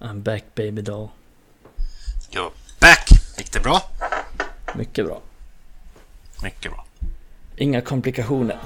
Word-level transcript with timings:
I'm 0.00 0.20
back 0.20 0.54
baby 0.54 0.82
doll. 0.82 1.10
You're 2.30 2.52
back! 2.80 3.08
Gick 3.36 3.52
det 3.52 3.60
bra? 3.60 3.82
Mycket 4.74 5.06
bra. 5.06 5.20
Mycket 6.42 6.72
bra. 6.72 6.84
Inga 7.56 7.80
komplikationer. 7.80 8.58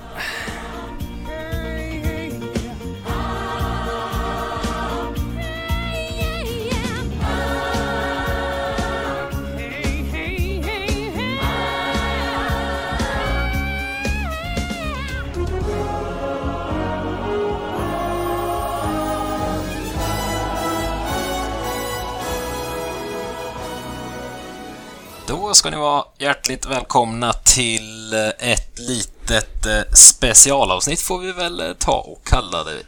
Då 25.52 25.56
ska 25.56 25.70
ni 25.70 25.76
vara 25.76 26.04
hjärtligt 26.18 26.66
välkomna 26.66 27.32
till 27.32 28.14
eh, 28.14 28.50
ett 28.50 28.78
litet 28.78 29.66
eh, 29.66 29.92
specialavsnitt 29.94 31.00
får 31.00 31.18
vi 31.18 31.32
väl 31.32 31.60
eh, 31.60 31.72
ta 31.78 32.00
och 32.00 32.26
kalla 32.26 32.64
det 32.64 32.82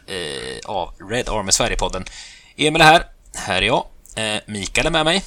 av 0.65 0.93
Red 1.09 1.29
Army 1.29 1.51
Sverige-podden. 1.51 2.05
Emil 2.55 2.81
är 2.81 2.85
här, 2.85 3.05
här 3.33 3.61
är 3.61 3.65
jag. 3.65 3.85
Mikael 4.45 4.87
är 4.87 4.91
med 4.91 5.05
mig. 5.05 5.23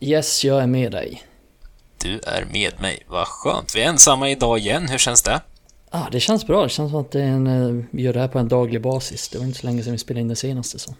Yes, 0.00 0.44
jag 0.44 0.62
är 0.62 0.66
med 0.66 0.92
dig. 0.92 1.22
Du 2.02 2.20
är 2.26 2.44
med 2.44 2.80
mig, 2.80 3.04
vad 3.08 3.26
skönt. 3.26 3.74
Vi 3.74 3.82
är 3.82 3.88
ensamma 3.88 4.30
idag 4.30 4.58
igen, 4.58 4.88
hur 4.88 4.98
känns 4.98 5.22
det? 5.22 5.40
Ah, 5.90 6.06
det 6.12 6.20
känns 6.20 6.46
bra. 6.46 6.62
Det 6.62 6.68
känns 6.68 6.90
som 6.90 7.00
att 7.00 7.10
det 7.10 7.22
en, 7.22 7.88
vi 7.90 8.02
gör 8.02 8.12
det 8.12 8.20
här 8.20 8.28
på 8.28 8.38
en 8.38 8.48
daglig 8.48 8.82
basis. 8.82 9.28
Det 9.28 9.38
var 9.38 9.44
inte 9.44 9.58
så 9.58 9.66
länge 9.66 9.82
sedan 9.82 9.92
vi 9.92 9.98
spelade 9.98 10.20
in 10.20 10.28
det 10.28 10.36
senaste 10.36 10.78
så. 10.78 10.94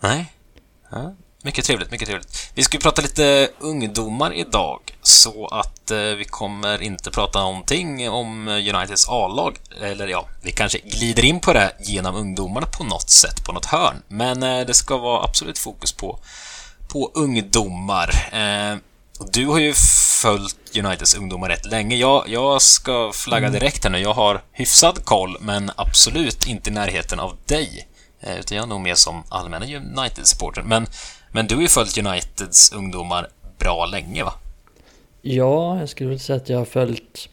Nej. 0.00 0.32
Ja, 0.90 1.14
mycket 1.46 1.64
trevligt, 1.64 1.90
mycket 1.90 2.08
trevligt. 2.08 2.50
Vi 2.54 2.62
ska 2.62 2.76
ju 2.76 2.80
prata 2.80 3.02
lite 3.02 3.48
ungdomar 3.58 4.32
idag, 4.34 4.80
så 5.02 5.46
att 5.46 5.90
eh, 5.90 5.98
vi 5.98 6.24
kommer 6.24 6.82
inte 6.82 7.10
prata 7.10 7.40
någonting 7.40 8.10
om 8.10 8.48
Uniteds 8.48 9.08
A-lag. 9.08 9.58
Eller 9.82 10.08
ja, 10.08 10.28
vi 10.42 10.52
kanske 10.52 10.78
glider 10.78 11.24
in 11.24 11.40
på 11.40 11.52
det 11.52 11.72
genom 11.80 12.14
ungdomarna 12.16 12.66
på 12.66 12.84
något 12.84 13.10
sätt, 13.10 13.44
på 13.44 13.52
något 13.52 13.66
hörn. 13.66 14.02
Men 14.08 14.42
eh, 14.42 14.66
det 14.66 14.74
ska 14.74 14.96
vara 14.96 15.24
absolut 15.24 15.58
fokus 15.58 15.92
på, 15.92 16.18
på 16.88 17.10
ungdomar. 17.14 18.10
Eh, 18.32 18.76
du 19.32 19.46
har 19.46 19.58
ju 19.58 19.74
följt 20.22 20.76
Uniteds 20.76 21.14
ungdomar 21.14 21.48
rätt 21.48 21.66
länge. 21.66 21.96
Jag, 21.96 22.24
jag 22.28 22.62
ska 22.62 23.12
flagga 23.14 23.50
direkt 23.50 23.84
här 23.84 23.90
nu. 23.90 23.98
Jag 23.98 24.14
har 24.14 24.42
hyfsad 24.52 25.04
koll, 25.04 25.36
men 25.40 25.70
absolut 25.76 26.46
inte 26.46 26.70
i 26.70 26.72
närheten 26.72 27.20
av 27.20 27.36
dig. 27.46 27.88
Eh, 28.20 28.36
Utan 28.38 28.56
jag 28.56 28.64
är 28.64 28.68
nog 28.68 28.80
mer 28.80 28.94
som 28.94 29.24
allmänna 29.28 29.66
United-supporter. 29.66 30.62
Men, 30.62 30.86
men 31.36 31.46
du 31.46 31.54
har 31.54 31.62
ju 31.62 31.68
följt 31.68 31.98
Uniteds 31.98 32.72
ungdomar 32.72 33.28
bra 33.58 33.86
länge, 33.86 34.24
va? 34.24 34.34
Ja, 35.22 35.78
jag 35.80 35.88
skulle 35.88 36.08
vilja 36.08 36.20
säga 36.20 36.36
att 36.36 36.48
jag 36.48 36.58
har 36.58 36.64
följt 36.64 37.28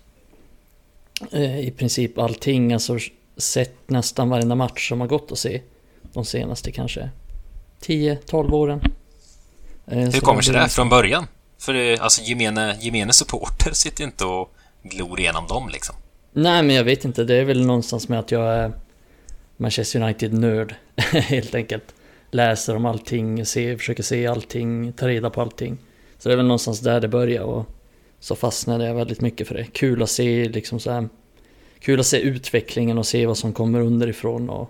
eh, 1.31 1.59
i 1.59 1.71
princip 1.71 2.17
allting. 2.17 2.73
Alltså 2.73 2.97
sett 3.37 3.89
nästan 3.89 4.29
varenda 4.29 4.55
match 4.55 4.89
som 4.89 5.01
har 5.01 5.07
gått 5.07 5.31
att 5.31 5.37
se. 5.37 5.61
De 6.01 6.25
senaste 6.25 6.71
kanske 6.71 7.09
10-12 7.81 8.51
åren. 8.51 8.81
Eh, 9.87 9.97
Hur 9.97 10.19
kommer 10.19 10.41
sig 10.41 10.53
det 10.53 10.69
från 10.69 10.89
början? 10.89 11.27
För 11.59 11.73
det, 11.73 11.99
alltså, 11.99 12.21
gemene, 12.21 12.77
gemene 12.81 13.13
supporter 13.13 13.71
sitter 13.73 14.01
ju 14.01 14.05
inte 14.05 14.25
och 14.25 14.53
glor 14.83 15.19
igenom 15.19 15.47
dem, 15.47 15.69
liksom. 15.69 15.95
Nej, 16.33 16.63
men 16.63 16.75
jag 16.75 16.83
vet 16.83 17.05
inte. 17.05 17.23
Det 17.23 17.35
är 17.35 17.45
väl 17.45 17.65
någonstans 17.65 18.07
med 18.09 18.19
att 18.19 18.31
jag 18.31 18.53
är 18.53 18.73
Manchester 19.57 20.01
United-nörd, 20.01 20.75
helt 21.11 21.55
enkelt. 21.55 21.93
Läser 22.33 22.75
om 22.75 22.85
allting, 22.85 23.45
ser, 23.45 23.77
försöker 23.77 24.03
se 24.03 24.27
allting, 24.27 24.93
ta 24.93 25.07
reda 25.07 25.29
på 25.29 25.41
allting. 25.41 25.77
Så 26.17 26.29
det 26.29 26.33
är 26.35 26.37
väl 26.37 26.45
någonstans 26.45 26.79
där 26.79 27.01
det 27.01 27.07
börjar 27.07 27.41
och 27.43 27.65
så 28.19 28.35
fastnade 28.35 28.85
jag 28.85 28.95
väldigt 28.95 29.21
mycket 29.21 29.47
för 29.47 29.55
det. 29.55 29.63
Kul 29.63 30.03
att 30.03 30.09
se 30.09 30.49
liksom 30.49 30.79
så 30.79 30.91
här, 30.91 31.09
Kul 31.79 31.99
att 31.99 32.05
se 32.05 32.19
utvecklingen 32.19 32.97
och 32.97 33.05
se 33.05 33.25
vad 33.25 33.37
som 33.37 33.53
kommer 33.53 33.79
underifrån 33.81 34.49
och 34.49 34.69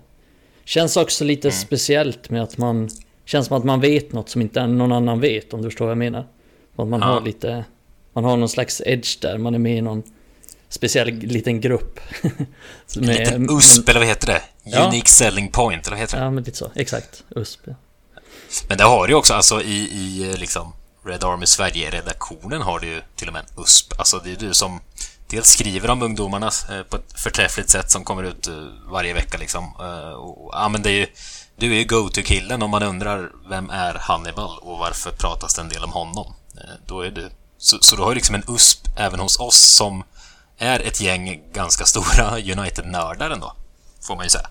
Känns 0.64 0.96
också 0.96 1.24
lite 1.24 1.48
Mm. 1.48 1.52
speciellt 1.56 2.30
med 2.30 2.42
att 2.42 2.58
man 2.58 2.88
Känns 3.24 3.46
som 3.46 3.56
att 3.56 3.64
man 3.64 3.80
vet 3.80 4.12
något 4.12 4.28
som 4.28 4.40
inte 4.42 4.66
någon 4.66 4.92
annan 4.92 5.20
vet 5.20 5.54
om 5.54 5.62
du 5.62 5.68
förstår 5.70 5.84
vad 5.84 5.90
jag 5.90 5.98
menar. 5.98 6.26
Att 6.76 6.88
man 6.88 7.00
Ja. 7.00 7.06
har 7.06 7.20
lite 7.20 7.64
Man 8.12 8.24
har 8.24 8.36
någon 8.36 8.48
slags 8.48 8.82
edge 8.86 9.18
där, 9.22 9.38
man 9.38 9.54
är 9.54 9.58
med 9.58 9.78
i 9.78 9.80
någon 9.80 10.02
Speciell 10.74 11.08
liten 11.10 11.60
grupp. 11.60 12.00
En 12.96 13.06
liten 13.06 13.50
USP, 13.50 13.88
eller 13.88 14.00
vad 14.00 14.08
heter 14.08 14.26
det? 14.26 14.42
Ja. 14.64 14.86
Unique 14.86 15.08
Selling 15.08 15.50
Point, 15.50 15.86
eller 15.86 15.96
vad 15.96 16.00
heter 16.00 16.16
det? 16.16 16.24
Ja, 16.24 16.30
men 16.30 16.44
lite 16.44 16.58
så. 16.58 16.72
Exakt. 16.74 17.24
USP. 17.36 17.60
ja. 17.64 17.74
Men 18.68 18.78
det 18.78 18.84
har 18.84 19.06
du 19.06 19.12
ju 19.12 19.16
också, 19.16 19.34
alltså 19.34 19.62
i, 19.62 19.74
i 19.74 20.36
liksom 20.36 20.72
Red 21.06 21.24
Army 21.24 21.46
Sverige-redaktionen 21.46 22.62
har 22.62 22.78
du 22.80 22.86
ju 22.86 23.00
till 23.16 23.28
och 23.28 23.32
med 23.34 23.42
en 23.56 23.62
USP. 23.62 23.92
Alltså 23.98 24.18
det 24.24 24.32
är 24.32 24.36
du 24.36 24.54
som 24.54 24.80
dels 25.26 25.48
skriver 25.48 25.90
om 25.90 26.02
ungdomarna 26.02 26.46
eh, 26.70 26.82
på 26.82 26.96
ett 26.96 27.20
förträffligt 27.20 27.70
sätt 27.70 27.90
som 27.90 28.04
kommer 28.04 28.22
ut 28.22 28.46
eh, 28.48 28.54
varje 28.90 29.14
vecka 29.14 29.38
liksom. 29.38 29.64
Eh, 29.80 30.12
Och, 30.12 30.50
ja, 30.52 30.68
men 30.68 30.82
det 30.82 30.90
är 30.90 30.96
ju, 30.96 31.06
du 31.56 31.72
är 31.72 31.78
ju 31.78 31.84
go-to-killen 31.84 32.62
om 32.62 32.70
man 32.70 32.82
undrar 32.82 33.30
vem 33.48 33.70
är 33.70 33.94
Hannibal 33.94 34.58
och 34.58 34.78
varför 34.78 35.10
pratas 35.10 35.54
det 35.54 35.60
en 35.62 35.68
del 35.68 35.84
om 35.84 35.92
honom. 35.92 36.34
Då 36.86 37.00
är 37.00 37.10
du... 37.10 37.30
Så, 37.58 37.78
så 37.80 37.96
du 37.96 38.02
har 38.02 38.10
ju 38.10 38.14
liksom 38.14 38.34
en 38.34 38.44
USP 38.48 38.88
även 38.96 39.20
hos 39.20 39.40
oss 39.40 39.56
som 39.56 40.04
är 40.58 40.80
ett 40.80 41.00
gäng 41.00 41.42
ganska 41.52 41.84
stora 41.84 42.30
United-nördar 42.38 43.30
ändå, 43.30 43.52
får 44.08 44.16
man 44.16 44.24
ju 44.24 44.30
säga. 44.30 44.46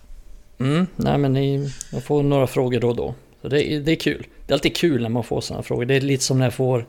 Mm, 0.59 0.87
nej 0.95 1.17
men 1.17 1.33
ni, 1.33 1.71
jag 1.91 2.03
får 2.03 2.23
några 2.23 2.47
frågor 2.47 2.79
då 2.79 2.89
och 2.89 2.95
då. 2.95 3.15
Så 3.41 3.47
det, 3.47 3.73
är- 3.73 3.79
det 3.79 3.91
är 3.91 3.95
kul. 3.95 4.27
Det 4.47 4.51
är 4.51 4.55
alltid 4.55 4.75
kul 4.75 5.01
när 5.01 5.09
man 5.09 5.23
får 5.23 5.41
sådana 5.41 5.63
frågor. 5.63 5.85
Det 5.85 5.95
är 5.95 6.01
lite 6.01 6.23
som 6.23 6.39
när 6.39 6.45
jag 6.45 6.53
får... 6.53 6.85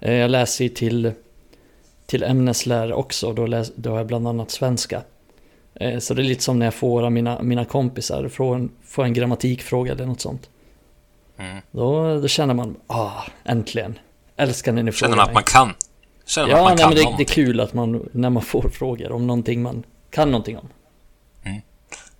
Eh, 0.00 0.12
jag 0.14 0.30
läser 0.30 0.64
ju 0.64 0.68
till, 0.70 1.12
till 2.06 2.22
ämneslärare 2.22 2.94
också. 2.94 3.32
Då, 3.32 3.46
läs, 3.46 3.72
då 3.74 3.90
har 3.90 3.96
jag 3.96 4.06
bland 4.06 4.28
annat 4.28 4.50
svenska. 4.50 5.02
Eh, 5.74 5.98
så 5.98 6.14
det 6.14 6.22
är 6.22 6.24
lite 6.24 6.42
som 6.42 6.58
när 6.58 6.66
jag 6.66 6.74
får 6.74 7.02
av 7.02 7.12
mina, 7.12 7.42
mina 7.42 7.64
kompisar 7.64 8.28
från, 8.28 8.70
får 8.84 9.04
en 9.04 9.12
grammatikfråga 9.12 9.92
eller 9.92 10.06
något 10.06 10.20
sånt. 10.20 10.48
Mm. 11.38 11.58
Då, 11.70 12.20
då 12.20 12.28
känner 12.28 12.54
man, 12.54 12.76
ah, 12.86 13.22
äntligen. 13.44 13.98
Älskar 14.36 14.72
när 14.72 14.82
ni 14.82 14.92
Känner 14.92 14.98
frågar 15.12 15.16
man 15.16 15.26
att 15.28 15.34
man 15.34 15.42
kan? 15.42 15.74
Känner 16.34 16.48
Ja, 16.48 16.56
att 16.56 16.62
man 16.64 16.74
nej, 16.74 16.78
kan 16.78 16.88
men 16.88 16.94
det, 16.94 17.00
det 17.00 17.02
är 17.02 17.04
någonting? 17.04 17.26
kul 17.26 17.60
att 17.60 17.74
man, 17.74 18.08
när 18.12 18.30
man 18.30 18.42
får 18.42 18.68
frågor 18.68 19.12
om 19.12 19.26
någonting 19.26 19.62
man 19.62 19.82
kan 20.10 20.30
någonting 20.30 20.58
om. 20.58 20.68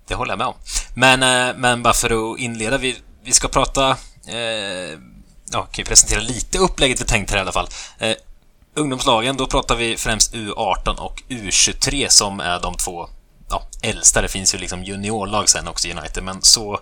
Det 0.07 0.15
håller 0.15 0.31
jag 0.31 0.37
med 0.37 0.47
om. 0.47 0.53
Men, 0.95 1.23
eh, 1.49 1.55
men 1.57 1.83
bara 1.83 1.93
för 1.93 2.33
att 2.33 2.39
inleda, 2.39 2.77
vi, 2.77 2.95
vi 3.23 3.31
ska 3.31 3.47
prata... 3.47 3.89
Eh, 4.27 4.99
ja, 5.51 5.61
kan 5.61 5.77
ju 5.77 5.83
presentera 5.83 6.19
lite 6.21 6.57
upplägget 6.57 7.01
vi 7.01 7.05
tänkt 7.05 7.31
här 7.31 7.37
i 7.37 7.41
alla 7.41 7.51
fall. 7.51 7.67
Eh, 7.99 8.15
ungdomslagen, 8.75 9.37
då 9.37 9.47
pratar 9.47 9.75
vi 9.75 9.97
främst 9.97 10.33
U18 10.33 10.95
och 10.95 11.21
U23 11.29 12.07
som 12.09 12.39
är 12.39 12.59
de 12.59 12.75
två 12.75 13.07
ja, 13.49 13.63
äldsta. 13.81 14.21
Det 14.21 14.27
finns 14.27 14.53
ju 14.53 14.57
liksom 14.57 14.83
juniorlag 14.83 15.49
sen 15.49 15.67
också 15.67 15.87
i 15.87 15.91
United, 15.91 16.23
men 16.23 16.41
så, 16.41 16.79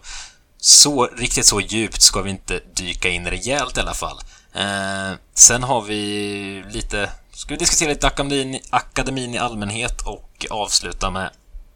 så 0.58 1.06
riktigt 1.06 1.46
så 1.46 1.62
djupt 1.62 2.02
ska 2.02 2.22
vi 2.22 2.30
inte 2.30 2.59
dyka 2.74 3.09
in 3.09 3.28
rejält 3.28 3.78
i 3.78 3.80
alla 3.80 3.94
fall. 3.94 4.20
Eh, 4.53 5.18
sen 5.34 5.64
har 5.64 5.81
vi 5.81 6.64
lite... 6.70 7.09
Ska 7.41 7.53
vi 7.53 7.57
diskutera 7.57 7.90
lite 7.90 8.07
akademin, 8.07 8.59
akademin 8.69 9.34
i 9.34 9.38
allmänhet 9.38 10.02
och 10.02 10.46
avsluta 10.50 11.09
med 11.09 11.29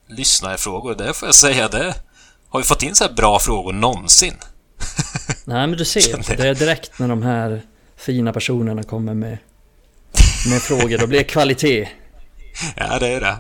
lyssnarfrågor. 0.08 0.96
Det 0.96 1.14
får 1.14 1.28
jag 1.28 1.36
säga, 1.36 1.68
det 1.68 1.96
har 2.50 2.60
vi 2.60 2.66
fått 2.66 2.84
in 2.84 2.96
så 2.96 3.04
här 3.04 3.14
bra 3.14 3.40
frågor 3.40 3.74
någonsin. 3.74 4.34
Nej 5.46 5.68
men 5.68 5.72
du 5.72 5.86
ser, 5.86 6.38
det 6.38 6.48
är 6.48 6.56
direkt 6.56 7.00
när 7.00 7.08
de 7.08 7.24
här 7.24 7.62
fina 7.98 8.34
personerna 8.34 8.84
kommer 8.84 9.14
med, 9.14 9.38
med 10.50 10.62
frågor, 10.62 10.98
då 10.98 11.08
blir 11.08 11.20
det 11.20 11.24
kvalitet. 11.24 11.90
Ja, 12.76 13.00
det 13.00 13.08
är 13.08 13.22
det. 13.22 13.38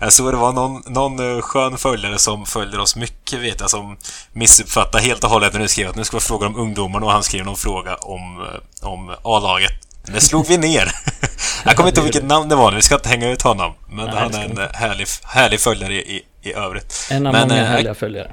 Jag 0.00 0.12
såg 0.12 0.32
det 0.32 0.36
var 0.36 0.52
någon, 0.52 0.82
någon 0.86 1.36
eh, 1.36 1.40
skön 1.40 1.78
följare 1.78 2.18
som 2.18 2.46
följer 2.46 2.80
oss 2.80 2.96
mycket, 2.96 3.40
vet 3.40 3.60
jag, 3.60 3.70
som 3.70 3.96
missuppfattade 4.32 5.04
helt 5.04 5.24
och 5.24 5.30
hållet 5.30 5.52
när 5.52 5.60
du 5.60 5.68
skrev 5.68 5.88
att 5.88 5.96
nu 5.96 6.04
ska 6.04 6.16
vi 6.16 6.20
fråga 6.20 6.46
om 6.46 6.56
ungdomarna 6.56 7.06
och 7.06 7.12
han 7.12 7.22
skrev 7.22 7.44
någon 7.44 7.56
fråga 7.56 7.94
om, 7.94 8.40
eh, 8.40 8.88
om 8.88 9.10
A-laget. 9.22 9.91
Det 10.02 10.20
slog 10.20 10.46
vi 10.48 10.58
ner. 10.58 10.92
Jag 11.64 11.76
kommer 11.76 11.88
inte 11.88 12.00
ihåg 12.00 12.04
vilket 12.04 12.24
namn 12.24 12.48
det 12.48 12.56
var 12.56 12.70
nu, 12.70 12.76
vi 12.76 12.82
ska 12.82 12.94
inte 12.94 13.08
hänga 13.08 13.30
ut 13.30 13.42
honom. 13.42 13.74
Men 13.88 14.06
Nej, 14.06 14.14
han 14.16 14.34
är 14.34 14.44
en 14.44 14.58
eh, 14.58 14.68
härlig, 14.72 15.06
härlig 15.24 15.60
följare 15.60 15.94
i, 15.94 16.22
i 16.42 16.52
övrigt. 16.52 17.08
En 17.10 17.26
av 17.26 17.32
Men, 17.32 17.48
många 17.48 17.60
eh, 17.60 17.66
härliga 17.66 17.94
följare. 17.94 18.32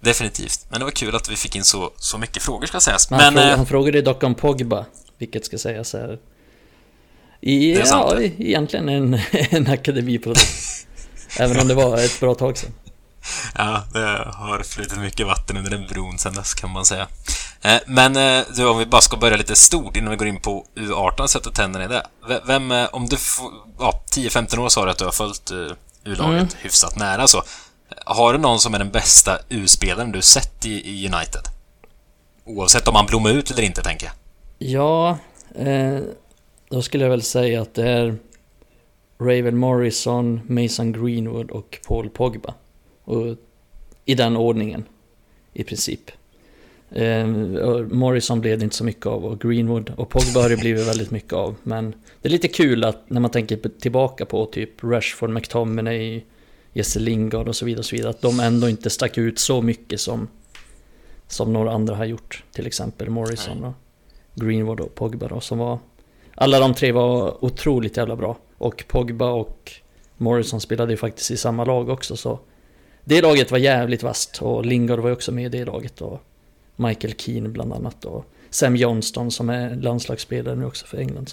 Definitivt. 0.00 0.66
Men 0.68 0.78
det 0.78 0.84
var 0.84 0.92
kul 0.92 1.16
att 1.16 1.28
vi 1.30 1.36
fick 1.36 1.56
in 1.56 1.64
så, 1.64 1.90
så 1.96 2.18
mycket 2.18 2.42
frågor, 2.42 2.66
ska 2.66 2.80
sägas. 2.80 3.10
Men 3.10 3.20
han, 3.20 3.34
Men, 3.34 3.42
frågade, 3.42 3.52
eh, 3.52 3.56
han 3.56 3.66
frågade 3.66 4.02
dock 4.02 4.22
om 4.22 4.34
Pogba, 4.34 4.84
vilket 5.18 5.46
ska 5.46 5.58
sägas 5.58 5.92
här. 5.92 6.18
I, 7.40 7.74
Det 7.74 7.80
är 7.80 7.84
sant, 7.84 8.04
ja, 8.10 8.18
det. 8.18 8.24
egentligen 8.24 8.88
en, 8.88 9.20
en 9.32 9.66
akademiprodukt. 9.66 10.46
Även 11.38 11.60
om 11.60 11.68
det 11.68 11.74
var 11.74 11.98
ett 11.98 12.20
bra 12.20 12.34
tag 12.34 12.58
sedan. 12.58 12.72
Ja, 13.54 13.84
det 13.92 14.28
har 14.34 14.62
flutit 14.62 14.98
mycket 14.98 15.26
vatten 15.26 15.56
under 15.56 15.70
den 15.70 15.86
bron 15.86 16.18
sen 16.18 16.34
dess 16.34 16.54
kan 16.54 16.70
man 16.70 16.84
säga. 16.84 17.06
Eh, 17.66 17.80
Men 17.86 18.16
eh, 18.16 18.44
du, 18.56 18.68
om 18.68 18.78
vi 18.78 18.86
bara 18.86 19.00
ska 19.00 19.16
börja 19.16 19.36
lite 19.36 19.56
stort 19.56 19.96
innan 19.96 20.10
vi 20.10 20.16
går 20.16 20.26
in 20.28 20.40
på 20.40 20.66
U18 20.74 21.20
och 21.20 21.30
sätter 21.30 21.50
tänderna 21.50 21.84
i 21.84 21.88
det. 21.88 22.06
Vem, 22.46 22.72
eh, 22.72 22.88
om 22.92 23.06
du 23.06 23.16
ja, 23.78 24.02
10-15 24.16 24.58
år 24.58 24.68
sa 24.68 24.84
du 24.84 24.90
att 24.90 24.98
du 24.98 25.04
har 25.04 25.12
följt 25.12 25.50
U-laget 26.04 26.22
Mm. 26.42 26.48
hyfsat 26.58 26.96
nära 26.98 27.26
så. 27.26 27.42
Har 28.06 28.32
du 28.32 28.38
någon 28.38 28.60
som 28.60 28.74
är 28.74 28.78
den 28.78 28.90
bästa 28.90 29.38
U-spelaren 29.48 30.12
du 30.12 30.22
sett 30.22 30.66
i, 30.66 30.70
i 30.70 31.06
United? 31.08 31.42
Oavsett 32.44 32.88
om 32.88 32.94
han 32.94 33.06
blommar 33.06 33.30
ut 33.30 33.50
eller 33.50 33.62
inte, 33.62 33.82
tänker 33.82 34.06
jag. 34.06 34.14
Ja, 34.58 35.18
eh, 35.58 35.98
då 36.70 36.82
skulle 36.82 37.04
jag 37.04 37.10
väl 37.10 37.22
säga 37.22 37.62
att 37.62 37.74
det 37.74 37.88
är 37.88 38.16
Raven 39.20 39.56
Morrison, 39.56 40.40
Mason 40.48 40.92
Greenwood 40.92 41.50
och 41.50 41.78
Paul 41.88 42.10
Pogba. 42.10 42.54
Och 43.04 43.36
I 44.04 44.14
den 44.14 44.36
ordningen, 44.36 44.84
i 45.52 45.64
princip. 45.64 46.00
Eh, 46.90 47.26
Morrison 47.90 48.40
blev 48.40 48.58
det 48.58 48.64
inte 48.64 48.76
så 48.76 48.84
mycket 48.84 49.06
av 49.06 49.24
och 49.24 49.40
Greenwood 49.40 49.92
och 49.96 50.08
Pogba 50.08 50.42
har 50.42 50.48
det 50.48 50.56
blivit 50.56 50.88
väldigt 50.88 51.10
mycket 51.10 51.32
av. 51.32 51.54
Men 51.62 51.94
det 52.22 52.28
är 52.28 52.32
lite 52.32 52.48
kul 52.48 52.84
att 52.84 53.10
när 53.10 53.20
man 53.20 53.30
tänker 53.30 53.56
tillbaka 53.80 54.24
på 54.24 54.46
typ 54.46 54.84
Rashford, 54.84 55.30
McTominay, 55.30 56.22
Jesse 56.72 56.98
Lingard 56.98 57.48
och 57.48 57.56
så 57.56 57.64
vidare, 57.64 57.78
och 57.78 57.84
så 57.84 57.96
vidare 57.96 58.10
att 58.10 58.20
de 58.20 58.40
ändå 58.40 58.68
inte 58.68 58.90
stack 58.90 59.18
ut 59.18 59.38
så 59.38 59.62
mycket 59.62 60.00
som, 60.00 60.28
som 61.28 61.52
några 61.52 61.72
andra 61.72 61.94
har 61.94 62.04
gjort. 62.04 62.44
Till 62.52 62.66
exempel 62.66 63.10
Morrison 63.10 63.64
och 63.64 63.74
Greenwood 64.34 64.80
och 64.80 64.94
Pogba 64.94 65.28
då, 65.28 65.40
som 65.40 65.58
var... 65.58 65.78
Alla 66.34 66.58
de 66.60 66.74
tre 66.74 66.92
var 66.92 67.44
otroligt 67.44 67.96
jävla 67.96 68.16
bra. 68.16 68.36
Och 68.58 68.84
Pogba 68.88 69.30
och 69.30 69.72
Morrison 70.16 70.60
spelade 70.60 70.92
ju 70.92 70.96
faktiskt 70.96 71.30
i 71.30 71.36
samma 71.36 71.64
lag 71.64 71.88
också 71.88 72.16
så... 72.16 72.38
Det 73.04 73.22
laget 73.22 73.50
var 73.50 73.58
jävligt 73.58 74.02
vast 74.02 74.42
och 74.42 74.66
Lingard 74.66 74.98
var 74.98 75.08
ju 75.08 75.14
också 75.14 75.32
med 75.32 75.54
i 75.54 75.58
det 75.58 75.64
laget 75.64 76.00
och 76.00 76.22
Michael 76.76 77.14
Keane 77.14 77.48
bland 77.48 77.72
annat 77.72 78.04
och 78.04 78.24
Sam 78.50 78.76
Johnston 78.76 79.30
som 79.30 79.50
är 79.50 79.74
landslagsspelare 79.74 80.54
nu 80.56 80.64
också 80.64 80.86
för 80.86 80.98
England. 80.98 81.32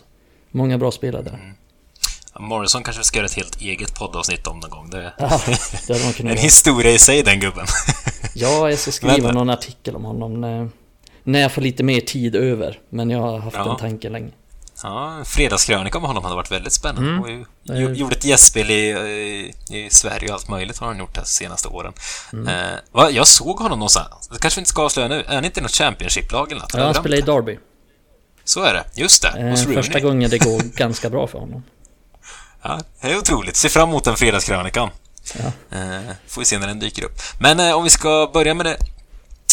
Många 0.52 0.78
bra 0.78 0.92
spelare 0.92 1.24
där. 1.24 1.34
Mm. 1.34 1.56
Morrison 2.40 2.84
kanske 2.84 3.04
ska 3.04 3.18
göra 3.18 3.26
ett 3.26 3.34
helt 3.34 3.62
eget 3.62 3.96
poddavsnitt 3.96 4.48
om 4.48 4.60
någon 4.60 4.70
gång. 4.70 4.90
Det, 4.90 5.14
ja, 5.18 5.42
det 5.88 6.20
man 6.20 6.28
en 6.32 6.38
historia 6.38 6.92
i 6.92 7.00
sig 7.00 7.24
den 7.24 7.40
gubben. 7.40 7.66
ja, 8.36 8.70
jag 8.70 8.80
ska 8.80 8.92
skriva 8.92 9.28
Men, 9.28 9.36
någon 9.36 9.50
artikel 9.50 9.96
om 9.96 10.06
honom 10.06 10.42
när, 10.42 10.70
när 11.24 11.40
jag 11.40 11.52
får 11.52 11.62
lite 11.62 11.84
mer 11.84 12.02
tid 12.02 12.36
över. 12.36 12.80
Men 12.90 13.10
jag 13.10 13.20
har 13.20 13.40
haft 13.40 13.58
ja. 13.58 13.64
den 13.64 13.78
tanken 13.78 14.12
länge. 14.12 14.32
Ja, 14.84 15.12
en 15.12 15.26
fredagskrönika 15.26 15.98
om 15.98 16.04
honom 16.04 16.24
hade 16.24 16.36
varit 16.36 16.52
väldigt 16.52 16.74
spännande. 16.74 17.10
Mm. 17.10 17.22
Och 17.22 17.30
ju, 17.78 17.94
gjorde 17.94 18.16
ett 18.16 18.26
gästspel 18.26 18.72
i, 18.72 19.54
i, 19.70 19.90
Sverige 19.90 20.28
och 20.28 20.34
allt 20.34 20.50
möjligt 20.50 20.78
har 20.78 20.88
han 20.88 21.00
gjort 21.00 21.16
de 21.16 21.26
senaste 21.26 21.68
åren. 21.68 21.94
Mm. 22.34 22.48
Eh, 22.48 23.10
jag 23.10 23.28
såg 23.28 23.60
honom 23.60 23.80
någonstans. 23.80 24.28
Det 24.28 24.40
kanske 24.40 24.58
vi 24.58 24.62
inte 24.62 24.70
ska 24.70 24.84
avslöja 24.84 25.08
nu. 25.08 25.24
Är 25.28 25.36
han 25.36 25.46
inte 25.46 25.60
i 25.60 25.64
något 25.64 25.72
Championship-lag 25.72 26.52
eller 26.52 26.62
något? 26.62 26.74
Ja, 26.74 26.84
han 26.84 26.94
spelar 26.94 27.18
i 27.18 27.22
Derby. 27.22 27.60
Så 28.44 28.64
är 28.64 28.74
det, 28.74 29.02
just 29.02 29.22
det. 29.22 29.28
Eh, 29.28 29.74
första 29.74 30.00
gången 30.00 30.30
det 30.30 30.38
går 30.38 30.62
ganska 30.78 31.10
bra 31.10 31.28
för 31.28 31.40
honom. 31.40 31.64
Ja, 32.62 32.80
det 33.02 33.12
är 33.12 33.18
otroligt. 33.18 33.56
Se 33.56 33.70
fram 33.70 33.90
emot 33.90 34.04
den 34.04 34.16
fredagskrönikan. 34.16 34.90
Ja. 35.34 35.78
Eh, 35.78 36.16
får 36.28 36.42
vi 36.42 36.46
se 36.46 36.60
när 36.60 36.68
den 36.68 36.80
dyker 36.80 37.06
upp. 37.06 37.20
Men 37.40 37.60
eh, 37.60 37.78
om 37.78 37.84
vi 37.84 37.90
ska 37.90 38.30
börja 38.34 38.54
med 38.54 38.66
det, 38.66 38.78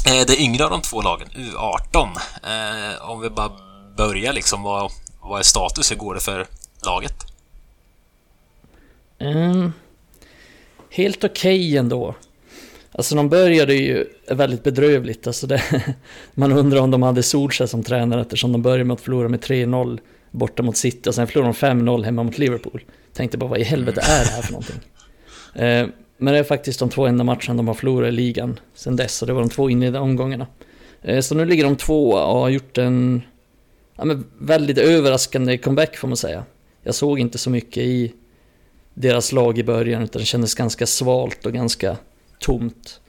eh, 0.06 0.26
det 0.26 0.40
yngre 0.40 0.64
av 0.64 0.70
de 0.70 0.82
två 0.82 1.02
lagen, 1.02 1.28
U18. 1.28 2.16
Eh, 2.42 3.10
om 3.10 3.20
vi 3.20 3.30
bara 3.30 3.50
börjar 3.96 4.32
liksom, 4.32 4.62
vad, 4.62 4.92
vad 5.22 5.38
är 5.38 5.42
status? 5.44 5.90
Hur 5.90 5.96
går 5.96 6.14
det 6.14 6.20
för 6.20 6.46
laget? 6.86 7.14
Mm, 9.18 9.72
helt 10.90 11.24
okej 11.24 11.60
okay 11.60 11.76
ändå. 11.76 12.14
Alltså 12.92 13.14
de 13.14 13.28
började 13.28 13.74
ju 13.74 14.06
väldigt 14.28 14.62
bedrövligt. 14.62 15.26
Alltså 15.26 15.46
det, 15.46 15.62
man 16.34 16.52
undrar 16.52 16.80
om 16.80 16.90
de 16.90 17.02
hade 17.02 17.22
Solskjaer 17.22 17.66
som 17.68 17.82
tränare 17.82 18.20
eftersom 18.20 18.52
de 18.52 18.62
började 18.62 18.84
med 18.84 18.94
att 18.94 19.00
förlora 19.00 19.28
med 19.28 19.40
3-0 19.40 19.98
borta 20.30 20.62
mot 20.62 20.76
City 20.76 21.10
och 21.10 21.14
sen 21.14 21.26
förlorade 21.26 21.52
de 21.60 21.84
5-0 21.84 22.04
hemma 22.04 22.22
mot 22.22 22.38
Liverpool. 22.38 22.84
Tänkte 23.12 23.38
bara 23.38 23.50
vad 23.50 23.58
i 23.58 23.64
helvete 23.64 24.00
är 24.00 24.24
det 24.24 24.30
här 24.30 24.42
för 24.42 24.52
någonting? 24.52 24.76
Eh, 25.54 25.86
men 26.16 26.34
det 26.34 26.38
är 26.38 26.44
faktiskt 26.44 26.78
de 26.78 26.90
två 26.90 27.06
enda 27.06 27.24
matcherna 27.24 27.54
de 27.54 27.68
har 27.68 27.74
förlorat 27.74 28.08
i 28.08 28.12
ligan 28.12 28.60
sen 28.74 28.96
dess 28.96 29.22
och 29.22 29.26
det 29.26 29.32
var 29.34 29.40
de 29.40 29.50
två 29.50 29.70
inledande 29.70 29.98
omgångarna. 29.98 30.46
Eh, 31.02 31.20
så 31.20 31.34
nu 31.34 31.44
ligger 31.44 31.64
de 31.64 31.76
tvåa 31.76 32.24
och 32.24 32.40
har 32.40 32.48
gjort 32.48 32.78
en 32.78 33.22
ja, 34.00 34.06
men 34.06 34.24
väldigt 34.38 34.78
överraskande 34.78 35.58
comeback 35.58 35.96
får 35.96 36.08
man 36.08 36.16
säga. 36.16 36.44
Jag 36.82 36.94
såg 36.94 37.18
inte 37.18 37.38
så 37.38 37.50
mycket 37.50 37.82
i 37.82 38.12
deras 38.94 39.32
lag 39.32 39.58
i 39.58 39.64
början 39.64 40.02
utan 40.02 40.20
det 40.20 40.26
kändes 40.26 40.54
ganska 40.54 40.86
svalt 40.86 41.46
och 41.46 41.52
ganska 41.52 41.96
tomt. 42.38 43.00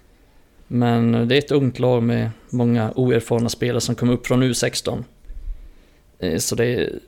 Men 0.68 1.16
eh, 1.16 1.22
det 1.22 1.36
är 1.36 1.40
ett 1.40 1.52
ungt 1.52 1.80
lag 1.80 2.04
med 2.04 2.30
många 2.50 2.92
oerfarna 2.96 3.50
spelare 3.50 3.82
som 3.82 3.96
kom 3.96 4.10
upp 4.10 4.28
från 4.28 4.44
U16. 4.44 5.04
Eh, 6.20 6.38
så 6.38 6.56
det 6.56 6.66
är 6.66 7.00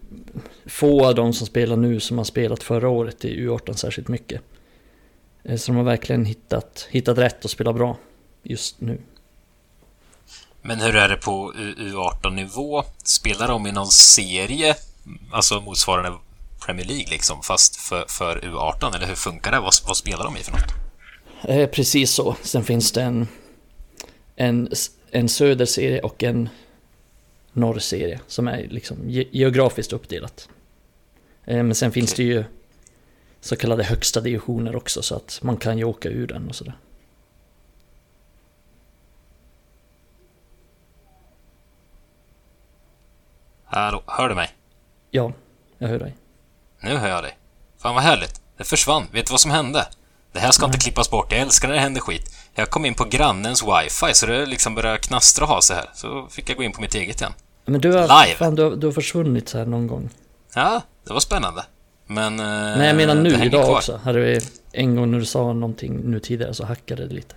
få 0.65 1.05
av 1.05 1.15
de 1.15 1.33
som 1.33 1.47
spelar 1.47 1.75
nu 1.75 1.99
som 1.99 2.17
har 2.17 2.25
spelat 2.25 2.63
förra 2.63 2.89
året 2.89 3.25
i 3.25 3.39
U18 3.39 3.73
särskilt 3.73 4.07
mycket. 4.07 4.41
Eh, 5.43 5.55
så 5.55 5.71
de 5.71 5.77
har 5.77 5.83
verkligen 5.83 6.25
hittat, 6.25 6.87
hittat 6.91 7.17
rätt 7.17 7.45
och 7.45 7.51
spelar 7.51 7.73
bra 7.73 7.97
just 8.43 8.81
nu. 8.81 8.97
Men 10.65 10.81
hur 10.81 10.95
är 10.95 11.09
det 11.09 11.15
på 11.15 11.53
U18-nivå? 11.53 12.83
Spelar 13.03 13.47
de 13.47 13.67
i 13.67 13.71
någon 13.71 13.87
serie, 13.91 14.75
alltså 15.31 15.61
motsvarande 15.61 16.17
Premier 16.65 16.87
League 16.87 17.05
liksom, 17.09 17.41
fast 17.41 17.75
för, 17.75 18.05
för 18.07 18.39
U18? 18.39 18.95
Eller 18.95 19.07
hur 19.07 19.15
funkar 19.15 19.51
det? 19.51 19.59
Vad, 19.59 19.73
vad 19.87 19.97
spelar 19.97 20.23
de 20.23 20.37
i 20.37 20.39
för 20.39 20.51
något? 20.51 20.73
Eh, 21.43 21.69
precis 21.69 22.11
så. 22.11 22.35
Sen 22.41 22.63
finns 22.63 22.91
det 22.91 23.01
en, 23.01 23.27
en, 24.35 24.69
en 25.11 25.29
söderserie 25.29 26.01
och 26.01 26.23
en 26.23 26.49
norrserie 27.53 28.19
som 28.27 28.47
är 28.47 28.67
liksom 28.69 28.97
geografiskt 29.31 29.93
uppdelat. 29.93 30.49
Eh, 31.45 31.63
men 31.63 31.75
sen 31.75 31.91
finns 31.91 32.13
det 32.13 32.23
ju 32.23 32.43
så 33.41 33.55
kallade 33.55 33.83
högsta 33.83 34.21
divisioner 34.21 34.75
också 34.75 35.01
så 35.01 35.15
att 35.15 35.39
man 35.41 35.57
kan 35.57 35.77
ju 35.77 35.83
åka 35.83 36.09
ur 36.09 36.27
den 36.27 36.49
och 36.49 36.55
sådär. 36.55 36.77
Hallå, 43.75 44.03
hör 44.07 44.29
du 44.29 44.35
mig? 44.35 44.49
Ja, 45.11 45.31
jag 45.77 45.87
hör 45.87 45.99
dig. 45.99 46.15
Nu 46.79 46.95
hör 46.97 47.07
jag 47.09 47.23
dig. 47.23 47.37
Fan 47.77 47.95
vad 47.95 48.03
härligt. 48.03 48.41
Det 48.57 48.63
försvann. 48.63 49.03
Vet 49.11 49.25
du 49.27 49.31
vad 49.31 49.39
som 49.39 49.51
hände? 49.51 49.87
Det 50.31 50.39
här 50.39 50.51
ska 50.51 50.65
Nej. 50.67 50.69
inte 50.75 50.83
klippas 50.83 51.09
bort. 51.11 51.31
Jag 51.31 51.41
älskar 51.41 51.67
när 51.67 51.75
det 51.75 51.81
händer 51.81 52.01
skit. 52.01 52.35
Jag 52.55 52.69
kom 52.69 52.85
in 52.85 52.93
på 52.93 53.03
grannens 53.05 53.63
wifi 53.63 54.13
så 54.13 54.25
det 54.25 54.45
liksom 54.45 54.75
började 54.75 54.97
knastra 54.97 55.45
och 55.45 55.49
ha 55.51 55.61
sig 55.61 55.75
här. 55.75 55.89
Så 55.93 56.27
fick 56.29 56.49
jag 56.49 56.57
gå 56.57 56.63
in 56.63 56.71
på 56.71 56.81
mitt 56.81 56.95
eget 56.95 57.21
igen. 57.21 57.33
Men 57.65 57.81
du 57.81 57.91
har, 57.91 58.01
Live. 58.01 58.37
Fan, 58.37 58.55
du, 58.55 58.63
har, 58.63 58.71
du 58.71 58.87
har 58.87 58.91
försvunnit 58.93 59.49
så 59.49 59.57
här 59.57 59.65
någon 59.65 59.87
gång. 59.87 60.09
Ja, 60.55 60.81
det 61.07 61.13
var 61.13 61.19
spännande. 61.19 61.65
Men... 62.07 62.39
Eh, 62.39 62.45
Nej, 62.77 62.87
jag 62.87 62.95
menar 62.95 63.15
nu 63.15 63.29
idag 63.45 63.65
kvar. 63.65 63.75
också. 63.75 63.99
Hade 64.03 64.19
vi 64.19 64.39
en 64.71 64.95
gång 64.95 65.11
när 65.11 65.19
du 65.19 65.25
sa 65.25 65.53
någonting 65.53 66.01
nu 66.11 66.19
tidigare 66.19 66.53
så 66.53 66.65
hackade 66.65 67.07
det 67.07 67.13
lite. 67.13 67.35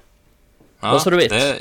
Ja, 0.81 0.91
Bara 0.91 1.00
så 1.00 1.11
du 1.11 1.17
vet. 1.17 1.31
Det, 1.31 1.56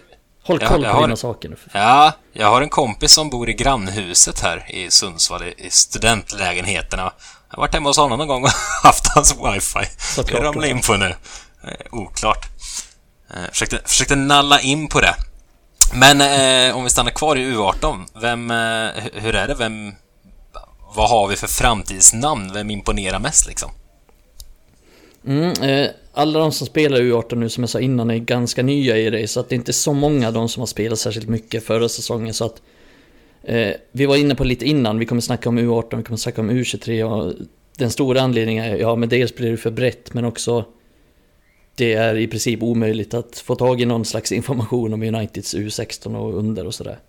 Håll 0.47 0.59
koll 0.59 0.83
jag, 0.83 0.89
jag 0.89 0.95
på 0.95 1.01
dina 1.01 1.15
saker 1.15 1.49
nu. 1.49 1.55
Ja, 1.71 2.11
jag 2.33 2.47
har 2.47 2.61
en 2.61 2.69
kompis 2.69 3.11
som 3.11 3.29
bor 3.29 3.49
i 3.49 3.53
grannhuset 3.53 4.39
här 4.39 4.71
i 4.71 4.91
Sundsvall, 4.91 5.43
i 5.43 5.69
studentlägenheterna. 5.69 7.13
Jag 7.49 7.57
har 7.57 7.61
varit 7.61 7.73
hemma 7.73 7.89
hos 7.89 7.97
honom 7.97 8.17
någon 8.17 8.27
gång 8.27 8.43
och 8.43 8.49
haft 8.83 9.07
hans 9.15 9.35
wifi. 9.35 9.89
Såklart. 9.97 10.31
Jag 10.31 10.43
ramlade 10.43 10.69
in 10.69 10.81
på 10.81 10.93
nu. 10.93 11.15
Eh, 11.63 11.71
oklart. 11.91 12.45
Eh, 13.33 13.49
försökte, 13.51 13.79
försökte 13.85 14.15
nalla 14.15 14.59
in 14.59 14.87
på 14.87 15.01
det. 15.01 15.15
Men 15.93 16.21
eh, 16.21 16.77
om 16.77 16.83
vi 16.83 16.89
stannar 16.89 17.11
kvar 17.11 17.35
i 17.35 17.53
U18, 17.53 18.05
vem, 18.21 18.51
eh, 18.51 19.03
hur 19.13 19.35
är 19.35 19.47
det? 19.47 19.55
Vem, 19.55 19.93
vad 20.95 21.09
har 21.09 21.27
vi 21.27 21.35
för 21.35 21.47
framtidsnamn? 21.47 22.53
Vem 22.53 22.69
imponerar 22.69 23.19
mest 23.19 23.47
liksom? 23.47 23.71
Mm, 25.27 25.51
eh, 25.61 25.89
alla 26.13 26.39
de 26.39 26.51
som 26.51 26.67
spelar 26.67 26.97
U18 26.97 27.35
nu 27.35 27.49
som 27.49 27.63
jag 27.63 27.69
sa 27.69 27.79
innan 27.79 28.09
är 28.09 28.17
ganska 28.17 28.63
nya 28.63 28.97
i 28.97 29.09
det, 29.09 29.27
så 29.27 29.39
att 29.39 29.49
det 29.49 29.55
är 29.55 29.57
inte 29.57 29.73
så 29.73 29.93
många 29.93 30.27
av 30.27 30.33
de 30.33 30.49
som 30.49 30.61
har 30.61 30.67
spelat 30.67 30.99
särskilt 30.99 31.29
mycket 31.29 31.63
förra 31.63 31.89
säsongen. 31.89 32.33
Så 32.33 32.45
att, 32.45 32.61
eh, 33.43 33.71
vi 33.91 34.05
var 34.05 34.15
inne 34.15 34.35
på 34.35 34.43
lite 34.43 34.65
innan, 34.65 34.99
vi 34.99 35.05
kommer 35.05 35.21
snacka 35.21 35.49
om 35.49 35.59
U18, 35.59 35.97
vi 35.97 36.03
kommer 36.03 36.17
snacka 36.17 36.41
om 36.41 36.51
U23 36.51 37.03
och 37.03 37.33
den 37.77 37.91
stora 37.91 38.21
anledningen 38.21 38.65
är, 38.65 38.77
ja 38.77 38.95
men 38.95 39.09
dels 39.09 39.35
blir 39.35 39.51
det 39.51 39.57
för 39.57 39.71
brett 39.71 40.13
men 40.13 40.25
också 40.25 40.65
det 41.75 41.93
är 41.93 42.15
i 42.15 42.27
princip 42.27 42.63
omöjligt 42.63 43.13
att 43.13 43.37
få 43.39 43.55
tag 43.55 43.81
i 43.81 43.85
någon 43.85 44.05
slags 44.05 44.31
information 44.31 44.93
om 44.93 45.03
Uniteds 45.03 45.55
U16 45.55 46.15
och 46.15 46.39
under 46.39 46.67
och 46.67 46.73
sådär. 46.73 46.99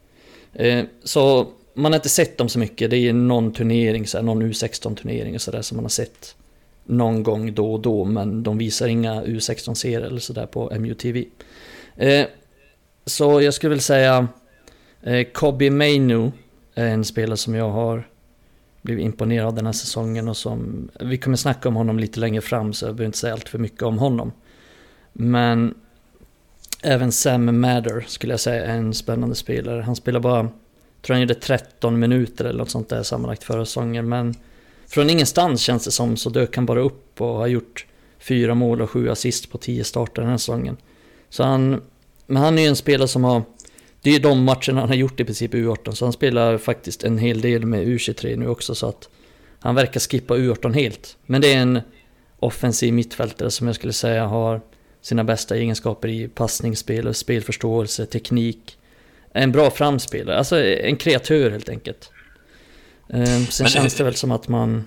Eh, 0.54 0.84
så 1.04 1.46
man 1.74 1.92
har 1.92 1.96
inte 1.96 2.08
sett 2.08 2.38
dem 2.38 2.48
så 2.48 2.58
mycket, 2.58 2.90
det 2.90 2.96
är 2.96 3.12
någon 3.12 3.52
turnering, 3.52 4.06
så 4.06 4.18
här, 4.18 4.24
någon 4.24 4.42
U16-turnering 4.42 5.34
och 5.34 5.42
sådär 5.42 5.62
som 5.62 5.76
man 5.76 5.84
har 5.84 5.90
sett 5.90 6.34
någon 6.86 7.22
gång 7.22 7.54
då 7.54 7.72
och 7.72 7.80
då, 7.80 8.04
men 8.04 8.42
de 8.42 8.58
visar 8.58 8.88
inga 8.88 9.22
U16-serier 9.22 10.00
eller 10.00 10.20
sådär 10.20 10.46
på 10.46 10.72
MUTV. 10.78 11.24
Eh, 11.96 12.26
så 13.06 13.42
jag 13.42 13.54
skulle 13.54 13.70
väl 13.70 13.80
säga 13.80 14.28
eh, 15.02 15.26
Kobi 15.32 15.70
Mainu 15.70 16.32
är 16.74 16.86
en 16.86 17.04
spelare 17.04 17.36
som 17.36 17.54
jag 17.54 17.70
har 17.70 18.08
blivit 18.82 19.04
imponerad 19.04 19.46
av 19.46 19.54
den 19.54 19.66
här 19.66 19.72
säsongen 19.72 20.28
och 20.28 20.36
som 20.36 20.88
vi 21.00 21.18
kommer 21.18 21.36
snacka 21.36 21.68
om 21.68 21.76
honom 21.76 21.98
lite 21.98 22.20
längre 22.20 22.40
fram 22.40 22.72
så 22.72 22.86
jag 22.86 22.94
behöver 22.94 23.06
inte 23.06 23.18
säga 23.18 23.32
allt 23.32 23.48
för 23.48 23.58
mycket 23.58 23.82
om 23.82 23.98
honom. 23.98 24.32
Men 25.12 25.74
även 26.82 27.12
Sam 27.12 27.60
Madder 27.60 28.04
skulle 28.08 28.32
jag 28.32 28.40
säga 28.40 28.64
är 28.64 28.76
en 28.76 28.94
spännande 28.94 29.34
spelare. 29.34 29.82
Han 29.82 29.96
spelar 29.96 30.20
bara, 30.20 30.38
jag 30.38 31.02
tror 31.02 31.14
han 31.14 31.20
gjorde 31.20 31.34
13 31.34 31.98
minuter 31.98 32.44
eller 32.44 32.58
något 32.58 32.70
sånt 32.70 32.88
där 32.88 33.02
sammanlagt 33.02 33.44
förra 33.44 33.64
säsongen. 33.64 34.08
Men 34.08 34.34
från 34.88 35.10
ingenstans 35.10 35.60
känns 35.60 35.84
det 35.84 35.90
som 35.90 36.16
så 36.16 36.30
dök 36.30 36.56
han 36.56 36.66
bara 36.66 36.80
upp 36.80 37.20
och 37.20 37.34
har 37.34 37.46
gjort 37.46 37.86
fyra 38.18 38.54
mål 38.54 38.82
och 38.82 38.90
sju 38.90 39.10
assist 39.10 39.50
på 39.50 39.58
tio 39.58 39.84
starter 39.84 40.22
den 40.22 40.30
här 40.30 40.38
säsongen. 40.38 40.76
Så 41.28 41.42
han, 41.42 41.82
men 42.26 42.42
han 42.42 42.58
är 42.58 42.62
ju 42.62 42.68
en 42.68 42.76
spelare 42.76 43.08
som 43.08 43.24
har 43.24 43.42
det 44.06 44.10
är 44.10 44.14
ju 44.14 44.20
de 44.20 44.44
matcherna 44.44 44.80
han 44.80 44.88
har 44.88 44.96
gjort 44.96 45.20
i 45.20 45.24
princip 45.24 45.54
U18, 45.54 45.90
så 45.90 46.04
han 46.04 46.12
spelar 46.12 46.58
faktiskt 46.58 47.04
en 47.04 47.18
hel 47.18 47.40
del 47.40 47.66
med 47.66 47.86
U23 47.86 48.36
nu 48.36 48.48
också, 48.48 48.74
så 48.74 48.86
att 48.86 49.08
han 49.60 49.74
verkar 49.74 50.00
skippa 50.00 50.36
U18 50.36 50.74
helt. 50.74 51.16
Men 51.26 51.40
det 51.40 51.52
är 51.52 51.58
en 51.58 51.80
offensiv 52.38 52.92
mittfältare 52.92 53.50
som 53.50 53.66
jag 53.66 53.76
skulle 53.76 53.92
säga 53.92 54.26
har 54.26 54.60
sina 55.00 55.24
bästa 55.24 55.56
egenskaper 55.56 56.08
i 56.08 56.28
passningsspel, 56.28 57.14
spelförståelse, 57.14 58.06
teknik. 58.06 58.78
En 59.32 59.52
bra 59.52 59.70
framspelare, 59.70 60.38
alltså 60.38 60.64
en 60.64 60.96
kreatör 60.96 61.50
helt 61.50 61.68
enkelt. 61.68 62.10
Ehm, 63.08 63.46
sen 63.46 63.64
Men, 63.64 63.70
känns 63.70 63.94
det 63.94 64.04
väl 64.04 64.14
som 64.14 64.32
att 64.32 64.48
man... 64.48 64.84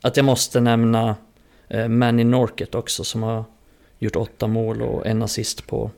Att 0.00 0.16
jag 0.16 0.24
måste 0.24 0.60
nämna 0.60 1.16
eh, 1.68 1.88
Manny 1.88 2.24
Norket 2.24 2.74
också 2.74 3.04
som 3.04 3.22
har 3.22 3.44
gjort 3.98 4.16
åtta 4.16 4.46
mål 4.46 4.82
och 4.82 5.06
en 5.06 5.22
assist 5.22 5.66
på 5.66 5.90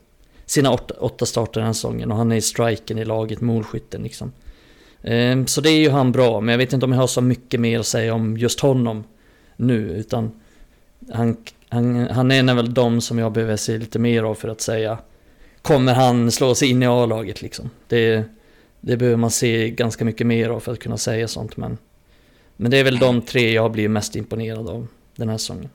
sina 0.45 0.71
åtta, 0.71 0.93
åtta 0.99 1.25
starter 1.25 1.61
den 1.61 1.73
säsongen 1.73 2.11
och 2.11 2.17
han 2.17 2.31
är 2.31 2.35
i 2.35 2.41
striken 2.41 2.97
i 2.97 3.05
laget, 3.05 3.41
målskytten 3.41 4.03
liksom. 4.03 4.31
Ehm, 5.03 5.47
så 5.47 5.61
det 5.61 5.69
är 5.69 5.79
ju 5.79 5.89
han 5.89 6.11
bra, 6.11 6.41
men 6.41 6.51
jag 6.51 6.57
vet 6.57 6.73
inte 6.73 6.85
om 6.85 6.91
jag 6.91 6.99
har 6.99 7.07
så 7.07 7.21
mycket 7.21 7.59
mer 7.59 7.79
att 7.79 7.85
säga 7.85 8.13
om 8.13 8.37
just 8.37 8.59
honom 8.59 9.03
nu, 9.55 9.89
utan 9.89 10.31
han, 11.13 11.37
han, 11.69 12.07
han 12.07 12.31
är 12.31 12.53
väl 12.53 12.73
de 12.73 13.01
som 13.01 13.19
jag 13.19 13.31
behöver 13.31 13.57
se 13.57 13.77
lite 13.77 13.99
mer 13.99 14.23
av 14.23 14.35
för 14.35 14.47
att 14.47 14.61
säga 14.61 14.97
Kommer 15.65 15.93
han 15.93 16.31
slå 16.31 16.55
sig 16.55 16.69
in 16.69 16.83
i 16.83 16.85
A-laget 16.85 17.41
liksom? 17.41 17.69
Det, 17.87 18.23
det 18.85 18.97
behöver 18.97 19.17
man 19.17 19.31
se 19.31 19.69
ganska 19.69 20.05
mycket 20.05 20.27
mer 20.27 20.49
av 20.49 20.59
för 20.59 20.73
att 20.73 20.79
kunna 20.79 20.97
säga 20.97 21.27
sånt 21.27 21.57
men 21.57 21.77
Men 22.57 22.71
det 22.71 22.77
är 22.77 22.83
väl 22.83 22.99
de 22.99 23.21
tre 23.21 23.53
jag 23.53 23.71
blir 23.71 23.89
mest 23.89 24.15
imponerad 24.15 24.69
av 24.69 24.87
den 25.15 25.29
här 25.29 25.37
säsongen. 25.37 25.69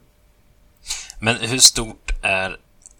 Men 1.21 1.37
hur 1.37 1.59
stort 1.59 2.11
är 2.23 2.57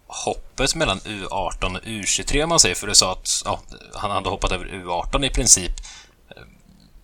hoppet 0.07 0.75
mellan 0.75 0.99
U18 0.99 1.77
och 1.77 1.83
U23 1.83 2.43
om 2.43 2.49
man 2.49 2.59
säger? 2.59 2.75
För 2.75 2.87
du 2.87 2.95
sa 2.95 3.11
att 3.11 3.41
ja, 3.45 3.61
han 3.93 4.11
hade 4.11 4.29
hoppat 4.29 4.51
över 4.51 4.65
U18 4.65 5.25
i 5.25 5.29
princip. 5.29 5.71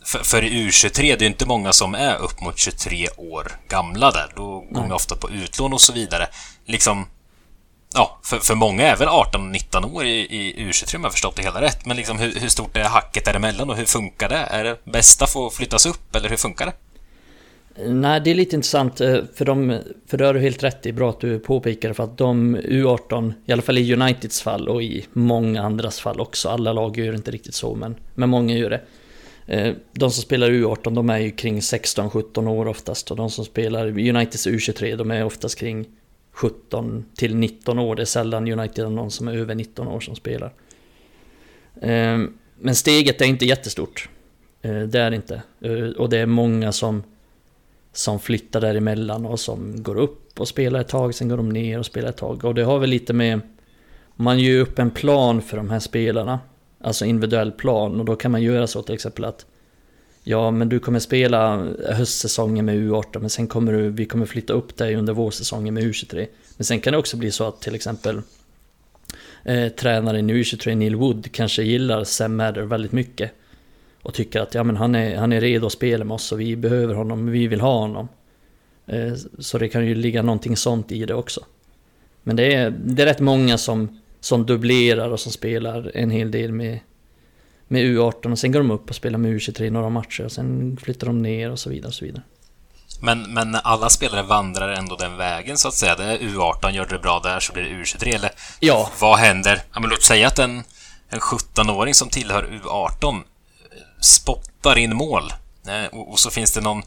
För, 0.05 0.19
för 0.19 0.43
i 0.43 0.67
U23, 0.67 1.01
det 1.01 1.25
är 1.25 1.29
inte 1.29 1.45
många 1.45 1.73
som 1.73 1.95
är 1.95 2.17
upp 2.17 2.41
mot 2.41 2.57
23 2.57 3.07
år 3.17 3.51
gamla 3.67 4.11
där. 4.11 4.33
Då 4.35 4.59
går 4.59 4.81
man 4.81 4.91
ofta 4.91 5.15
på 5.15 5.29
utlån 5.29 5.73
och 5.73 5.81
så 5.81 5.93
vidare. 5.93 6.27
Liksom, 6.65 7.05
ja, 7.93 8.19
för, 8.23 8.37
för 8.37 8.55
många 8.55 8.83
är 8.83 8.95
väl 8.95 9.07
18 9.07 9.41
och 9.41 9.47
19 9.47 9.85
år 9.85 10.05
i, 10.05 10.19
i 10.19 10.53
U23 10.69 10.95
om 10.95 11.03
jag 11.03 11.11
förstått 11.11 11.35
det 11.35 11.43
hela 11.43 11.61
rätt. 11.61 11.85
Men 11.85 11.97
liksom, 11.97 12.19
hur, 12.19 12.39
hur 12.39 12.49
stort 12.49 12.77
är 12.77 12.83
hacket 12.83 13.25
däremellan 13.25 13.69
och 13.69 13.75
hur 13.75 13.85
funkar 13.85 14.29
det? 14.29 14.35
Är 14.35 14.63
det 14.63 14.77
bästa 14.83 15.27
får 15.27 15.49
flyttas 15.49 15.85
upp 15.85 16.15
eller 16.15 16.29
hur 16.29 16.37
funkar 16.37 16.65
det? 16.65 16.73
Nej, 17.85 18.21
det 18.21 18.31
är 18.31 18.35
lite 18.35 18.55
intressant, 18.55 19.01
eh, 19.01 19.17
för, 19.35 19.45
de, 19.45 19.79
för 20.07 20.17
det 20.17 20.25
har 20.25 20.33
du 20.33 20.39
helt 20.39 20.63
rätt 20.63 20.85
i, 20.85 20.93
bra 20.93 21.09
att 21.09 21.19
du 21.19 21.39
påpekar 21.39 21.93
för 21.93 22.03
att 22.03 22.17
de 22.17 22.57
U18, 22.57 23.33
i 23.45 23.51
alla 23.51 23.61
fall 23.61 23.77
i 23.77 23.93
Uniteds 23.93 24.41
fall 24.41 24.69
och 24.69 24.83
i 24.83 25.05
många 25.13 25.61
andras 25.61 25.99
fall 25.99 26.19
också, 26.19 26.49
alla 26.49 26.73
lag 26.73 26.97
gör 26.97 27.13
inte 27.13 27.31
riktigt 27.31 27.55
så, 27.55 27.75
men, 27.75 27.95
men 28.15 28.29
många 28.29 28.55
gör 28.55 28.69
det. 28.69 28.81
Eh, 29.47 29.73
de 29.93 30.11
som 30.11 30.23
spelar 30.23 30.49
U18, 30.49 30.95
de 30.95 31.09
är 31.09 31.17
ju 31.17 31.31
kring 31.31 31.59
16-17 31.59 32.47
år 32.47 32.67
oftast 32.67 33.11
och 33.11 33.17
de 33.17 33.29
som 33.29 33.45
spelar 33.45 33.87
Uniteds 33.87 34.47
U23, 34.47 34.95
de 34.95 35.11
är 35.11 35.25
oftast 35.25 35.59
kring 35.59 35.85
17 36.37 37.05
till 37.15 37.35
19 37.35 37.79
år. 37.79 37.95
Det 37.95 38.03
är 38.03 38.05
sällan 38.05 38.51
United 38.51 38.83
har 38.83 38.91
någon 38.91 39.11
som 39.11 39.27
är 39.27 39.37
över 39.37 39.55
19 39.55 39.87
år 39.87 39.99
som 39.99 40.15
spelar. 40.15 40.53
Ehm, 41.81 42.37
men 42.59 42.75
steget 42.75 43.21
är 43.21 43.25
inte 43.25 43.45
jättestort. 43.45 44.09
Eh, 44.61 44.79
det 44.79 44.99
är 44.99 45.09
det 45.09 45.15
inte. 45.15 45.41
Eh, 45.61 45.89
och 45.97 46.09
det 46.09 46.17
är 46.17 46.25
många 46.25 46.71
som 46.71 47.03
som 47.93 48.19
flyttar 48.19 48.61
däremellan 48.61 49.25
och 49.25 49.39
som 49.39 49.83
går 49.83 49.95
upp 49.95 50.39
och 50.39 50.47
spelar 50.47 50.79
ett 50.79 50.87
tag, 50.87 51.15
sen 51.15 51.29
går 51.29 51.37
de 51.37 51.49
ner 51.49 51.79
och 51.79 51.85
spelar 51.85 52.09
ett 52.09 52.17
tag. 52.17 52.45
Och 52.45 52.55
det 52.55 52.63
har 52.63 52.79
väl 52.79 52.89
lite 52.89 53.13
med... 53.13 53.39
Man 54.15 54.39
gör 54.39 54.61
upp 54.61 54.79
en 54.79 54.91
plan 54.91 55.41
för 55.41 55.57
de 55.57 55.69
här 55.69 55.79
spelarna. 55.79 56.39
Alltså 56.81 57.05
individuell 57.05 57.51
plan 57.51 57.99
och 57.99 58.05
då 58.05 58.15
kan 58.15 58.31
man 58.31 58.41
göra 58.41 58.67
så 58.67 58.81
till 58.81 58.95
exempel 58.95 59.25
att 59.25 59.45
Ja 60.29 60.51
men 60.51 60.69
du 60.69 60.79
kommer 60.79 60.99
spela 60.99 61.67
höstsäsongen 61.89 62.65
med 62.65 62.75
U18 62.75 63.19
men 63.19 63.29
sen 63.29 63.47
kommer 63.47 63.73
du, 63.73 63.89
vi 63.89 64.05
kommer 64.05 64.25
flytta 64.25 64.53
upp 64.53 64.77
dig 64.77 64.95
under 64.95 65.13
vårsäsongen 65.13 65.73
med 65.73 65.83
U23. 65.83 66.27
Men 66.57 66.65
sen 66.65 66.79
kan 66.79 66.93
det 66.93 66.99
också 66.99 67.17
bli 67.17 67.31
så 67.31 67.47
att 67.47 67.61
till 67.61 67.75
exempel 67.75 68.21
eh, 69.43 69.67
tränaren 69.67 70.29
i 70.29 70.33
U23 70.33 70.75
Neil 70.75 70.95
Wood 70.95 71.31
kanske 71.31 71.63
gillar 71.63 72.03
Sam 72.03 72.35
Madder 72.35 72.61
väldigt 72.61 72.91
mycket 72.91 73.31
och 74.01 74.13
tycker 74.13 74.39
att 74.39 74.53
ja, 74.53 74.63
men 74.63 74.77
han, 74.77 74.95
är, 74.95 75.17
han 75.17 75.33
är 75.33 75.41
redo 75.41 75.65
att 75.65 75.73
spela 75.73 76.05
med 76.05 76.15
oss 76.15 76.31
och 76.31 76.39
vi 76.39 76.55
behöver 76.55 76.93
honom, 76.93 77.31
vi 77.31 77.47
vill 77.47 77.61
ha 77.61 77.79
honom. 77.79 78.07
Eh, 78.85 79.13
så 79.39 79.57
det 79.57 79.69
kan 79.69 79.85
ju 79.85 79.95
ligga 79.95 80.21
någonting 80.21 80.57
sånt 80.57 80.91
i 80.91 81.05
det 81.05 81.13
också. 81.13 81.45
Men 82.23 82.35
det 82.35 82.53
är, 82.53 82.69
det 82.69 83.01
är 83.01 83.05
rätt 83.05 83.19
många 83.19 83.57
som, 83.57 84.01
som 84.19 84.45
dubblerar 84.45 85.09
och 85.09 85.19
som 85.19 85.31
spelar 85.31 85.91
en 85.93 86.11
hel 86.11 86.31
del 86.31 86.51
med, 86.51 86.79
med 87.67 87.81
U18 87.81 88.31
och 88.31 88.39
sen 88.39 88.51
går 88.51 88.59
de 88.59 88.71
upp 88.71 88.89
och 88.89 88.95
spelar 88.95 89.19
med 89.19 89.31
U23 89.31 89.69
några 89.69 89.89
matcher 89.89 90.25
och 90.25 90.31
sen 90.31 90.77
flyttar 90.83 91.07
de 91.07 91.21
ner 91.21 91.51
och 91.51 91.59
så 91.59 91.69
vidare. 91.69 91.87
Och 91.87 91.93
så 91.93 92.05
vidare. 92.05 92.23
Men, 93.01 93.33
men 93.33 93.55
alla 93.55 93.89
spelare 93.89 94.23
vandrar 94.23 94.69
ändå 94.69 94.95
den 94.95 95.17
vägen 95.17 95.57
så 95.57 95.67
att 95.67 95.73
säga. 95.73 95.95
Det 95.95 96.03
är 96.03 96.17
U18 96.17 96.71
gör 96.71 96.85
det 96.85 96.99
bra 96.99 97.19
där 97.23 97.39
så 97.39 97.53
blir 97.53 97.63
det 97.63 97.69
U23 97.69 98.15
eller? 98.15 98.31
Ja. 98.59 98.91
Vad 98.99 99.19
händer? 99.19 99.61
Ja, 99.73 99.79
men 99.79 99.89
låt 99.89 100.03
säga 100.03 100.27
att 100.27 100.39
en, 100.39 100.63
en 101.09 101.19
17-åring 101.19 101.93
som 101.93 102.09
tillhör 102.09 102.61
U18 102.63 103.21
spottar 104.01 104.77
in 104.77 104.95
mål. 104.95 105.33
Eh, 105.67 105.99
och 105.99 106.19
så 106.19 106.29
finns 106.29 106.53
det 106.53 106.61
någon, 106.61 106.83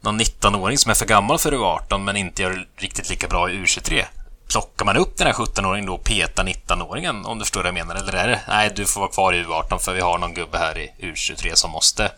någon 0.00 0.20
19-åring 0.20 0.78
som 0.78 0.90
är 0.90 0.94
för 0.94 1.06
gammal 1.06 1.38
för 1.38 1.52
U18 1.52 1.98
men 1.98 2.16
inte 2.16 2.42
gör 2.42 2.68
riktigt 2.76 3.10
lika 3.10 3.28
bra 3.28 3.50
i 3.50 3.54
U23. 3.54 4.04
Plockar 4.48 4.84
man 4.84 4.96
upp 4.96 5.16
den 5.16 5.26
här 5.26 5.34
17-åringen 5.34 5.86
då 5.86 5.94
och 5.94 6.04
petar 6.04 6.44
19-åringen 6.44 7.24
om 7.24 7.38
du 7.38 7.44
förstår 7.44 7.60
vad 7.60 7.66
jag 7.66 7.74
menar? 7.74 7.94
Eller 7.94 8.12
är 8.12 8.28
det 8.28 8.40
nej, 8.48 8.72
du 8.76 8.84
får 8.84 9.00
vara 9.00 9.10
kvar 9.10 9.32
i 9.32 9.42
U18 9.42 9.78
för 9.78 9.94
vi 9.94 10.00
har 10.00 10.18
någon 10.18 10.34
gubbe 10.34 10.58
här 10.58 10.78
i 10.78 10.90
U23 10.98 11.54
som 11.54 11.70
måste 11.70 12.10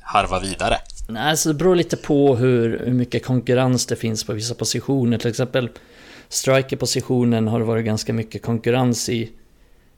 harva 0.00 0.40
vidare? 0.40 0.76
Nej, 1.08 1.30
alltså 1.30 1.48
det 1.48 1.54
beror 1.54 1.76
lite 1.76 1.96
på 1.96 2.36
hur, 2.36 2.78
hur 2.84 2.94
mycket 2.94 3.24
konkurrens 3.24 3.86
det 3.86 3.96
finns 3.96 4.24
på 4.24 4.32
vissa 4.32 4.54
positioner. 4.54 5.18
Till 5.18 5.30
exempel 5.30 5.68
strikerpositionen 6.28 7.48
har 7.48 7.58
det 7.58 7.64
varit 7.64 7.84
ganska 7.84 8.12
mycket 8.12 8.42
konkurrens 8.42 9.08
i 9.08 9.32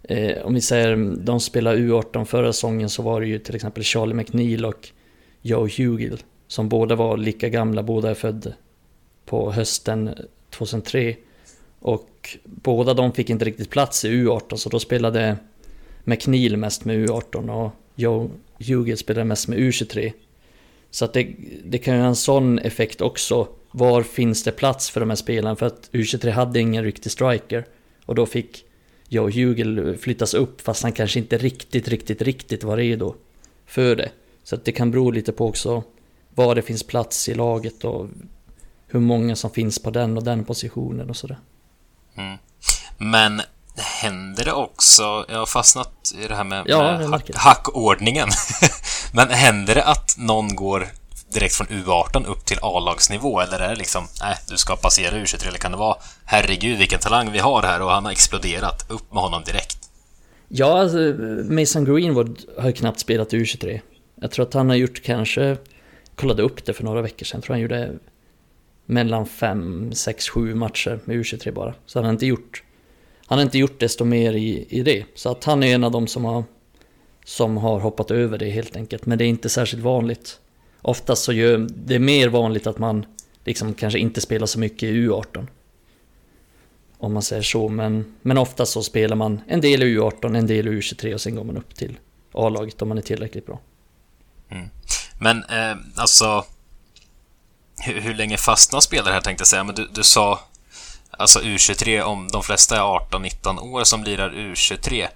Eh, 0.08 0.46
om 0.46 0.54
vi 0.54 0.60
säger 0.60 1.16
de 1.16 1.40
spelar 1.40 1.76
U18 1.76 2.25
förra 2.25 2.52
säsongen 2.52 2.90
så 2.90 3.02
var 3.02 3.20
det 3.20 3.26
ju 3.26 3.38
till 3.38 3.54
exempel 3.54 3.82
Charlie 3.82 4.14
McNeil 4.14 4.64
och 4.64 4.88
Joe 5.42 5.68
Hugill 5.76 6.22
som 6.48 6.68
båda 6.68 6.94
var 6.94 7.16
lika 7.16 7.48
gamla, 7.48 7.82
båda 7.82 8.10
är 8.10 8.14
födda 8.14 8.50
på 9.25 9.52
hösten 9.52 10.14
2003. 10.50 11.16
Och 11.87 12.37
båda 12.45 12.95
de 12.95 13.12
fick 13.12 13.31
inte 13.31 13.45
riktigt 13.45 13.71
plats 13.71 14.05
i 14.05 14.09
U18 14.09 14.57
så 14.57 14.69
då 14.69 14.78
spelade 14.78 15.37
McNeil 16.05 16.57
mest 16.57 16.85
med 16.85 17.09
U18 17.09 17.50
och 17.50 17.73
Joe 17.95 18.31
Hugel 18.59 18.97
spelade 18.97 19.25
mest 19.25 19.49
med 19.49 19.59
U23. 19.59 20.12
Så 20.90 21.05
att 21.05 21.12
det, 21.12 21.35
det 21.64 21.78
kan 21.78 21.95
ju 21.95 22.00
ha 22.00 22.09
en 22.09 22.16
sån 22.16 22.59
effekt 22.59 23.00
också. 23.00 23.49
Var 23.71 24.02
finns 24.02 24.43
det 24.43 24.52
plats 24.52 24.90
för 24.90 25.00
de 25.00 25.11
här 25.11 25.16
spelarna? 25.16 25.57
För 25.57 25.66
att 25.66 25.90
U23 25.93 26.31
hade 26.31 26.61
ingen 26.61 26.85
riktig 26.85 27.12
striker. 27.12 27.66
Och 28.07 28.14
då 28.14 28.26
fick 28.26 28.64
Joe 29.09 29.31
Hugel 29.31 29.97
flyttas 29.97 30.35
upp 30.35 30.61
fast 30.61 30.83
han 30.83 30.93
kanske 30.93 31.19
inte 31.19 31.38
riktigt, 31.38 31.88
riktigt, 31.88 32.23
riktigt 32.23 32.64
var 32.64 32.76
redo 32.76 33.14
för 33.66 33.97
det. 33.97 34.11
Så 34.45 34.55
att 34.55 34.64
det 34.64 34.73
kan 34.73 34.90
bero 34.90 35.11
lite 35.11 35.33
på 35.33 35.47
också 35.49 35.83
var 36.35 36.55
det 36.55 36.62
finns 36.62 36.83
plats 36.83 37.28
i 37.28 37.35
laget 37.35 37.85
och 37.85 38.09
hur 38.87 39.00
många 39.00 39.37
som 39.37 39.50
finns 39.50 39.78
på 39.78 39.90
den 39.90 40.16
och 40.16 40.25
den 40.25 40.45
positionen 40.45 41.11
och 41.11 41.16
sådär. 41.16 41.38
Mm. 42.16 42.38
Men 42.99 43.42
händer 43.76 44.44
det 44.44 44.52
också, 44.52 45.25
jag 45.28 45.38
har 45.38 45.46
fastnat 45.46 46.12
i 46.25 46.28
det 46.28 46.35
här 46.35 46.44
med, 46.44 46.62
ja, 46.66 46.99
med 46.99 47.08
hack, 47.08 47.30
hackordningen, 47.35 48.28
men 49.12 49.30
händer 49.30 49.75
det 49.75 49.85
att 49.85 50.14
någon 50.18 50.56
går 50.56 50.88
direkt 51.32 51.54
från 51.54 51.66
U18 51.66 52.26
upp 52.26 52.44
till 52.44 52.58
A-lagsnivå? 52.62 53.40
Eller 53.40 53.58
är 53.58 53.68
det 53.68 53.76
liksom, 53.76 54.08
nej, 54.20 54.37
du 54.49 54.56
ska 54.56 54.76
passera 54.76 55.16
U23? 55.16 55.49
Eller 55.49 55.58
kan 55.58 55.73
det 55.73 55.78
vara, 55.78 55.96
herregud 56.25 56.78
vilken 56.78 57.00
talang 57.00 57.32
vi 57.32 57.38
har 57.38 57.62
här 57.62 57.82
och 57.82 57.90
han 57.90 58.04
har 58.04 58.12
exploderat, 58.12 58.87
upp 58.88 59.12
med 59.12 59.23
honom 59.23 59.42
direkt? 59.44 59.78
Ja, 60.49 60.80
alltså, 60.80 60.99
Mason 61.52 61.85
Greenwood 61.85 62.44
har 62.58 62.73
knappt 62.73 63.00
spelat 63.00 63.32
U23. 63.32 63.80
Jag 64.20 64.30
tror 64.30 64.46
att 64.46 64.54
han 64.54 64.68
har 64.68 64.76
gjort 64.76 65.02
kanske, 65.02 65.56
kollade 66.14 66.42
upp 66.42 66.64
det 66.64 66.75
för 66.75 66.85
några 66.85 67.02
veckor 67.02 67.26
sedan, 67.26 67.42
tror 67.42 67.54
han 67.54 67.61
gjorde 67.61 67.92
mellan 68.87 69.26
5, 69.26 69.93
6, 69.93 70.28
7 70.28 70.55
matcher 70.55 71.00
med 71.05 71.16
U23 71.16 71.52
bara. 71.52 71.75
Så 71.87 71.99
han 71.99 72.05
har 72.05 72.12
inte 72.12 72.26
gjort, 72.26 72.62
han 73.26 73.38
har 73.38 73.45
inte 73.45 73.59
gjort 73.59 73.81
desto 73.81 74.05
mer 74.05 74.33
i, 74.33 74.66
i 74.69 74.83
det. 74.83 75.05
Så 75.14 75.31
att 75.31 75.45
han 75.45 75.62
är 75.62 75.75
en 75.75 75.85
av 75.85 75.93
dem 75.93 76.07
som 76.07 76.25
har, 76.25 76.45
som 77.25 77.57
har 77.57 77.81
hoppat 77.81 78.11
över 78.11 78.38
det 78.38 78.50
helt 78.50 78.76
enkelt. 78.76 79.07
Men 79.07 79.19
det 79.19 79.25
är 79.25 79.28
inte 79.28 79.49
särskilt 79.49 79.83
vanligt 79.83 80.40
oftast 80.87 81.25
så 81.25 81.33
gör 81.33 81.66
det 81.75 81.95
är 81.95 81.99
mer 81.99 82.28
vanligt 82.28 82.66
att 82.66 82.78
man 82.78 83.07
liksom 83.45 83.75
kanske 83.75 83.99
inte 83.99 84.21
spelar 84.21 84.47
så 84.47 84.59
mycket 84.59 84.83
i 84.83 84.93
U18. 84.93 85.47
Om 86.99 87.12
man 87.12 87.23
säger 87.23 87.43
så, 87.43 87.69
men, 87.69 88.14
men 88.23 88.38
oftast 88.38 88.73
så 88.73 88.83
spelar 88.83 89.16
man 89.16 89.40
en 89.49 89.61
del 89.61 89.83
i 89.83 89.99
U18, 89.99 90.37
en 90.37 90.47
del 90.47 90.69
i 90.69 90.71
U23 90.71 91.14
och 91.14 91.21
sen 91.21 91.35
går 91.35 91.45
man 91.45 91.57
upp 91.57 91.75
till 91.75 91.99
A-laget 92.33 92.83
om 92.83 92.88
man 92.88 92.99
är 92.99 93.02
tillräckligt 93.02 93.47
bra. 93.47 93.61
Mm. 94.49 94.69
Men 95.21 95.37
eh, 95.37 95.76
alltså, 95.97 96.45
hur, 97.78 98.00
hur, 98.00 98.14
länge 98.14 98.37
fastnar 98.37 98.80
spelare 98.80 99.12
här 99.12 99.21
tänkte 99.21 99.40
jag 99.40 99.49
säga, 99.49 99.64
men 99.64 99.75
du, 99.75 99.88
du 99.95 100.02
sa 100.02 100.40
alltså 101.11 101.40
U23 101.40 102.02
om 102.02 102.28
de 102.28 102.42
flesta 102.42 102.76
är 102.76 102.80
18-19 102.80 103.59
år 103.61 103.85
som 103.85 104.04
lirar 104.04 104.30
U23. 104.30 105.06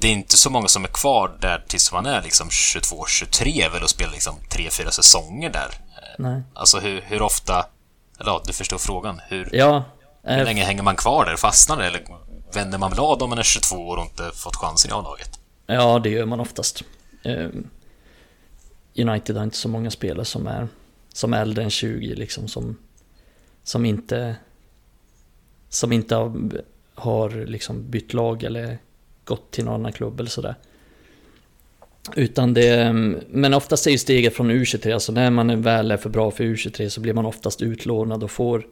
det 0.00 0.08
är 0.08 0.12
inte 0.12 0.36
så 0.36 0.50
många 0.50 0.68
som 0.68 0.84
är 0.84 0.88
kvar 0.88 1.36
där 1.40 1.64
tills 1.68 1.92
man 1.92 2.06
är 2.06 2.22
liksom 2.22 2.48
22-23 2.48 3.72
väl 3.72 3.82
och 3.82 3.90
spelar 3.90 4.12
liksom 4.12 4.34
3-4 4.50 4.90
säsonger 4.90 5.50
där. 5.50 5.70
Nej. 6.18 6.42
Alltså 6.54 6.78
hur, 6.78 7.00
hur 7.00 7.22
ofta, 7.22 7.66
eller 8.20 8.30
ja, 8.30 8.42
du 8.46 8.52
förstår 8.52 8.78
frågan. 8.78 9.20
Hur, 9.28 9.48
Ja. 9.52 9.84
hur 10.22 10.38
eh, 10.38 10.44
länge 10.44 10.64
hänger 10.64 10.82
man 10.82 10.96
kvar 10.96 11.24
där? 11.24 11.36
Fastnar 11.36 11.76
det? 11.76 11.86
Eller 11.86 12.02
vänder 12.54 12.78
man 12.78 12.90
blad 12.90 13.22
om 13.22 13.30
man 13.30 13.38
är 13.38 13.42
22 13.42 13.76
år 13.76 13.96
och 13.96 14.04
inte 14.04 14.30
fått 14.34 14.56
chansen 14.56 14.90
i 14.90 14.94
A-laget? 14.94 15.40
Ja, 15.66 15.98
det 15.98 16.10
gör 16.10 16.26
man 16.26 16.40
oftast. 16.40 16.82
Eh, 17.24 17.48
United 18.98 19.36
har 19.36 19.44
inte 19.44 19.56
så 19.56 19.68
många 19.68 19.90
spelare 19.90 20.24
som 20.24 20.46
är, 20.46 20.68
som 21.12 21.34
är 21.34 21.42
äldre 21.42 21.64
än 21.64 21.70
20 21.70 22.14
liksom, 22.14 22.48
som, 22.48 22.76
som 23.62 23.84
inte, 23.84 24.36
som 25.68 25.92
inte 25.92 26.14
har, 26.14 26.52
har 26.94 27.30
liksom 27.46 27.90
bytt 27.90 28.14
lag 28.14 28.42
eller 28.42 28.78
gått 29.24 29.50
till 29.50 29.64
någon 29.64 29.74
annan 29.74 29.92
klubb 29.92 30.20
eller 30.20 30.30
sådär. 30.30 30.54
Utan 32.16 32.54
det, 32.54 32.92
men 33.28 33.54
oftast 33.54 33.86
är 33.86 33.90
ju 33.90 33.98
steget 33.98 34.34
från 34.34 34.50
U23, 34.50 34.94
alltså 34.94 35.12
när 35.12 35.30
man 35.30 35.62
väl 35.62 35.90
är 35.90 35.96
för 35.96 36.10
bra 36.10 36.30
för 36.30 36.44
U23 36.44 36.88
så 36.88 37.00
blir 37.00 37.12
man 37.12 37.26
oftast 37.26 37.62
utlånad 37.62 38.22
och 38.22 38.30
får, 38.30 38.66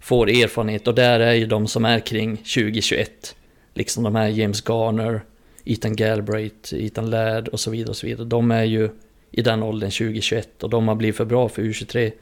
får 0.00 0.30
erfarenhet. 0.30 0.88
Och 0.88 0.94
där 0.94 1.20
är 1.20 1.32
ju 1.32 1.46
de 1.46 1.66
som 1.66 1.84
är 1.84 2.00
kring 2.00 2.36
2021, 2.36 3.36
liksom 3.74 4.04
de 4.04 4.14
här 4.14 4.28
James 4.28 4.68
Garner, 4.68 5.24
Ethan 5.64 5.96
Galbraith, 5.96 6.74
Ethan 6.74 7.10
Ladd 7.10 7.48
och 7.48 7.60
så 7.60 7.70
vidare 7.70 7.90
och 7.90 7.96
så 7.96 8.06
vidare. 8.06 8.26
De 8.26 8.50
är 8.50 8.64
ju 8.64 8.90
i 9.32 9.42
den 9.42 9.62
åldern 9.62 9.90
2021 9.90 10.62
och 10.62 10.70
de 10.70 10.88
har 10.88 10.94
blivit 10.94 11.16
för 11.16 11.24
bra 11.24 11.48
för 11.48 11.62
U23. 11.62 12.12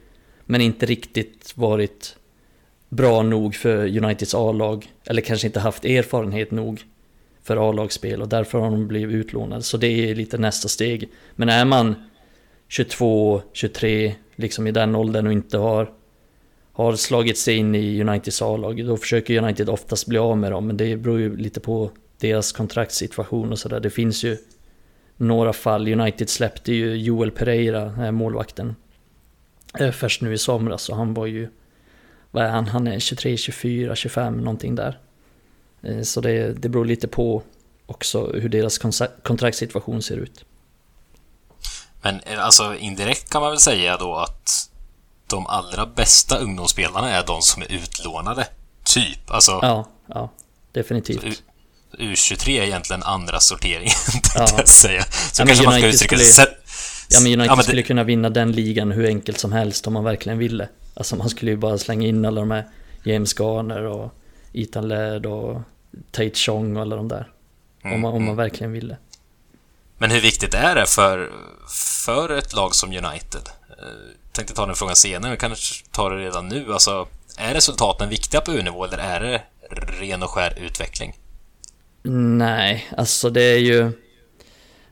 Men 0.44 0.60
inte 0.60 0.86
riktigt 0.86 1.52
varit 1.56 2.16
bra 2.88 3.22
nog 3.22 3.54
för 3.54 3.98
Uniteds 3.98 4.34
A-lag. 4.34 4.92
Eller 5.04 5.22
kanske 5.22 5.46
inte 5.46 5.60
haft 5.60 5.84
erfarenhet 5.84 6.50
nog 6.50 6.82
för 7.42 7.70
A-lagsspel 7.70 8.22
och 8.22 8.28
därför 8.28 8.58
har 8.58 8.70
de 8.70 8.88
blivit 8.88 9.14
utlånade. 9.14 9.62
Så 9.62 9.76
det 9.76 10.10
är 10.10 10.14
lite 10.14 10.38
nästa 10.38 10.68
steg. 10.68 11.08
Men 11.36 11.48
är 11.48 11.64
man 11.64 11.94
22, 12.68 13.42
23, 13.52 14.14
liksom 14.36 14.66
i 14.66 14.72
den 14.72 14.94
åldern 14.94 15.26
och 15.26 15.32
inte 15.32 15.58
har, 15.58 15.90
har 16.72 16.96
slagit 16.96 17.38
sig 17.38 17.56
in 17.56 17.74
i 17.74 18.00
Uniteds 18.00 18.42
A-lag, 18.42 18.86
då 18.86 18.96
försöker 18.96 19.42
United 19.42 19.68
oftast 19.68 20.06
bli 20.06 20.18
av 20.18 20.38
med 20.38 20.52
dem. 20.52 20.66
Men 20.66 20.76
det 20.76 20.96
beror 20.96 21.20
ju 21.20 21.36
lite 21.36 21.60
på 21.60 21.90
deras 22.18 22.52
kontraktssituation 22.52 23.52
och 23.52 23.58
sådär. 23.58 23.80
Det 23.80 23.90
finns 23.90 24.24
ju 24.24 24.36
några 25.20 25.52
fall. 25.52 25.88
United 26.00 26.30
släppte 26.30 26.72
ju 26.72 26.94
Joel 26.96 27.30
Pereira, 27.30 28.12
målvakten, 28.12 28.76
eh, 29.78 29.90
först 29.90 30.22
nu 30.22 30.32
i 30.32 30.38
somras. 30.38 30.88
Och 30.88 30.96
han 30.96 31.14
var 31.14 31.26
ju, 31.26 31.48
vad 32.30 32.44
är 32.44 32.48
han, 32.48 32.66
han 32.66 32.86
är 32.86 32.98
23, 32.98 33.36
24, 33.36 33.96
25 33.96 34.36
någonting 34.40 34.74
där. 34.74 34.98
Eh, 35.82 36.02
Så 36.02 36.20
det, 36.20 36.52
det 36.52 36.68
beror 36.68 36.84
lite 36.84 37.08
på 37.08 37.42
också 37.86 38.32
hur 38.32 38.48
deras 38.48 38.78
kontraktssituation 39.22 40.02
ser 40.02 40.16
ut. 40.16 40.44
Men 42.02 42.20
eh, 42.20 42.44
alltså 42.44 42.76
indirekt 42.76 43.30
kan 43.30 43.42
man 43.42 43.50
väl 43.50 43.60
säga 43.60 43.96
då 43.96 44.14
att 44.16 44.70
de 45.26 45.46
allra 45.46 45.86
bästa 45.86 46.38
ungdomsspelarna 46.38 47.10
är 47.10 47.26
de 47.26 47.42
som 47.42 47.62
är 47.62 47.72
utlånade. 47.72 48.46
Typ. 48.84 49.30
Alltså 49.30 49.58
Ja, 49.62 49.88
ja, 50.06 50.30
definitivt. 50.72 51.42
U- 52.00 52.12
U23 52.14 52.60
är 52.60 52.62
egentligen 52.62 53.02
andra 53.02 53.40
sorteringen, 53.40 53.92
Ja. 54.34 54.48
jag 54.56 54.68
säga. 54.68 55.02
Så 55.32 55.42
Ja, 55.42 55.46
kanske 55.46 55.64
man 55.64 55.74
ska 55.74 55.86
uttrycka 55.86 56.16
skulle- 56.16 56.24
Sen- 56.30 56.46
Ja 57.12 57.20
men 57.20 57.26
United 57.26 57.46
Ja, 57.46 57.50
men 57.50 57.58
det- 57.58 57.64
skulle 57.64 57.82
kunna 57.82 58.04
vinna 58.04 58.30
den 58.30 58.52
ligan 58.52 58.92
hur 58.92 59.06
enkelt 59.06 59.38
som 59.38 59.52
helst 59.52 59.86
om 59.86 59.92
man 59.92 60.04
verkligen 60.04 60.38
ville. 60.38 60.68
Alltså 60.94 61.16
man 61.16 61.28
skulle 61.30 61.50
ju 61.50 61.56
bara 61.56 61.78
slänga 61.78 62.06
in 62.08 62.24
alla 62.24 62.40
de 62.40 62.50
här 62.50 62.64
James 63.04 63.34
Garner 63.38 63.82
och 63.82 64.14
Ethan 64.52 64.88
Ladd 64.88 65.26
och 65.26 65.60
Tate 66.12 66.30
Chong 66.34 66.76
och 66.76 66.82
alla 66.82 66.96
de 66.96 67.08
där. 67.08 67.28
Om 67.84 68.00
man, 68.00 68.12
om 68.14 68.24
man 68.24 68.36
verkligen 68.36 68.72
ville. 68.72 68.96
Men 69.98 70.10
hur 70.10 70.20
viktigt 70.20 70.54
är 70.54 70.74
det 70.74 70.86
för, 70.86 71.30
för 72.04 72.28
ett 72.38 72.52
lag 72.52 72.74
som 72.74 72.88
United? 72.88 73.48
Eh, 73.70 73.84
tänkte 74.32 74.54
ta 74.54 74.66
den 74.66 74.74
frågan 74.76 74.96
senare, 74.96 75.30
men 75.30 75.38
kanske 75.38 75.84
ta 75.92 76.08
det 76.08 76.16
redan 76.16 76.48
nu. 76.48 76.72
Alltså, 76.72 77.08
är 77.36 77.54
resultaten 77.54 78.08
viktiga 78.08 78.40
på 78.40 78.52
U-nivå 78.52 78.84
eller 78.84 78.98
är 78.98 79.20
det 79.20 79.42
ren 80.00 80.22
och 80.22 80.30
skär 80.30 80.58
utveckling? 80.58 81.14
Nej, 82.02 82.84
alltså 82.96 83.30
det 83.30 83.42
är 83.42 83.58
ju 83.58 83.90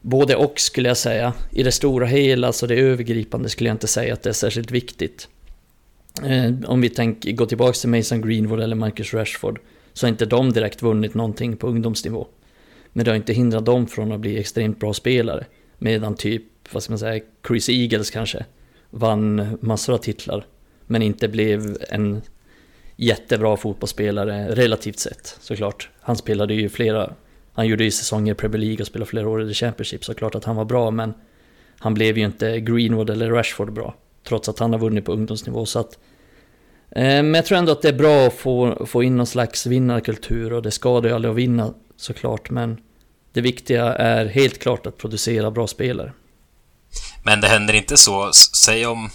både 0.00 0.36
och 0.36 0.60
skulle 0.60 0.88
jag 0.88 0.96
säga. 0.96 1.32
I 1.50 1.62
det 1.62 1.72
stora 1.72 2.06
hela, 2.06 2.46
alltså 2.46 2.66
det 2.66 2.74
övergripande 2.74 3.48
skulle 3.48 3.68
jag 3.68 3.74
inte 3.74 3.86
säga 3.86 4.12
att 4.12 4.22
det 4.22 4.28
är 4.28 4.34
särskilt 4.34 4.70
viktigt. 4.70 5.28
Eh, 6.24 6.54
om 6.66 6.80
vi 6.80 6.88
tänker, 6.88 7.32
går 7.32 7.46
tillbaka 7.46 7.72
till 7.72 7.88
Mason 7.88 8.20
Greenwood 8.20 8.60
eller 8.60 8.76
Marcus 8.76 9.14
Rashford 9.14 9.60
så 9.92 10.06
har 10.06 10.08
inte 10.08 10.26
de 10.26 10.52
direkt 10.52 10.82
vunnit 10.82 11.14
någonting 11.14 11.56
på 11.56 11.66
ungdomsnivå. 11.66 12.26
Men 12.92 13.04
det 13.04 13.10
har 13.10 13.16
inte 13.16 13.32
hindrat 13.32 13.66
dem 13.66 13.86
från 13.86 14.12
att 14.12 14.20
bli 14.20 14.38
extremt 14.38 14.80
bra 14.80 14.94
spelare. 14.94 15.46
Medan 15.78 16.14
typ, 16.14 16.42
vad 16.72 16.82
ska 16.82 16.92
man 16.92 16.98
säga, 16.98 17.24
Chris 17.48 17.68
Eagles 17.68 18.10
kanske 18.10 18.44
vann 18.90 19.58
massor 19.60 19.94
av 19.94 19.98
titlar. 19.98 20.46
Men 20.86 21.02
inte 21.02 21.28
blev 21.28 21.76
en 21.88 22.22
jättebra 23.00 23.56
fotbollsspelare 23.56 24.54
relativt 24.54 24.98
sett 24.98 25.36
såklart. 25.40 25.88
Han 26.00 26.16
spelade 26.16 26.54
ju 26.54 26.68
flera, 26.68 27.12
han 27.52 27.66
gjorde 27.66 27.84
ju 27.84 27.90
säsonger 27.90 28.32
i 28.32 28.36
Premier 28.36 28.60
League 28.60 28.80
och 28.80 28.86
spelade 28.86 29.10
flera 29.10 29.28
år 29.28 29.42
i 29.42 29.48
The 29.48 29.54
Championship 29.54 30.04
såklart 30.04 30.34
att 30.34 30.44
han 30.44 30.56
var 30.56 30.64
bra 30.64 30.90
men 30.90 31.14
han 31.78 31.94
blev 31.94 32.18
ju 32.18 32.24
inte 32.24 32.60
Greenwood 32.60 33.10
eller 33.10 33.30
Rashford 33.30 33.72
bra. 33.72 33.94
Trots 34.28 34.48
att 34.48 34.58
han 34.58 34.72
har 34.72 34.80
vunnit 34.80 35.04
på 35.04 35.12
ungdomsnivå 35.12 35.66
så 35.66 35.78
att 35.78 35.98
eh, 36.90 37.02
men 37.02 37.34
jag 37.34 37.46
tror 37.46 37.58
ändå 37.58 37.72
att 37.72 37.82
det 37.82 37.88
är 37.88 37.92
bra 37.92 38.26
att 38.26 38.34
få, 38.34 38.86
få 38.86 39.02
in 39.02 39.16
någon 39.16 39.26
slags 39.26 39.66
vinnarkultur 39.66 40.52
och 40.52 40.62
det 40.62 40.70
skadar 40.70 41.08
ju 41.08 41.14
aldrig 41.14 41.30
att 41.30 41.36
vinna 41.36 41.74
såklart 41.96 42.50
men 42.50 42.80
det 43.32 43.40
viktiga 43.40 43.84
är 43.94 44.26
helt 44.26 44.58
klart 44.58 44.86
att 44.86 44.98
producera 44.98 45.50
bra 45.50 45.66
spelare. 45.66 46.12
Men 47.24 47.40
det 47.40 47.48
händer 47.48 47.74
inte 47.74 47.96
så, 47.96 48.30
säg 48.54 48.86
om 48.86 49.10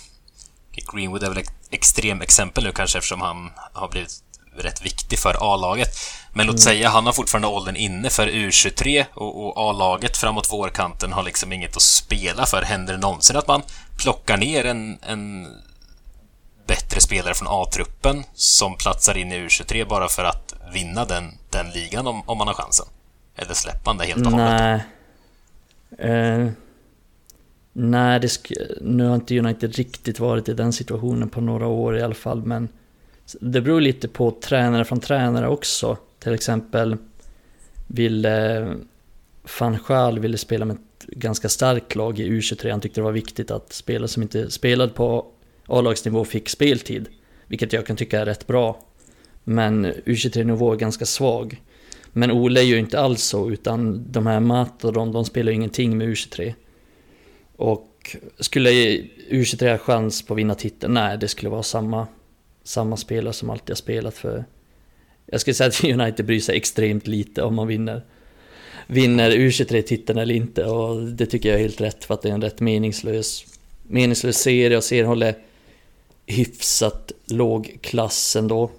Greenwood 0.75 1.23
är 1.23 1.29
väl 1.29 1.37
ett 1.37 1.53
extremexempel 1.69 2.63
nu 2.63 2.71
kanske 2.71 2.97
eftersom 2.97 3.21
han 3.21 3.51
har 3.73 3.89
blivit 3.89 4.23
rätt 4.55 4.85
viktig 4.85 5.19
för 5.19 5.53
A-laget. 5.53 5.89
Men 6.33 6.47
låt 6.47 6.59
säga 6.59 6.89
han 6.89 7.05
har 7.05 7.13
fortfarande 7.13 7.47
åldern 7.47 7.75
inne 7.75 8.09
för 8.09 8.27
U23 8.27 9.05
och, 9.13 9.45
och 9.45 9.69
A-laget 9.69 10.17
framåt 10.17 10.51
vårkanten 10.51 11.13
har 11.13 11.23
liksom 11.23 11.53
inget 11.53 11.75
att 11.75 11.81
spela 11.81 12.45
för. 12.45 12.61
Händer 12.61 12.93
det 12.93 12.99
någonsin 12.99 13.37
att 13.37 13.47
man 13.47 13.61
plockar 13.97 14.37
ner 14.37 14.65
en, 14.65 14.97
en 15.01 15.47
bättre 16.67 17.01
spelare 17.01 17.33
från 17.33 17.47
A-truppen 17.51 18.23
som 18.33 18.75
platsar 18.75 19.17
in 19.17 19.31
i 19.31 19.39
U23 19.39 19.87
bara 19.87 20.07
för 20.07 20.23
att 20.23 20.53
vinna 20.73 21.05
den, 21.05 21.37
den 21.49 21.69
ligan 21.69 22.07
om, 22.07 22.29
om 22.29 22.37
man 22.37 22.47
har 22.47 22.55
chansen? 22.55 22.85
Eller 23.35 23.53
släpper 23.53 23.85
man 23.85 23.97
det 23.97 24.05
helt 24.05 24.25
och 24.25 24.31
hållet? 24.31 24.61
Nej. 24.61 26.11
Eh, 26.11 26.51
nej, 27.73 28.19
det 28.19 28.39
nu 28.81 29.05
har 29.05 29.15
inte 29.15 29.39
United 29.39 29.75
riktigt 29.75 30.19
varit 30.19 30.49
i 30.49 30.53
den 30.53 30.73
situationen 30.73 31.29
på 31.29 31.41
några 31.41 31.67
år 31.67 31.97
i 31.97 32.01
alla 32.01 32.13
fall, 32.13 32.43
men 32.45 32.69
det 33.41 33.61
beror 33.61 33.81
lite 33.81 34.07
på 34.07 34.31
tränare 34.31 34.85
från 34.85 34.99
tränare 34.99 35.47
också. 35.47 35.97
Till 36.19 36.33
exempel 36.33 36.97
ville 37.87 38.67
van 39.59 39.77
Gaal 39.87 40.19
ville 40.19 40.37
spela 40.37 40.65
med 40.65 40.75
ett 40.75 41.07
ganska 41.07 41.49
starkt 41.49 41.95
lag 41.95 42.19
i 42.19 42.29
U23. 42.29 42.71
Han 42.71 42.81
tyckte 42.81 43.01
det 43.01 43.05
var 43.05 43.11
viktigt 43.11 43.51
att 43.51 43.73
spelare 43.73 44.07
som 44.07 44.23
inte 44.23 44.51
spelade 44.51 44.93
på 44.93 45.25
A-lagsnivå 45.67 46.25
fick 46.25 46.49
speltid. 46.49 47.07
Vilket 47.47 47.73
jag 47.73 47.85
kan 47.85 47.95
tycka 47.95 48.19
är 48.19 48.25
rätt 48.25 48.47
bra. 48.47 48.79
Men 49.43 49.85
U23-nivå 49.85 50.73
är 50.73 50.77
ganska 50.77 51.05
svag. 51.05 51.61
Men 52.11 52.31
Ole 52.31 52.59
är 52.59 52.63
ju 52.63 52.79
inte 52.79 52.99
alls 52.99 53.23
så, 53.23 53.49
utan 53.49 54.11
de 54.11 54.27
här 54.27 54.39
Mat 54.39 54.83
och 54.83 54.93
de, 54.93 55.11
de 55.11 55.25
spelar 55.25 55.51
ju 55.51 55.55
ingenting 55.55 55.97
med 55.97 56.07
U23. 56.07 56.53
Och 57.55 58.15
skulle 58.39 58.69
U23 59.29 59.71
ha 59.71 59.77
chans 59.77 60.21
på 60.21 60.33
att 60.33 60.37
vinna 60.37 60.55
titeln? 60.55 60.93
Nej, 60.93 61.17
det 61.17 61.27
skulle 61.27 61.49
vara 61.49 61.63
samma, 61.63 62.07
samma 62.63 62.97
spelare 62.97 63.33
som 63.33 63.49
alltid 63.49 63.69
har 63.69 63.75
spelat 63.75 64.13
för... 64.13 64.45
Jag 65.25 65.41
skulle 65.41 65.53
säga 65.53 65.67
att 65.67 65.83
United 66.01 66.25
bryr 66.25 66.39
sig 66.39 66.57
extremt 66.57 67.07
lite 67.07 67.43
om 67.43 67.55
man 67.55 67.67
vinner, 67.67 68.01
vinner 68.87 69.31
U23-titeln 69.31 70.19
eller 70.19 70.35
inte. 70.35 70.65
Och 70.65 71.03
det 71.03 71.25
tycker 71.25 71.49
jag 71.49 71.57
är 71.57 71.61
helt 71.61 71.81
rätt 71.81 72.03
för 72.03 72.13
att 72.13 72.21
det 72.21 72.29
är 72.29 72.33
en 72.33 72.41
rätt 72.41 72.59
meningslös, 72.59 73.45
meningslös 73.83 74.37
serie 74.37 74.77
och 74.77 74.83
serien 74.83 75.07
håller 75.07 75.35
hyfsat 76.25 77.11
låg 77.25 77.77
klass 77.81 78.35
ändå. 78.35 78.71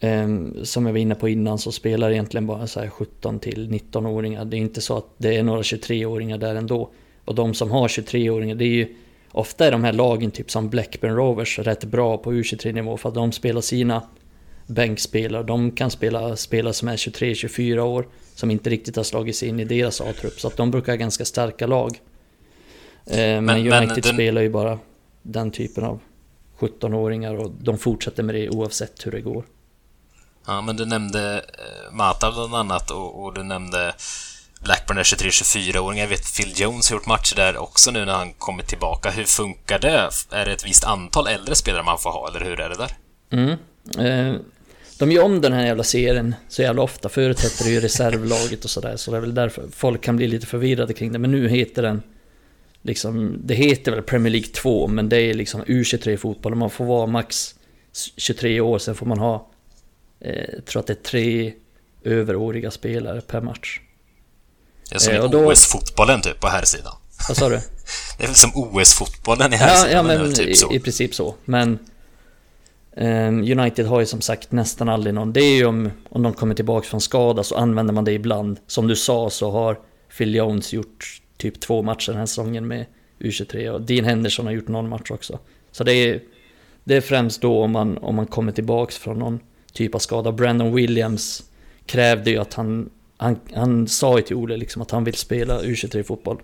Um, 0.00 0.64
som 0.64 0.86
jag 0.86 0.92
var 0.92 0.98
inne 0.98 1.14
på 1.14 1.28
innan 1.28 1.58
så 1.58 1.72
spelar 1.72 2.10
egentligen 2.10 2.46
bara 2.46 2.66
så 2.66 2.88
17 2.88 3.38
till 3.38 3.70
19-åringar. 3.70 4.44
Det 4.44 4.56
är 4.56 4.58
inte 4.58 4.80
så 4.80 4.96
att 4.96 5.06
det 5.16 5.36
är 5.36 5.42
några 5.42 5.62
23-åringar 5.62 6.38
där 6.38 6.54
ändå. 6.54 6.90
Och 7.24 7.34
de 7.34 7.54
som 7.54 7.70
har 7.70 7.88
23-åringar, 7.88 8.54
det 8.54 8.64
är 8.64 8.68
ju 8.68 8.94
ofta 9.32 9.66
är 9.66 9.72
de 9.72 9.84
här 9.84 9.92
lagen 9.92 10.30
typ 10.30 10.50
som 10.50 10.68
Blackburn 10.68 11.16
Rovers 11.16 11.58
rätt 11.58 11.84
bra 11.84 12.18
på 12.18 12.32
U23-nivå 12.32 12.96
för 12.96 13.08
att 13.08 13.14
de 13.14 13.32
spelar 13.32 13.60
sina 13.60 14.02
bänkspelare. 14.66 15.42
De 15.42 15.70
kan 15.70 15.90
spela 15.90 16.36
spelare 16.36 16.72
som 16.74 16.88
är 16.88 16.96
23-24 16.96 17.78
år 17.78 18.08
som 18.34 18.50
inte 18.50 18.70
riktigt 18.70 18.96
har 18.96 19.04
slagit 19.04 19.36
sig 19.36 19.48
in 19.48 19.60
i 19.60 19.64
deras 19.64 20.00
A-trupp. 20.00 20.40
Så 20.40 20.48
att 20.48 20.56
de 20.56 20.70
brukar 20.70 20.92
ha 20.92 20.96
ganska 20.96 21.24
starka 21.24 21.66
lag. 21.66 22.00
Ehm, 23.06 23.44
men, 23.44 23.62
Men- 23.64 23.82
United 23.82 24.04
den- 24.04 24.14
spelar 24.14 24.42
ju 24.42 24.50
bara 24.50 24.78
den 25.22 25.50
typen 25.50 25.84
av 25.84 26.00
17-åringar 26.58 27.34
och 27.34 27.50
de 27.60 27.78
fortsätter 27.78 28.22
med 28.22 28.34
det 28.34 28.48
oavsett 28.50 29.06
hur 29.06 29.12
det 29.12 29.20
går. 29.20 29.44
Ja, 30.46 30.60
men 30.60 30.76
du 30.76 30.84
nämnde 30.86 31.34
eh, 31.36 31.94
Mata 31.94 32.32
bland 32.32 32.54
annat 32.54 32.90
och, 32.90 33.24
och 33.24 33.34
du 33.34 33.42
nämnde 33.42 33.94
Blackburn 34.64 34.98
är 34.98 35.02
23-24-åringar. 35.02 36.04
Jag 36.04 36.08
vet 36.08 36.36
Phil 36.36 36.52
Jones 36.56 36.90
har 36.90 36.96
gjort 36.96 37.06
matcher 37.06 37.36
där 37.36 37.56
också 37.56 37.90
nu 37.90 38.04
när 38.04 38.12
han 38.12 38.32
kommit 38.32 38.66
tillbaka. 38.66 39.10
Hur 39.10 39.24
funkar 39.24 39.78
det? 39.78 40.10
Är 40.30 40.44
det 40.44 40.52
ett 40.52 40.66
visst 40.66 40.84
antal 40.84 41.26
äldre 41.26 41.54
spelare 41.54 41.82
man 41.82 41.98
får 41.98 42.10
ha, 42.10 42.28
eller 42.28 42.40
hur 42.40 42.60
är 42.60 42.68
det 42.68 42.76
där? 42.76 42.92
Mm. 43.30 43.50
Eh, 43.98 44.40
de 44.98 45.12
gör 45.12 45.22
om 45.22 45.40
den 45.40 45.52
här 45.52 45.66
jävla 45.66 45.82
serien 45.82 46.34
så 46.48 46.62
jävla 46.62 46.82
ofta. 46.82 47.08
Förut 47.08 47.40
hette 47.40 47.64
det 47.64 47.70
ju 47.70 47.80
reservlaget 47.80 48.64
och 48.64 48.70
sådär, 48.70 48.96
så 48.96 49.10
det 49.10 49.16
är 49.16 49.20
väl 49.20 49.34
därför 49.34 49.68
folk 49.72 50.02
kan 50.02 50.16
bli 50.16 50.28
lite 50.28 50.46
förvirrade 50.46 50.92
kring 50.92 51.12
det. 51.12 51.18
Men 51.18 51.30
nu 51.30 51.48
heter 51.48 51.82
den 51.82 52.02
liksom, 52.82 53.36
det 53.44 53.54
heter 53.54 53.92
väl 53.92 54.02
Premier 54.02 54.32
League 54.32 54.48
2, 54.48 54.86
men 54.86 55.08
det 55.08 55.16
är 55.16 55.34
liksom 55.34 55.64
U23-fotboll 55.64 56.52
och 56.52 56.58
man 56.58 56.70
får 56.70 56.84
vara 56.84 57.06
max 57.06 57.54
23 58.16 58.60
år, 58.60 58.78
sen 58.78 58.94
får 58.94 59.06
man 59.06 59.18
ha, 59.18 59.50
eh, 60.20 60.44
jag 60.54 60.64
tror 60.64 60.80
att 60.80 60.86
det 60.86 60.92
är 60.92 61.02
tre 61.02 61.52
överåriga 62.04 62.70
spelare 62.70 63.20
per 63.20 63.40
match. 63.40 63.80
Det 64.90 64.94
är 64.94 64.98
som 64.98 65.14
eh, 65.14 65.30
då... 65.30 65.52
OS-fotbollen 65.52 66.22
typ 66.22 66.40
på 66.40 66.46
här 66.46 66.64
sidan. 66.64 66.92
Vad 67.28 67.36
sa 67.36 67.48
du? 67.48 67.60
Det 68.18 68.24
är 68.24 68.26
väl 68.26 68.36
som 68.36 68.50
OS-fotbollen 68.54 69.52
i 69.52 69.56
här 69.56 69.86
ja, 69.86 69.90
ja, 69.90 70.02
men 70.02 70.34
typ 70.34 70.56
så. 70.56 70.72
I, 70.72 70.76
i 70.76 70.80
princip 70.80 71.14
så. 71.14 71.34
Men 71.44 71.78
um, 72.96 73.58
United 73.58 73.86
har 73.86 74.00
ju 74.00 74.06
som 74.06 74.20
sagt 74.20 74.52
nästan 74.52 74.88
aldrig 74.88 75.14
någon. 75.14 75.32
Det 75.32 75.40
är 75.40 75.56
ju 75.56 75.64
om, 75.64 75.90
om 76.08 76.22
de 76.22 76.32
kommer 76.32 76.54
tillbaka 76.54 76.88
från 76.88 77.00
skada 77.00 77.42
så 77.42 77.56
använder 77.56 77.94
man 77.94 78.04
det 78.04 78.12
ibland. 78.12 78.60
Som 78.66 78.86
du 78.86 78.96
sa 78.96 79.30
så 79.30 79.50
har 79.50 79.78
Phil 80.18 80.34
Jones 80.34 80.72
gjort 80.72 81.20
typ 81.36 81.60
två 81.60 81.82
matcher 81.82 82.12
den 82.12 82.18
här 82.18 82.26
säsongen 82.26 82.66
med 82.66 82.86
U23 83.18 83.68
och 83.68 83.80
Dean 83.80 84.04
Henderson 84.04 84.46
har 84.46 84.52
gjort 84.52 84.68
någon 84.68 84.88
match 84.88 85.10
också. 85.10 85.38
Så 85.72 85.84
det 85.84 85.92
är, 85.92 86.20
det 86.84 86.96
är 86.96 87.00
främst 87.00 87.40
då 87.40 87.62
om 87.62 87.70
man, 87.70 87.98
om 87.98 88.14
man 88.14 88.26
kommer 88.26 88.52
tillbaks 88.52 88.98
från 88.98 89.18
någon 89.18 89.40
typ 89.72 89.94
av 89.94 89.98
skada. 89.98 90.32
Brandon 90.32 90.74
Williams 90.74 91.42
krävde 91.86 92.30
ju 92.30 92.38
att 92.38 92.54
han, 92.54 92.90
han, 93.16 93.40
han 93.54 93.88
sa 93.88 94.16
ju 94.16 94.22
till 94.22 94.36
Ole 94.36 94.56
liksom 94.56 94.82
att 94.82 94.90
han 94.90 95.04
vill 95.04 95.14
spela 95.14 95.62
U23-fotboll. 95.62 96.42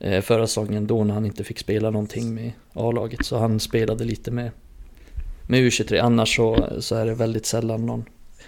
Eh, 0.00 0.22
förra 0.22 0.46
säsongen 0.46 0.86
då 0.86 1.04
när 1.04 1.14
han 1.14 1.26
inte 1.26 1.44
fick 1.44 1.58
spela 1.58 1.90
någonting 1.90 2.34
med 2.34 2.52
A-laget. 2.72 3.26
Så 3.26 3.38
han 3.38 3.60
spelade 3.60 4.04
lite 4.04 4.30
med, 4.30 4.50
med 5.42 5.60
U23. 5.60 6.00
Annars 6.02 6.36
så, 6.36 6.68
så 6.80 6.94
är 6.94 7.06
det 7.06 7.14
väldigt 7.14 7.46
sällan 7.46 7.86
någon. 7.86 8.04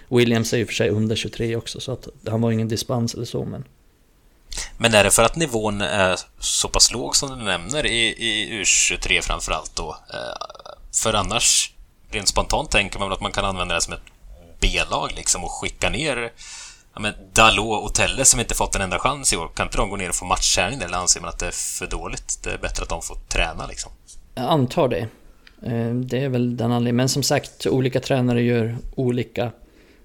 Williams 0.09 0.53
är 0.53 0.59
ju 0.59 0.67
för 0.67 0.75
sig 0.75 0.91
under 0.91 1.17
23 1.17 1.57
också 1.57 1.81
så 1.81 1.93
att 1.93 2.09
han 2.29 2.41
var 2.41 2.51
ingen 2.51 2.69
dispens 2.69 3.14
eller 3.14 3.25
så 3.25 3.45
men 3.45 3.64
men 4.79 4.95
är 4.95 5.05
det 5.05 5.11
för 5.11 5.23
att 5.23 5.37
nivån 5.37 5.81
är 5.81 6.19
så 6.38 6.69
pass 6.69 6.93
låg 6.93 7.17
som 7.17 7.38
du 7.38 7.45
nämner 7.45 7.87
i, 7.87 8.07
i 8.09 8.62
U23 8.62 9.21
framförallt 9.21 9.77
då? 9.77 9.97
Eh, 10.12 10.75
för 11.03 11.14
annars, 11.14 11.73
rent 12.11 12.29
spontant 12.29 12.71
tänker 12.71 12.99
man 12.99 13.09
väl 13.09 13.17
att 13.17 13.23
man 13.23 13.33
kan 13.33 13.45
använda 13.45 13.75
det 13.75 13.81
som 13.81 13.93
ett 13.95 14.03
B-lag 14.61 15.12
liksom 15.17 15.45
och 15.45 15.51
skicka 15.51 15.91
ner 15.91 16.33
ja, 16.99 17.03
men 17.03 17.15
Dalot 17.33 17.85
och 17.85 17.95
Telle 17.95 18.25
som 18.25 18.41
inte 18.41 18.55
fått 18.55 18.75
en 18.75 18.83
enda 18.83 18.99
chans 18.99 19.33
i 19.33 19.37
år. 19.37 19.49
Kan 19.55 19.67
inte 19.67 19.77
de 19.77 19.91
gå 19.91 19.97
ner 19.97 20.09
och 20.09 20.15
få 20.15 20.25
matchträning 20.25 20.81
eller 20.83 20.97
anser 20.97 21.21
man 21.21 21.29
att 21.29 21.39
det 21.39 21.47
är 21.47 21.79
för 21.79 21.87
dåligt? 21.87 22.41
Det 22.45 22.51
är 22.51 22.59
bättre 22.59 22.83
att 22.83 22.89
de 22.89 23.03
får 23.03 23.17
träna 23.29 23.67
liksom. 23.67 23.93
Jag 24.35 24.45
antar 24.45 24.89
det. 24.89 25.09
Eh, 25.63 25.95
det 25.95 26.19
är 26.19 26.29
väl 26.29 26.57
den 26.57 26.73
anledningen. 26.73 26.97
Men 26.97 27.09
som 27.09 27.23
sagt, 27.23 27.67
olika 27.67 28.01
tränare 28.01 28.43
gör 28.43 28.77
olika. 28.95 29.53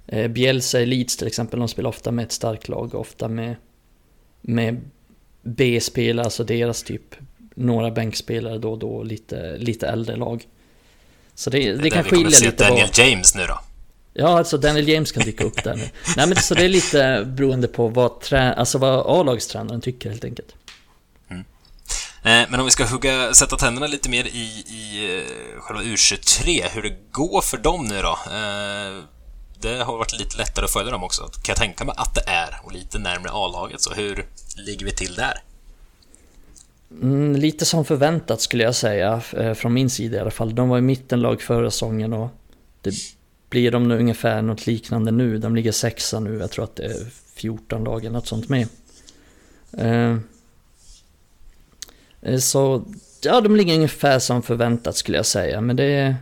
Eh, 0.08 0.28
Bielsa 0.28 0.80
i 0.80 0.86
Leeds 0.86 1.18
till 1.18 1.28
exempel, 1.28 1.60
de 1.60 1.68
spelar 1.68 1.90
ofta 1.90 2.12
med 2.12 2.26
ett 2.26 2.32
starkt 2.32 2.68
lag, 2.68 2.96
ofta 2.96 3.28
med 3.28 3.56
med 4.42 4.82
B-spelare, 5.44 6.26
alltså 6.26 6.44
deras 6.44 6.84
typ 6.84 7.16
några 7.56 7.92
bänkspelare 7.92 8.58
då 8.58 8.72
och 8.72 8.80
då, 8.80 9.04
lite, 9.04 9.58
lite 9.58 9.88
äldre 9.88 10.16
lag. 10.16 10.48
Så 11.36 11.50
det, 11.50 11.72
det, 11.72 11.82
det 11.82 11.90
kan 11.90 12.04
skilja 12.04 12.26
lite. 12.26 12.40
Se 12.40 12.52
Daniel 12.52 12.88
vad... 12.98 13.08
James 13.08 13.36
nu 13.36 13.46
då? 13.48 13.60
Ja, 14.14 14.38
alltså 14.38 14.58
Daniel 14.58 14.90
James 14.90 15.12
kan 15.12 15.24
dyka 15.24 15.44
upp 15.44 15.64
där 15.64 15.76
nu. 15.76 15.90
Nej 16.18 16.28
men 16.28 16.36
så 16.36 16.56
det 16.56 16.66
är 16.66 16.70
lite 16.70 17.26
beroende 17.28 17.68
på 17.68 17.88
vad, 17.88 18.22
trä... 18.22 18.54
alltså 18.54 18.78
vad 18.78 19.20
A-lagstränaren 19.20 19.82
tycker 19.82 20.10
helt 20.10 20.24
enkelt. 20.24 20.56
Mm. 21.30 21.44
Eh, 22.24 22.50
men 22.50 22.60
om 22.60 22.66
vi 22.66 22.72
ska 22.72 22.86
hugga, 22.86 23.34
sätta 23.34 23.56
tänderna 23.56 23.88
lite 23.88 24.10
mer 24.10 24.26
i, 24.26 24.64
i 24.68 25.18
eh, 25.18 25.62
själva 25.62 25.84
U23, 25.84 26.70
hur 26.74 26.82
det 26.82 26.96
går 27.12 27.42
för 27.42 27.58
dem 27.58 27.86
nu 27.86 28.02
då? 28.02 28.12
Eh, 28.12 29.04
det 29.62 29.84
har 29.84 29.98
varit 29.98 30.20
lite 30.20 30.38
lättare 30.38 30.66
att 30.66 30.74
följa 30.74 30.92
dem 30.92 31.04
också, 31.04 31.24
kan 31.24 31.44
jag 31.48 31.58
tänka 31.58 31.86
mig 31.86 31.96
att 31.98 32.16
det 32.16 32.24
är, 32.28 32.60
och 32.64 32.72
lite 32.72 33.00
närmare 33.00 33.32
A-laget. 33.34 33.82
Så 33.82 33.94
hur 33.94 34.26
ligger 34.58 34.86
vi 34.86 34.92
till 34.92 35.16
där? 35.16 35.44
Mm, 37.02 37.36
lite 37.36 37.66
som 37.66 37.86
förväntat 37.86 38.42
skulle 38.42 38.64
jag 38.64 38.76
säga, 38.76 39.22
från 39.56 39.74
min 39.74 39.90
sida 39.90 40.18
i 40.18 40.20
alla 40.20 40.32
fall. 40.32 40.56
De 40.56 40.70
var 40.70 40.78
i 40.78 40.82
mittenlag 40.82 41.42
förra 41.42 41.72
säsongen 41.72 42.14
och 42.14 42.30
det 42.82 42.94
blir 43.54 43.72
de 43.72 43.88
nu 43.88 44.00
ungefär 44.00 44.42
något 44.42 44.68
liknande 44.68 45.12
nu. 45.12 45.38
De 45.38 45.56
ligger 45.56 45.72
sexa 45.72 46.20
nu, 46.20 46.38
jag 46.38 46.52
tror 46.52 46.64
att 46.64 46.76
det 46.76 46.86
är 46.86 47.06
14 47.36 47.84
dagar, 47.84 48.10
något 48.10 48.28
sånt 48.28 48.50
med. 48.50 48.68
Eh, 49.78 50.18
eh, 52.22 52.40
så, 52.40 52.86
ja 53.24 53.42
de 53.42 53.56
ligger 53.56 53.76
ungefär 53.76 54.20
som 54.20 54.42
förväntat 54.42 54.96
skulle 54.96 55.18
jag 55.18 55.26
säga, 55.26 55.62
men 55.62 55.76
det 55.76 55.84
är... 55.84 56.16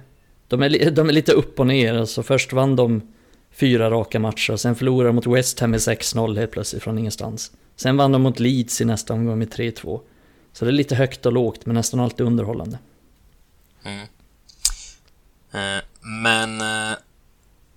De 0.48 0.64
är, 0.64 0.92
de 0.92 1.10
är 1.10 1.14
lite 1.14 1.32
upp 1.32 1.60
och 1.60 1.68
ner, 1.68 1.94
alltså 1.94 2.24
först 2.24 2.54
vann 2.54 2.76
de 2.76 3.02
fyra 3.52 3.90
raka 3.90 4.20
matcher. 4.20 4.56
Sen 4.56 4.76
förlorade 4.76 5.10
de 5.10 5.16
mot 5.16 5.28
West 5.28 5.60
Ham 5.60 5.72
med 5.72 5.80
6-0 5.80 6.38
helt 6.40 6.52
plötsligt 6.52 6.84
från 6.84 6.98
ingenstans. 6.98 7.52
Sen 7.76 7.98
vann 7.98 8.12
de 8.12 8.22
mot 8.22 8.40
Leeds 8.40 8.82
i 8.82 8.86
nästa 8.86 9.14
omgång 9.14 9.40
med 9.40 9.54
3-2. 9.54 10.02
Så 10.54 10.66
det 10.66 10.72
är 10.72 10.74
lite 10.74 10.96
högt 10.96 11.26
och 11.26 11.34
lågt, 11.34 11.66
men 11.66 11.76
nästan 11.76 12.00
alltid 12.00 12.26
underhållande. 12.26 12.80
Mm. 13.84 14.08
Eh, 15.52 15.84
men... 16.24 16.62
Eh, 16.62 16.98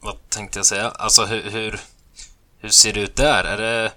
vad 0.04 0.30
tänkte 0.30 0.58
jag 0.58 0.66
säga? 0.66 0.90
Alltså 0.90 1.24
hur, 1.24 1.50
hur, 1.50 1.80
hur 2.58 2.68
ser 2.68 2.92
det 2.92 3.00
ut 3.00 3.16
där? 3.16 3.44
Är 3.44 3.56
det... 3.56 3.92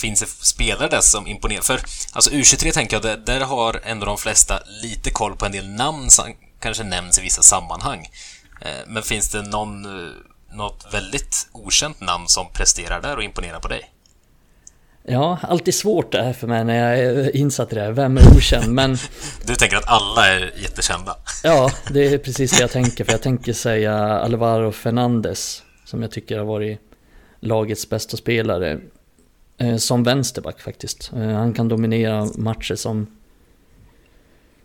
Finns 0.00 0.20
det 0.20 0.26
spelare 0.26 0.88
där 0.88 1.00
som 1.00 1.26
imponerar? 1.26 1.62
För 1.62 1.80
alltså 2.12 2.30
U23 2.30 2.72
tänker 2.72 2.96
jag, 2.96 3.02
där, 3.02 3.16
där 3.16 3.40
har 3.40 3.80
ändå 3.84 4.06
de 4.06 4.18
flesta 4.18 4.62
lite 4.82 5.10
koll 5.10 5.36
på 5.36 5.46
en 5.46 5.52
del 5.52 5.68
namn 5.68 6.10
som 6.10 6.34
kanske 6.60 6.84
nämns 6.84 7.18
i 7.18 7.22
vissa 7.22 7.42
sammanhang. 7.42 8.08
Eh, 8.60 8.86
men 8.86 9.02
finns 9.02 9.28
det 9.28 9.42
någon 9.42 9.84
eh, 9.84 10.12
något 10.52 10.86
väldigt 10.92 11.48
okänt 11.52 12.00
namn 12.00 12.28
som 12.28 12.52
presterar 12.52 13.00
där 13.00 13.16
och 13.16 13.22
imponerar 13.22 13.60
på 13.60 13.68
dig? 13.68 13.90
Ja, 15.08 15.38
alltid 15.42 15.74
svårt 15.74 16.12
det 16.12 16.22
här 16.22 16.32
för 16.32 16.46
mig 16.46 16.64
när 16.64 16.90
jag 16.90 16.98
är 16.98 17.36
insatt 17.36 17.72
i 17.72 17.74
det 17.74 17.80
här. 17.80 17.92
Vem 17.92 18.18
är 18.18 18.36
okänd? 18.36 18.72
Men... 18.72 18.96
Du 19.46 19.54
tänker 19.54 19.76
att 19.76 19.88
alla 19.88 20.26
är 20.26 20.52
jättekända? 20.62 21.16
Ja, 21.44 21.70
det 21.92 22.14
är 22.14 22.18
precis 22.18 22.56
det 22.56 22.60
jag 22.60 22.70
tänker. 22.70 23.04
För 23.04 23.12
jag 23.12 23.22
tänker 23.22 23.52
säga 23.52 23.94
Alvaro 23.96 24.72
Fernandes, 24.72 25.62
som 25.84 26.02
jag 26.02 26.10
tycker 26.10 26.38
har 26.38 26.44
varit 26.44 26.80
lagets 27.40 27.88
bästa 27.90 28.16
spelare. 28.16 28.80
Eh, 29.58 29.76
som 29.76 30.02
vänsterback 30.02 30.60
faktiskt. 30.60 31.12
Eh, 31.16 31.28
han 31.28 31.52
kan 31.52 31.68
dominera 31.68 32.28
matcher 32.34 32.74
som, 32.74 33.06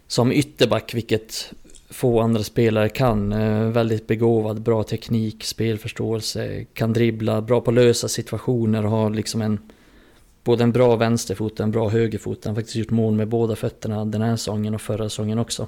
som 0.07 0.31
ytterback, 0.31 0.93
vilket 0.93 1.53
få 1.89 2.19
andra 2.19 2.43
spelare 2.43 2.89
kan. 2.89 3.33
Eh, 3.33 3.69
väldigt 3.69 4.07
begåvad, 4.07 4.61
bra 4.61 4.83
teknik, 4.83 5.43
spelförståelse, 5.43 6.65
kan 6.73 6.93
dribbla, 6.93 7.41
bra 7.41 7.61
på 7.61 7.71
att 7.71 7.75
lösa 7.75 8.07
situationer 8.07 8.85
och 8.85 8.91
har 8.91 9.09
liksom 9.09 9.41
en 9.41 9.59
både 10.43 10.63
en 10.63 10.71
bra 10.71 10.95
vänsterfot 10.95 11.59
och 11.59 11.63
en 11.63 11.71
bra 11.71 11.89
högerfot. 11.89 12.45
Han 12.45 12.55
har 12.55 12.61
faktiskt 12.61 12.75
gjort 12.75 12.89
mål 12.89 13.13
med 13.13 13.27
båda 13.27 13.55
fötterna 13.55 14.05
den 14.05 14.21
här 14.21 14.35
säsongen 14.35 14.75
och 14.75 14.81
förra 14.81 15.09
säsongen 15.09 15.39
också. 15.39 15.67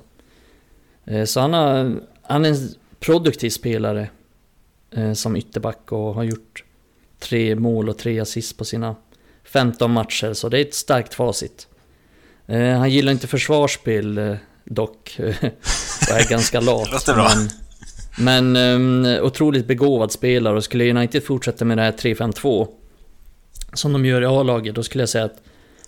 Eh, 1.05 1.25
så 1.25 1.39
han, 1.39 1.53
har, 1.53 2.01
han 2.21 2.45
är 2.45 2.49
en 2.49 2.69
produktiv 2.99 3.49
spelare 3.49 4.09
eh, 4.91 5.13
som 5.13 5.35
ytterback 5.35 5.91
och 5.91 6.13
har 6.13 6.23
gjort 6.23 6.63
tre 7.19 7.55
mål 7.55 7.89
och 7.89 7.97
tre 7.97 8.19
assist 8.19 8.57
på 8.57 8.65
sina 8.65 8.95
15 9.43 9.91
matcher, 9.91 10.33
så 10.33 10.49
det 10.49 10.57
är 10.57 10.61
ett 10.61 10.73
starkt 10.73 11.13
facit. 11.13 11.67
Han 12.47 12.89
gillar 12.89 13.11
inte 13.11 13.27
försvarsspel 13.27 14.37
dock. 14.63 15.19
och 16.09 16.19
är 16.19 16.29
ganska 16.29 16.59
lat. 16.61 16.91
Låter 16.91 17.13
bra. 17.13 17.31
Men, 18.17 18.51
men 18.51 19.05
um, 19.05 19.25
otroligt 19.25 19.67
begåvad 19.67 20.11
spelare 20.11 20.55
och 20.55 20.63
skulle 20.63 20.89
United 20.89 21.23
fortsätta 21.23 21.65
med 21.65 21.77
det 21.77 21.81
här 21.81 21.91
3-5-2 21.91 22.67
som 23.73 23.93
de 23.93 24.05
gör 24.05 24.21
i 24.21 24.25
A-laget, 24.25 24.75
då 24.75 24.83
skulle 24.83 25.01
jag 25.01 25.09
säga 25.09 25.25
att 25.25 25.41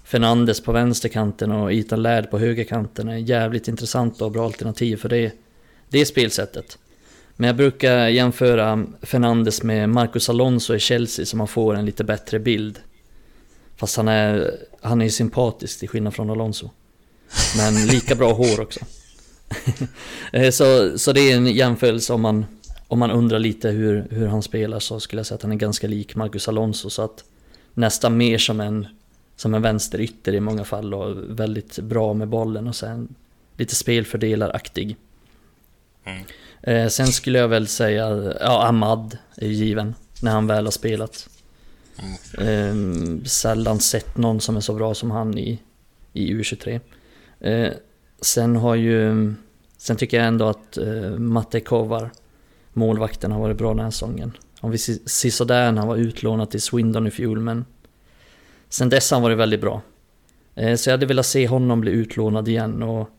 Fernandes 0.04 0.62
på 0.62 0.72
vänsterkanten 0.72 1.52
och 1.52 1.74
Ethan 1.74 2.02
Laird 2.02 2.32
på 2.32 2.38
högerkanten 2.38 3.10
är 3.10 3.18
jävligt 3.18 3.68
intressanta 3.68 4.26
och 4.26 4.32
bra 4.32 4.46
alternativ 4.46 4.98
för 4.98 5.10
det, 5.10 5.32
det 5.90 6.06
spelsättet. 6.06 6.78
Men 7.36 7.48
jag 7.48 7.56
brukar 7.56 8.08
jämföra 8.08 8.86
Fernandes 9.02 9.64
med 9.64 9.90
Marcus 9.90 10.30
Alonso 10.30 10.76
i 10.76 10.80
Chelsea 10.80 11.26
så 11.26 11.38
man 11.38 11.48
får 11.48 11.76
en 11.76 11.86
lite 11.86 12.04
bättre 12.04 12.40
bild. 12.40 12.80
Fast 13.78 13.98
han 13.98 14.08
är, 14.08 14.58
han 14.82 15.02
är 15.02 15.06
ju 15.06 15.12
sympatisk 15.12 15.80
till 15.80 15.90
skillnad 15.90 16.14
från 16.14 16.30
Alonso. 16.30 16.70
Men 17.58 17.88
lika 17.88 18.16
bra 18.16 18.34
hår 18.34 18.62
också. 18.62 18.80
Eh, 20.34 20.52
så, 20.52 20.98
så 20.98 21.12
det 21.12 21.32
är 21.32 21.38
en 21.38 21.48
jämförelse 21.48 22.14
om 22.14 22.22
man, 22.22 22.46
om 22.88 23.00
man 23.00 23.12
undrar 23.12 23.40
lite 23.40 23.70
hur, 23.70 24.08
hur 24.10 24.28
han 24.28 24.42
spelar 24.44 24.80
så 24.80 25.00
skulle 25.00 25.20
jag 25.20 25.26
säga 25.26 25.36
att 25.36 25.42
han 25.42 25.52
är 25.52 25.56
ganska 25.56 25.88
lik 25.88 26.16
Marcus 26.16 26.48
Alonso. 26.48 26.90
Så 26.90 27.02
att 27.02 27.24
nästan 27.76 28.18
mer 28.18 28.38
som 28.38 28.62
en, 28.62 28.88
som 29.36 29.54
en 29.54 29.62
vänsterytter 29.62 30.34
i 30.34 30.40
många 30.40 30.64
fall 30.64 30.94
och 30.94 31.40
väldigt 31.40 31.80
bra 31.80 32.14
med 32.14 32.28
bollen 32.28 32.68
och 32.68 32.76
sen 32.76 33.16
lite 33.58 33.76
spelfördelaraktig. 33.76 34.98
Mm. 36.04 36.24
Eh, 36.62 36.88
sen 36.88 37.08
skulle 37.08 37.40
jag 37.40 37.48
väl 37.48 37.68
säga, 37.68 38.34
ja 38.42 38.68
Ahmad 38.68 39.18
är 39.36 39.48
ju 39.48 39.54
given 39.54 39.96
när 40.22 40.32
han 40.32 40.48
väl 40.48 40.66
har 40.66 40.72
spelat. 40.72 41.30
Mm. 42.38 43.20
Eh, 43.20 43.26
sällan 43.26 43.80
sett 43.80 44.18
någon 44.18 44.42
som 44.42 44.58
är 44.58 44.62
så 44.62 44.74
bra 44.74 44.94
som 44.94 45.12
han 45.12 45.38
i, 45.38 45.60
i 46.14 46.34
U23. 46.34 46.80
Eh, 47.40 47.74
sen 48.22 48.56
har 48.56 48.76
ju... 48.76 49.34
Sen 49.78 49.98
tycker 49.98 50.18
jag 50.18 50.28
ändå 50.28 50.46
att 50.46 50.78
eh, 50.78 51.10
Matte 51.18 51.60
Kovar, 51.60 52.12
målvakten, 52.74 53.32
har 53.32 53.40
varit 53.40 53.58
bra 53.58 53.70
den 53.74 53.84
här 53.84 53.92
säsongen. 53.92 54.38
Om 54.62 54.72
vi 54.72 54.78
ser 54.78 55.30
sådär 55.30 55.72
när 55.72 55.80
han 55.80 55.88
var 55.88 55.98
utlånad 55.98 56.52
till 56.52 56.62
Swindon 56.62 57.08
i 57.08 57.12
fjol, 57.12 57.40
men... 57.40 57.66
Sen 58.70 58.90
dess 58.90 59.12
har 59.12 59.16
han 59.16 59.24
varit 59.24 59.38
väldigt 59.38 59.62
bra. 59.62 59.82
Eh, 60.56 60.76
så 60.76 60.90
jag 60.90 60.94
hade 60.94 61.06
velat 61.06 61.26
se 61.26 61.48
honom 61.48 61.82
bli 61.82 61.92
utlånad 61.92 62.48
igen 62.48 62.84
och... 62.84 63.10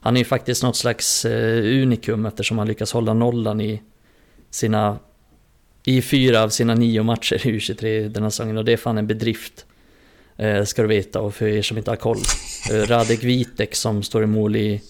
Han 0.00 0.16
är 0.16 0.18
ju 0.18 0.24
faktiskt 0.24 0.62
något 0.62 0.76
slags 0.76 1.24
eh, 1.24 1.82
unikum 1.82 2.26
eftersom 2.26 2.58
han 2.58 2.66
lyckas 2.66 2.92
hålla 2.92 3.14
nollan 3.14 3.60
i 3.60 3.82
sina 4.50 4.98
i 5.84 6.02
fyra 6.02 6.42
av 6.42 6.48
sina 6.48 6.74
nio 6.74 7.02
matcher 7.02 7.46
i 7.46 7.58
U23 7.58 8.08
den 8.08 8.22
här 8.22 8.30
säsongen 8.30 8.58
och 8.58 8.64
det 8.64 8.72
är 8.72 8.76
fan 8.76 8.98
en 8.98 9.06
bedrift. 9.06 9.66
Eh, 10.36 10.64
ska 10.64 10.82
du 10.82 10.88
veta 10.88 11.20
och 11.20 11.34
för 11.34 11.46
er 11.46 11.62
som 11.62 11.78
inte 11.78 11.90
har 11.90 11.96
koll. 11.96 12.18
Radek 12.86 13.24
Vitek 13.24 13.74
som 13.74 14.02
står 14.02 14.22
i 14.22 14.26
mål 14.26 14.56
i, 14.56 14.82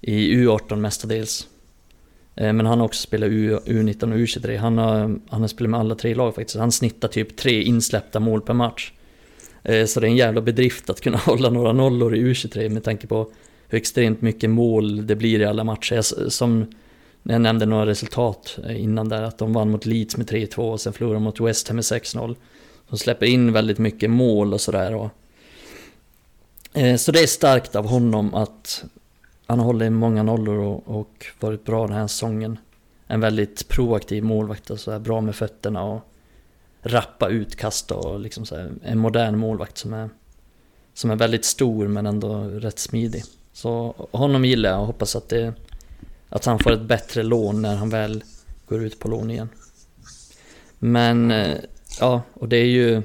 i 0.00 0.34
U18 0.34 0.76
mestadels. 0.76 1.48
Eh, 2.40 2.52
men 2.52 2.66
han 2.66 2.78
har 2.78 2.86
också 2.86 3.02
spelat 3.02 3.28
U, 3.30 3.58
U19 3.66 4.12
och 4.12 4.18
U23. 4.18 4.56
Han 4.56 4.78
har, 4.78 5.18
han 5.28 5.40
har 5.40 5.48
spelat 5.48 5.70
med 5.70 5.80
alla 5.80 5.94
tre 5.94 6.14
lag 6.14 6.34
faktiskt. 6.34 6.58
Han 6.58 6.72
snittar 6.72 7.08
typ 7.08 7.36
tre 7.36 7.62
insläppta 7.62 8.20
mål 8.20 8.40
per 8.40 8.54
match. 8.54 8.92
Eh, 9.62 9.86
så 9.86 10.00
det 10.00 10.06
är 10.06 10.10
en 10.10 10.16
jävla 10.16 10.40
bedrift 10.40 10.90
att 10.90 11.00
kunna 11.00 11.18
hålla 11.26 11.50
några 11.50 11.72
nollor 11.72 12.14
i 12.14 12.24
U23 12.24 12.68
med 12.68 12.84
tanke 12.84 13.06
på 13.06 13.30
hur 13.68 13.78
extremt 13.78 14.22
mycket 14.22 14.50
mål 14.50 15.06
det 15.06 15.16
blir 15.16 15.40
i 15.40 15.44
alla 15.44 15.64
matcher. 15.64 16.28
Som 16.30 16.66
jag 17.22 17.40
nämnde 17.40 17.66
några 17.66 17.86
resultat 17.86 18.58
eh, 18.68 18.82
innan 18.82 19.08
där, 19.08 19.22
att 19.22 19.38
de 19.38 19.52
vann 19.52 19.70
mot 19.70 19.86
Leeds 19.86 20.16
med 20.16 20.30
3-2 20.30 20.56
och 20.56 20.80
sen 20.80 20.92
förlorade 20.92 21.20
mot 21.20 21.40
West 21.40 21.68
Ham 21.68 21.76
med 21.76 21.82
6-0. 21.82 22.36
De 22.90 22.98
släpper 22.98 23.26
in 23.26 23.52
väldigt 23.52 23.78
mycket 23.78 24.10
mål 24.10 24.54
och 24.54 24.60
sådär. 24.60 25.10
Så 26.98 27.12
det 27.12 27.20
är 27.20 27.26
starkt 27.26 27.76
av 27.76 27.86
honom 27.86 28.34
att 28.34 28.84
han 29.50 29.58
har 29.58 29.66
hållit 29.66 29.92
många 29.92 30.22
nollor 30.22 30.58
och, 30.58 30.88
och 30.88 31.26
varit 31.40 31.64
bra 31.64 31.86
den 31.86 31.96
här 31.96 32.06
säsongen. 32.06 32.58
En 33.06 33.20
väldigt 33.20 33.68
proaktiv 33.68 34.24
målvakt, 34.24 34.70
alltså 34.70 34.98
bra 34.98 35.20
med 35.20 35.34
fötterna 35.34 35.84
och 35.84 36.00
rappa 36.82 37.28
utkast 37.28 37.90
och 37.90 38.20
liksom 38.20 38.46
så 38.46 38.56
här, 38.56 38.72
en 38.82 38.98
modern 38.98 39.38
målvakt 39.38 39.78
som 39.78 39.92
är, 39.92 40.10
som 40.94 41.10
är 41.10 41.16
väldigt 41.16 41.44
stor 41.44 41.88
men 41.88 42.06
ändå 42.06 42.38
rätt 42.38 42.78
smidig. 42.78 43.22
Så 43.52 43.94
honom 44.10 44.44
gillar 44.44 44.70
jag 44.70 44.80
och 44.80 44.86
hoppas 44.86 45.16
att 45.16 45.28
det 45.28 45.54
att 46.28 46.44
han 46.44 46.58
får 46.58 46.72
ett 46.72 46.82
bättre 46.82 47.22
lån 47.22 47.62
när 47.62 47.76
han 47.76 47.90
väl 47.90 48.24
går 48.68 48.84
ut 48.84 48.98
på 48.98 49.08
lån 49.08 49.30
igen. 49.30 49.48
Men, 50.78 51.30
eh, 51.30 51.58
ja, 52.00 52.22
och 52.34 52.48
det 52.48 52.56
är 52.56 52.66
ju... 52.66 53.02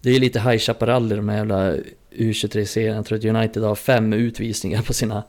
Det 0.00 0.08
är 0.08 0.14
ju 0.14 0.20
lite 0.20 0.40
High 0.40 0.58
Chaparral 0.58 1.12
i 1.12 1.16
de 1.16 1.28
här 1.28 1.36
jävla 1.36 1.74
U23-serien. 2.10 2.96
Jag 2.96 3.06
tror 3.06 3.18
att 3.18 3.24
United 3.24 3.62
har 3.62 3.74
fem 3.74 4.12
utvisningar 4.12 4.82
på 4.82 4.92
sina 4.92 5.22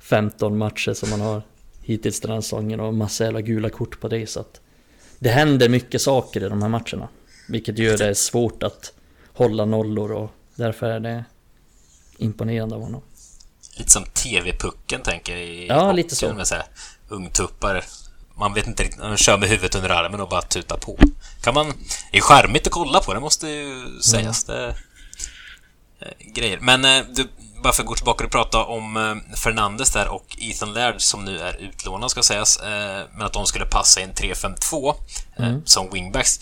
15 0.00 0.58
matcher 0.58 0.92
som 0.92 1.10
man 1.10 1.20
har 1.20 1.42
hittills 1.82 2.20
den 2.20 2.30
här 2.30 2.40
säsongen 2.40 2.80
och 2.80 2.94
massa 2.94 3.24
jävla 3.24 3.40
gula 3.40 3.70
kort 3.70 4.00
på 4.00 4.08
det 4.08 4.26
så 4.26 4.40
att 4.40 4.60
det 5.18 5.30
händer 5.30 5.68
mycket 5.68 6.02
saker 6.02 6.44
i 6.44 6.48
de 6.48 6.62
här 6.62 6.68
matcherna. 6.68 7.08
Vilket 7.48 7.78
gör 7.78 7.98
det 7.98 8.14
svårt 8.14 8.62
att 8.62 8.92
hålla 9.32 9.64
nollor 9.64 10.12
och 10.12 10.30
därför 10.54 10.86
är 10.86 11.00
det 11.00 11.24
imponerande 12.18 12.74
av 12.74 12.82
honom. 12.82 13.02
Lite 13.78 13.90
som 13.90 14.04
TV-pucken 14.04 15.02
tänker 15.02 15.36
i 15.36 15.66
Ja, 15.66 15.92
lite 15.92 16.16
så. 16.16 16.34
Med 16.34 16.46
så 16.46 16.54
här, 16.54 16.64
ungtuppar. 17.08 17.84
Man 18.36 18.54
vet 18.54 18.66
inte 18.66 18.82
riktigt, 18.82 19.00
man 19.00 19.16
kör 19.16 19.38
med 19.38 19.48
huvudet 19.48 19.74
under 19.74 19.90
armen 19.90 20.20
och 20.20 20.28
bara 20.28 20.42
tutar 20.42 20.76
på. 20.76 20.98
Kan 21.42 21.54
man... 21.54 21.72
Det 22.12 22.18
är 22.18 22.22
charmigt 22.22 22.66
att 22.66 22.72
kolla 22.72 23.00
på, 23.00 23.14
det 23.14 23.20
måste 23.20 23.48
ju 23.48 24.00
sägas. 24.00 24.48
Mm. 24.48 24.60
Det, 24.60 24.74
eh, 26.00 26.32
grejer. 26.34 26.58
Men 26.60 26.84
eh, 26.84 27.04
du, 27.14 27.28
bara 27.62 27.72
för 27.72 27.82
att 27.82 27.88
gå 27.88 27.94
tillbaka 27.94 28.24
och 28.24 28.30
prata 28.30 28.64
om 28.64 28.96
eh, 28.96 29.36
Fernandes 29.36 29.90
där 29.90 30.08
och 30.08 30.36
Ethan 30.38 30.72
Laird 30.72 31.00
som 31.00 31.24
nu 31.24 31.38
är 31.38 31.56
utlånad 31.60 32.10
ska 32.10 32.22
sägas, 32.22 32.60
eh, 32.60 33.06
men 33.12 33.26
att 33.26 33.32
de 33.32 33.46
skulle 33.46 33.64
passa 33.64 34.00
i 34.00 34.04
en 34.04 34.12
3-5-2 34.12 34.94
eh, 35.36 35.46
mm. 35.46 35.62
som 35.64 35.90
wingbacks. 35.90 36.40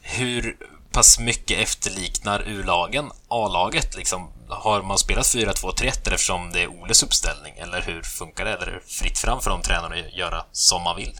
Hur 0.00 0.56
pass 0.92 1.18
mycket 1.18 1.58
efterliknar 1.58 2.44
U-lagen 2.46 3.10
A-laget? 3.28 3.96
Liksom, 3.96 4.28
har 4.48 4.82
man 4.82 4.98
spelat 4.98 5.24
4-2-3 5.24 5.84
eftersom 5.84 6.52
det 6.52 6.62
är 6.62 6.68
Oles 6.68 7.02
uppställning? 7.02 7.54
Eller 7.56 7.82
hur 7.82 8.02
funkar 8.02 8.44
det? 8.44 8.50
Eller 8.50 8.66
är 8.66 8.72
det 8.72 8.92
fritt 8.92 9.18
fram 9.18 9.40
för 9.40 9.50
de 9.50 9.62
tränarna 9.62 9.94
att 9.94 10.18
göra 10.18 10.44
som 10.52 10.82
man 10.82 10.96
vill? 10.96 11.12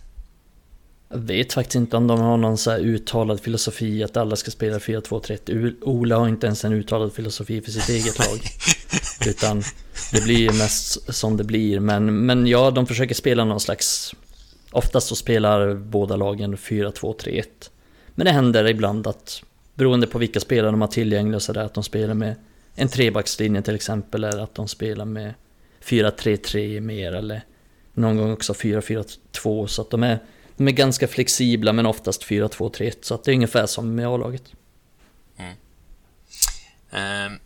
Jag 1.08 1.18
vet 1.18 1.52
faktiskt 1.52 1.74
inte 1.74 1.96
om 1.96 2.06
de 2.06 2.20
har 2.20 2.36
någon 2.36 2.58
så 2.58 2.76
uttalad 2.76 3.40
filosofi 3.40 4.04
att 4.04 4.16
alla 4.16 4.36
ska 4.36 4.50
spela 4.50 4.78
4-2-3. 4.78 5.74
Ola 5.82 6.16
har 6.16 6.28
inte 6.28 6.46
ens 6.46 6.64
en 6.64 6.72
uttalad 6.72 7.14
filosofi 7.14 7.62
för 7.62 7.70
sitt 7.70 7.88
eget 7.88 8.18
lag. 8.18 8.38
Utan 9.26 9.62
det 10.12 10.24
blir 10.24 10.38
ju 10.38 10.52
mest 10.52 11.14
som 11.14 11.36
det 11.36 11.44
blir. 11.44 11.80
Men, 11.80 12.26
men 12.26 12.46
ja, 12.46 12.70
de 12.70 12.86
försöker 12.86 13.14
spela 13.14 13.44
någon 13.44 13.60
slags... 13.60 14.14
Oftast 14.70 15.06
så 15.06 15.16
spelar 15.16 15.74
båda 15.74 16.16
lagen 16.16 16.56
4-2-3-1. 16.56 17.44
Men 18.14 18.24
det 18.24 18.32
händer 18.32 18.68
ibland 18.68 19.06
att 19.06 19.42
beroende 19.74 20.06
på 20.06 20.18
vilka 20.18 20.40
spelare 20.40 20.70
de 20.70 20.80
har 20.80 20.88
tillgängliga 20.88 21.40
så 21.40 21.52
där 21.52 21.64
att 21.64 21.74
de 21.74 21.84
spelar 21.84 22.14
med 22.14 22.34
en 22.74 22.88
trebackslinje 22.88 23.62
till 23.62 23.74
exempel 23.74 24.24
eller 24.24 24.42
att 24.42 24.54
de 24.54 24.68
spelar 24.68 25.04
med 25.04 25.34
4-3-3 25.84 26.80
mer 26.80 27.12
eller 27.12 27.42
någon 27.94 28.16
gång 28.16 28.32
också 28.32 28.52
4-4-2 28.52 29.66
så 29.66 29.82
att 29.82 29.90
de 29.90 30.02
är, 30.02 30.18
de 30.56 30.68
är 30.68 30.72
ganska 30.72 31.08
flexibla 31.08 31.72
men 31.72 31.86
oftast 31.86 32.24
4-2-3-1 32.24 32.94
så 33.00 33.14
att 33.14 33.24
det 33.24 33.30
är 33.30 33.34
ungefär 33.34 33.66
som 33.66 33.94
med 33.94 34.08
A-laget. 34.08 34.52
Mm. 35.36 35.54
Ehm, 36.90 37.38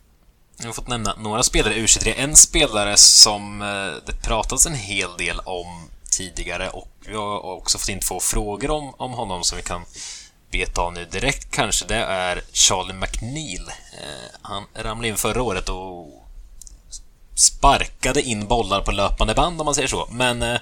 jag 0.58 0.66
har 0.66 0.72
fått 0.72 0.88
nämna 0.88 1.14
några 1.18 1.42
spelare 1.42 1.74
i 1.74 1.82
U23. 1.82 2.14
En 2.16 2.36
spelare 2.36 2.96
som 2.96 3.62
eh, 3.62 4.02
det 4.06 4.22
pratats 4.22 4.66
en 4.66 4.74
hel 4.74 5.16
del 5.18 5.40
om 5.40 5.88
tidigare 6.10 6.70
och 6.70 6.88
vi 7.06 7.14
har 7.14 7.44
också 7.44 7.78
fått 7.78 7.88
in 7.88 8.00
två 8.00 8.20
frågor 8.20 8.70
om, 8.70 8.94
om 8.96 9.12
honom 9.12 9.44
som 9.44 9.56
vi 9.56 9.62
kan 9.62 9.84
beta 10.50 10.80
av 10.80 10.92
nu 10.92 11.04
direkt 11.04 11.50
kanske, 11.50 11.86
det 11.86 11.96
är 11.96 12.42
Charlie 12.52 12.94
McNeil. 12.94 13.68
Eh, 14.02 14.38
han 14.42 14.64
ramlade 14.74 15.08
in 15.08 15.16
förra 15.16 15.42
året 15.42 15.68
och 15.68 16.28
sparkade 17.34 18.22
in 18.22 18.46
bollar 18.46 18.80
på 18.80 18.92
löpande 18.92 19.34
band 19.34 19.60
om 19.60 19.64
man 19.64 19.74
säger 19.74 19.88
så, 19.88 20.08
men 20.10 20.42
eh, 20.42 20.58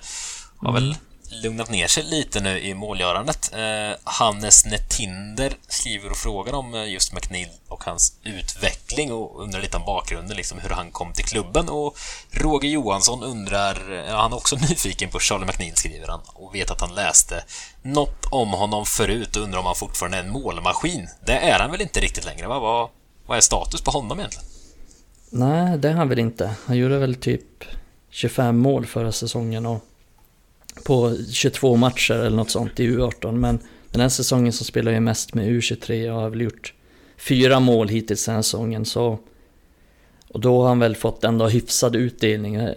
har 0.57 0.73
väl 0.73 0.91
mm 0.91 0.97
lugnat 1.31 1.71
ner 1.71 1.87
sig 1.87 2.03
lite 2.03 2.41
nu 2.41 2.61
i 2.61 2.75
målgörandet. 2.75 3.53
Eh, 3.53 3.99
Hannes 4.05 4.67
Netinder 4.67 5.57
skriver 5.69 6.11
och 6.11 6.17
frågar 6.17 6.53
om 6.53 6.75
eh, 6.75 6.93
just 6.93 7.13
McNeil 7.13 7.49
och 7.69 7.85
hans 7.85 8.13
utveckling 8.25 9.13
och 9.13 9.43
undrar 9.43 9.61
lite 9.61 9.77
om 9.77 9.85
bakgrunden, 9.85 10.37
liksom 10.37 10.59
hur 10.59 10.71
han 10.71 10.91
kom 10.91 11.13
till 11.13 11.25
klubben. 11.25 11.69
Och 11.69 11.99
Roger 12.31 12.69
Johansson 12.69 13.23
undrar, 13.23 14.05
ja, 14.09 14.17
han 14.17 14.33
är 14.33 14.37
också 14.37 14.57
nyfiken 14.69 15.11
på 15.11 15.19
Charlie 15.19 15.47
McNeil 15.47 15.77
skriver 15.77 16.09
han 16.09 16.21
och 16.27 16.55
vet 16.55 16.71
att 16.71 16.81
han 16.81 16.95
läste 16.95 17.45
något 17.83 18.27
om 18.31 18.49
honom 18.49 18.87
förut 18.87 19.37
och 19.37 19.43
undrar 19.43 19.59
om 19.59 19.67
han 19.67 19.75
fortfarande 19.75 20.19
är 20.19 20.23
en 20.23 20.33
målmaskin. 20.33 21.09
Det 21.27 21.39
är 21.39 21.59
han 21.59 21.71
väl 21.71 21.81
inte 21.81 22.01
riktigt 22.01 22.25
längre? 22.25 22.47
Va? 22.47 22.59
Vad, 22.59 22.89
vad 23.27 23.37
är 23.37 23.41
status 23.41 23.81
på 23.81 23.91
honom 23.91 24.19
egentligen? 24.19 24.47
Nej, 25.31 25.79
det 25.79 25.89
är 25.89 25.95
han 25.95 26.09
väl 26.09 26.19
inte. 26.19 26.55
Han 26.67 26.77
gjorde 26.77 26.99
väl 26.99 27.15
typ 27.15 27.65
25 28.11 28.59
mål 28.59 28.87
förra 28.87 29.13
säsongen 29.13 29.67
och 29.67 29.85
på 30.85 31.17
22 31.31 31.77
matcher 31.77 32.15
eller 32.15 32.37
något 32.37 32.51
sånt 32.51 32.81
i 32.81 32.89
U18. 32.89 33.33
Men 33.33 33.59
den 33.91 34.01
här 34.01 34.09
säsongen 34.09 34.53
så 34.53 34.65
spelar 34.65 34.93
jag 34.93 35.03
mest 35.03 35.35
med 35.35 35.49
U23 35.49 36.11
och 36.11 36.21
har 36.21 36.31
väl 36.31 36.41
gjort 36.41 36.75
fyra 37.17 37.61
mål 37.61 37.89
hittills 37.89 38.27
den 38.27 38.35
här 38.35 38.43
säsongen. 38.43 38.85
Så, 38.85 39.19
och 40.29 40.41
då 40.41 40.61
har 40.61 40.69
han 40.69 40.79
väl 40.79 40.97
fått 40.97 41.25
ändå 41.25 41.49
hyfsad 41.49 41.97
utdelning 41.97 42.55
eh, 42.55 42.75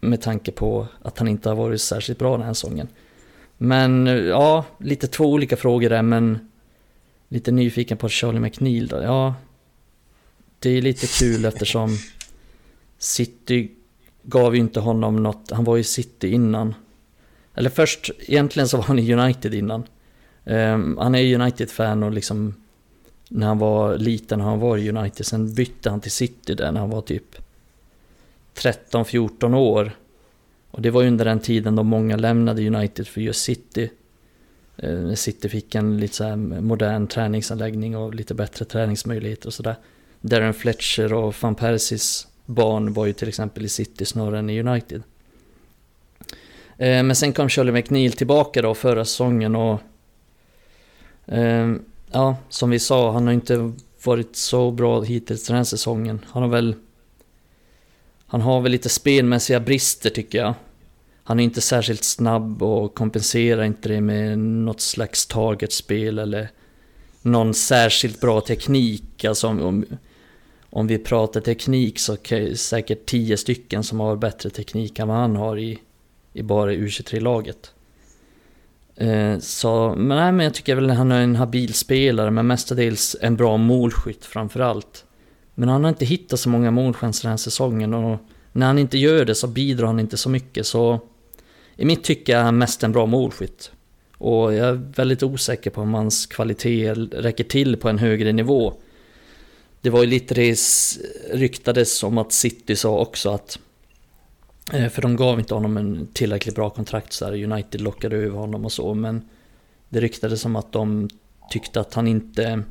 med 0.00 0.20
tanke 0.22 0.52
på 0.52 0.86
att 1.02 1.18
han 1.18 1.28
inte 1.28 1.48
har 1.48 1.56
varit 1.56 1.80
särskilt 1.80 2.18
bra 2.18 2.36
den 2.36 2.46
här 2.46 2.54
säsongen. 2.54 2.88
Men 3.58 4.06
eh, 4.06 4.14
ja, 4.14 4.64
lite 4.78 5.06
två 5.06 5.24
olika 5.24 5.56
frågor 5.56 5.90
där 5.90 6.02
men 6.02 6.38
lite 7.28 7.52
nyfiken 7.52 7.98
på 7.98 8.08
Charlie 8.08 8.40
McNeil 8.40 8.86
då. 8.86 9.02
Ja, 9.02 9.34
det 10.58 10.70
är 10.70 10.82
lite 10.82 11.06
kul 11.06 11.44
eftersom 11.44 11.98
City 12.98 13.70
gav 14.22 14.54
ju 14.54 14.60
inte 14.60 14.80
honom 14.80 15.22
något, 15.22 15.50
han 15.50 15.64
var 15.64 15.76
ju 15.76 15.82
City 15.82 16.28
innan. 16.28 16.74
Eller 17.56 17.70
först, 17.70 18.10
egentligen 18.18 18.68
så 18.68 18.76
var 18.76 18.84
han 18.84 18.98
i 18.98 19.12
United 19.12 19.54
innan. 19.54 19.84
Um, 20.44 20.98
han 20.98 21.14
är 21.14 21.34
United-fan 21.34 22.02
och 22.02 22.12
liksom 22.12 22.54
när 23.28 23.46
han 23.46 23.58
var 23.58 23.98
liten 23.98 24.40
har 24.40 24.50
han 24.50 24.60
varit 24.60 24.84
i 24.84 24.90
United. 24.90 25.26
Sen 25.26 25.54
bytte 25.54 25.90
han 25.90 26.00
till 26.00 26.10
City 26.10 26.54
där 26.54 26.72
när 26.72 26.80
han 26.80 26.90
var 26.90 27.02
typ 27.02 27.36
13-14 28.54 29.54
år. 29.54 29.92
Och 30.70 30.82
det 30.82 30.90
var 30.90 31.02
ju 31.02 31.08
under 31.08 31.24
den 31.24 31.40
tiden 31.40 31.76
då 31.76 31.82
många 31.82 32.16
lämnade 32.16 32.66
United 32.66 33.06
för 33.06 33.20
just 33.20 33.42
City. 33.42 33.90
Uh, 34.84 35.14
City 35.14 35.48
fick 35.48 35.74
en 35.74 36.00
lite 36.00 36.14
så 36.14 36.36
modern 36.36 37.06
träningsanläggning 37.06 37.96
och 37.96 38.14
lite 38.14 38.34
bättre 38.34 38.64
träningsmöjligheter 38.64 39.46
och 39.46 39.54
sådär. 39.54 39.76
Darren 40.20 40.54
Fletcher 40.54 41.12
och 41.12 41.34
van 41.40 41.54
Persis 41.54 42.26
barn 42.46 42.92
var 42.92 43.06
ju 43.06 43.12
till 43.12 43.28
exempel 43.28 43.64
i 43.64 43.68
City 43.68 44.04
snarare 44.04 44.38
än 44.38 44.50
i 44.50 44.60
United. 44.60 45.02
Eh, 46.78 47.02
men 47.02 47.16
sen 47.16 47.32
kom 47.32 47.48
Charlie 47.48 47.72
McNeil 47.72 48.12
tillbaka 48.12 48.62
då 48.62 48.74
förra 48.74 49.04
säsongen 49.04 49.56
och... 49.56 49.80
Eh, 51.26 51.74
ja, 52.10 52.36
som 52.48 52.70
vi 52.70 52.78
sa, 52.78 53.12
han 53.12 53.26
har 53.26 53.34
inte 53.34 53.72
varit 54.04 54.36
så 54.36 54.70
bra 54.70 55.02
hittills 55.02 55.46
den 55.46 55.56
här 55.56 55.64
säsongen. 55.64 56.24
Han 56.28 56.42
har 56.42 56.50
väl... 56.50 56.74
Han 58.26 58.40
har 58.40 58.60
väl 58.60 58.72
lite 58.72 58.88
spelmässiga 58.88 59.60
brister 59.60 60.10
tycker 60.10 60.38
jag. 60.38 60.54
Han 61.24 61.40
är 61.40 61.44
inte 61.44 61.60
särskilt 61.60 62.04
snabb 62.04 62.62
och 62.62 62.94
kompenserar 62.94 63.64
inte 63.64 63.88
det 63.88 64.00
med 64.00 64.38
något 64.38 64.80
slags 64.80 65.26
targetspel 65.26 66.18
eller 66.18 66.48
någon 67.22 67.54
särskilt 67.54 68.20
bra 68.20 68.40
teknik. 68.40 69.24
Alltså 69.24 69.48
om, 69.48 69.84
om 70.70 70.86
vi 70.86 70.98
pratar 70.98 71.40
teknik 71.40 71.98
så 71.98 72.12
är 72.12 72.40
det 72.40 72.56
säkert 72.56 73.06
tio 73.06 73.36
stycken 73.36 73.84
som 73.84 74.00
har 74.00 74.16
bättre 74.16 74.50
teknik 74.50 74.98
än 74.98 75.08
vad 75.08 75.16
han 75.16 75.36
har 75.36 75.58
i, 75.58 75.78
i 76.36 76.42
bara 76.42 76.72
U23-laget. 76.72 77.72
Eh, 78.96 79.38
så, 79.38 79.94
men, 79.96 80.16
nej, 80.16 80.32
men 80.32 80.44
jag 80.44 80.54
tycker 80.54 80.74
väl 80.74 80.90
att 80.90 80.96
han 80.96 81.12
är 81.12 81.20
en 81.20 81.36
habil 81.36 81.74
spelare, 81.74 82.30
men 82.30 82.46
mestadels 82.46 83.16
en 83.20 83.36
bra 83.36 83.56
målskytt 83.56 84.24
framförallt. 84.24 85.04
Men 85.54 85.68
han 85.68 85.84
har 85.84 85.88
inte 85.88 86.04
hittat 86.04 86.40
så 86.40 86.48
många 86.48 86.70
målchanser 86.70 87.22
den 87.22 87.30
här 87.30 87.36
säsongen 87.36 87.94
och 87.94 88.18
när 88.52 88.66
han 88.66 88.78
inte 88.78 88.98
gör 88.98 89.24
det 89.24 89.34
så 89.34 89.46
bidrar 89.46 89.86
han 89.86 90.00
inte 90.00 90.16
så 90.16 90.28
mycket 90.28 90.66
så 90.66 91.00
i 91.76 91.84
mitt 91.84 92.04
tycke 92.04 92.36
är 92.36 92.42
han 92.42 92.58
mest 92.58 92.82
en 92.82 92.92
bra 92.92 93.06
målskytt. 93.06 93.70
Och 94.18 94.54
jag 94.54 94.68
är 94.68 94.92
väldigt 94.96 95.22
osäker 95.22 95.70
på 95.70 95.80
om 95.80 95.94
hans 95.94 96.26
kvalitet 96.26 96.94
räcker 96.94 97.44
till 97.44 97.76
på 97.76 97.88
en 97.88 97.98
högre 97.98 98.32
nivå. 98.32 98.74
Det 99.80 99.90
var 99.90 100.00
ju 100.00 100.06
lite 100.06 100.34
det 100.34 100.56
ryktades 101.32 102.02
om 102.02 102.18
att 102.18 102.32
City 102.32 102.76
sa 102.76 102.98
också 102.98 103.30
att 103.30 103.58
Eh, 104.72 104.88
för 104.88 105.02
de 105.02 105.16
gav 105.16 105.38
inte 105.38 105.54
honom 105.54 105.76
en 105.76 106.06
tillräckligt 106.12 106.54
bra 106.54 106.70
kontrakt 106.70 107.12
så 107.12 107.24
här. 107.24 107.44
United 107.44 107.80
lockade 107.80 108.16
över 108.16 108.38
honom 108.38 108.64
och 108.64 108.72
så 108.72 108.94
men 108.94 109.28
Det 109.88 110.00
ryktades 110.00 110.40
som 110.40 110.56
att 110.56 110.72
de 110.72 111.08
tyckte 111.50 111.80
att 111.80 111.94
han 111.94 112.08
inte 112.08 112.62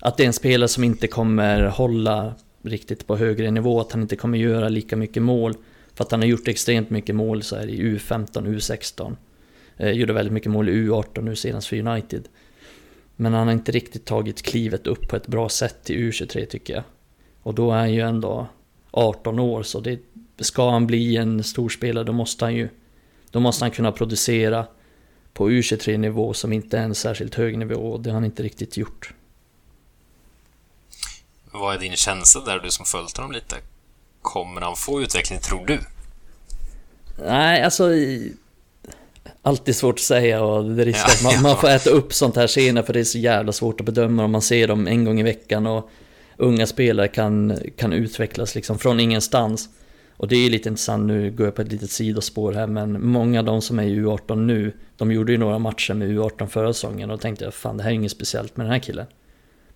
Att 0.00 0.16
det 0.16 0.22
är 0.22 0.26
en 0.26 0.32
spelare 0.32 0.68
som 0.68 0.84
inte 0.84 1.06
kommer 1.06 1.62
hålla 1.62 2.34
riktigt 2.62 3.06
på 3.06 3.16
högre 3.16 3.50
nivå, 3.50 3.80
att 3.80 3.92
han 3.92 4.02
inte 4.02 4.16
kommer 4.16 4.38
göra 4.38 4.68
lika 4.68 4.96
mycket 4.96 5.22
mål. 5.22 5.54
För 5.94 6.04
att 6.04 6.10
han 6.10 6.20
har 6.20 6.26
gjort 6.26 6.48
extremt 6.48 6.90
mycket 6.90 7.14
mål 7.14 7.42
så 7.42 7.56
här 7.56 7.68
i 7.68 7.80
U15, 7.80 8.46
U16. 8.46 9.16
Eh, 9.76 9.90
gjorde 9.90 10.12
väldigt 10.12 10.32
mycket 10.32 10.52
mål 10.52 10.68
i 10.68 10.72
U18 10.72 11.22
nu 11.22 11.36
senast 11.36 11.66
för 11.66 11.88
United. 11.88 12.28
Men 13.16 13.32
han 13.32 13.46
har 13.46 13.52
inte 13.52 13.72
riktigt 13.72 14.04
tagit 14.04 14.42
klivet 14.42 14.86
upp 14.86 15.08
på 15.08 15.16
ett 15.16 15.26
bra 15.26 15.48
sätt 15.48 15.84
till 15.84 15.96
U23 15.96 16.44
tycker 16.44 16.74
jag. 16.74 16.82
Och 17.42 17.54
då 17.54 17.72
är 17.72 17.76
han 17.76 17.92
ju 17.92 18.00
ändå 18.00 18.46
18 18.90 19.38
år 19.38 19.62
så 19.62 19.80
det 19.80 19.98
ska 20.38 20.70
han 20.70 20.86
bli 20.86 21.16
en 21.16 21.44
storspelare 21.44 22.04
då 22.04 22.12
måste 22.12 22.44
han 22.44 22.54
ju 22.54 22.68
Då 23.30 23.40
måste 23.40 23.64
han 23.64 23.70
kunna 23.70 23.92
producera 23.92 24.66
På 25.32 25.50
U23 25.50 25.96
nivå 25.98 26.34
som 26.34 26.52
inte 26.52 26.78
är 26.78 26.82
en 26.82 26.94
särskilt 26.94 27.34
hög 27.34 27.58
nivå 27.58 27.74
och 27.74 28.00
det 28.00 28.10
har 28.10 28.14
han 28.14 28.24
inte 28.24 28.42
riktigt 28.42 28.76
gjort. 28.76 29.14
Vad 31.52 31.74
är 31.74 31.78
din 31.78 31.96
känsla 31.96 32.40
där, 32.44 32.58
du 32.58 32.70
som 32.70 32.84
följt 32.84 33.16
honom 33.16 33.32
lite? 33.32 33.56
Kommer 34.22 34.60
han 34.60 34.76
få 34.76 35.02
utveckling, 35.02 35.38
tror 35.38 35.66
du? 35.66 35.80
Nej, 37.18 37.62
alltså... 37.62 37.90
Alltid 39.42 39.76
svårt 39.76 39.94
att 39.94 40.00
säga 40.00 40.42
och 40.42 40.64
det 40.64 40.82
är 40.82 40.86
risk 40.86 41.08
att 41.08 41.22
man, 41.22 41.42
man, 41.42 41.56
får 41.56 41.68
äta 41.68 41.90
upp 41.90 42.14
sånt 42.14 42.36
här 42.36 42.46
senare 42.46 42.84
för 42.84 42.92
det 42.92 43.00
är 43.00 43.04
så 43.04 43.18
jävla 43.18 43.52
svårt 43.52 43.80
att 43.80 43.86
bedöma 43.86 44.24
om 44.24 44.30
man 44.30 44.42
ser 44.42 44.68
dem 44.68 44.86
en 44.86 45.04
gång 45.04 45.20
i 45.20 45.22
veckan 45.22 45.66
och 45.66 45.90
unga 46.36 46.66
spelare 46.66 47.08
kan, 47.08 47.58
kan 47.76 47.92
utvecklas 47.92 48.54
liksom 48.54 48.78
från 48.78 49.00
ingenstans. 49.00 49.68
Och 50.24 50.28
det 50.28 50.36
är 50.36 50.50
lite 50.50 50.68
intressant, 50.68 51.06
nu 51.06 51.30
går 51.30 51.46
jag 51.46 51.54
på 51.54 51.62
ett 51.62 51.72
litet 51.72 51.90
sidospår 51.90 52.52
här, 52.52 52.66
men 52.66 53.06
många 53.06 53.38
av 53.38 53.44
de 53.44 53.62
som 53.62 53.78
är 53.78 53.82
i 53.82 53.96
U18 53.96 54.36
nu, 54.36 54.72
de 54.96 55.12
gjorde 55.12 55.32
ju 55.32 55.38
några 55.38 55.58
matcher 55.58 55.94
med 55.94 56.08
U18 56.08 56.46
förra 56.46 56.72
säsongen 56.72 57.10
och 57.10 57.20
tänkte 57.20 57.44
jag 57.44 57.54
fan 57.54 57.76
det 57.76 57.82
här 57.82 57.90
är 57.90 57.94
inget 57.94 58.10
speciellt 58.10 58.56
med 58.56 58.66
den 58.66 58.72
här 58.72 58.78
killen. 58.78 59.06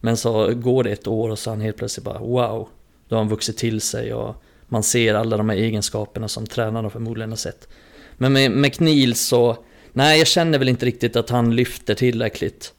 Men 0.00 0.16
så 0.16 0.54
går 0.54 0.84
det 0.84 0.90
ett 0.90 1.06
år 1.06 1.30
och 1.30 1.38
så 1.38 1.50
han 1.50 1.60
helt 1.60 1.76
plötsligt 1.76 2.04
bara 2.04 2.18
wow, 2.18 2.68
då 3.08 3.16
har 3.16 3.22
han 3.22 3.28
vuxit 3.28 3.56
till 3.56 3.80
sig 3.80 4.14
och 4.14 4.42
man 4.68 4.82
ser 4.82 5.14
alla 5.14 5.36
de 5.36 5.48
här 5.48 5.56
egenskaperna 5.56 6.28
som 6.28 6.46
tränarna 6.46 6.90
förmodligen 6.90 7.30
har 7.30 7.36
sett. 7.36 7.68
Men 8.16 8.32
med 8.32 8.50
McNeil 8.50 9.14
så, 9.14 9.56
nej 9.92 10.18
jag 10.18 10.26
känner 10.26 10.58
väl 10.58 10.68
inte 10.68 10.86
riktigt 10.86 11.16
att 11.16 11.30
han 11.30 11.56
lyfter 11.56 11.94
tillräckligt. 11.94 12.72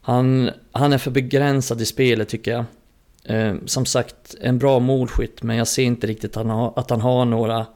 Han, 0.00 0.50
han 0.72 0.92
är 0.92 0.98
för 0.98 1.10
begränsad 1.10 1.80
i 1.80 1.84
spelet 1.84 2.28
tycker 2.28 2.50
jag. 2.50 2.64
Eh, 3.24 3.54
som 3.66 3.86
sagt, 3.86 4.34
en 4.40 4.58
bra 4.58 4.78
målskytt, 4.78 5.42
men 5.42 5.56
jag 5.56 5.68
ser 5.68 5.82
inte 5.82 6.06
riktigt 6.06 6.30
att 6.30 6.46
han 6.46 6.50
har, 6.50 6.72
att 6.76 6.90
han 6.90 7.00
har 7.00 7.24
några 7.24 7.66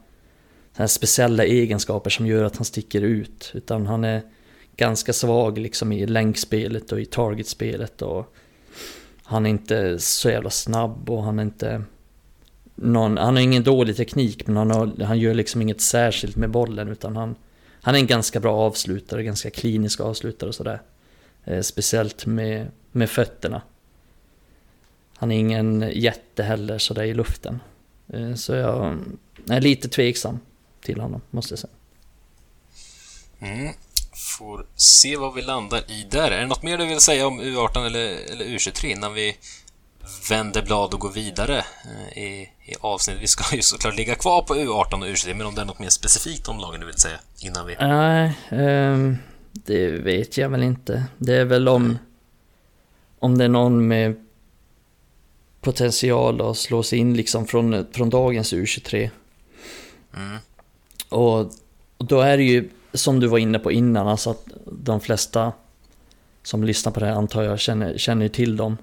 speciella 0.86 1.44
egenskaper 1.44 2.10
som 2.10 2.26
gör 2.26 2.44
att 2.44 2.56
han 2.56 2.64
sticker 2.64 3.02
ut. 3.02 3.50
Utan 3.54 3.86
han 3.86 4.04
är 4.04 4.22
ganska 4.76 5.12
svag 5.12 5.58
liksom 5.58 5.92
i 5.92 6.06
länkspelet 6.06 6.92
och 6.92 7.00
i 7.00 7.04
targetspelet. 7.04 8.02
Och 8.02 8.34
han 9.22 9.46
är 9.46 9.50
inte 9.50 9.98
så 9.98 10.30
jävla 10.30 10.50
snabb 10.50 11.10
och 11.10 11.22
han 11.22 11.38
är 11.38 11.42
inte... 11.42 11.82
Någon, 12.74 13.16
han 13.16 13.36
har 13.36 13.42
ingen 13.42 13.62
dålig 13.62 13.96
teknik 13.96 14.46
men 14.46 14.56
han, 14.56 14.70
har, 14.70 15.04
han 15.04 15.18
gör 15.18 15.34
liksom 15.34 15.62
inget 15.62 15.80
särskilt 15.80 16.36
med 16.36 16.50
bollen 16.50 16.88
utan 16.88 17.16
han... 17.16 17.34
Han 17.80 17.94
är 17.94 17.98
en 17.98 18.06
ganska 18.06 18.40
bra 18.40 18.56
avslutare, 18.56 19.22
ganska 19.22 19.50
klinisk 19.50 20.00
avslutare 20.00 20.48
och 20.48 20.54
sådär. 20.54 20.82
Eh, 21.44 21.60
speciellt 21.60 22.26
med, 22.26 22.66
med 22.92 23.10
fötterna. 23.10 23.62
Han 25.18 25.32
är 25.32 25.38
ingen 25.38 25.90
jätte 25.94 26.42
heller 26.42 26.78
sådär 26.78 27.02
i 27.02 27.14
luften. 27.14 27.60
Eh, 28.12 28.34
så 28.34 28.54
jag 28.54 28.98
är 29.50 29.60
lite 29.60 29.88
tveksam 29.88 30.40
till 30.80 31.00
honom, 31.00 31.20
måste 31.30 31.52
jag 31.52 31.58
säga. 31.58 31.72
Mm. 33.40 33.74
Får 34.38 34.66
se 34.74 35.16
vad 35.16 35.34
vi 35.34 35.42
landar 35.42 35.90
i 35.90 36.06
där. 36.10 36.30
Är 36.30 36.40
det 36.40 36.46
något 36.46 36.62
mer 36.62 36.78
du 36.78 36.86
vill 36.86 37.00
säga 37.00 37.26
om 37.26 37.40
U18 37.40 37.86
eller, 37.86 38.32
eller 38.32 38.44
U23 38.44 38.86
innan 38.86 39.14
vi 39.14 39.36
vänder 40.30 40.62
blad 40.62 40.94
och 40.94 41.00
går 41.00 41.12
vidare 41.12 41.58
eh, 41.58 42.22
i, 42.22 42.50
i 42.64 42.74
avsnittet? 42.80 43.22
Vi 43.22 43.26
ska 43.26 43.56
ju 43.56 43.62
såklart 43.62 43.96
ligga 43.96 44.14
kvar 44.14 44.42
på 44.42 44.54
U18 44.54 44.94
och 44.94 45.06
U23, 45.06 45.34
men 45.34 45.46
om 45.46 45.54
det 45.54 45.60
är 45.60 45.64
något 45.64 45.78
mer 45.78 45.88
specifikt 45.88 46.48
om 46.48 46.58
lagen 46.58 46.80
du 46.80 46.86
vill 46.86 46.98
säga 46.98 47.18
innan 47.40 47.66
vi... 47.66 47.76
Nej, 47.80 48.32
um, 48.50 49.18
det 49.52 49.90
vet 49.90 50.36
jag 50.36 50.48
väl 50.48 50.62
inte. 50.62 51.04
Det 51.18 51.34
är 51.34 51.44
väl 51.44 51.68
om... 51.68 51.98
Om 53.18 53.38
det 53.38 53.44
är 53.44 53.48
någon 53.48 53.88
med 53.88 54.27
potential 55.68 56.40
att 56.40 56.56
slå 56.56 56.82
sig 56.82 56.98
in 56.98 57.16
liksom 57.16 57.46
från, 57.46 57.86
från 57.92 58.10
dagens 58.10 58.52
U23. 58.52 59.10
Mm. 60.16 60.38
Och, 61.08 61.52
då 61.98 62.20
är 62.20 62.36
det 62.36 62.42
ju 62.42 62.68
som 62.92 63.20
du 63.20 63.26
var 63.26 63.38
inne 63.38 63.58
på 63.58 63.72
innan, 63.72 64.08
alltså 64.08 64.30
att 64.30 64.46
de 64.64 65.00
flesta 65.00 65.52
som 66.42 66.64
lyssnar 66.64 66.92
på 66.92 67.00
det 67.00 67.06
här 67.06 67.12
antar 67.12 67.42
jag 67.42 67.60
känner, 67.60 67.98
känner 67.98 68.28
till 68.28 68.56
dem. 68.56 68.76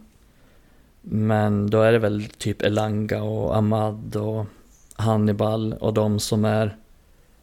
Men 1.01 1.69
då 1.69 1.81
är 1.81 1.91
det 1.91 1.99
väl 1.99 2.23
typ 2.37 2.61
Elanga 2.61 3.23
och 3.23 3.55
Ahmad 3.55 4.15
och 4.15 4.45
Hannibal 4.95 5.73
och 5.73 5.93
de 5.93 6.19
som 6.19 6.45
är 6.45 6.77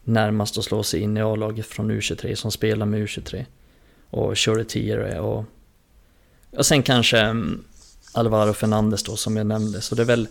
närmast 0.04 0.58
att 0.58 0.64
slå 0.64 0.82
sig 0.82 1.00
in 1.00 1.16
i 1.16 1.20
A-laget 1.20 1.66
från 1.66 1.90
U23 1.90 2.34
som 2.34 2.50
spelar 2.50 2.86
med 2.86 3.00
U23. 3.00 3.44
Och 4.10 4.38
Shorty 4.38 4.94
och... 5.18 5.44
Och 6.50 6.66
sen 6.66 6.82
kanske 6.82 7.18
mm, 7.18 7.64
Alvaro 8.12 8.52
Fernandes 8.52 9.02
då 9.02 9.16
som 9.16 9.36
jag 9.36 9.46
nämnde. 9.46 9.80
Så 9.80 9.94
det 9.94 10.02
är 10.02 10.06
väl 10.06 10.28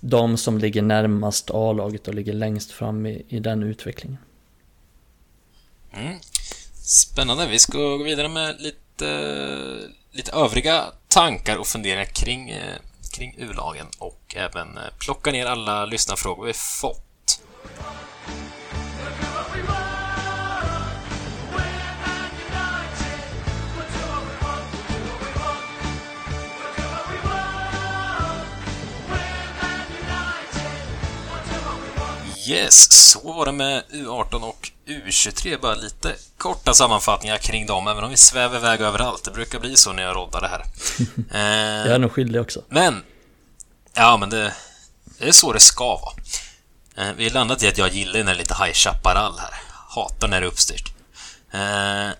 de 0.00 0.36
som 0.36 0.58
ligger 0.58 0.82
närmast 0.82 1.50
A-laget 1.50 2.08
och 2.08 2.14
ligger 2.14 2.32
längst 2.32 2.70
fram 2.70 3.06
i, 3.06 3.24
i 3.28 3.38
den 3.40 3.62
utvecklingen. 3.62 4.18
Mm. 5.92 6.18
Spännande. 6.74 7.46
Vi 7.46 7.58
ska 7.58 7.78
gå 7.78 8.04
vidare 8.04 8.28
med 8.28 8.56
lite, 8.60 9.08
lite 10.10 10.32
övriga 10.32 10.84
tankar 11.08 11.56
och 11.56 11.66
funderingar 11.66 12.04
kring, 12.04 12.50
eh, 12.50 12.76
kring 13.12 13.34
U-lagen 13.38 13.86
och 13.98 14.34
även 14.36 14.78
eh, 14.78 14.84
plocka 14.98 15.32
ner 15.32 15.46
alla 15.46 15.84
lyssnarfrågor 15.84 16.46
vi 16.46 16.52
fått. 16.52 17.42
Yes, 32.46 32.92
så 32.92 33.32
var 33.32 33.46
det 33.46 33.52
med 33.52 33.82
U18 33.90 34.42
och 34.42 34.70
U23. 34.86 35.60
Bara 35.60 35.74
lite 35.74 36.16
korta 36.38 36.74
sammanfattningar 36.74 37.38
kring 37.38 37.66
dem, 37.66 37.88
även 37.88 38.04
om 38.04 38.10
vi 38.10 38.16
svävar 38.16 38.56
iväg 38.56 38.80
överallt. 38.80 39.24
Det 39.24 39.30
brukar 39.30 39.58
bli 39.58 39.76
så 39.76 39.92
när 39.92 40.02
jag 40.02 40.16
roddar 40.16 40.40
det 40.40 40.48
här. 40.48 40.64
eh, 41.34 41.86
jag 41.86 41.94
är 41.94 41.98
nog 41.98 42.12
skyldig 42.12 42.40
också. 42.40 42.62
Men... 42.68 43.02
Ja, 43.94 44.16
men 44.16 44.30
det, 44.30 44.54
det 45.18 45.28
är 45.28 45.32
så 45.32 45.52
det 45.52 45.60
ska 45.60 45.84
vara. 45.84 46.14
Eh, 46.96 47.14
vi 47.16 47.24
har 47.24 47.30
landat 47.30 47.62
i 47.62 47.68
att 47.68 47.78
jag 47.78 47.88
gillar 47.88 48.24
den 48.24 48.36
lite 48.36 48.54
High 48.54 48.72
Chaparral 48.72 49.38
här. 49.38 49.54
Hatar 49.88 50.28
när 50.28 50.40
det 50.40 50.46
är 50.46 50.48
uppstyrt. 50.50 50.92
Eh, 51.52 52.10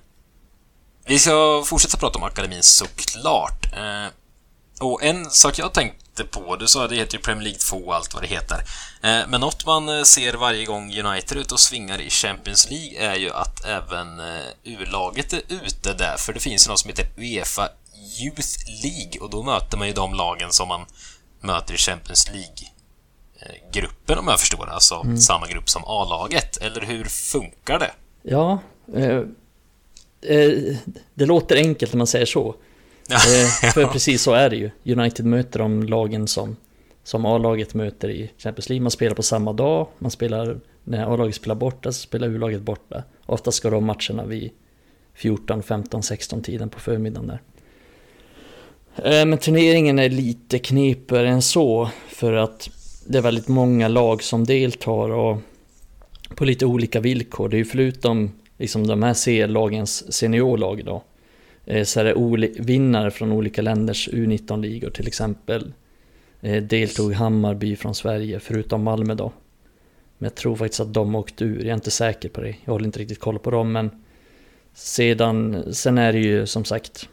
vi 1.07 1.19
ska 1.19 1.63
fortsätta 1.67 1.97
prata 1.97 2.19
om 2.19 2.25
akademin 2.25 2.63
såklart. 2.63 3.67
Eh, 3.77 4.07
och 4.81 5.03
en 5.03 5.31
sak 5.31 5.59
jag 5.59 5.73
tänkt 5.75 6.02
inte 6.13 6.39
på. 6.39 6.57
Du 6.57 6.69
sa 6.69 6.85
att 6.85 6.91
det 6.91 6.97
heter 6.97 7.17
ju 7.17 7.23
Premier 7.23 7.45
League 7.45 7.59
2 7.59 7.77
och 7.77 7.95
allt 7.95 8.15
vad 8.15 8.23
det 8.23 8.27
heter. 8.27 8.57
Eh, 9.03 9.29
men 9.29 9.41
något 9.41 9.67
man 9.67 9.89
eh, 9.89 10.03
ser 10.03 10.35
varje 10.35 10.65
gång 10.65 10.99
United 10.99 11.39
ute 11.39 11.55
och 11.55 11.61
svingar 11.61 12.01
i 12.01 12.11
Champions 12.11 12.71
League 12.71 12.99
är 12.99 13.17
ju 13.17 13.31
att 13.31 13.65
även 13.65 14.21
eh, 14.21 14.47
U-laget 14.65 15.33
är 15.33 15.43
ute 15.49 15.93
där, 15.93 16.17
för 16.17 16.33
det 16.33 16.41
finns 16.41 16.67
ju 16.67 16.71
något 16.71 16.79
som 16.79 16.89
heter 16.89 17.07
Uefa 17.17 17.69
Youth 18.23 18.59
League 18.83 19.21
och 19.21 19.31
då 19.31 19.43
möter 19.43 19.79
man 19.79 19.87
ju 19.87 19.93
de 19.93 20.15
lagen 20.15 20.53
som 20.53 20.69
man 20.69 20.87
möter 21.41 21.75
i 21.75 21.77
Champions 21.77 22.31
League-gruppen 22.33 24.19
om 24.19 24.29
jag 24.29 24.41
förstår 24.41 24.67
det. 24.67 24.73
Alltså 24.73 24.95
mm. 24.95 25.19
samma 25.19 25.47
grupp 25.47 25.71
som 25.71 25.83
A-laget. 25.87 26.57
Eller 26.57 26.81
hur 26.81 27.05
funkar 27.05 27.79
det? 27.79 27.91
Ja, 28.23 28.59
eh, 28.95 29.23
eh, 30.37 30.77
det 31.15 31.27
låter 31.27 31.57
enkelt 31.57 31.93
när 31.93 31.99
man 31.99 32.07
säger 32.07 32.27
så. 32.27 32.55
Eh, 33.11 33.71
för 33.73 33.87
precis 33.93 34.23
så 34.23 34.33
är 34.33 34.51
det 34.51 34.57
ju. 34.57 34.71
United 34.85 35.27
möter 35.27 35.59
de 35.59 35.83
lagen 35.83 36.29
som, 36.29 36.57
som 37.05 37.27
A-laget 37.27 37.75
möter 37.75 38.11
i 38.11 38.31
Champions 38.39 38.69
League. 38.69 38.83
Man 38.83 38.91
spelar 38.91 39.15
på 39.15 39.23
samma 39.23 39.53
dag, 39.53 39.87
man 39.99 40.11
spelar 40.11 40.61
när 40.85 41.15
A-laget 41.15 41.35
spelar 41.35 41.55
borta 41.55 41.93
så 41.93 42.01
spelar 42.01 42.29
U-laget 42.29 42.63
borta. 42.63 43.03
Ofta 43.27 43.53
ska 43.53 43.71
de 43.71 43.85
matcherna 43.85 44.25
vid 44.25 44.51
14, 45.15 45.63
15, 45.63 46.03
16 46.03 46.43
tiden 46.43 46.69
på 46.69 46.81
förmiddagen 46.81 47.27
där. 47.27 47.41
Eh, 48.97 49.27
men 49.27 49.39
turneringen 49.39 49.99
är 49.99 50.09
lite 50.09 50.59
knepigare 50.59 51.29
än 51.29 51.43
så 51.43 51.89
för 52.09 52.33
att 52.33 52.71
det 53.07 53.19
är 53.19 53.23
väldigt 53.23 53.49
många 53.49 53.89
lag 53.89 54.23
som 54.23 54.45
deltar 54.45 55.11
och 55.11 55.39
på 56.35 56.45
lite 56.45 56.67
olika 56.67 57.01
villkor. 57.01 57.49
Det 57.49 57.57
är 57.57 57.59
ju 57.59 57.65
förutom 57.65 58.33
liksom 58.59 58.87
de 58.87 59.03
här 59.03 59.15
C-lagens 59.15 60.13
seniorlag 60.13 60.85
då 60.85 61.03
Eh, 61.65 61.85
så 61.85 62.01
är 62.01 62.05
det 62.05 62.49
vinnare 62.63 63.11
från 63.11 63.33
olika 63.33 63.63
länders 63.63 64.09
U19-ligor 64.09 64.91
till 64.91 65.07
exempel. 65.07 65.73
Eh, 66.41 66.63
deltog 66.63 67.13
Hammarby 67.13 67.77
från 67.77 67.95
Sverige 67.95 68.41
förutom 68.41 68.83
Malmö 68.83 69.15
då. 69.15 69.33
Men 70.19 70.27
jag 70.27 70.35
tror 70.35 70.57
faktiskt 70.57 70.81
att 70.81 70.95
de 70.95 71.15
åkte 71.15 71.45
ur, 71.45 71.59
jag 71.59 71.69
är 71.69 71.75
inte 71.75 71.91
säker 71.91 72.29
på 72.29 72.41
det. 72.41 72.57
Jag 72.65 72.73
håller 72.73 72.87
inte 72.87 72.99
riktigt 72.99 73.21
koll 73.21 73.39
på 73.39 73.51
dem 73.51 73.73
men 73.73 73.91
sedan, 74.75 75.65
sen 75.75 75.99
är 75.99 76.13
det 76.13 76.19
ju 76.19 76.47
som 76.47 76.65
sagt 76.65 77.09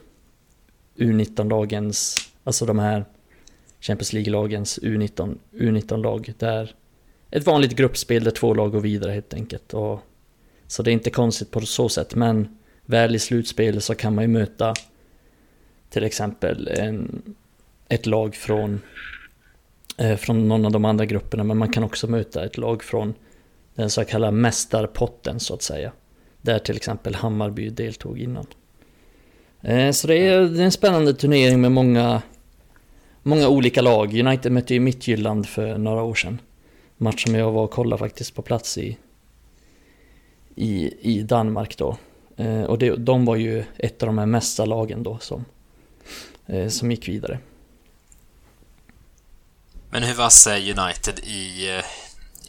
U19-lagens, 0.95 2.17
alltså 2.43 2.65
de 2.65 2.79
här 2.79 3.05
Champions 3.79 4.13
League-lagens 4.13 4.79
U19, 4.79 5.37
U19-lag 5.51 6.33
där 6.37 6.75
ett 7.31 7.45
vanligt 7.45 7.75
gruppspel 7.75 8.23
där 8.23 8.31
två 8.31 8.53
lag 8.53 8.71
går 8.71 8.79
vidare 8.79 9.11
helt 9.11 9.33
enkelt. 9.33 9.73
Och, 9.73 9.99
så 10.67 10.83
det 10.83 10.91
är 10.91 10.93
inte 10.93 11.09
konstigt 11.09 11.51
på 11.51 11.61
så 11.61 11.89
sätt 11.89 12.15
men 12.15 12.57
väl 12.89 13.15
i 13.15 13.19
slutspelet 13.19 13.83
så 13.83 13.95
kan 13.95 14.15
man 14.15 14.23
ju 14.23 14.27
möta 14.27 14.73
till 15.89 16.03
exempel 16.03 16.67
en, 16.67 17.21
ett 17.89 18.05
lag 18.05 18.35
från, 18.35 18.81
eh, 19.97 20.15
från 20.15 20.47
någon 20.47 20.65
av 20.65 20.71
de 20.71 20.85
andra 20.85 21.05
grupperna 21.05 21.43
men 21.43 21.57
man 21.57 21.71
kan 21.71 21.83
också 21.83 22.07
möta 22.07 22.45
ett 22.45 22.57
lag 22.57 22.83
från 22.83 23.13
den 23.75 23.89
så 23.89 24.05
kallade 24.05 24.31
mästarpotten 24.31 25.39
så 25.39 25.53
att 25.53 25.61
säga. 25.61 25.91
Där 26.41 26.59
till 26.59 26.75
exempel 26.75 27.15
Hammarby 27.15 27.69
deltog 27.69 28.19
innan. 28.19 28.45
Eh, 29.61 29.91
så 29.91 30.07
det 30.07 30.27
är, 30.27 30.41
det 30.41 30.61
är 30.61 30.65
en 30.65 30.71
spännande 30.71 31.13
turnering 31.13 31.61
med 31.61 31.71
många, 31.71 32.21
många 33.23 33.47
olika 33.47 33.81
lag. 33.81 34.19
United 34.19 34.51
mötte 34.51 34.73
ju 34.73 34.79
Midtjylland 34.79 35.47
för 35.47 35.77
några 35.77 36.03
år 36.03 36.15
sedan. 36.15 36.41
Match 36.97 37.23
som 37.23 37.35
jag 37.35 37.51
var 37.51 37.63
och 37.63 37.71
kollade 37.71 37.99
faktiskt 37.99 38.35
på 38.35 38.41
plats 38.41 38.77
i, 38.77 38.97
i, 40.55 40.93
i 41.01 41.21
Danmark 41.21 41.77
då. 41.77 41.97
Eh, 42.39 42.63
och 42.63 42.77
det, 42.77 42.95
de 42.95 43.25
var 43.25 43.35
ju 43.35 43.63
ett 43.77 44.03
av 44.03 44.07
de 44.07 44.17
här 44.17 44.25
mesta 44.25 44.65
lagen 44.65 45.03
då 45.03 45.17
som, 45.19 45.45
eh, 46.47 46.67
som 46.67 46.91
gick 46.91 47.07
vidare. 47.07 47.39
Men 49.91 50.03
hur 50.03 50.13
vass 50.13 50.47
är 50.47 50.57
United 50.57 51.19
i, 51.19 51.69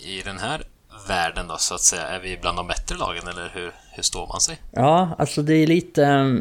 i 0.04 0.22
den 0.24 0.38
här 0.38 0.62
världen 1.08 1.48
då, 1.48 1.56
så 1.58 1.74
att 1.74 1.80
säga? 1.80 2.02
Är 2.02 2.20
vi 2.20 2.38
bland 2.40 2.58
de 2.58 2.66
bättre 2.66 2.96
lagen, 2.96 3.28
eller 3.28 3.50
hur, 3.54 3.72
hur 3.92 4.02
står 4.02 4.26
man 4.26 4.40
sig? 4.40 4.58
Ja, 4.70 5.14
alltså 5.18 5.42
det 5.42 5.54
är 5.54 5.66
lite... 5.66 6.36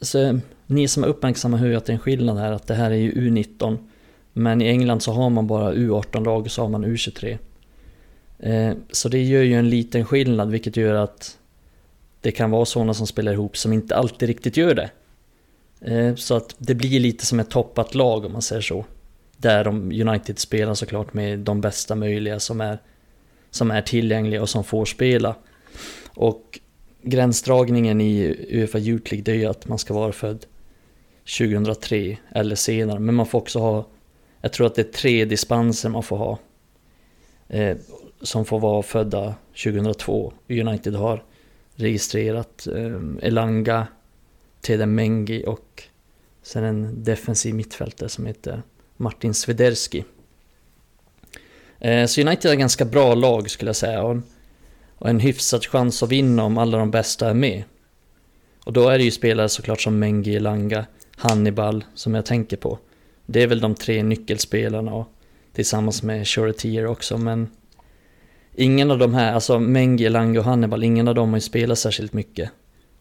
Så, 0.00 0.40
ni 0.66 0.88
som 0.88 1.04
är 1.04 1.08
uppmärksamma 1.08 1.56
hör 1.56 1.66
ju 1.66 1.76
att 1.76 1.84
det 1.84 1.92
är 1.92 1.94
en 1.94 2.00
skillnad 2.00 2.38
här, 2.38 2.52
att 2.52 2.66
det 2.66 2.74
här 2.74 2.90
är 2.90 2.96
ju 2.96 3.12
U19. 3.12 3.78
Men 4.32 4.62
i 4.62 4.68
England 4.68 5.00
så 5.00 5.12
har 5.12 5.30
man 5.30 5.46
bara 5.46 5.72
U18-lag 5.72 6.42
och 6.42 6.50
så 6.50 6.62
har 6.62 6.68
man 6.68 6.84
U23. 6.84 7.38
Eh, 8.38 8.74
så 8.90 9.08
det 9.08 9.22
gör 9.22 9.42
ju 9.42 9.54
en 9.54 9.70
liten 9.70 10.04
skillnad, 10.04 10.50
vilket 10.50 10.76
gör 10.76 10.94
att 10.94 11.38
det 12.22 12.32
kan 12.32 12.50
vara 12.50 12.64
sådana 12.64 12.94
som 12.94 13.06
spelar 13.06 13.32
ihop 13.32 13.56
som 13.56 13.72
inte 13.72 13.96
alltid 13.96 14.28
riktigt 14.28 14.56
gör 14.56 14.74
det. 14.74 14.90
Eh, 15.80 16.14
så 16.14 16.34
att 16.34 16.54
det 16.58 16.74
blir 16.74 17.00
lite 17.00 17.26
som 17.26 17.40
ett 17.40 17.50
toppat 17.50 17.94
lag 17.94 18.24
om 18.24 18.32
man 18.32 18.42
säger 18.42 18.62
så. 18.62 18.84
Där 19.36 19.64
de 19.64 19.92
United 19.92 20.38
spelar 20.38 20.74
såklart 20.74 21.14
med 21.14 21.38
de 21.38 21.60
bästa 21.60 21.94
möjliga 21.94 22.40
som 22.40 22.60
är 22.60 22.78
som 23.50 23.70
är 23.70 23.82
tillgängliga 23.82 24.42
och 24.42 24.48
som 24.48 24.64
får 24.64 24.84
spela. 24.84 25.34
Och 26.14 26.60
gränsdragningen 27.02 28.00
i 28.00 28.36
Uefa 28.50 28.78
Youth 28.78 29.12
League 29.12 29.24
det 29.24 29.32
är 29.32 29.36
ju 29.36 29.46
att 29.46 29.68
man 29.68 29.78
ska 29.78 29.94
vara 29.94 30.12
född 30.12 30.46
2003 31.38 32.16
eller 32.30 32.56
senare. 32.56 32.98
Men 32.98 33.14
man 33.14 33.26
får 33.26 33.38
också 33.38 33.58
ha, 33.58 33.86
jag 34.40 34.52
tror 34.52 34.66
att 34.66 34.74
det 34.74 34.82
är 34.82 34.92
tre 34.92 35.24
dispenser 35.24 35.88
man 35.88 36.02
får 36.02 36.16
ha. 36.16 36.38
Eh, 37.48 37.76
som 38.22 38.44
får 38.44 38.60
vara 38.60 38.82
födda 38.82 39.34
2002. 39.64 40.32
United 40.48 40.94
har 40.94 41.24
registrerat 41.82 42.66
eh, 42.66 43.00
Elanga, 43.22 43.86
Teden 44.60 44.94
Mengi 44.94 45.44
och 45.46 45.82
sen 46.42 46.64
en 46.64 47.04
defensiv 47.04 47.54
mittfältare 47.54 48.08
som 48.08 48.26
heter 48.26 48.62
Martin 48.96 49.34
Svederski. 49.34 50.04
Eh, 51.78 52.06
så 52.06 52.20
United 52.20 52.48
är 52.48 52.52
ett 52.52 52.58
ganska 52.58 52.84
bra 52.84 53.14
lag 53.14 53.50
skulle 53.50 53.68
jag 53.68 53.76
säga. 53.76 54.02
Och, 54.02 54.16
och 54.98 55.08
en 55.08 55.20
hyfsad 55.20 55.66
chans 55.66 56.02
att 56.02 56.08
vinna 56.08 56.44
om 56.44 56.58
alla 56.58 56.78
de 56.78 56.90
bästa 56.90 57.30
är 57.30 57.34
med. 57.34 57.64
Och 58.64 58.72
då 58.72 58.88
är 58.88 58.98
det 58.98 59.04
ju 59.04 59.10
spelare 59.10 59.48
såklart 59.48 59.80
som 59.80 59.98
Mengi, 59.98 60.36
Elanga, 60.36 60.86
Hannibal 61.16 61.84
som 61.94 62.14
jag 62.14 62.26
tänker 62.26 62.56
på. 62.56 62.78
Det 63.26 63.42
är 63.42 63.46
väl 63.46 63.60
de 63.60 63.74
tre 63.74 64.02
nyckelspelarna 64.02 64.94
och 64.94 65.08
tillsammans 65.52 66.02
med 66.02 66.28
Shoretier 66.28 66.86
också 66.86 67.18
men 67.18 67.48
Ingen 68.54 68.90
av 68.90 68.98
de 68.98 69.14
här, 69.14 69.32
alltså 69.32 69.58
Mengi, 69.58 70.04
Elanga 70.04 70.40
och 70.40 70.44
Hannibal, 70.46 70.84
ingen 70.84 71.08
av 71.08 71.14
dem 71.14 71.28
har 71.28 71.36
ju 71.36 71.40
spelat 71.40 71.78
särskilt 71.78 72.12
mycket 72.12 72.50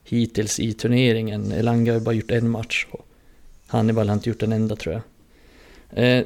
hittills 0.04 0.60
i 0.60 0.74
turneringen. 0.74 1.52
Elanga 1.52 1.92
har 1.92 2.00
ju 2.00 2.06
bara 2.06 2.16
gjort 2.16 2.32
en 2.32 2.50
match 2.50 2.88
och 2.92 3.08
Hannibal 3.68 4.08
har 4.10 4.14
inte 4.14 4.30
gjort 4.30 4.44
en 4.44 4.52
enda 4.52 4.76
tror 4.76 4.94
jag. 4.96 5.04
Eh, 6.04 6.26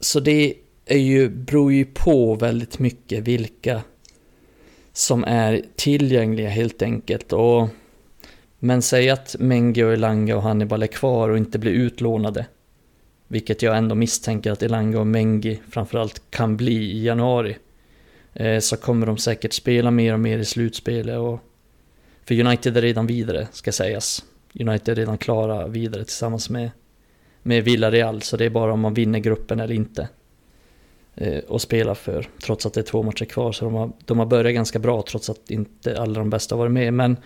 så 0.00 0.20
det 0.20 0.54
är 0.86 0.98
ju, 0.98 1.28
beror 1.28 1.72
ju 1.72 1.84
på 1.84 2.34
väldigt 2.34 2.78
mycket 2.78 3.24
vilka 3.24 3.82
som 4.92 5.24
är 5.24 5.64
tillgängliga 5.76 6.48
helt 6.48 6.82
enkelt. 6.82 7.32
Och, 7.32 7.68
men 8.58 8.82
säg 8.82 9.10
att 9.10 9.36
Mengi, 9.38 9.82
och 9.82 9.92
Elanga 9.92 10.36
och 10.36 10.42
Hannibal 10.42 10.82
är 10.82 10.86
kvar 10.86 11.28
och 11.28 11.36
inte 11.36 11.58
blir 11.58 11.72
utlånade. 11.72 12.46
Vilket 13.28 13.62
jag 13.62 13.76
ändå 13.76 13.94
misstänker 13.94 14.52
att 14.52 14.62
Elanga 14.62 15.00
och 15.00 15.06
Mengi 15.06 15.60
framförallt 15.70 16.22
kan 16.30 16.56
bli 16.56 16.92
i 16.92 17.04
januari. 17.04 17.56
Eh, 18.36 18.58
så 18.58 18.76
kommer 18.76 19.06
de 19.06 19.18
säkert 19.18 19.52
spela 19.52 19.90
mer 19.90 20.12
och 20.12 20.20
mer 20.20 20.38
i 20.38 20.44
slutspelet. 20.44 21.18
Och, 21.18 21.40
för 22.24 22.40
United 22.40 22.76
är 22.76 22.82
redan 22.82 23.06
vidare, 23.06 23.48
ska 23.52 23.72
sägas. 23.72 24.24
United 24.60 24.92
är 24.92 24.94
redan 24.94 25.18
klara 25.18 25.66
vidare 25.66 26.04
tillsammans 26.04 26.50
med, 26.50 26.70
med 27.42 27.64
Villarreal. 27.64 28.22
Så 28.22 28.36
det 28.36 28.44
är 28.44 28.50
bara 28.50 28.72
om 28.72 28.80
man 28.80 28.94
vinner 28.94 29.18
gruppen 29.18 29.60
eller 29.60 29.74
inte 29.74 30.08
eh, 31.14 31.38
och 31.38 31.60
spela 31.60 31.94
för. 31.94 32.28
Trots 32.42 32.66
att 32.66 32.74
det 32.74 32.80
är 32.80 32.84
två 32.84 33.02
matcher 33.02 33.24
kvar. 33.24 33.52
Så 33.52 33.64
de 33.64 33.74
har, 33.74 33.90
de 34.04 34.18
har 34.18 34.26
börjat 34.26 34.54
ganska 34.54 34.78
bra 34.78 35.02
trots 35.08 35.30
att 35.30 35.50
inte 35.50 36.00
alla 36.00 36.18
de 36.18 36.30
bästa 36.30 36.54
har 36.54 36.58
varit 36.58 36.72
med. 36.72 36.94
Men 36.94 37.16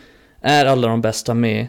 är 0.41 0.67
alla 0.67 0.89
de 0.89 1.01
bästa 1.01 1.35
med 1.35 1.67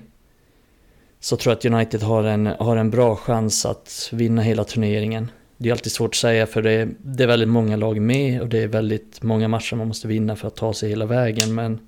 så 1.20 1.38
tror 1.38 1.52
jag 1.52 1.58
att 1.58 1.66
United 1.66 2.04
har 2.04 2.24
en, 2.24 2.46
har 2.46 2.78
en 2.78 2.90
bra 2.90 3.16
chans 3.16 3.66
att 3.66 4.10
vinna 4.12 4.42
hela 4.42 4.64
turneringen. 4.64 5.32
Det 5.62 5.70
är 5.70 5.74
alltid 5.74 5.92
svårt 5.92 6.10
att 6.10 6.16
säga 6.16 6.48
för 6.48 6.62
det 6.62 6.72
är, 6.72 6.90
det 6.98 7.24
är 7.24 7.28
väldigt 7.28 7.50
många 7.50 7.76
lag 7.76 8.02
med 8.02 8.42
och 8.42 8.50
det 8.50 8.64
är 8.64 8.68
väldigt 8.68 9.24
många 9.24 9.48
matcher 9.48 9.76
man 9.76 9.88
måste 9.88 10.08
vinna 10.08 10.36
för 10.36 10.48
att 10.48 10.56
ta 10.56 10.74
sig 10.74 10.90
hela 10.90 11.06
vägen. 11.06 11.56
Men 11.56 11.80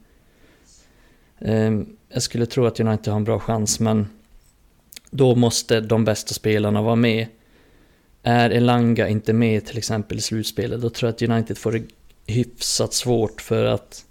eh, 1.39 1.87
jag 2.09 2.23
skulle 2.23 2.45
tro 2.45 2.65
att 2.65 2.79
United 2.79 3.07
har 3.07 3.17
en 3.17 3.23
bra 3.23 3.39
chans 3.39 3.79
men 3.79 4.07
då 5.11 5.35
måste 5.35 5.79
de 5.79 6.05
bästa 6.05 6.33
spelarna 6.33 6.81
vara 6.81 6.95
med. 6.95 7.27
Är 8.23 8.49
Elanga 8.49 9.07
inte 9.07 9.33
med 9.33 9.65
till 9.65 9.77
exempel 9.77 10.17
i 10.17 10.21
slutspelet, 10.21 10.81
då 10.81 10.89
tror 10.89 11.07
jag 11.07 11.13
att 11.13 11.29
United 11.29 11.57
får 11.57 11.71
det 11.71 11.83
hyfsat 12.27 12.93
svårt 12.93 13.41
för 13.41 13.65
att 13.65 14.05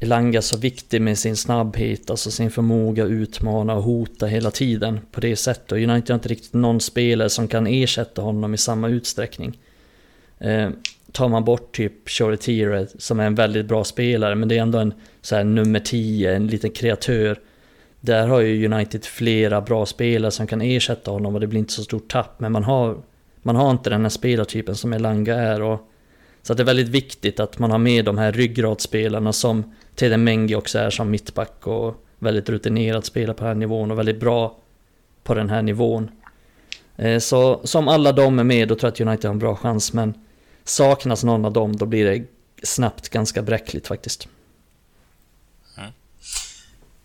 Elanga 0.00 0.38
är 0.38 0.42
så 0.42 0.58
viktig 0.58 1.02
med 1.02 1.18
sin 1.18 1.36
snabbhet, 1.36 2.10
alltså 2.10 2.30
sin 2.30 2.50
förmåga 2.50 3.04
att 3.04 3.10
utmana 3.10 3.74
och 3.74 3.82
hota 3.82 4.26
hela 4.26 4.50
tiden 4.50 5.00
på 5.12 5.20
det 5.20 5.36
sättet. 5.36 5.72
Och 5.72 5.78
United 5.78 6.10
har 6.10 6.14
inte 6.14 6.28
riktigt 6.28 6.54
någon 6.54 6.80
spelare 6.80 7.30
som 7.30 7.48
kan 7.48 7.66
ersätta 7.66 8.22
honom 8.22 8.54
i 8.54 8.58
samma 8.58 8.88
utsträckning. 8.88 9.58
Eh, 10.38 10.70
tar 11.12 11.28
man 11.28 11.44
bort 11.44 11.76
typ 11.76 12.08
Choretire 12.08 12.86
som 12.98 13.20
är 13.20 13.26
en 13.26 13.34
väldigt 13.34 13.66
bra 13.66 13.84
spelare, 13.84 14.34
men 14.34 14.48
det 14.48 14.58
är 14.58 14.62
ändå 14.62 14.78
en 14.78 14.94
så 15.22 15.36
här, 15.36 15.44
nummer 15.44 15.80
10, 15.80 16.36
en 16.36 16.46
liten 16.46 16.70
kreatör 16.70 17.38
där 18.00 18.26
har 18.26 18.40
ju 18.40 18.72
United 18.72 19.04
flera 19.04 19.60
bra 19.60 19.86
spelare 19.86 20.30
som 20.30 20.46
kan 20.46 20.60
ersätta 20.60 21.10
honom 21.10 21.34
och 21.34 21.40
det 21.40 21.46
blir 21.46 21.58
inte 21.58 21.72
så 21.72 21.82
stort 21.82 22.08
tapp. 22.08 22.40
Men 22.40 22.52
man 22.52 22.64
har, 22.64 22.98
man 23.42 23.56
har 23.56 23.70
inte 23.70 23.90
den 23.90 24.02
här 24.02 24.08
spelartypen 24.08 24.74
som 24.74 24.92
Elanga 24.92 25.34
är. 25.34 25.62
Och, 25.62 25.90
så 26.42 26.54
det 26.54 26.62
är 26.62 26.64
väldigt 26.64 26.88
viktigt 26.88 27.40
att 27.40 27.58
man 27.58 27.70
har 27.70 27.78
med 27.78 28.04
de 28.04 28.18
här 28.18 28.32
ryggradsspelarna 28.32 29.32
som 29.32 29.74
Teden 29.96 30.24
Mengi 30.24 30.54
också 30.54 30.78
är 30.78 30.90
som 30.90 31.10
mittback 31.10 31.66
och 31.66 32.06
väldigt 32.18 32.48
rutinerad 32.48 33.04
spelare 33.04 33.36
på 33.36 33.44
den 33.44 33.48
här 33.48 33.54
nivån 33.54 33.90
och 33.90 33.98
väldigt 33.98 34.20
bra 34.20 34.56
på 35.22 35.34
den 35.34 35.50
här 35.50 35.62
nivån. 35.62 36.10
Eh, 36.96 37.18
så 37.18 37.66
som 37.66 37.88
alla 37.88 38.12
de 38.12 38.38
är 38.38 38.44
med, 38.44 38.68
då 38.68 38.74
tror 38.74 38.88
jag 38.88 38.92
att 38.92 39.00
United 39.00 39.24
har 39.24 39.32
en 39.34 39.38
bra 39.38 39.56
chans, 39.56 39.92
men 39.92 40.14
saknas 40.64 41.24
någon 41.24 41.44
av 41.44 41.52
dem, 41.52 41.76
då 41.76 41.86
blir 41.86 42.04
det 42.04 42.26
snabbt 42.66 43.08
ganska 43.08 43.42
bräckligt 43.42 43.86
faktiskt. 43.86 44.28
Mm. 45.76 45.90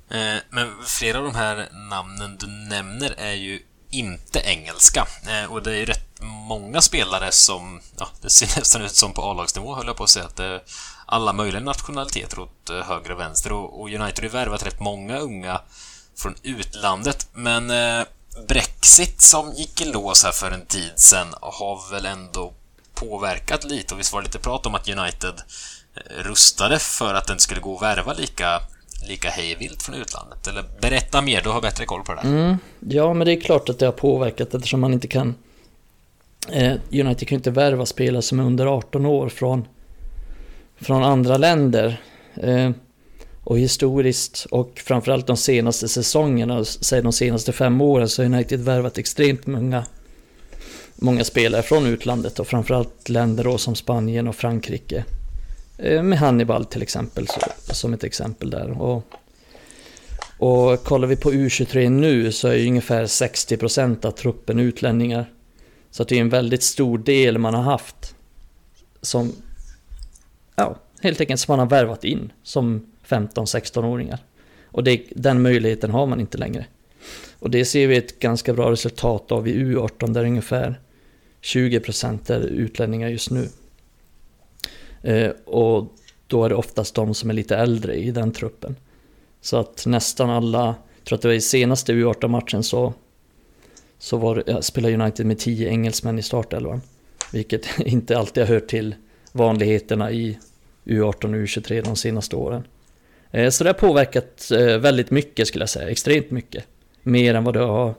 Eh, 0.09 0.41
men 0.49 0.67
flera 0.85 1.17
av 1.17 1.23
de 1.23 1.35
här 1.35 1.69
namnen 1.89 2.37
du 2.39 2.47
nämner 2.47 3.13
är 3.17 3.33
ju 3.33 3.59
inte 3.89 4.39
engelska. 4.39 5.07
Eh, 5.27 5.51
och 5.51 5.63
det 5.63 5.71
är 5.71 5.75
ju 5.75 5.85
rätt 5.85 6.21
många 6.21 6.81
spelare 6.81 7.31
som, 7.31 7.81
ja, 7.99 8.07
det 8.21 8.29
ser 8.29 8.45
nästan 8.59 8.81
ut 8.81 8.95
som 8.95 9.13
på 9.13 9.21
A-lagsnivå 9.21 9.75
höll 9.75 9.87
jag 9.87 9.97
på 9.97 10.03
att 10.03 10.09
säga, 10.09 10.25
att 10.25 10.35
det 10.35 10.61
alla 11.11 11.33
möjliga 11.33 11.61
nationaliteter 11.61 12.39
åt 12.39 12.69
eh, 12.69 12.75
höger 12.75 13.11
och 13.11 13.19
vänster. 13.19 13.51
Och, 13.51 13.81
och 13.81 13.87
United 13.87 14.17
har 14.17 14.23
ju 14.23 14.29
värvat 14.29 14.65
rätt 14.65 14.79
många 14.79 15.19
unga 15.19 15.61
från 16.15 16.35
utlandet. 16.43 17.27
Men 17.33 17.69
eh, 17.69 18.05
Brexit 18.47 19.21
som 19.21 19.51
gick 19.51 19.81
i 19.81 19.85
lås 19.85 20.23
här 20.23 20.31
för 20.31 20.51
en 20.51 20.65
tid 20.65 20.91
sedan 20.95 21.27
har 21.41 21.91
väl 21.91 22.05
ändå 22.05 22.53
påverkat 22.93 23.63
lite 23.63 23.93
och 23.93 23.99
visst 23.99 24.13
var 24.13 24.21
det 24.21 24.27
lite 24.27 24.39
prat 24.39 24.65
om 24.65 24.75
att 24.75 24.89
United 24.89 25.33
eh, 25.95 26.23
rustade 26.23 26.79
för 26.79 27.13
att 27.13 27.27
den 27.27 27.39
skulle 27.39 27.61
gå 27.61 27.75
att 27.75 27.81
värva 27.81 28.13
lika 28.13 28.61
lika 29.07 29.29
hejvilt 29.29 29.83
från 29.83 29.95
utlandet? 29.95 30.47
Eller 30.47 30.63
berätta 30.81 31.21
mer, 31.21 31.41
du 31.41 31.49
har 31.49 31.61
bättre 31.61 31.85
koll 31.85 32.03
på 32.03 32.13
det 32.13 32.21
där. 32.21 32.29
Mm, 32.29 32.57
ja, 32.79 33.13
men 33.13 33.25
det 33.25 33.33
är 33.33 33.41
klart 33.41 33.69
att 33.69 33.79
det 33.79 33.85
har 33.85 33.93
påverkat 33.93 34.53
eftersom 34.53 34.79
man 34.79 34.93
inte 34.93 35.07
kan... 35.07 35.35
Eh, 36.49 36.73
United 36.91 37.27
kan 37.27 37.35
ju 37.35 37.39
inte 37.39 37.51
värva 37.51 37.85
spelare 37.85 38.21
som 38.21 38.39
är 38.39 38.43
under 38.43 38.65
18 38.65 39.05
år 39.05 39.29
från, 39.29 39.67
från 40.81 41.03
andra 41.03 41.37
länder. 41.37 42.01
Eh, 42.35 42.71
och 43.43 43.59
historiskt 43.59 44.47
och 44.51 44.81
framförallt 44.85 45.27
de 45.27 45.37
senaste 45.37 45.87
säsongerna, 45.87 46.65
säg 46.65 47.01
de 47.01 47.13
senaste 47.13 47.51
fem 47.51 47.81
åren, 47.81 48.09
så 48.09 48.21
har 48.21 48.25
United 48.25 48.59
värvat 48.59 48.97
extremt 48.97 49.47
många, 49.47 49.85
många 50.95 51.23
spelare 51.23 51.61
från 51.61 51.85
utlandet 51.85 52.39
och 52.39 52.47
framförallt 52.47 53.09
länder 53.09 53.43
då 53.43 53.57
som 53.57 53.75
Spanien 53.75 54.27
och 54.27 54.35
Frankrike. 54.35 55.05
Eh, 55.77 56.03
med 56.03 56.19
Hannibal 56.19 56.65
till 56.65 56.81
exempel, 56.81 57.27
så, 57.27 57.73
som 57.73 57.93
ett 57.93 58.03
exempel 58.03 58.49
där. 58.49 58.81
Och, 58.81 59.03
och 60.37 60.83
kollar 60.83 61.07
vi 61.07 61.15
på 61.15 61.31
U23 61.31 61.89
nu 61.89 62.31
så 62.31 62.47
är 62.47 62.55
ju 62.55 62.67
ungefär 62.67 63.05
60% 63.05 64.05
av 64.05 64.11
truppen 64.11 64.59
utlänningar. 64.59 65.31
Så 65.91 66.03
att 66.03 66.09
det 66.09 66.17
är 66.17 66.21
en 66.21 66.29
väldigt 66.29 66.63
stor 66.63 66.97
del 66.97 67.37
man 67.37 67.53
har 67.53 67.63
haft 67.63 68.15
som, 69.01 69.33
ja, 70.61 70.75
helt 71.01 71.21
enkelt 71.21 71.39
som 71.39 71.51
man 71.51 71.59
har 71.59 71.65
värvat 71.65 72.03
in 72.03 72.31
som 72.43 72.87
15-16-åringar. 73.07 74.19
Och 74.65 74.83
det, 74.83 75.01
den 75.15 75.41
möjligheten 75.41 75.91
har 75.91 76.05
man 76.05 76.19
inte 76.19 76.37
längre. 76.37 76.65
Och 77.39 77.49
det 77.49 77.65
ser 77.65 77.87
vi 77.87 77.97
ett 77.97 78.19
ganska 78.19 78.53
bra 78.53 78.71
resultat 78.71 79.31
av 79.31 79.47
i 79.47 79.53
U18 79.53 80.13
där 80.13 80.25
ungefär 80.25 80.79
20% 81.41 82.31
är 82.31 82.39
utlänningar 82.39 83.09
just 83.09 83.31
nu. 83.31 83.49
Eh, 85.01 85.31
och 85.45 85.93
då 86.27 86.45
är 86.45 86.49
det 86.49 86.55
oftast 86.55 86.95
de 86.95 87.13
som 87.13 87.29
är 87.29 87.33
lite 87.33 87.57
äldre 87.57 87.95
i 87.95 88.11
den 88.11 88.31
truppen. 88.31 88.75
Så 89.41 89.57
att 89.57 89.85
nästan 89.85 90.29
alla, 90.29 90.65
jag 90.97 91.05
tror 91.05 91.15
att 91.15 91.21
det 91.21 91.27
var 91.27 91.35
i 91.35 91.41
senaste 91.41 91.93
U18-matchen 91.93 92.63
så, 92.63 92.93
så 93.97 94.17
var, 94.17 94.43
ja, 94.47 94.61
spelade 94.61 94.93
United 94.93 95.25
med 95.25 95.39
10 95.39 95.69
engelsmän 95.69 96.19
i 96.19 96.21
startelvan. 96.21 96.81
Vilket 97.31 97.79
inte 97.79 98.17
alltid 98.17 98.43
har 98.43 98.53
hört 98.53 98.67
till 98.67 98.95
vanligheterna 99.31 100.11
i 100.11 100.37
U18 100.85 101.23
och 101.23 101.45
U23 101.45 101.83
de 101.83 101.95
senaste 101.95 102.35
åren. 102.35 102.63
Eh, 103.31 103.49
så 103.49 103.63
det 103.63 103.69
har 103.69 103.73
påverkat 103.73 104.51
eh, 104.51 104.77
väldigt 104.77 105.11
mycket 105.11 105.47
skulle 105.47 105.61
jag 105.61 105.69
säga, 105.69 105.89
extremt 105.89 106.31
mycket. 106.31 106.65
Mer 107.03 107.35
än 107.35 107.43
vad 107.43 107.53
det 107.53 107.59
har, 107.59 107.93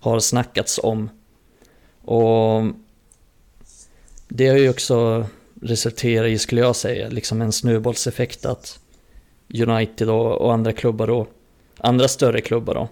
har 0.00 0.20
snackats 0.20 0.80
om. 0.82 1.10
Och 2.04 2.62
det 4.28 4.48
har 4.48 4.56
ju 4.56 4.70
också 4.70 5.26
resulterat 5.62 6.28
i, 6.28 6.38
skulle 6.38 6.60
jag 6.60 6.76
säga, 6.76 7.08
liksom 7.08 7.42
en 7.42 7.52
snöbollseffekt 7.52 8.46
att 8.46 8.78
United 9.54 10.10
och, 10.10 10.52
andra 10.52 10.72
klubbar 10.72 11.06
då, 11.06 11.26
andra 11.76 12.08
större 12.08 12.40
klubbar 12.40 12.74
då, 12.74 12.88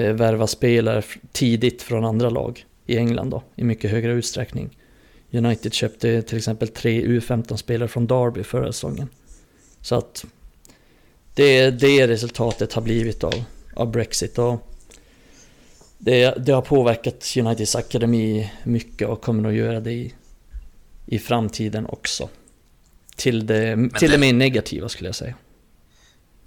eh, 0.00 0.12
värva 0.12 0.46
spelare 0.46 1.02
tidigt 1.32 1.82
från 1.82 2.04
andra 2.04 2.30
lag 2.30 2.66
i 2.86 2.96
England 2.96 3.30
då, 3.30 3.42
i 3.56 3.64
mycket 3.64 3.90
högre 3.90 4.12
utsträckning. 4.12 4.78
United 5.36 5.74
köpte 5.74 6.22
till 6.22 6.38
exempel 6.38 6.68
tre 6.68 7.06
U15-spelare 7.06 7.88
från 7.88 8.06
Derby 8.06 8.42
förra 8.44 8.72
säsongen. 8.72 9.08
Så 9.80 9.94
att 9.94 10.24
det 11.34 11.58
är 11.58 11.70
det 11.70 12.08
resultatet 12.08 12.72
har 12.72 12.82
blivit 12.82 13.24
av, 13.24 13.44
av 13.76 13.90
Brexit. 13.90 14.38
Och 14.38 14.68
det, 15.98 16.34
det 16.46 16.52
har 16.52 16.62
påverkat 16.62 17.34
Uniteds 17.36 17.76
akademi 17.76 18.52
mycket 18.64 19.08
och 19.08 19.22
kommer 19.22 19.48
att 19.48 19.54
göra 19.54 19.80
det 19.80 19.92
i, 19.92 20.14
i 21.06 21.18
framtiden 21.18 21.86
också. 21.86 22.28
Till 23.16 23.46
det, 23.46 23.74
till 23.98 24.10
det, 24.10 24.16
det 24.16 24.18
mer 24.18 24.32
negativa 24.32 24.88
skulle 24.88 25.08
jag 25.08 25.16
säga. 25.16 25.34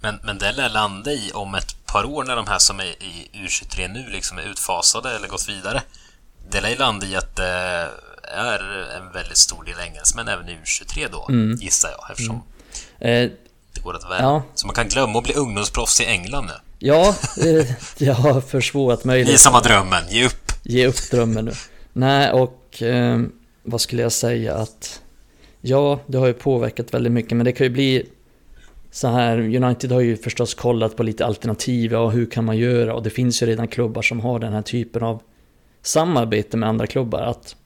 Men, 0.00 0.18
men 0.24 0.38
det 0.38 0.52
lär 0.52 0.68
landa 0.68 1.12
i 1.12 1.30
om 1.34 1.54
ett 1.54 1.86
par 1.86 2.04
år 2.04 2.24
när 2.24 2.36
de 2.36 2.46
här 2.46 2.58
som 2.58 2.80
är 2.80 2.84
i 2.84 3.30
U23 3.32 3.88
nu 3.88 4.08
liksom 4.08 4.38
är 4.38 4.50
utfasade 4.50 5.16
eller 5.16 5.28
gått 5.28 5.48
vidare. 5.48 5.82
Det 6.50 6.60
lär 6.60 6.76
landa 6.76 7.06
i 7.06 7.16
att 7.16 7.36
det 7.36 7.88
är 8.22 8.60
en 8.96 9.12
väldigt 9.12 9.38
stor 9.38 9.64
del 9.64 9.74
engelsmän 9.86 10.28
även 10.28 10.48
i 10.48 10.52
U23 10.52 11.08
då, 11.12 11.26
mm. 11.28 11.56
gissar 11.56 11.90
jag. 11.90 12.10
Eftersom 12.10 12.42
mm. 13.00 13.24
eh, 13.24 13.30
det 13.74 13.80
går 13.80 13.96
att 13.96 14.04
värva. 14.04 14.22
Ja. 14.22 14.42
Så 14.54 14.66
man 14.66 14.74
kan 14.74 14.88
glömma 14.88 15.18
att 15.18 15.24
bli 15.24 15.34
ungdomsproffs 15.34 16.00
i 16.00 16.04
England 16.04 16.46
nu. 16.46 16.52
Ja, 16.78 17.14
eh, 17.44 17.66
jag 17.98 18.14
har 18.14 18.40
försvårat 18.40 19.04
möjligheten. 19.04 19.32
Visa 19.32 19.50
mig 19.50 19.60
drömmen, 19.64 20.02
ge 20.08 20.26
upp! 20.26 20.52
Ge 20.62 20.86
upp 20.86 21.10
drömmen 21.10 21.44
nu. 21.44 21.52
Nej, 21.92 22.32
och 22.32 22.82
eh, 22.82 23.20
vad 23.62 23.80
skulle 23.80 24.02
jag 24.02 24.12
säga 24.12 24.54
att... 24.54 25.00
Ja, 25.60 26.00
det 26.06 26.18
har 26.18 26.26
ju 26.26 26.32
påverkat 26.32 26.94
väldigt 26.94 27.12
mycket, 27.12 27.36
men 27.36 27.44
det 27.44 27.52
kan 27.52 27.66
ju 27.66 27.70
bli 27.70 28.06
så 28.90 29.08
här, 29.08 29.38
United 29.38 29.92
har 29.92 30.00
ju 30.00 30.16
förstås 30.16 30.54
kollat 30.54 30.96
på 30.96 31.02
lite 31.02 31.26
alternativ, 31.26 31.94
och 31.94 32.12
hur 32.12 32.26
kan 32.26 32.44
man 32.44 32.58
göra? 32.58 32.94
Och 32.94 33.02
det 33.02 33.10
finns 33.10 33.42
ju 33.42 33.46
redan 33.46 33.68
klubbar 33.68 34.02
som 34.02 34.20
har 34.20 34.38
den 34.38 34.52
här 34.52 34.62
typen 34.62 35.02
av 35.02 35.22
samarbete 35.82 36.56
med 36.56 36.68
andra 36.68 36.86
klubbar. 36.86 37.20
Att, 37.20 37.56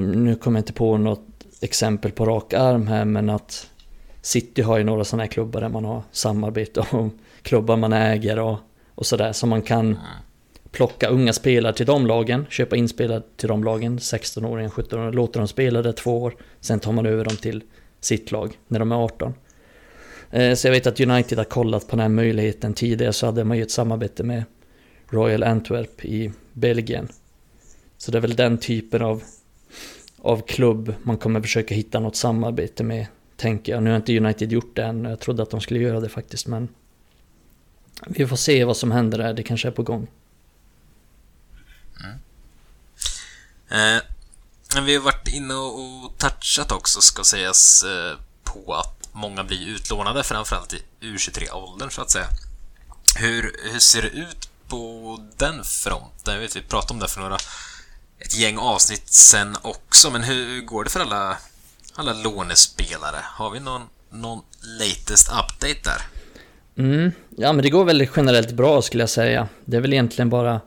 nu 0.00 0.36
kommer 0.40 0.58
jag 0.58 0.62
inte 0.62 0.72
på 0.72 0.96
något 0.96 1.26
exempel 1.60 2.10
på 2.10 2.26
rak 2.26 2.52
arm 2.52 2.86
här, 2.86 3.04
men 3.04 3.30
att 3.30 3.70
City 4.22 4.62
har 4.62 4.78
ju 4.78 4.84
några 4.84 5.04
sådana 5.04 5.22
här 5.22 5.30
klubbar 5.30 5.60
där 5.60 5.68
man 5.68 5.84
har 5.84 6.02
samarbete 6.12 6.80
och 6.90 7.06
klubbar 7.42 7.76
man 7.76 7.92
äger 7.92 8.38
och, 8.38 8.58
och 8.94 9.06
sådär. 9.06 9.32
Så 9.32 9.46
man 9.46 9.62
kan 9.62 9.86
mm. 9.86 9.98
plocka 10.70 11.08
unga 11.08 11.32
spelare 11.32 11.72
till 11.72 11.86
de 11.86 12.06
lagen, 12.06 12.46
köpa 12.48 12.76
in 12.76 12.88
spelare 12.88 13.22
till 13.36 13.48
de 13.48 13.64
lagen, 13.64 13.98
16-åringar, 13.98 14.68
17-åringar, 14.68 15.12
låter 15.12 15.40
dem 15.40 15.48
spela 15.48 15.82
där 15.82 15.92
två 15.92 16.22
år. 16.22 16.36
Sen 16.60 16.80
tar 16.80 16.92
man 16.92 17.06
över 17.06 17.24
dem 17.24 17.36
till 17.36 17.62
sitt 18.00 18.32
lag 18.32 18.58
när 18.68 18.78
de 18.78 18.92
är 18.92 19.04
18. 19.04 19.34
Eh, 20.30 20.54
så 20.54 20.66
jag 20.66 20.72
vet 20.72 20.86
att 20.86 21.00
United 21.00 21.38
har 21.38 21.44
kollat 21.44 21.88
på 21.88 21.90
den 21.90 22.00
här 22.00 22.08
möjligheten 22.08 22.74
tidigare 22.74 23.12
så 23.12 23.26
hade 23.26 23.44
man 23.44 23.56
ju 23.56 23.62
ett 23.62 23.70
samarbete 23.70 24.22
med 24.22 24.44
Royal 25.08 25.42
Antwerp 25.42 26.04
i 26.04 26.32
Belgien. 26.52 27.08
Så 27.96 28.12
det 28.12 28.18
är 28.18 28.22
väl 28.22 28.36
den 28.36 28.58
typen 28.58 29.02
av, 29.02 29.22
av 30.24 30.46
klubb 30.46 30.94
man 31.02 31.18
kommer 31.18 31.40
försöka 31.40 31.74
hitta 31.74 32.00
något 32.00 32.16
samarbete 32.16 32.84
med 32.84 33.06
Tänker 33.36 33.72
jag. 33.72 33.82
Nu 33.82 33.90
har 33.90 33.96
inte 33.96 34.18
United 34.18 34.52
gjort 34.52 34.76
det 34.76 34.84
än. 34.84 35.04
Jag 35.04 35.20
trodde 35.20 35.42
att 35.42 35.50
de 35.50 35.60
skulle 35.60 35.80
göra 35.80 36.00
det 36.00 36.08
faktiskt 36.08 36.46
men... 36.46 36.68
Vi 38.06 38.26
får 38.26 38.36
se 38.36 38.64
vad 38.64 38.76
som 38.76 38.92
händer 38.92 39.18
där. 39.18 39.34
Det 39.34 39.42
kanske 39.42 39.68
är 39.68 39.72
på 39.72 39.82
gång. 39.82 40.10
Mm. 42.00 42.18
Eh, 43.96 44.82
vi 44.82 44.94
har 44.96 45.02
varit 45.02 45.28
inne 45.28 45.54
och 45.54 46.18
touchat 46.18 46.72
också, 46.72 47.00
ska 47.00 47.24
sägas, 47.24 47.84
eh, 47.84 48.18
på 48.44 48.74
att 48.74 49.08
många 49.12 49.44
blir 49.44 49.68
utlånade, 49.68 50.22
framförallt 50.22 50.72
i 50.72 50.82
U23-åldern, 51.00 51.90
så 51.90 52.02
att 52.02 52.10
säga. 52.10 52.26
Hur, 53.18 53.56
hur 53.72 53.78
ser 53.78 54.02
det 54.02 54.08
ut 54.08 54.48
på 54.68 55.18
den 55.36 55.64
fronten? 55.64 56.34
Jag 56.34 56.40
vet, 56.40 56.56
vi 56.56 56.62
pratade 56.62 56.94
om 56.94 57.00
det 57.00 57.08
för 57.08 57.20
några 57.20 57.38
ett 58.18 58.36
gäng 58.36 58.58
avsnitt 58.58 59.08
sen 59.08 59.56
också, 59.62 60.10
men 60.10 60.22
hur 60.22 60.60
går 60.60 60.84
det 60.84 60.90
för 60.90 61.00
alla 61.00 61.38
alla 61.94 62.12
lånespelare. 62.12 63.20
Har 63.22 63.50
vi 63.50 63.60
någon, 63.60 63.82
någon 64.10 64.42
latest 64.78 65.28
update 65.28 65.80
där? 65.84 66.02
Mm, 66.76 67.12
ja 67.36 67.52
men 67.52 67.62
det 67.62 67.70
går 67.70 67.84
väldigt 67.84 68.10
generellt 68.16 68.52
bra 68.52 68.82
skulle 68.82 69.02
jag 69.02 69.10
säga. 69.10 69.48
Det 69.64 69.76
är 69.76 69.80
väl 69.80 69.92
egentligen 69.92 70.30
bara 70.30 70.60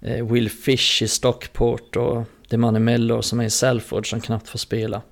eh, 0.00 0.26
Will 0.26 0.50
Fish 0.50 1.02
i 1.02 1.08
Stockport 1.08 1.96
och 1.96 2.24
Demane 2.48 2.78
Mello 2.78 3.22
som 3.22 3.40
är 3.40 3.44
i 3.44 3.50
Salford 3.50 4.10
som 4.10 4.20
knappt 4.20 4.48
får 4.48 4.58
spela. 4.58 5.02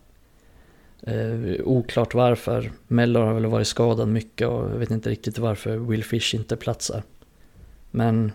Eh, 1.03 1.65
oklart 1.65 2.15
varför. 2.15 2.73
Mello 2.87 3.21
har 3.21 3.35
väl 3.35 3.47
varit 3.47 3.67
skadad 3.67 4.09
mycket 4.09 4.49
och 4.49 4.71
jag 4.71 4.79
vet 4.79 4.91
inte 4.91 5.11
riktigt 5.11 5.39
varför 5.39 5.77
Will 5.77 6.05
Fish 6.05 6.35
inte 6.35 6.57
platsar. 6.57 7.03
Men 7.91 8.33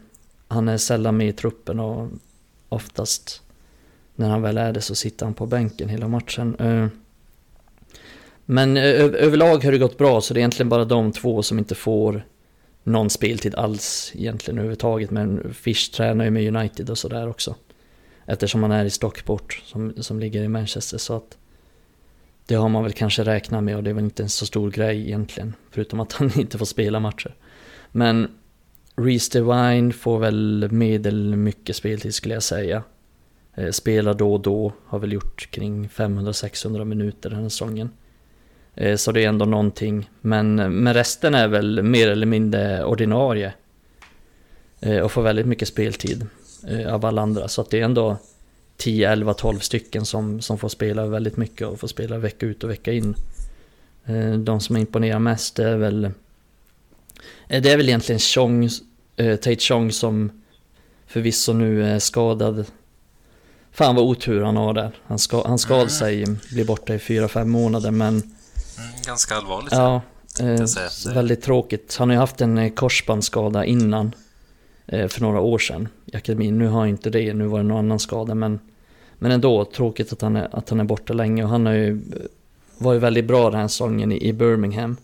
han 0.47 0.69
är 0.69 0.77
sällan 0.77 1.17
med 1.17 1.27
i 1.27 1.33
truppen 1.33 1.79
och 1.79 2.09
oftast 2.71 3.41
när 4.15 4.29
han 4.29 4.41
väl 4.41 4.57
är 4.57 4.73
det 4.73 4.81
så 4.81 4.95
sitter 4.95 5.25
han 5.25 5.33
på 5.33 5.45
bänken 5.45 5.89
hela 5.89 6.07
matchen. 6.07 6.55
Eh, 6.55 6.87
men 8.45 8.77
eh, 8.77 8.83
överlag 8.99 9.63
har 9.63 9.71
det 9.71 9.77
gått 9.77 9.97
bra 9.97 10.21
så 10.21 10.33
det 10.33 10.37
är 10.37 10.41
egentligen 10.41 10.69
bara 10.69 10.85
de 10.85 11.11
två 11.11 11.43
som 11.43 11.59
inte 11.59 11.75
får 11.75 12.25
någon 12.83 13.09
speltid 13.09 13.55
alls 13.55 14.11
egentligen 14.15 14.57
överhuvudtaget. 14.57 15.11
Men 15.11 15.53
Fish 15.53 15.91
tränar 15.93 16.25
ju 16.25 16.31
med 16.31 16.55
United 16.55 16.89
och 16.89 16.97
sådär 16.97 17.29
också. 17.29 17.55
Eftersom 18.25 18.63
han 18.63 18.71
är 18.71 18.85
i 18.85 18.89
Stockport 18.89 19.61
som, 19.65 19.93
som 19.97 20.19
ligger 20.19 20.43
i 20.43 20.47
Manchester. 20.47 20.97
Så 20.97 21.15
att 21.15 21.37
det 22.45 22.55
har 22.55 22.69
man 22.69 22.83
väl 22.83 22.93
kanske 22.93 23.23
räknat 23.23 23.63
med 23.63 23.75
och 23.75 23.83
det 23.83 23.89
är 23.89 23.93
väl 23.93 24.03
inte 24.03 24.23
en 24.23 24.29
så 24.29 24.45
stor 24.45 24.71
grej 24.71 25.01
egentligen. 25.01 25.53
Förutom 25.69 25.99
att 25.99 26.13
han 26.13 26.31
inte 26.39 26.57
får 26.57 26.65
spela 26.65 26.99
matcher. 26.99 27.35
Men 27.91 28.27
Reese 28.95 29.29
Divine 29.29 29.93
får 29.93 30.19
väl 30.19 30.67
medel 30.71 31.35
mycket 31.35 31.75
speltid 31.75 32.15
skulle 32.15 32.33
jag 32.33 32.43
säga. 32.43 32.83
Eh, 33.55 33.71
spelar 33.71 34.13
då 34.13 34.33
och 34.33 34.39
då, 34.39 34.73
har 34.85 34.99
väl 34.99 35.13
gjort 35.13 35.51
kring 35.51 35.87
500-600 35.87 36.85
minuter 36.85 37.29
den 37.29 37.41
här 37.41 37.49
säsongen. 37.49 37.89
Eh, 38.75 38.95
så 38.95 39.11
det 39.11 39.23
är 39.23 39.29
ändå 39.29 39.45
någonting. 39.45 40.09
Men, 40.21 40.55
men 40.55 40.93
resten 40.93 41.35
är 41.35 41.47
väl 41.47 41.83
mer 41.83 42.07
eller 42.07 42.25
mindre 42.25 42.83
ordinarie. 42.83 43.53
Eh, 44.79 44.99
och 44.99 45.11
får 45.11 45.21
väldigt 45.21 45.47
mycket 45.47 45.67
speltid 45.67 46.27
av 46.89 47.05
alla 47.05 47.21
andra. 47.21 47.47
Så 47.47 47.61
att 47.61 47.69
det 47.69 47.79
är 47.79 47.85
ändå 47.85 48.17
10, 48.77 49.11
11, 49.11 49.33
12 49.33 49.59
stycken 49.59 50.05
som, 50.05 50.41
som 50.41 50.57
får 50.57 50.69
spela 50.69 51.05
väldigt 51.07 51.37
mycket 51.37 51.67
och 51.67 51.79
får 51.79 51.87
spela 51.87 52.17
vecka 52.17 52.45
ut 52.45 52.63
och 52.63 52.69
vecka 52.69 52.91
in. 52.91 53.15
De 54.39 54.59
som 54.59 54.77
imponerar 54.77 55.19
mest 55.19 55.59
är 55.59 55.77
väl... 55.77 56.11
Det 57.51 57.71
är 57.71 57.77
väl 57.77 57.89
egentligen 57.89 58.19
Chong, 58.19 58.69
Tate 59.17 59.55
Chong 59.55 59.91
som 59.91 60.31
förvisso 61.07 61.53
nu 61.53 61.85
är 61.85 61.99
skadad 61.99 62.65
Fan 63.71 63.95
vad 63.95 64.05
otur 64.05 64.41
han 64.41 64.57
har 64.57 64.73
där. 64.73 64.91
Han, 65.03 65.19
ska, 65.19 65.47
han 65.47 65.59
skadade 65.59 65.81
mm. 65.81 65.89
sig, 65.89 66.25
blir 66.51 66.65
borta 66.65 66.93
i 66.93 66.97
4-5 66.97 67.45
månader 67.45 67.91
men... 67.91 68.07
Mm, 68.07 68.23
ganska 69.05 69.35
allvarligt. 69.35 69.71
Ja, 69.71 70.01
eh, 70.39 71.13
väldigt 71.13 71.41
tråkigt. 71.41 71.95
Han 71.99 72.09
har 72.09 72.15
ju 72.15 72.19
haft 72.19 72.41
en 72.41 72.57
eh, 72.57 72.73
korsbandsskada 72.73 73.65
innan. 73.65 74.15
Eh, 74.87 75.07
för 75.07 75.21
några 75.21 75.39
år 75.39 75.59
sedan 75.59 75.87
i 76.05 76.17
akademin. 76.17 76.57
Nu 76.57 76.67
har 76.67 76.79
han 76.79 76.89
inte 76.89 77.09
det, 77.09 77.33
nu 77.33 77.45
var 77.45 77.57
det 77.57 77.63
någon 77.63 77.77
annan 77.77 77.99
skada 77.99 78.35
men... 78.35 78.59
Men 79.23 79.31
ändå, 79.31 79.65
tråkigt 79.65 80.13
att 80.13 80.21
han 80.21 80.35
är, 80.35 80.55
att 80.55 80.69
han 80.69 80.79
är 80.79 80.83
borta 80.83 81.13
länge 81.13 81.43
och 81.43 81.49
han 81.49 81.65
har 81.65 81.73
ju 81.73 82.01
varit 82.77 83.01
väldigt 83.01 83.25
bra 83.25 83.49
den 83.49 83.59
här 83.59 83.67
säsongen 83.67 84.11
i, 84.11 84.27
i 84.27 84.33
Birmingham. 84.33 84.97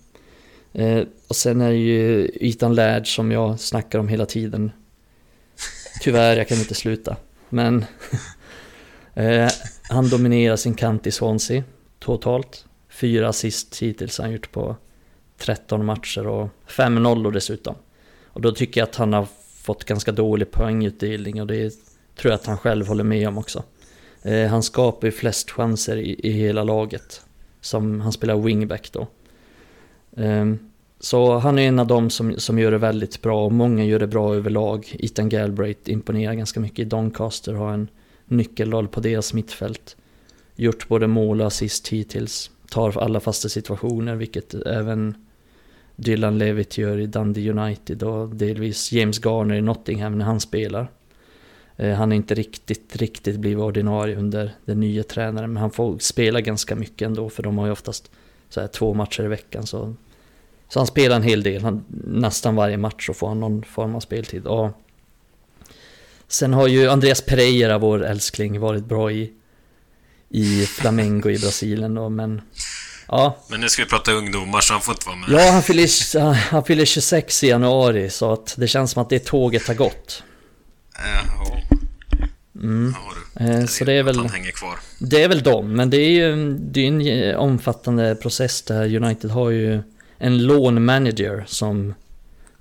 Eh, 0.74 1.04
och 1.28 1.36
sen 1.36 1.62
är 1.62 1.70
det 1.70 1.78
ju 1.78 2.32
Ethan 2.42 2.76
Laird 2.76 3.16
som 3.16 3.32
jag 3.32 3.60
snackar 3.60 4.00
om 4.00 4.08
hela 4.08 4.26
tiden. 4.26 4.72
Tyvärr, 6.02 6.38
jag 6.38 6.48
kan 6.48 6.58
inte 6.58 6.74
sluta. 6.74 7.16
Men 7.50 7.86
Eh, 9.18 9.50
han 9.90 10.10
dominerar 10.10 10.56
sin 10.56 10.74
kant 10.74 11.08
i 11.08 11.12
Swansea 11.12 11.64
totalt. 12.00 12.66
Fyra 12.90 13.30
assist 13.30 13.82
hittills 13.82 14.18
har 14.18 14.26
han 14.26 14.34
gjort 14.34 14.52
på 14.52 14.76
13 15.38 15.86
matcher 15.86 16.28
och 16.28 16.50
5 16.68 16.96
nollor 16.96 17.32
dessutom. 17.32 17.76
Och 18.26 18.42
då 18.42 18.52
tycker 18.52 18.82
jag 18.82 18.90
att 18.90 18.96
han 18.96 19.14
har 19.14 19.28
fått 19.64 19.84
ganska 19.84 20.12
dålig 20.12 20.52
poängutdelning 20.52 21.42
och 21.42 21.48
det 21.48 21.74
tror 22.16 22.32
jag 22.32 22.34
att 22.34 22.46
han 22.46 22.58
själv 22.58 22.88
håller 22.88 23.04
med 23.04 23.28
om 23.28 23.38
också. 23.38 23.64
Eh, 24.22 24.48
han 24.48 24.64
skapar 24.64 25.08
ju 25.08 25.12
flest 25.12 25.52
chanser 25.52 25.98
i, 25.98 26.28
i 26.28 26.32
hela 26.32 26.64
laget. 26.64 27.22
Som 27.62 28.02
han 28.02 28.12
spelar 28.12 28.38
wingback 28.38 28.90
då. 28.92 29.08
Ehm, 30.18 30.60
så 31.00 31.38
han 31.38 31.60
är 31.60 31.68
en 31.68 31.80
av 31.80 31.88
dem 31.88 32.10
som, 32.10 32.34
som 32.38 32.60
gör 32.60 32.72
det 32.72 32.78
väldigt 32.78 33.22
bra 33.22 33.46
och 33.46 33.52
många 33.52 33.86
gör 33.86 34.00
det 34.00 34.08
bra 34.08 34.36
överlag. 34.36 34.96
Ethan 35.00 35.30
Galbraith 35.30 35.92
imponerar 35.92 36.34
ganska 36.34 36.60
mycket. 36.60 36.90
Doncaster 36.90 37.54
har 37.54 37.74
en 37.74 37.88
nyckelroll 38.26 38.88
på 38.88 39.00
deras 39.00 39.34
mittfält. 39.34 39.96
Gjort 40.56 40.88
både 40.88 41.08
mål 41.08 41.42
och 41.42 41.48
assist 41.48 41.88
hittills. 41.88 42.52
Tar 42.70 42.98
alla 42.98 43.20
fasta 43.20 43.50
situationer, 43.50 44.16
vilket 44.16 44.54
även 44.54 45.16
Dylan 45.96 46.38
Levitt 46.38 46.78
gör 46.78 46.98
i 46.98 47.06
Dundee 47.06 47.52
United 47.52 48.04
och 48.04 48.30
delvis 48.30 48.92
James 48.92 49.26
Garner 49.26 49.56
i 49.56 49.62
Nottingham 49.62 50.18
när 50.18 50.26
han 50.26 50.40
spelar. 50.40 50.92
Eh, 51.76 51.94
han 51.94 52.12
är 52.12 52.16
inte 52.16 52.36
riktigt, 52.36 52.96
riktigt 52.96 53.40
blivit 53.40 53.64
ordinarie 53.64 54.16
under 54.16 54.52
den 54.66 54.80
nya 54.80 55.04
tränaren, 55.04 55.54
men 55.54 55.62
han 55.62 55.72
får 55.72 55.98
spela 55.98 56.42
ganska 56.42 56.76
mycket 56.76 57.06
ändå, 57.06 57.30
för 57.30 57.44
de 57.44 57.58
har 57.58 57.66
ju 57.66 57.72
oftast 57.72 58.12
så 58.50 58.62
här, 58.62 58.68
två 58.68 58.94
matcher 58.94 59.24
i 59.24 59.28
veckan. 59.28 59.68
Så, 59.68 59.94
så 60.70 60.80
han 60.80 60.88
spelar 60.88 61.16
en 61.16 61.24
hel 61.24 61.44
del, 61.44 61.64
han, 61.64 61.86
nästan 62.08 62.56
varje 62.56 62.78
match 62.78 63.06
så 63.06 63.14
får 63.14 63.28
han 63.28 63.40
någon 63.40 63.64
form 63.64 63.96
av 63.96 64.00
speltid. 64.00 64.48
Och 64.48 64.72
Sen 66.28 66.54
har 66.54 66.68
ju 66.68 66.90
Andreas 66.90 67.22
Pereira, 67.22 67.78
vår 67.78 68.06
älskling, 68.06 68.60
varit 68.60 68.86
bra 68.86 69.12
i, 69.12 69.32
i 70.30 70.66
Flamengo 70.66 71.30
i 71.30 71.40
Brasilien 71.40 71.94
då, 71.94 72.10
men... 72.10 72.42
Ja. 73.08 73.38
Men 73.50 73.62
nu 73.62 73.70
ska 73.70 73.84
vi 73.84 73.90
prata 73.90 74.12
ungdomar 74.12 74.62
så 74.62 74.74
han 74.74 74.82
får 74.82 74.94
inte 74.94 75.08
vara 75.08 75.18
med. 75.18 75.30
Ja, 75.30 75.52
han 75.52 75.64
fyller, 75.64 76.34
han 76.34 76.64
fyller 76.64 76.86
26 76.86 77.44
i 77.44 77.48
januari 77.48 78.10
så 78.10 78.34
att 78.34 78.56
det 78.58 78.68
känns 78.68 78.92
som 78.92 79.02
att 79.02 79.10
det 79.10 79.26
tåget 79.26 79.68
har 79.68 79.76
gått. 79.76 80.24
Ja, 80.94 81.62
Mm. 82.62 82.96
Ja, 83.40 83.68
så 83.68 83.86
det 83.86 83.94
är 83.94 84.04
väl... 84.04 84.30
Hänger 84.30 84.52
kvar. 84.52 84.80
Det 85.00 85.24
är 85.24 85.28
väl 85.28 85.44
dem, 85.44 85.74
men 85.74 85.90
det 85.90 85.98
är 85.98 86.10
ju 86.10 86.54
det 86.54 86.88
är 86.88 86.88
en 86.88 87.36
omfattande 87.36 88.16
process 88.16 88.62
där. 88.62 88.96
United 88.96 89.32
har 89.32 89.50
ju 89.50 89.82
en 90.18 90.46
lånmanager 90.46 91.44
som 91.48 91.94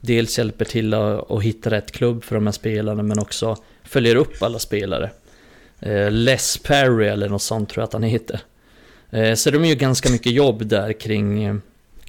dels 0.00 0.38
hjälper 0.38 0.64
till 0.64 0.94
att, 0.94 1.30
att 1.30 1.42
hitta 1.42 1.70
rätt 1.70 1.92
klubb 1.92 2.24
för 2.24 2.34
de 2.34 2.46
här 2.46 2.52
spelarna 2.52 3.02
men 3.02 3.18
också 3.18 3.56
följer 3.84 4.16
upp 4.16 4.42
alla 4.42 4.58
spelare. 4.58 5.10
Eh, 5.80 6.10
Les 6.10 6.58
Perry 6.58 7.06
eller 7.06 7.28
något 7.28 7.42
sånt 7.42 7.68
tror 7.68 7.82
jag 7.82 7.86
att 7.86 7.92
han 7.92 8.02
heter. 8.02 8.40
Eh, 9.10 9.34
så 9.34 9.50
de 9.50 9.64
gör 9.64 9.76
ganska 9.76 10.10
mycket 10.10 10.32
jobb 10.32 10.66
där 10.66 10.92
kring, 10.92 11.60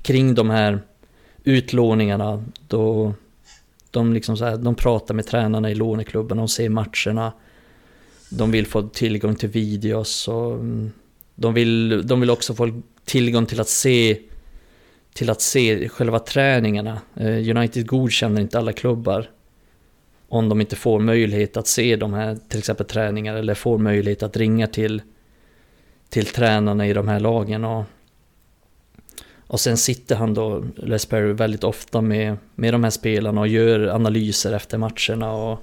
kring 0.01 0.35
de 0.35 0.49
här 0.49 0.79
utlåningarna. 1.43 2.43
Då 2.67 3.13
de, 3.91 4.13
liksom 4.13 4.37
så 4.37 4.45
här, 4.45 4.57
de 4.57 4.75
pratar 4.75 5.13
med 5.13 5.25
tränarna 5.25 5.71
i 5.71 5.75
låneklubben, 5.75 6.37
de 6.37 6.47
ser 6.47 6.69
matcherna. 6.69 7.33
De 8.29 8.51
vill 8.51 8.67
få 8.67 8.81
tillgång 8.81 9.35
till 9.35 9.49
videos 9.49 10.27
och 10.27 10.53
mm, 10.53 10.91
de 11.35 11.53
vill, 11.53 12.07
de 12.07 12.19
vill 12.19 12.29
också 12.29 12.55
få 12.55 12.81
tillgång 13.05 13.45
till 13.45 13.61
att 13.61 13.69
se 13.69 14.19
till 15.17 15.29
att 15.29 15.41
se 15.41 15.89
själva 15.89 16.19
träningarna. 16.19 17.01
Eh, 17.15 17.57
United 17.57 17.87
godkänner 17.87 18.41
inte 18.41 18.57
alla 18.57 18.73
klubbar 18.73 19.29
om 20.29 20.49
de 20.49 20.61
inte 20.61 20.75
får 20.75 20.99
möjlighet 20.99 21.57
att 21.57 21.67
se 21.67 21.95
de 21.95 22.13
här 22.13 22.37
till 22.49 22.59
exempel 22.59 22.85
träningar 22.85 23.35
eller 23.35 23.53
får 23.53 23.77
möjlighet 23.77 24.23
att 24.23 24.37
ringa 24.37 24.67
till, 24.67 25.01
till 26.09 26.25
tränarna 26.25 26.87
i 26.87 26.93
de 26.93 27.07
här 27.07 27.19
lagen. 27.19 27.65
Och, 27.65 27.83
och 29.47 29.59
sen 29.59 29.77
sitter 29.77 30.15
han 30.15 30.33
då, 30.33 30.63
Les 30.75 31.05
Perry, 31.05 31.33
väldigt 31.33 31.63
ofta 31.63 32.01
med, 32.01 32.37
med 32.55 32.73
de 32.73 32.83
här 32.83 32.91
spelarna 32.91 33.41
och 33.41 33.47
gör 33.47 33.87
analyser 33.87 34.53
efter 34.53 34.77
matcherna 34.77 35.31
och, 35.31 35.59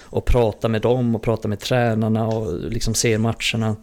och 0.00 0.24
pratar 0.24 0.68
med 0.68 0.82
dem 0.82 1.14
och 1.14 1.22
pratar 1.22 1.48
med 1.48 1.60
tränarna 1.60 2.26
och 2.26 2.70
liksom 2.70 2.94
ser 2.94 3.18
matcherna. 3.18 3.76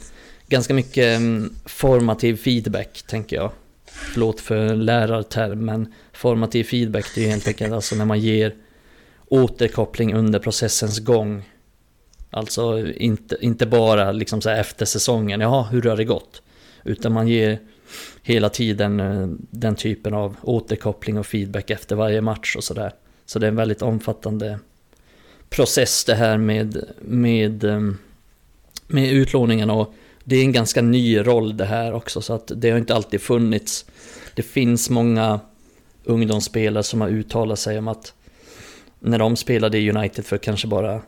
Ganska 0.47 0.73
mycket 0.73 1.17
mm, 1.17 1.53
formativ 1.65 2.35
feedback 2.35 3.03
tänker 3.07 3.35
jag 3.35 3.51
förlåt 3.91 4.39
för 4.39 4.75
lärartermen, 4.75 5.93
formativ 6.13 6.63
feedback 6.63 7.05
det 7.15 7.25
är 7.25 7.29
helt 7.29 7.47
enkelt 7.47 7.73
alltså 7.73 7.95
när 7.95 8.05
man 8.05 8.19
ger 8.19 8.55
återkoppling 9.27 10.13
under 10.13 10.39
processens 10.39 10.99
gång. 10.99 11.49
Alltså 12.29 12.87
inte, 12.87 13.37
inte 13.41 13.65
bara 13.65 14.11
liksom 14.11 14.41
så 14.41 14.49
efter 14.49 14.85
säsongen, 14.85 15.41
jaha 15.41 15.63
hur 15.63 15.81
har 15.81 15.97
det 15.97 16.05
gått? 16.05 16.41
Utan 16.83 17.13
man 17.13 17.27
ger 17.27 17.59
hela 18.21 18.49
tiden 18.49 18.99
eh, 18.99 19.27
den 19.49 19.75
typen 19.75 20.13
av 20.13 20.35
återkoppling 20.41 21.17
och 21.17 21.25
feedback 21.25 21.69
efter 21.69 21.95
varje 21.95 22.21
match 22.21 22.55
och 22.55 22.63
sådär. 22.63 22.91
Så 23.25 23.39
det 23.39 23.45
är 23.45 23.49
en 23.49 23.55
väldigt 23.55 23.81
omfattande 23.81 24.59
process 25.49 26.05
det 26.05 26.15
här 26.15 26.37
med, 26.37 26.83
med, 27.01 27.63
eh, 27.63 27.81
med 28.87 29.11
utlåningen 29.13 29.69
och 29.69 29.93
det 30.29 30.35
är 30.35 30.43
en 30.43 30.51
ganska 30.51 30.81
ny 30.81 31.17
roll 31.17 31.57
det 31.57 31.65
här 31.65 31.93
också 31.93 32.21
så 32.21 32.33
att 32.33 32.51
det 32.55 32.69
har 32.69 32.77
inte 32.77 32.95
alltid 32.95 33.21
funnits. 33.21 33.85
Det 34.35 34.43
finns 34.43 34.89
många 34.89 35.39
ungdomsspelare 36.03 36.83
som 36.83 37.01
har 37.01 37.09
uttalat 37.09 37.59
sig 37.59 37.77
om 37.77 37.87
att 37.87 38.13
när 38.99 39.19
de 39.19 39.35
spelade 39.35 39.77
i 39.77 39.91
United 39.91 40.25
för 40.25 40.37
kanske 40.37 40.67
bara 40.67 41.01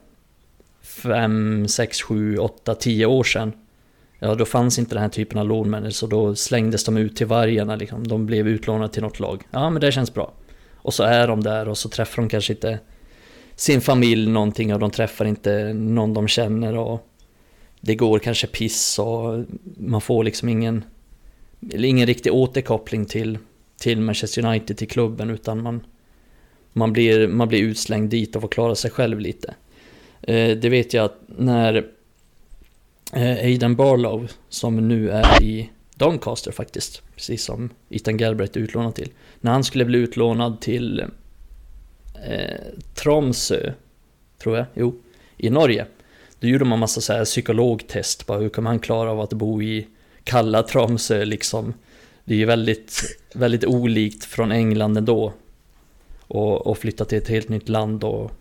5, 0.81 1.67
6, 1.67 2.01
7, 2.01 2.37
8, 2.37 2.75
10 2.75 3.05
år 3.05 3.23
sedan 3.23 3.53
Ja, 4.23 4.35
då 4.35 4.45
fanns 4.45 4.79
inte 4.79 4.95
den 4.95 5.01
här 5.01 5.09
typen 5.09 5.39
av 5.39 5.47
lånmänniskor 5.47 5.91
så 5.91 6.07
då 6.07 6.35
slängdes 6.35 6.83
de 6.83 6.97
ut 6.97 7.15
till 7.15 7.27
vargarna 7.27 7.75
liksom. 7.75 8.07
De 8.07 8.25
blev 8.25 8.47
utlånade 8.47 8.93
till 8.93 9.01
något 9.01 9.19
lag. 9.19 9.43
Ja, 9.51 9.69
men 9.69 9.81
det 9.81 9.91
känns 9.91 10.13
bra. 10.13 10.33
Och 10.75 10.93
så 10.93 11.03
är 11.03 11.27
de 11.27 11.43
där 11.43 11.67
och 11.67 11.77
så 11.77 11.89
träffar 11.89 12.21
de 12.21 12.29
kanske 12.29 12.53
inte 12.53 12.79
sin 13.55 13.81
familj 13.81 14.31
någonting 14.31 14.73
och 14.73 14.79
de 14.79 14.91
träffar 14.91 15.25
inte 15.25 15.73
någon 15.73 16.13
de 16.13 16.27
känner 16.27 16.77
och 16.77 17.10
det 17.81 17.95
går 17.95 18.19
kanske 18.19 18.47
piss 18.47 18.99
och 18.99 19.45
man 19.77 20.01
får 20.01 20.23
liksom 20.23 20.49
ingen, 20.49 20.83
ingen 21.73 22.07
riktig 22.07 22.33
återkoppling 22.33 23.05
till, 23.05 23.37
till 23.79 24.01
Manchester 24.01 24.45
United, 24.45 24.77
till 24.77 24.87
klubben, 24.87 25.29
utan 25.29 25.63
man, 25.63 25.85
man, 26.73 26.93
blir, 26.93 27.27
man 27.27 27.47
blir 27.47 27.61
utslängd 27.61 28.09
dit 28.09 28.35
och 28.35 28.41
får 28.41 28.49
klara 28.49 28.75
sig 28.75 28.91
själv 28.91 29.19
lite. 29.19 29.55
Eh, 30.21 30.57
det 30.57 30.69
vet 30.69 30.93
jag 30.93 31.05
att 31.05 31.19
när 31.27 31.75
eh, 33.13 33.45
Aidan 33.45 33.75
Barlow, 33.75 34.31
som 34.49 34.87
nu 34.87 35.09
är 35.09 35.43
i 35.43 35.69
Doncaster 35.95 36.51
faktiskt, 36.51 37.01
precis 37.15 37.43
som 37.43 37.69
Ethan 37.89 38.17
Galbraith 38.17 38.57
är 38.57 38.61
utlånad 38.61 38.95
till. 38.95 39.09
När 39.39 39.51
han 39.51 39.63
skulle 39.63 39.85
bli 39.85 39.99
utlånad 39.99 40.61
till 40.61 40.99
eh, 42.27 42.55
Tromsö, 42.93 43.73
tror 44.37 44.57
jag, 44.57 44.65
jo, 44.73 45.01
i 45.37 45.49
Norge. 45.49 45.85
Då 46.41 46.47
gjorde 46.47 46.65
man 46.65 46.79
massa 46.79 47.01
så 47.01 47.13
här 47.13 47.25
psykologtest, 47.25 48.25
bara 48.25 48.39
hur 48.39 48.49
kan 48.49 48.63
man 48.63 48.79
klara 48.79 49.11
av 49.11 49.19
att 49.19 49.33
bo 49.33 49.61
i 49.61 49.87
kalla 50.23 50.63
Tromsö 50.63 51.25
liksom. 51.25 51.73
Det 52.23 52.33
är 52.33 52.37
ju 52.37 52.45
väldigt, 52.45 53.01
väldigt 53.33 53.65
olikt 53.65 54.25
från 54.25 54.51
England 54.51 54.97
ändå. 54.97 55.33
Och, 56.27 56.67
och 56.67 56.77
flytta 56.77 57.05
till 57.05 57.17
ett 57.17 57.27
helt 57.27 57.49
nytt 57.49 57.69
land 57.69 58.03
och 58.03 58.31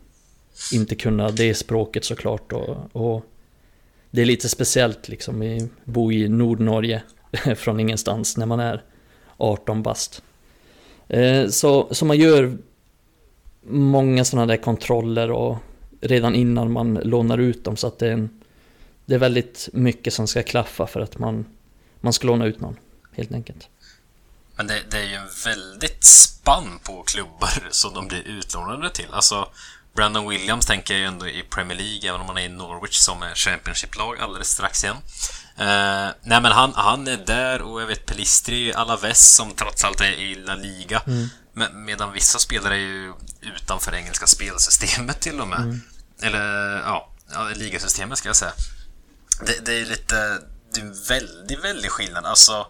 inte 0.73 0.95
kunna 0.95 1.31
det 1.31 1.55
språket 1.55 2.05
såklart. 2.05 2.53
Och, 2.53 2.77
och 2.93 3.25
det 4.11 4.21
är 4.21 4.27
lite 4.27 4.49
speciellt 4.49 5.09
liksom, 5.09 5.43
att 5.43 5.85
bo 5.85 6.13
i 6.13 6.29
Nordnorge 6.29 7.03
från 7.57 7.81
ingenstans 7.81 8.37
när 8.37 8.47
man 8.47 8.61
är 8.61 8.83
18 9.37 9.83
bast. 9.83 10.23
Eh, 11.09 11.49
så, 11.49 11.89
så 11.91 12.05
man 12.05 12.19
gör 12.19 12.57
många 13.63 14.25
sådana 14.25 14.47
där 14.47 14.57
kontroller 14.57 15.31
och 15.31 15.57
redan 16.01 16.35
innan 16.35 16.73
man 16.73 16.95
lånar 16.95 17.39
ut 17.39 17.65
dem 17.65 17.77
så 17.77 17.87
att 17.87 17.99
det 17.99 18.09
är, 18.09 18.13
en, 18.13 18.43
det 19.07 19.15
är 19.15 19.19
väldigt 19.19 19.69
mycket 19.73 20.15
som 20.15 20.29
ska 20.29 20.43
klaffa 20.43 20.87
för 20.87 21.01
att 21.01 21.19
man, 21.19 21.45
man 22.01 22.13
ska 22.13 22.27
låna 22.27 22.47
ut 22.47 22.61
någon 22.61 22.77
helt 23.13 23.33
enkelt. 23.33 23.69
Men 24.57 24.67
det, 24.67 24.83
det 24.91 24.99
är 24.99 25.09
ju 25.09 25.15
en 25.15 25.29
väldigt 25.45 26.05
spann 26.05 26.79
på 26.83 27.03
klubbar 27.03 27.69
som 27.71 27.95
de 27.95 28.09
blir 28.09 28.23
utlånade 28.29 28.91
till. 28.91 29.09
Alltså, 29.11 29.49
Brandon 29.95 30.29
Williams 30.29 30.67
tänker 30.67 30.95
jag 30.95 31.01
ju 31.01 31.07
ändå 31.07 31.29
i 31.29 31.43
Premier 31.51 31.79
League, 31.79 32.09
även 32.09 32.21
om 32.21 32.27
han 32.27 32.39
är 32.39 32.43
i 32.43 32.49
Norwich 32.49 32.97
som 32.97 33.23
är 33.23 33.35
Championship-lag 33.35 34.21
alldeles 34.21 34.49
strax 34.49 34.85
igen. 34.85 34.97
Uh, 35.61 36.11
nej 36.23 36.41
men 36.43 36.45
han, 36.45 36.73
han 36.75 37.09
är 37.09 37.17
där 37.17 37.63
och 37.63 37.83
jag 37.83 37.87
vet 37.87 38.07
Pelistri, 38.07 38.73
Alaves 38.73 39.35
som 39.35 39.51
trots 39.51 39.85
allt 39.85 40.01
är 40.01 40.13
i 40.13 40.35
La 40.35 40.55
Liga. 40.55 41.03
Mm. 41.07 41.29
Men, 41.53 41.85
medan 41.85 42.13
vissa 42.13 42.39
spelare 42.39 42.75
är 42.75 42.79
ju 42.79 43.13
utanför 43.41 43.95
engelska 43.95 44.27
spelsystemet 44.27 45.21
till 45.21 45.41
och 45.41 45.49
med. 45.49 45.61
Mm. 45.61 45.81
Eller 46.23 46.77
ja, 46.79 47.11
ja, 47.33 47.49
ligasystemet 47.55 48.19
ska 48.19 48.29
jag 48.29 48.37
säga. 48.37 48.53
Det, 49.47 49.65
det 49.65 49.81
är 49.81 49.87
lite, 49.87 50.39
det 50.75 50.81
är 50.81 50.85
en 50.85 51.03
väldigt, 51.09 51.65
väldigt 51.65 51.91
skillnad. 51.91 52.27
Alltså 52.27 52.67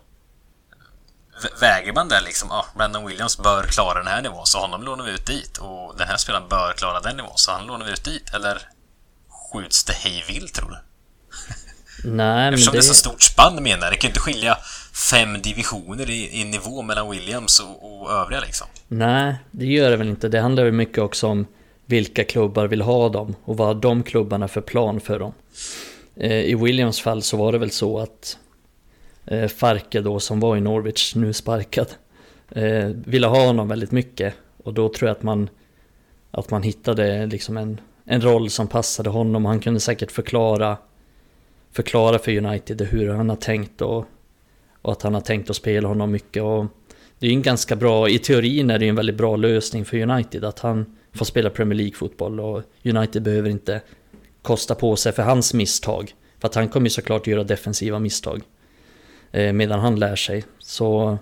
väger 1.61 1.93
man 1.93 2.09
det 2.09 2.20
liksom, 2.20 2.51
ah, 2.51 2.66
Brandon 2.76 3.07
Williams 3.07 3.39
bör 3.39 3.62
klara 3.62 3.99
den 3.99 4.07
här 4.07 4.22
nivån, 4.22 4.47
så 4.47 4.59
honom 4.59 4.83
lånar 4.83 5.05
vi 5.05 5.11
ut 5.11 5.26
dit. 5.26 5.59
Och 5.59 5.97
den 5.99 6.09
här 6.09 6.16
spelaren 6.16 6.49
bör 6.49 6.72
klara 6.72 7.01
den 7.01 7.16
nivån, 7.16 7.33
så 7.39 7.53
han 7.53 7.66
lånar 7.66 7.87
vi 7.87 7.93
ut 7.93 8.05
dit. 8.05 8.35
Eller 8.35 8.68
skjuts 9.28 9.85
det 9.85 9.93
hej 9.93 10.24
vilt, 10.28 10.55
tror 10.55 10.70
du? 10.70 10.78
Nej, 12.05 12.49
Eftersom 12.49 12.72
men 12.72 12.81
det... 12.81 12.87
det 12.87 12.91
är 12.91 12.95
så 12.95 12.95
stort 12.95 13.22
spann 13.22 13.62
menar 13.62 13.87
jag. 13.87 13.93
Det 13.93 13.97
kan 13.97 14.09
ju 14.09 14.11
inte 14.11 14.20
skilja 14.20 14.59
fem 14.93 15.43
divisioner 15.43 16.11
i, 16.11 16.41
i 16.41 16.45
nivå 16.45 16.82
mellan 16.82 17.11
Williams 17.11 17.61
och, 17.61 18.03
och 18.03 18.12
övriga 18.12 18.41
liksom. 18.41 18.66
Nej, 18.88 19.34
det 19.51 19.66
gör 19.66 19.91
det 19.91 19.97
väl 19.97 20.09
inte. 20.09 20.28
Det 20.28 20.41
handlar 20.41 20.64
väl 20.64 20.72
mycket 20.72 20.99
också 20.99 21.26
om 21.26 21.47
vilka 21.86 22.24
klubbar 22.24 22.66
vill 22.66 22.82
ha 22.82 23.09
dem 23.09 23.34
och 23.45 23.57
vad 23.57 23.76
de 23.76 24.03
klubbarna 24.03 24.49
för 24.49 24.61
plan 24.61 25.01
för 25.01 25.18
dem. 25.18 25.32
Eh, 26.16 26.41
I 26.41 26.55
Williams 26.55 27.01
fall 27.01 27.22
så 27.22 27.36
var 27.36 27.53
det 27.53 27.59
väl 27.59 27.70
så 27.70 27.99
att 27.99 28.38
eh, 29.26 29.49
Farke 29.49 30.01
då 30.01 30.20
som 30.20 30.41
var 30.41 30.57
i 30.57 30.61
Norwich, 30.61 31.14
nu 31.14 31.32
sparkad, 31.32 31.86
eh, 32.51 32.86
ville 32.86 33.26
ha 33.26 33.47
honom 33.47 33.68
väldigt 33.68 33.91
mycket. 33.91 34.34
Och 34.64 34.74
då 34.74 34.88
tror 34.88 35.09
jag 35.09 35.16
att 35.16 35.22
man, 35.22 35.49
att 36.30 36.51
man 36.51 36.62
hittade 36.62 37.26
liksom 37.26 37.57
en, 37.57 37.80
en 38.05 38.20
roll 38.20 38.51
som 38.51 38.66
passade 38.66 39.11
honom. 39.11 39.45
Han 39.45 39.61
kunde 39.61 39.80
säkert 39.80 40.12
förklara, 40.12 40.76
förklara 41.72 42.18
för 42.18 42.36
United 42.36 42.82
hur 42.82 43.09
han 43.09 43.28
har 43.28 43.36
tänkt 43.36 43.80
och, 43.80 44.05
och 44.83 44.93
att 44.93 45.03
han 45.03 45.14
har 45.14 45.20
tänkt 45.20 45.51
att 45.51 45.57
spela 45.57 45.89
honom 45.89 46.11
mycket. 46.11 46.43
Och 46.43 46.66
det 47.18 47.26
är 47.26 47.31
ju 47.31 47.37
en 47.37 47.43
ganska 47.43 47.76
bra, 47.76 48.09
i 48.09 48.18
teorin 48.18 48.70
är 48.70 48.78
det 48.78 48.85
ju 48.85 48.89
en 48.89 48.97
väldigt 48.97 49.16
bra 49.16 49.37
lösning 49.37 49.85
för 49.85 49.97
United 49.97 50.45
att 50.45 50.59
han 50.59 50.97
får 51.12 51.24
spela 51.24 51.51
Premier 51.51 51.76
League-fotboll 51.76 52.41
och 52.41 52.62
United 52.85 53.22
behöver 53.22 53.51
inte 53.51 53.81
kosta 54.43 54.74
på 54.74 54.97
sig 54.97 55.12
för 55.12 55.22
hans 55.22 55.55
misstag. 55.55 56.14
För 56.39 56.49
att 56.49 56.55
han 56.55 56.68
kommer 56.68 56.87
ju 56.87 56.91
såklart 56.91 57.26
göra 57.26 57.45
defensiva 57.45 57.99
misstag. 57.99 58.43
Eh, 59.33 59.53
medan 59.53 59.81
han 59.81 59.99
lär 59.99 60.16
sig. 60.16 60.45
Så, 60.59 61.18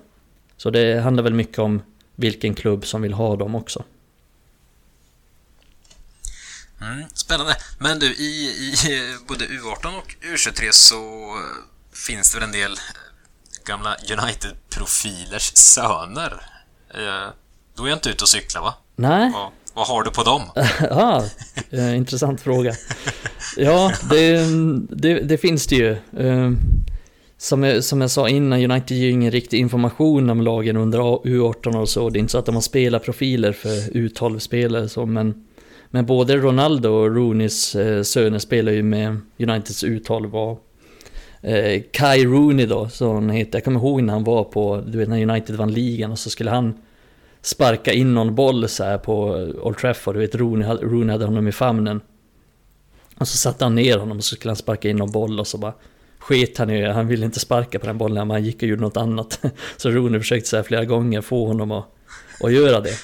så 0.56 0.70
det 0.70 1.00
handlar 1.00 1.22
väl 1.22 1.34
mycket 1.34 1.58
om 1.58 1.82
vilken 2.14 2.54
klubb 2.54 2.86
som 2.86 3.02
vill 3.02 3.12
ha 3.12 3.36
dem 3.36 3.54
också. 3.54 3.84
Mm, 6.80 7.04
spännande. 7.14 7.56
Men 7.78 7.98
du, 7.98 8.06
i, 8.06 8.48
i 8.72 9.16
både 9.28 9.44
U18 9.44 9.98
och 9.98 10.14
U23 10.22 10.72
så 10.72 11.32
finns 11.92 12.32
det 12.32 12.38
väl 12.38 12.48
en 12.48 12.52
del 12.52 12.76
gamla 13.68 13.96
United-profilers 13.96 15.56
söner? 15.56 16.32
Eh, 16.90 17.32
då 17.76 17.84
är 17.84 17.88
jag 17.88 17.96
inte 17.96 18.10
ute 18.10 18.24
och 18.24 18.28
cyklar 18.28 18.62
va? 18.62 18.74
Nej. 18.96 19.32
Vad, 19.32 19.50
vad 19.74 19.86
har 19.86 20.02
du 20.02 20.10
på 20.10 20.22
dem? 20.22 20.42
ah, 20.90 21.22
intressant 21.94 22.40
fråga. 22.40 22.74
Ja, 23.56 23.92
det, 24.10 24.46
det, 24.90 25.20
det, 25.20 25.38
finns 25.38 25.66
det 25.66 25.76
ju. 25.76 25.90
Eh, 26.18 26.50
som 27.38 27.62
jag, 27.62 27.84
som 27.84 28.00
jag 28.00 28.10
sa 28.10 28.28
innan, 28.28 28.70
United 28.70 28.96
ger 28.96 29.06
ju 29.06 29.12
ingen 29.12 29.30
riktig 29.30 29.58
information 29.58 30.30
om 30.30 30.40
lagen 30.40 30.76
under 30.76 30.98
U18 30.98 31.76
och 31.76 31.88
så. 31.88 32.10
Det 32.10 32.18
är 32.18 32.20
inte 32.20 32.32
så 32.32 32.38
att 32.38 32.46
de 32.46 32.54
har 32.54 32.62
spelarprofiler 32.62 33.52
för 33.52 33.68
U12-spelare 33.92 34.88
så, 34.88 35.06
men, 35.06 35.46
men 35.90 36.06
både 36.06 36.36
Ronaldo 36.36 36.88
och 36.88 37.14
Rooneys 37.14 37.76
söner 38.02 38.38
spelar 38.38 38.72
ju 38.72 38.82
med 38.82 39.20
Uniteds 39.38 39.84
U12 39.84 40.32
och 40.32 40.67
eh, 41.42 41.82
Kai 41.90 42.24
Rooney 42.24 42.66
då, 42.66 42.88
som 42.88 43.14
han 43.14 43.30
heter. 43.30 43.58
Jag 43.58 43.64
kommer 43.64 43.80
ihåg 43.80 44.02
när 44.02 44.12
han 44.12 44.24
var 44.24 44.44
på, 44.44 44.82
du 44.86 44.98
vet 44.98 45.08
när 45.08 45.22
United 45.22 45.56
vann 45.56 45.72
ligan 45.72 46.12
och 46.12 46.18
så 46.18 46.30
skulle 46.30 46.50
han 46.50 46.74
sparka 47.42 47.92
in 47.92 48.14
någon 48.14 48.34
boll 48.34 48.68
så 48.68 48.84
här 48.84 48.98
på 48.98 49.24
Old 49.62 49.76
Trafford. 49.76 50.14
Du 50.14 50.20
vet 50.20 50.34
Rooney, 50.34 50.68
Rooney 50.68 51.12
hade 51.12 51.24
honom 51.24 51.48
i 51.48 51.52
famnen. 51.52 52.00
Och 53.18 53.28
så 53.28 53.36
satte 53.36 53.64
han 53.64 53.74
ner 53.74 53.98
honom 53.98 54.16
och 54.16 54.24
så 54.24 54.36
skulle 54.36 54.50
han 54.50 54.56
sparka 54.56 54.88
in 54.88 54.96
någon 54.96 55.12
boll 55.12 55.40
och 55.40 55.46
så 55.46 55.58
bara 55.58 55.74
sket 56.18 56.58
han 56.58 56.70
i 56.70 56.86
Han 56.86 57.08
ville 57.08 57.26
inte 57.26 57.40
sparka 57.40 57.78
på 57.78 57.86
den 57.86 57.98
bollen, 57.98 58.28
men 58.28 58.34
han 58.34 58.44
gick 58.44 58.56
och 58.56 58.68
gjorde 58.68 58.82
något 58.82 58.96
annat. 58.96 59.40
Så 59.76 59.90
Rooney 59.90 60.20
försökte 60.20 60.48
så 60.48 60.56
här 60.56 60.62
flera 60.62 60.84
gånger 60.84 61.20
få 61.20 61.46
honom 61.46 61.72
att, 61.72 61.84
att 62.40 62.52
göra 62.52 62.80
det. 62.80 62.94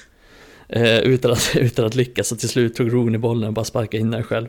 Eh, 0.68 0.98
utan, 0.98 1.32
att, 1.32 1.50
utan 1.56 1.84
att 1.84 1.94
lyckas, 1.94 2.28
så 2.28 2.36
till 2.36 2.48
slut 2.48 2.74
tog 2.74 2.92
Rooney 2.92 3.18
bollen 3.18 3.48
och 3.48 3.54
bara 3.54 3.64
sparkade 3.64 4.00
in 4.00 4.10
den 4.10 4.22
själv. 4.22 4.48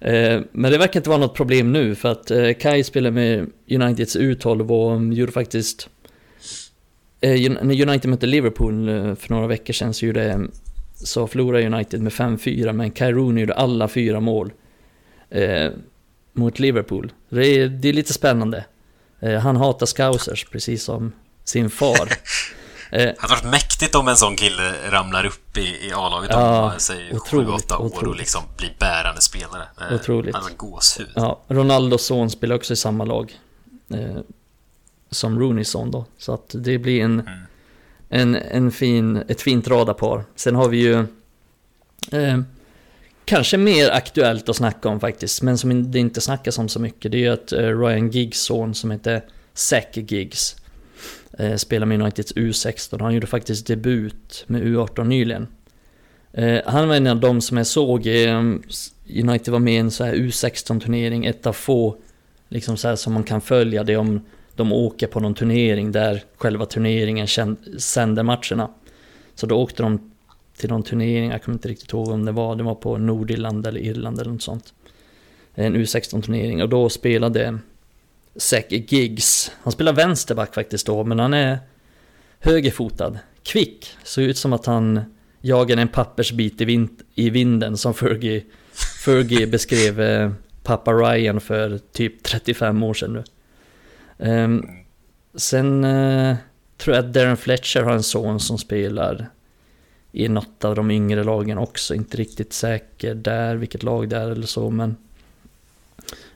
Eh, 0.00 0.40
men 0.52 0.72
det 0.72 0.78
verkar 0.78 1.00
inte 1.00 1.08
vara 1.10 1.20
något 1.20 1.34
problem 1.34 1.72
nu, 1.72 1.94
för 1.94 2.12
att 2.12 2.30
eh, 2.30 2.52
Kai 2.52 2.84
spelar 2.84 3.10
med 3.10 3.50
Uniteds 3.70 4.16
U12 4.16 4.70
och 4.70 5.14
gjorde 5.14 5.32
faktiskt... 5.32 5.88
Eh, 7.20 7.50
när 7.50 7.88
United 7.88 8.10
mötte 8.10 8.26
Liverpool 8.26 8.86
för 9.16 9.34
några 9.34 9.46
veckor 9.46 9.72
sedan 9.72 9.94
så, 9.94 10.06
gjorde, 10.06 10.40
så 10.94 11.26
förlorade 11.26 11.66
United 11.66 12.02
med 12.02 12.12
5-4, 12.12 12.72
men 12.72 12.90
Kai 12.90 13.12
Rooney 13.12 13.40
gjorde 13.40 13.54
alla 13.54 13.88
fyra 13.88 14.20
mål. 14.20 14.52
Mot 16.32 16.58
Liverpool. 16.58 17.12
Det 17.28 17.46
är, 17.46 17.68
det 17.68 17.88
är 17.88 17.92
lite 17.92 18.12
spännande. 18.12 18.64
Han 19.42 19.56
hatar 19.56 19.86
scousers, 19.86 20.44
precis 20.44 20.82
som 20.82 21.12
sin 21.44 21.70
far. 21.70 22.08
Eh, 22.94 23.00
det 23.00 23.14
hade 23.18 23.34
varit 23.34 23.44
mäktigt 23.44 23.94
om 23.94 24.08
en 24.08 24.16
sån 24.16 24.36
kille 24.36 24.90
ramlar 24.90 25.26
upp 25.26 25.56
i, 25.58 25.60
i 25.60 25.92
A-laget 25.94 26.30
ja, 26.30 26.72
om 26.72 26.80
säg 26.80 27.10
7-8 27.12 27.76
år 27.76 28.08
och 28.08 28.16
liksom 28.16 28.42
blir 28.56 28.76
bärande 28.78 29.20
spelare. 29.20 29.62
Eh, 29.80 29.94
otroligt. 29.94 30.34
Han 30.34 30.56
gåshud. 30.56 31.08
Ja, 31.14 31.40
Ronaldos 31.48 32.06
son 32.06 32.30
spelar 32.30 32.56
också 32.56 32.72
i 32.72 32.76
samma 32.76 33.04
lag. 33.04 33.38
Eh, 33.90 34.20
som 35.10 35.38
Rooneys 35.38 35.68
son 35.68 35.90
då. 35.90 36.04
Så 36.18 36.34
att 36.34 36.50
det 36.54 36.78
blir 36.78 37.00
en, 37.00 37.20
mm. 37.20 37.40
en, 38.08 38.34
en 38.34 38.70
fin, 38.70 39.24
ett 39.28 39.40
fint 39.40 39.68
radarpar. 39.68 40.24
Sen 40.34 40.54
har 40.54 40.68
vi 40.68 40.76
ju 40.76 40.98
eh, 42.12 42.40
kanske 43.24 43.56
mer 43.56 43.90
aktuellt 43.90 44.48
att 44.48 44.56
snacka 44.56 44.88
om 44.88 45.00
faktiskt, 45.00 45.42
men 45.42 45.58
som 45.58 45.90
det 45.90 45.98
inte 45.98 46.20
snackas 46.20 46.58
om 46.58 46.68
så 46.68 46.80
mycket, 46.80 47.12
det 47.12 47.18
är 47.18 47.22
ju 47.22 47.32
att 47.32 47.52
eh, 47.52 47.78
Ryan 47.78 48.10
Giggs 48.10 48.40
son 48.40 48.74
som 48.74 48.90
heter 48.90 49.24
Zach 49.54 49.84
Giggs 49.94 50.56
eh, 51.38 51.56
spelar 51.56 51.86
med 51.86 52.00
Uniteds 52.00 52.34
U16. 52.34 53.00
Han 53.00 53.14
gjorde 53.14 53.26
faktiskt 53.26 53.66
debut 53.66 54.44
med 54.46 54.62
U18 54.62 55.04
nyligen. 55.04 55.46
Eh, 56.32 56.60
han 56.66 56.88
var 56.88 56.96
en 56.96 57.06
av 57.06 57.20
de 57.20 57.40
som 57.40 57.56
jag 57.56 57.66
såg, 57.66 58.06
eh, 58.06 58.38
United 59.20 59.48
var 59.48 59.58
med 59.58 59.74
i 59.74 59.76
en 59.76 59.90
så 59.90 60.04
här 60.04 60.14
U16-turnering, 60.14 61.24
ett 61.24 61.46
av 61.46 61.52
få 61.52 61.96
liksom 62.48 62.76
så 62.76 62.88
här 62.88 62.96
som 62.96 63.12
man 63.12 63.24
kan 63.24 63.40
följa 63.40 63.84
det 63.84 63.96
om 63.96 64.20
de 64.56 64.72
åker 64.72 65.06
på 65.06 65.20
någon 65.20 65.34
turnering 65.34 65.92
där 65.92 66.22
själva 66.36 66.66
turneringen 66.66 67.26
sänder 67.78 68.22
matcherna. 68.22 68.70
Så 69.34 69.46
då 69.46 69.56
åkte 69.56 69.82
de 69.82 70.10
till 70.56 70.70
någon 70.70 70.82
turnering, 70.82 71.30
jag 71.30 71.42
kommer 71.42 71.56
inte 71.56 71.68
riktigt 71.68 71.92
ihåg 71.92 72.08
om 72.08 72.24
det 72.24 72.32
var, 72.32 72.56
det 72.56 72.62
var 72.62 72.74
på 72.74 72.98
Nordirland 72.98 73.66
eller 73.66 73.80
Irland 73.80 74.20
eller 74.20 74.30
något 74.30 74.42
sånt. 74.42 74.74
En 75.54 75.76
U16-turnering 75.76 76.62
och 76.62 76.68
då 76.68 76.88
spelade 76.88 77.58
Zack 78.36 78.66
Giggs, 78.68 79.52
han 79.62 79.72
spelar 79.72 79.92
vänsterback 79.92 80.54
faktiskt 80.54 80.86
då, 80.86 81.04
men 81.04 81.18
han 81.18 81.34
är 81.34 81.58
högerfotad, 82.38 83.18
kvick, 83.42 83.96
såg 84.02 84.24
ut 84.24 84.38
som 84.38 84.52
att 84.52 84.66
han 84.66 85.00
jagade 85.40 85.82
en 85.82 85.88
pappersbit 85.88 86.60
i, 86.60 86.64
vind, 86.64 87.02
i 87.14 87.30
vinden 87.30 87.76
som 87.76 87.94
Fergie, 87.94 88.44
Fergie 89.04 89.46
beskrev 89.50 90.00
eh, 90.00 90.32
pappa 90.62 90.92
Ryan 90.92 91.40
för 91.40 91.78
typ 91.78 92.22
35 92.22 92.82
år 92.82 92.94
sedan 92.94 93.12
nu. 93.12 93.24
Um, 94.18 94.68
sen 95.34 95.84
uh, 95.84 96.36
tror 96.76 96.96
jag 96.96 97.04
att 97.04 97.12
Darren 97.12 97.36
Fletcher 97.36 97.82
har 97.82 97.92
en 97.92 98.02
son 98.02 98.40
som 98.40 98.58
spelar 98.58 99.30
i 100.12 100.28
något 100.28 100.64
av 100.64 100.74
de 100.74 100.90
yngre 100.90 101.24
lagen 101.24 101.58
också. 101.58 101.94
Inte 101.94 102.16
riktigt 102.16 102.52
säker 102.52 103.14
där, 103.14 103.56
vilket 103.56 103.82
lag 103.82 104.08
det 104.08 104.16
är 104.16 104.30
eller 104.30 104.46
så, 104.46 104.70
men... 104.70 104.96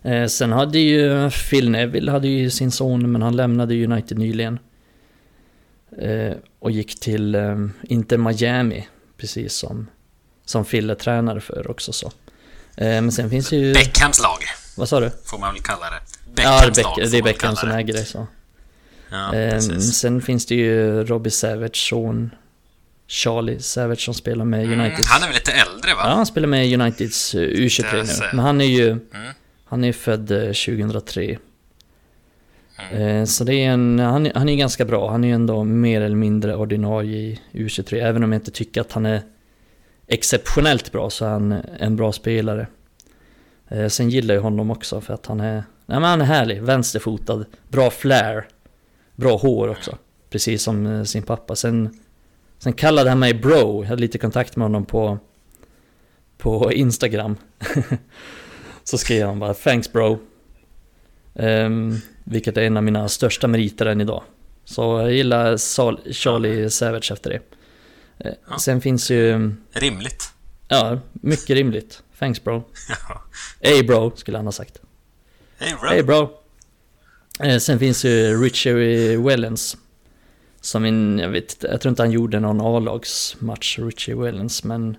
Eh, 0.03 0.27
sen 0.27 0.53
hade 0.53 0.79
ju 0.79 1.31
Phil 1.31 1.71
Neville 1.71 2.11
hade 2.11 2.29
ju 2.29 2.51
sin 2.51 2.71
son, 2.71 3.13
men 3.13 3.23
han 3.23 3.37
lämnade 3.37 3.85
United 3.85 4.19
nyligen. 4.19 4.59
Eh, 5.99 6.33
och 6.59 6.71
gick 6.71 7.01
till 7.01 7.35
eh, 7.35 7.57
Inter 7.83 8.17
Miami, 8.17 8.89
precis 9.17 9.53
som, 9.53 9.87
som 10.45 10.65
Phil 10.65 10.91
är 10.91 10.95
tränare 10.95 11.41
för 11.41 11.71
också 11.71 11.93
så. 11.93 12.07
Eh, 12.77 12.87
men 12.87 13.13
sen 13.13 13.31
finns 13.31 13.53
ju... 13.53 13.73
Beckhams 13.73 14.23
lag. 14.23 14.39
Vad 14.77 14.89
sa 14.89 15.01
du? 15.01 15.11
Får 15.25 15.39
man 15.39 15.55
väl 15.55 15.63
kalla 15.63 15.91
det. 15.91 16.01
Beckhams 16.35 16.79
ja, 16.79 16.97
Beck, 16.97 17.11
det 17.11 17.19
är 17.19 17.23
Beckham 17.23 17.57
som 17.57 17.71
äger 17.71 17.93
det 17.93 18.05
så. 18.05 18.27
Ja, 19.11 19.35
eh, 19.35 19.61
sen 19.79 20.23
finns 20.23 20.47
det 20.47 20.55
ju 20.55 21.05
Robbie 21.05 21.31
Savage 21.31 21.77
son 21.77 22.31
Charlie 23.07 23.61
Savage 23.61 24.01
som 24.01 24.15
spelar 24.15 24.45
med 24.45 24.61
United. 24.61 24.81
Mm, 24.81 25.05
han 25.07 25.23
är 25.23 25.27
väl 25.27 25.35
lite 25.35 25.53
äldre 25.53 25.95
va? 25.95 26.01
Ja, 26.05 26.09
han 26.09 26.27
spelar 26.27 26.49
med 26.49 26.81
Uniteds 26.81 27.35
eh, 27.35 27.39
U23 27.39 27.95
nu. 27.95 28.27
Men 28.33 28.45
han 28.45 28.61
är 28.61 28.65
ju... 28.65 28.91
Mm. 28.91 29.35
Han 29.69 29.85
är 29.85 29.93
född 29.93 30.29
2003. 30.29 31.39
Mm. 32.91 33.03
Eh, 33.03 33.25
så 33.25 33.45
det 33.45 33.55
är 33.55 33.71
en... 33.71 33.99
Han, 33.99 34.29
han 34.35 34.49
är 34.49 34.57
ganska 34.57 34.85
bra. 34.85 35.11
Han 35.11 35.25
är 35.25 35.35
ändå 35.35 35.65
mer 35.65 36.01
eller 36.01 36.17
mindre 36.17 36.57
ordinarie 36.57 37.19
i 37.19 37.41
U23. 37.53 38.03
Även 38.03 38.25
om 38.25 38.33
jag 38.33 38.39
inte 38.39 38.51
tycker 38.51 38.81
att 38.81 38.93
han 38.93 39.07
är 39.07 39.23
exceptionellt 40.07 40.93
bra 40.93 41.11
så 41.11 41.25
är 41.25 41.31
han 41.31 41.53
en 41.81 41.97
bra 41.97 42.13
spelare. 42.13 42.67
Eh, 43.69 43.89
sen 43.89 44.11
gillar 44.11 44.35
jag 44.35 44.43
honom 44.43 44.71
också 44.71 45.01
för 45.01 45.15
att 45.15 45.27
han 45.27 45.41
är... 45.41 45.55
Nej 45.87 46.01
men 46.01 46.05
han 46.05 46.21
är 46.21 46.25
härlig, 46.25 46.63
vänsterfotad, 46.63 47.45
bra 47.69 47.91
flair. 47.91 48.47
Bra 49.17 49.37
hår 49.37 49.69
också. 49.69 49.99
Precis 50.31 50.63
som 50.63 51.07
sin 51.07 51.23
pappa. 51.23 51.57
Sen 51.57 51.99
Sen 52.59 52.73
kallade 52.73 53.11
han 53.11 53.19
mig 53.19 53.35
bro, 53.35 53.83
jag 53.83 53.89
hade 53.89 54.01
lite 54.01 54.19
kontakt 54.19 54.57
med 54.57 54.65
honom 54.65 54.85
på, 54.85 55.19
på 56.39 56.73
Instagram. 56.73 57.37
så 58.89 58.99
skrev 58.99 59.27
han 59.27 59.39
bara 59.39 59.55
'Thanks 59.55 59.93
bro' 59.93 60.19
um, 61.35 62.01
Vilket 62.25 62.57
är 62.57 62.63
en 62.63 62.77
av 62.77 62.83
mina 62.83 63.09
största 63.09 63.49
meriter 63.49 63.87
än 63.87 64.01
idag. 64.01 64.23
Så 64.65 64.83
jag 64.83 65.13
gillar 65.13 65.57
Charlie 66.13 66.71
Savage 66.71 67.13
efter 67.13 67.31
det. 67.31 67.41
Uh, 68.29 68.35
ja. 68.51 68.59
Sen 68.59 68.81
finns 68.81 69.11
ju... 69.11 69.55
Rimligt. 69.73 70.33
Ja, 70.69 70.99
mycket 71.13 71.51
rimligt. 71.51 72.03
Thanks 72.19 72.45
bro. 72.45 72.63
Hey 73.61 73.83
bro, 73.83 74.13
skulle 74.17 74.39
han 74.39 74.47
ha 74.47 74.53
sagt. 74.53 74.81
Hey 75.59 75.75
bro. 75.81 75.89
Hey 75.89 76.03
bro. 76.03 76.31
Uh, 77.45 77.59
sen 77.59 77.79
finns 77.79 78.05
ju 78.05 78.43
Richie 78.43 79.17
Wellens. 79.17 79.77
Som 80.61 80.85
en, 80.85 81.19
jag 81.19 81.29
vet 81.29 81.57
jag 81.63 81.81
tror 81.81 81.91
inte 81.91 82.03
han 82.03 82.11
gjorde 82.11 82.41
någon 82.41 82.61
A-lagsmatch, 82.61 83.79
Richie 83.79 84.15
Wellens, 84.15 84.65
men... 84.65 84.97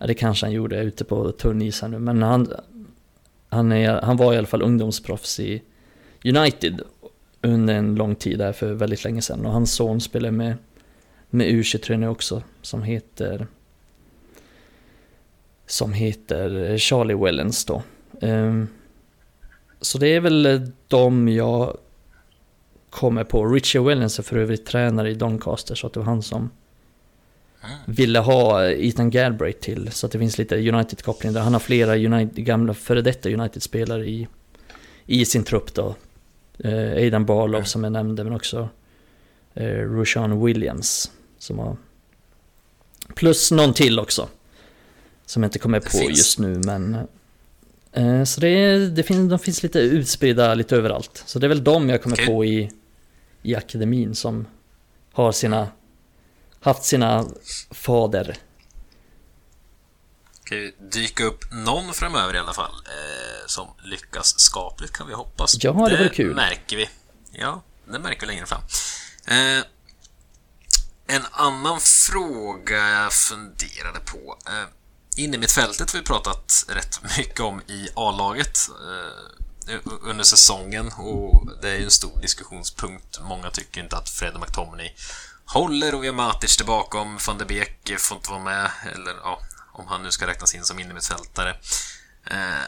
Ja, 0.00 0.06
det 0.06 0.14
kanske 0.14 0.46
han 0.46 0.52
gjorde 0.52 0.82
ute 0.82 1.04
på 1.04 1.32
tunn 1.32 1.62
is 1.62 1.82
här 1.82 1.88
nu, 1.88 1.98
men 1.98 2.22
han... 2.22 2.52
Han, 3.50 3.72
är, 3.72 4.02
han 4.02 4.16
var 4.16 4.34
i 4.34 4.38
alla 4.38 4.46
fall 4.46 4.62
ungdomsproffs 4.62 5.40
i 5.40 5.62
United 6.24 6.82
under 7.42 7.74
en 7.74 7.94
lång 7.94 8.14
tid 8.14 8.38
där 8.38 8.52
för 8.52 8.72
väldigt 8.72 9.04
länge 9.04 9.22
sedan. 9.22 9.46
Och 9.46 9.52
hans 9.52 9.72
son 9.72 10.00
spelar 10.00 10.30
med, 10.30 10.56
med 11.30 11.46
U23 11.46 11.96
nu 11.96 12.08
också, 12.08 12.42
som 12.62 12.82
heter... 12.82 13.46
Som 15.66 15.92
heter 15.92 16.78
Charlie 16.78 17.14
Wellens 17.14 17.64
då. 17.64 17.82
Um, 18.20 18.68
så 19.80 19.98
det 19.98 20.08
är 20.08 20.20
väl 20.20 20.70
de 20.88 21.28
jag 21.28 21.76
kommer 22.90 23.24
på. 23.24 23.46
Richie 23.46 23.80
Wellens 23.80 24.18
är 24.18 24.22
för 24.22 24.36
övrigt 24.36 24.66
tränare 24.66 25.10
i 25.10 25.14
Doncaster 25.14 25.74
så 25.74 25.86
att 25.86 25.92
det 25.92 26.00
var 26.00 26.06
han 26.06 26.22
som 26.22 26.50
ville 27.86 28.18
ha 28.18 28.66
Ethan 28.70 29.10
Galbraith 29.10 29.60
till. 29.60 29.92
Så 29.92 30.06
att 30.06 30.12
det 30.12 30.18
finns 30.18 30.38
lite 30.38 30.56
United-koppling 30.56 31.32
där. 31.32 31.40
Han 31.40 31.52
har 31.52 31.60
flera 31.60 31.96
United, 31.96 32.44
gamla 32.44 32.74
före 32.74 33.02
detta 33.02 33.28
United-spelare 33.28 34.06
i, 34.06 34.28
i 35.06 35.24
sin 35.24 35.44
trupp 35.44 35.74
då. 35.74 35.94
Eh, 36.58 36.92
Aidan 36.92 37.26
Barlow 37.26 37.54
mm. 37.54 37.66
som 37.66 37.84
jag 37.84 37.92
nämnde 37.92 38.24
men 38.24 38.32
också 38.32 38.68
eh, 39.54 39.64
Rushan 39.64 40.44
Williams 40.44 41.10
som 41.38 41.58
har... 41.58 41.76
Plus 43.14 43.50
någon 43.50 43.74
till 43.74 43.98
också. 43.98 44.28
Som 45.26 45.42
jag 45.42 45.48
inte 45.48 45.58
kommer 45.58 45.80
på 45.80 46.10
just 46.10 46.38
nu 46.38 46.60
men... 46.64 46.96
Eh, 47.92 48.24
så 48.24 48.40
det, 48.40 48.76
det 48.88 49.02
finns, 49.02 49.30
de 49.30 49.38
finns 49.38 49.62
lite 49.62 49.78
utspridda 49.78 50.54
lite 50.54 50.76
överallt. 50.76 51.22
Så 51.26 51.38
det 51.38 51.46
är 51.46 51.48
väl 51.48 51.64
de 51.64 51.88
jag 51.88 52.02
kommer 52.02 52.16
okay. 52.16 52.26
på 52.26 52.44
i, 52.44 52.70
i 53.42 53.54
akademin 53.54 54.14
som 54.14 54.46
har 55.12 55.32
sina, 55.32 55.68
haft 56.60 56.84
sina 56.84 57.26
fader. 57.70 58.36
Kan 60.44 60.58
ju 60.58 60.72
dyka 60.78 61.24
upp 61.24 61.52
någon 61.52 61.94
framöver 61.94 62.34
i 62.34 62.38
alla 62.38 62.52
fall 62.52 62.72
eh, 62.86 63.46
som 63.46 63.68
lyckas 63.82 64.40
skapligt 64.40 64.92
kan 64.92 65.06
vi 65.06 65.14
hoppas. 65.14 65.64
Ja, 65.64 65.72
det, 65.72 65.90
det 65.90 65.96
vore 65.96 66.08
kul. 66.08 66.34
märker 66.34 66.76
vi. 66.76 66.88
Ja, 67.32 67.62
det 67.92 67.98
märker 67.98 68.20
vi 68.20 68.26
längre 68.26 68.46
fram. 68.46 68.62
Eh, 69.26 69.64
en 71.06 71.22
annan 71.32 71.80
fråga 71.80 72.88
jag 72.88 73.12
funderade 73.12 74.00
på. 74.06 74.38
Eh, 74.46 74.64
inne 75.16 75.38
mitt 75.38 75.52
fältet 75.52 75.92
har 75.92 75.98
vi 75.98 76.04
pratat 76.04 76.64
rätt 76.68 77.00
mycket 77.18 77.40
om 77.40 77.60
i 77.60 77.88
A-laget. 77.94 78.58
Eh, 78.68 79.40
under 80.02 80.24
säsongen 80.24 80.92
och 80.98 81.48
det 81.62 81.70
är 81.70 81.76
ju 81.76 81.84
en 81.84 81.90
stor 81.90 82.20
diskussionspunkt. 82.20 83.20
Många 83.20 83.50
tycker 83.50 83.80
inte 83.80 83.96
att 83.96 84.08
Fred 84.08 84.40
McTominay 84.40 84.94
håller 85.52 85.94
och 85.94 86.02
vi 86.02 86.06
har 86.08 86.14
Matic 86.14 86.56
där 86.56 86.64
bakom. 86.64 87.18
Van 87.26 87.38
de 87.38 87.44
Beek 87.44 87.98
får 87.98 88.16
inte 88.16 88.30
vara 88.30 88.42
med, 88.42 88.70
eller 88.94 89.14
ja, 89.22 89.40
om 89.72 89.86
han 89.88 90.02
nu 90.02 90.10
ska 90.10 90.26
räknas 90.26 90.54
in 90.54 90.64
som 90.64 90.78
innermittfältare. 90.78 91.50
Eh, 92.26 92.62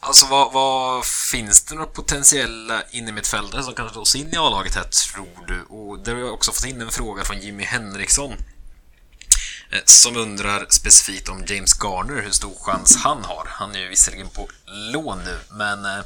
alltså, 0.00 0.26
vad, 0.26 0.52
vad, 0.52 1.04
finns 1.04 1.64
det 1.64 1.74
några 1.74 1.86
potentiella 1.86 2.82
innermittfältare 2.90 3.62
som 3.62 3.74
kan 3.74 3.90
slås 3.90 4.14
in 4.16 4.34
i 4.34 4.36
A-laget 4.36 4.74
här, 4.74 4.84
tror 4.84 5.46
du? 5.46 5.62
Och 5.62 5.98
där 5.98 6.12
har 6.14 6.20
jag 6.20 6.34
också 6.34 6.52
fått 6.52 6.64
in 6.64 6.80
en 6.80 6.90
fråga 6.90 7.24
från 7.24 7.40
Jimmy 7.40 7.64
Henriksson 7.64 8.34
Eh, 9.74 9.80
som 9.84 10.16
undrar 10.16 10.66
specifikt 10.68 11.28
om 11.28 11.44
James 11.46 11.82
Garner, 11.82 12.22
hur 12.22 12.30
stor 12.30 12.54
chans 12.54 12.96
han 12.96 13.24
har. 13.24 13.46
Han 13.48 13.74
är 13.74 13.78
ju 13.78 13.88
visserligen 13.88 14.28
på 14.28 14.48
lån 14.66 15.18
nu, 15.24 15.38
men 15.50 15.84
eh, 15.84 16.04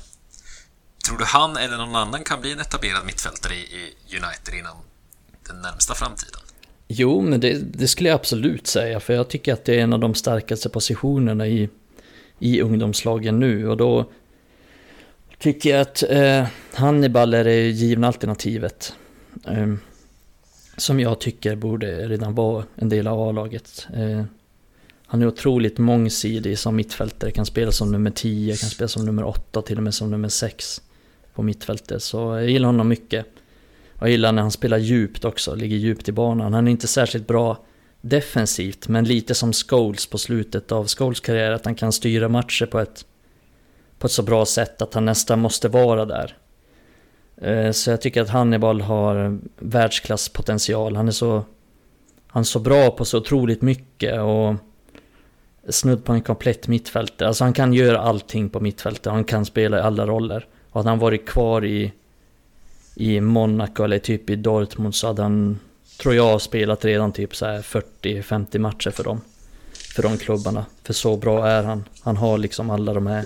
tror 1.04 1.18
du 1.18 1.24
han 1.24 1.56
eller 1.56 1.76
någon 1.76 1.96
annan 1.96 2.24
kan 2.24 2.40
bli 2.40 2.52
en 2.52 2.60
etablerad 2.60 3.06
mittfältare 3.06 3.54
i, 3.54 3.94
United 4.06 4.54
innan? 4.54 4.76
Den 5.48 5.62
närmsta 5.62 5.94
framtiden? 5.94 6.40
Jo, 6.88 7.20
men 7.20 7.40
det, 7.40 7.58
det, 7.72 7.88
skulle 7.88 8.08
jag 8.08 8.16
absolut 8.16 8.66
säga, 8.66 9.00
för 9.00 9.14
jag 9.14 9.28
tycker 9.28 9.52
att 9.52 9.64
det 9.64 9.74
är 9.74 9.82
en 9.82 9.92
av 9.92 10.00
de 10.00 10.14
starkaste 10.14 10.68
positionerna 10.68 11.46
i, 11.46 11.68
i 12.38 12.60
ungdomslagen 12.60 13.40
nu 13.40 13.68
och 13.68 13.76
då 13.76 14.10
tycker 15.38 15.70
jag 15.70 15.80
att 15.80 16.02
eh, 16.10 16.46
Hannibal 16.74 17.34
är 17.34 17.44
det 17.44 17.68
givna 17.68 18.06
alternativet. 18.06 18.94
Eh, 19.46 19.74
som 20.76 21.00
jag 21.00 21.20
tycker 21.20 21.56
borde 21.56 22.08
redan 22.08 22.34
vara 22.34 22.64
en 22.74 22.88
del 22.88 23.06
av 23.06 23.28
A-laget. 23.28 23.86
Eh, 23.94 24.24
han 25.06 25.22
är 25.22 25.26
otroligt 25.26 25.78
mångsidig 25.78 26.58
som 26.58 26.76
mittfältare, 26.76 27.30
kan 27.30 27.46
spela 27.46 27.72
som 27.72 27.92
nummer 27.92 28.10
10, 28.10 28.56
kan 28.56 28.70
spela 28.70 28.88
som 28.88 29.06
nummer 29.06 29.24
8, 29.24 29.62
till 29.62 29.76
och 29.76 29.82
med 29.82 29.94
som 29.94 30.10
nummer 30.10 30.28
6 30.28 30.82
på 31.34 31.42
mittfältet. 31.42 32.02
Så 32.02 32.18
jag 32.18 32.50
gillar 32.50 32.66
honom 32.66 32.88
mycket. 32.88 33.26
Jag 34.00 34.10
gillar 34.10 34.32
när 34.32 34.42
han 34.42 34.50
spelar 34.50 34.78
djupt 34.78 35.24
också, 35.24 35.54
ligger 35.54 35.76
djupt 35.76 36.08
i 36.08 36.12
banan. 36.12 36.54
Han 36.54 36.66
är 36.66 36.70
inte 36.70 36.86
särskilt 36.86 37.26
bra 37.26 37.64
defensivt, 38.00 38.88
men 38.88 39.04
lite 39.04 39.34
som 39.34 39.52
Scholes 39.52 40.06
på 40.06 40.18
slutet 40.18 40.72
av 40.72 40.86
Scholes 40.86 41.20
karriär, 41.20 41.50
att 41.50 41.64
han 41.64 41.74
kan 41.74 41.92
styra 41.92 42.28
matcher 42.28 42.66
på 42.66 42.78
ett, 42.78 43.04
på 43.98 44.06
ett 44.06 44.12
så 44.12 44.22
bra 44.22 44.46
sätt 44.46 44.82
att 44.82 44.94
han 44.94 45.04
nästan 45.04 45.38
måste 45.38 45.68
vara 45.68 46.04
där. 46.04 46.36
Eh, 47.36 47.70
så 47.70 47.90
jag 47.90 48.00
tycker 48.00 48.22
att 48.22 48.28
Hannibal 48.28 48.80
har 48.80 49.38
världsklasspotential. 49.58 50.96
Han 50.96 51.08
är 51.08 51.12
så, 51.12 51.42
han 52.26 52.40
är 52.40 52.44
så 52.44 52.58
bra 52.58 52.90
på 52.90 53.04
så 53.04 53.18
otroligt 53.18 53.62
mycket 53.62 54.20
och 54.20 54.54
snudd 55.68 56.04
på 56.04 56.12
en 56.12 56.20
komplett 56.20 56.68
mittfältare. 56.68 57.28
Alltså 57.28 57.44
han 57.44 57.52
kan 57.52 57.72
göra 57.72 57.98
allting 57.98 58.48
på 58.48 58.60
mittfältet. 58.60 59.12
Han 59.12 59.24
kan 59.24 59.44
spela 59.44 59.78
i 59.78 59.80
alla 59.80 60.06
roller. 60.06 60.46
Och 60.70 60.80
att 60.80 60.86
han 60.86 60.98
varit 60.98 61.26
kvar 61.26 61.64
i, 61.64 61.92
i 62.98 63.20
Monaco 63.20 63.84
eller 63.84 63.98
typ 63.98 64.30
i 64.30 64.36
Dortmund 64.36 64.94
så 64.94 65.06
hade 65.06 65.22
han, 65.22 65.58
tror 66.00 66.14
jag, 66.14 66.42
spelat 66.42 66.84
redan 66.84 67.12
typ 67.12 67.36
så 67.36 67.46
40-50 67.46 68.58
matcher 68.58 68.90
för 68.90 69.04
dem. 69.04 69.20
För 69.94 70.02
de 70.02 70.18
klubbarna. 70.18 70.66
För 70.82 70.92
så 70.92 71.16
bra 71.16 71.46
är 71.46 71.62
han. 71.62 71.84
Han 72.00 72.16
har 72.16 72.38
liksom 72.38 72.70
alla 72.70 72.94
de 72.94 73.06
här, 73.06 73.24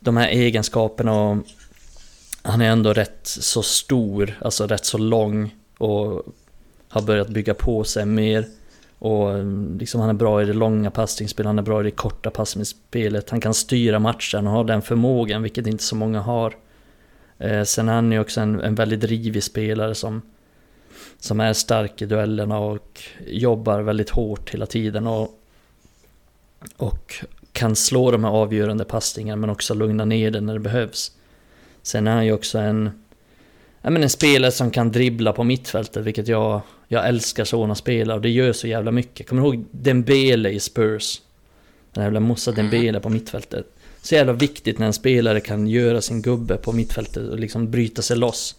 de 0.00 0.16
här 0.16 0.28
egenskaperna 0.28 1.20
och 1.20 1.36
han 2.42 2.60
är 2.60 2.70
ändå 2.70 2.92
rätt 2.92 3.20
så 3.22 3.62
stor, 3.62 4.38
alltså 4.40 4.66
rätt 4.66 4.84
så 4.84 4.98
lång 4.98 5.54
och 5.78 6.22
har 6.88 7.02
börjat 7.02 7.28
bygga 7.28 7.54
på 7.54 7.84
sig 7.84 8.06
mer. 8.06 8.46
Och 8.98 9.30
mm, 9.30 9.78
liksom 9.78 10.00
han 10.00 10.10
är 10.10 10.14
bra 10.14 10.42
i 10.42 10.44
det 10.44 10.52
långa 10.52 10.90
passningsspelet, 10.90 11.46
han 11.46 11.58
är 11.58 11.62
bra 11.62 11.80
i 11.80 11.84
det 11.84 11.90
korta 11.90 12.30
passningsspelet. 12.30 13.30
Han 13.30 13.40
kan 13.40 13.54
styra 13.54 13.98
matchen 13.98 14.46
och 14.46 14.52
har 14.52 14.64
den 14.64 14.82
förmågan, 14.82 15.42
vilket 15.42 15.66
inte 15.66 15.84
så 15.84 15.96
många 15.96 16.20
har. 16.20 16.54
Eh, 17.38 17.62
sen 17.62 17.88
är 17.88 17.92
han 17.92 18.12
ju 18.12 18.20
också 18.20 18.40
en, 18.40 18.60
en 18.60 18.74
väldigt 18.74 19.00
drivig 19.00 19.42
spelare 19.42 19.94
som 19.94 20.22
som 21.18 21.40
är 21.40 21.52
stark 21.52 22.02
i 22.02 22.06
duellerna 22.06 22.58
och 22.58 23.02
jobbar 23.26 23.80
väldigt 23.80 24.10
hårt 24.10 24.50
hela 24.50 24.66
tiden 24.66 25.06
och, 25.06 25.40
och 26.76 27.14
kan 27.52 27.76
slå 27.76 28.10
de 28.10 28.24
här 28.24 28.30
avgörande 28.30 28.84
passningarna 28.84 29.40
men 29.40 29.50
också 29.50 29.74
lugna 29.74 30.04
ner 30.04 30.30
det 30.30 30.40
när 30.40 30.54
det 30.54 30.60
behövs. 30.60 31.12
Sen 31.82 32.06
är 32.06 32.14
han 32.14 32.26
ju 32.26 32.32
också 32.32 32.58
en, 32.58 32.90
ja, 33.82 33.90
men 33.90 34.02
en 34.02 34.10
spelare 34.10 34.52
som 34.52 34.70
kan 34.70 34.92
dribbla 34.92 35.32
på 35.32 35.44
mittfältet, 35.44 36.04
vilket 36.04 36.28
jag, 36.28 36.60
jag 36.88 37.08
älskar 37.08 37.44
sådana 37.44 37.74
spelare 37.74 38.16
och 38.16 38.22
det 38.22 38.30
gör 38.30 38.52
så 38.52 38.66
jävla 38.66 38.90
mycket. 38.90 39.28
Kommer 39.28 39.42
du 39.42 39.48
ihåg 39.48 39.64
Dembele 39.70 40.50
i 40.50 40.60
Spurs? 40.60 41.20
Den 41.92 42.04
jävla 42.04 42.20
Moussa 42.20 42.50
mm. 42.50 42.70
Dembele 42.70 43.00
på 43.00 43.08
mittfältet. 43.08 43.66
Så 44.08 44.14
jävla 44.14 44.32
viktigt 44.32 44.78
när 44.78 44.86
en 44.86 44.92
spelare 44.92 45.40
kan 45.40 45.66
göra 45.66 46.00
sin 46.00 46.22
gubbe 46.22 46.56
på 46.56 46.72
mittfältet 46.72 47.28
och 47.28 47.38
liksom 47.38 47.70
bryta 47.70 48.02
sig 48.02 48.16
loss. 48.16 48.56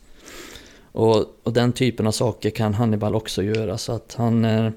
Och, 0.92 1.26
och 1.44 1.54
den 1.54 1.72
typen 1.74 2.08
av 2.08 2.12
saker 2.12 2.50
kan 2.50 2.74
Hannibal 2.74 3.16
också 3.16 3.44
göra 3.44 3.78
så 3.78 3.92
att 3.92 4.16
han... 4.18 4.46
Eh, 4.46 4.52
är... 4.52 4.74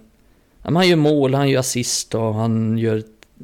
han 0.62 0.89
gör 0.89 0.97
mål, 0.97 1.35
han 1.35 1.49
gör 1.49 1.61
assist 1.61 2.14
och 2.14 2.35
han 2.35 2.79
gör 2.79 3.03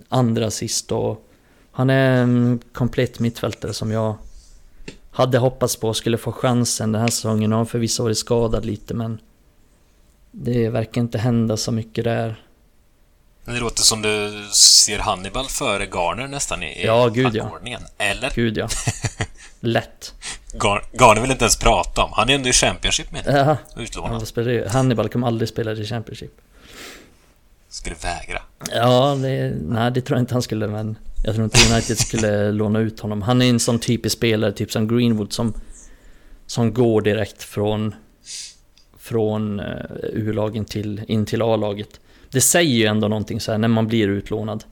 andra 0.09 0.47
assist 0.47 0.93
och... 0.93 1.29
Han 1.71 1.91
är 1.91 2.23
en 2.23 2.61
komplett 2.73 3.21
mittfältare 3.21 3.73
som 3.73 3.91
jag 3.91 4.15
hade 5.11 5.39
hoppats 5.39 5.77
på 5.77 5.95
skulle 5.95 6.19
få 6.19 6.33
chansen 6.33 6.93
den 6.93 7.01
här 7.01 7.09
säsongen. 7.09 7.53
Han 7.53 7.59
har 7.59 7.65
förvisso 7.65 8.03
varit 8.03 8.19
skadad 8.19 8.65
lite 8.65 8.95
men... 8.95 9.19
Det 10.31 10.69
verkar 10.69 11.01
inte 11.01 11.19
hända 11.19 11.57
så 11.57 11.73
mycket 11.73 12.05
där. 12.05 12.48
Det 13.49 13.61
låter 13.61 13.83
som 13.83 14.03
du 14.03 14.45
ser 14.53 14.99
Hannibal 14.99 15.47
före 15.49 15.87
Garner 15.87 16.29
nästan 16.29 16.63
i 16.63 16.85
ja, 16.85 17.09
gud 17.09 17.35
ja. 17.35 17.51
Eller? 17.99 18.33
Gud 18.35 18.57
ja. 18.57 18.69
Lätt. 19.61 20.15
Gar 20.53 20.85
Garner 20.93 21.21
vill 21.21 21.31
inte 21.31 21.45
ens 21.45 21.57
prata 21.57 22.03
om. 22.03 22.11
Han 22.13 22.31
är 22.31 22.35
ändå 22.35 22.49
i 22.49 22.53
Championship 22.53 23.13
med 23.13 23.23
ja. 23.27 23.57
Utlånad. 23.83 24.69
Hannibal 24.69 25.09
kommer 25.09 25.27
aldrig 25.27 25.49
spela 25.49 25.73
i 25.73 25.87
Championship. 25.87 26.41
Skulle 27.69 27.97
vägra. 28.03 28.43
Ja, 28.75 29.15
det, 29.23 29.57
nej 29.63 29.91
det 29.91 30.01
tror 30.01 30.17
jag 30.17 30.23
inte 30.23 30.35
han 30.35 30.43
skulle 30.43 30.69
men 30.69 30.97
jag 31.25 31.35
tror 31.35 31.45
inte 31.45 31.73
United 31.73 31.99
skulle 31.99 32.53
låna 32.53 32.79
ut 32.79 33.01
honom. 33.01 33.23
Han 33.23 33.43
är 33.43 33.51
en 33.51 33.61
sån 33.61 33.79
typisk 33.79 34.17
spelare, 34.17 34.53
typ 34.53 34.73
som 34.73 34.89
Greenwood 34.89 35.33
som 35.33 35.55
Som 36.47 36.75
går 36.75 37.01
direkt 37.01 37.43
från 37.43 37.95
Från 38.99 39.61
uh, 39.61 39.67
U-lagen 40.13 40.65
till, 40.65 41.03
in 41.09 41.27
till 41.27 41.43
A-laget. 41.43 42.01
Det 42.31 42.41
säger 42.41 42.75
ju 42.75 42.85
ändå 42.85 43.09
någonting 43.09 43.41
så 43.41 43.53
här 43.53 43.59
när 43.59 43.69
man 43.69 43.87
blir 43.87 44.09
utlånad. 44.09 44.65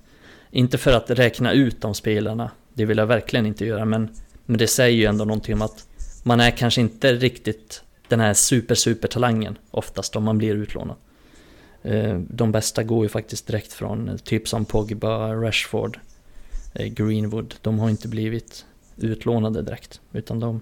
Inte 0.51 0.79
för 0.79 0.93
att 0.93 1.11
räkna 1.11 1.53
ut 1.53 1.81
de 1.81 1.95
spelarna, 1.95 2.51
det 2.75 2.85
vill 2.85 2.99
jag 2.99 3.07
verkligen 3.07 3.47
inte 3.47 3.67
göra, 3.67 3.85
men, 3.85 4.09
men 4.47 4.59
det 4.59 4.67
säger 4.67 4.97
ju 4.97 5.05
ändå 5.05 5.25
någonting 5.25 5.55
om 5.55 5.63
att 5.63 5.87
man 6.23 6.41
är 6.41 6.51
kanske 6.51 6.81
inte 6.81 7.13
riktigt 7.13 7.83
den 8.09 8.21
här 8.21 8.35
super 8.35 8.75
super 8.75 9.09
talangen 9.09 9.59
oftast 9.71 10.17
om 10.17 10.25
man 10.25 10.39
blir 10.39 10.55
utlånad. 10.55 10.97
Eh, 11.83 12.19
de 12.19 12.53
bästa 12.53 12.83
går 12.83 13.05
ju 13.05 13.09
faktiskt 13.09 13.47
direkt 13.47 13.73
från 13.73 14.19
typ 14.25 14.49
som 14.49 14.65
Pogba, 14.65 15.35
Rashford, 15.35 15.99
eh, 16.75 16.87
Greenwood. 16.87 17.55
De 17.63 17.79
har 17.79 17.91
inte 17.91 18.09
blivit 18.09 18.65
utlånade 18.97 19.63
direkt, 19.63 20.01
utan 20.13 20.41
de, 20.41 20.61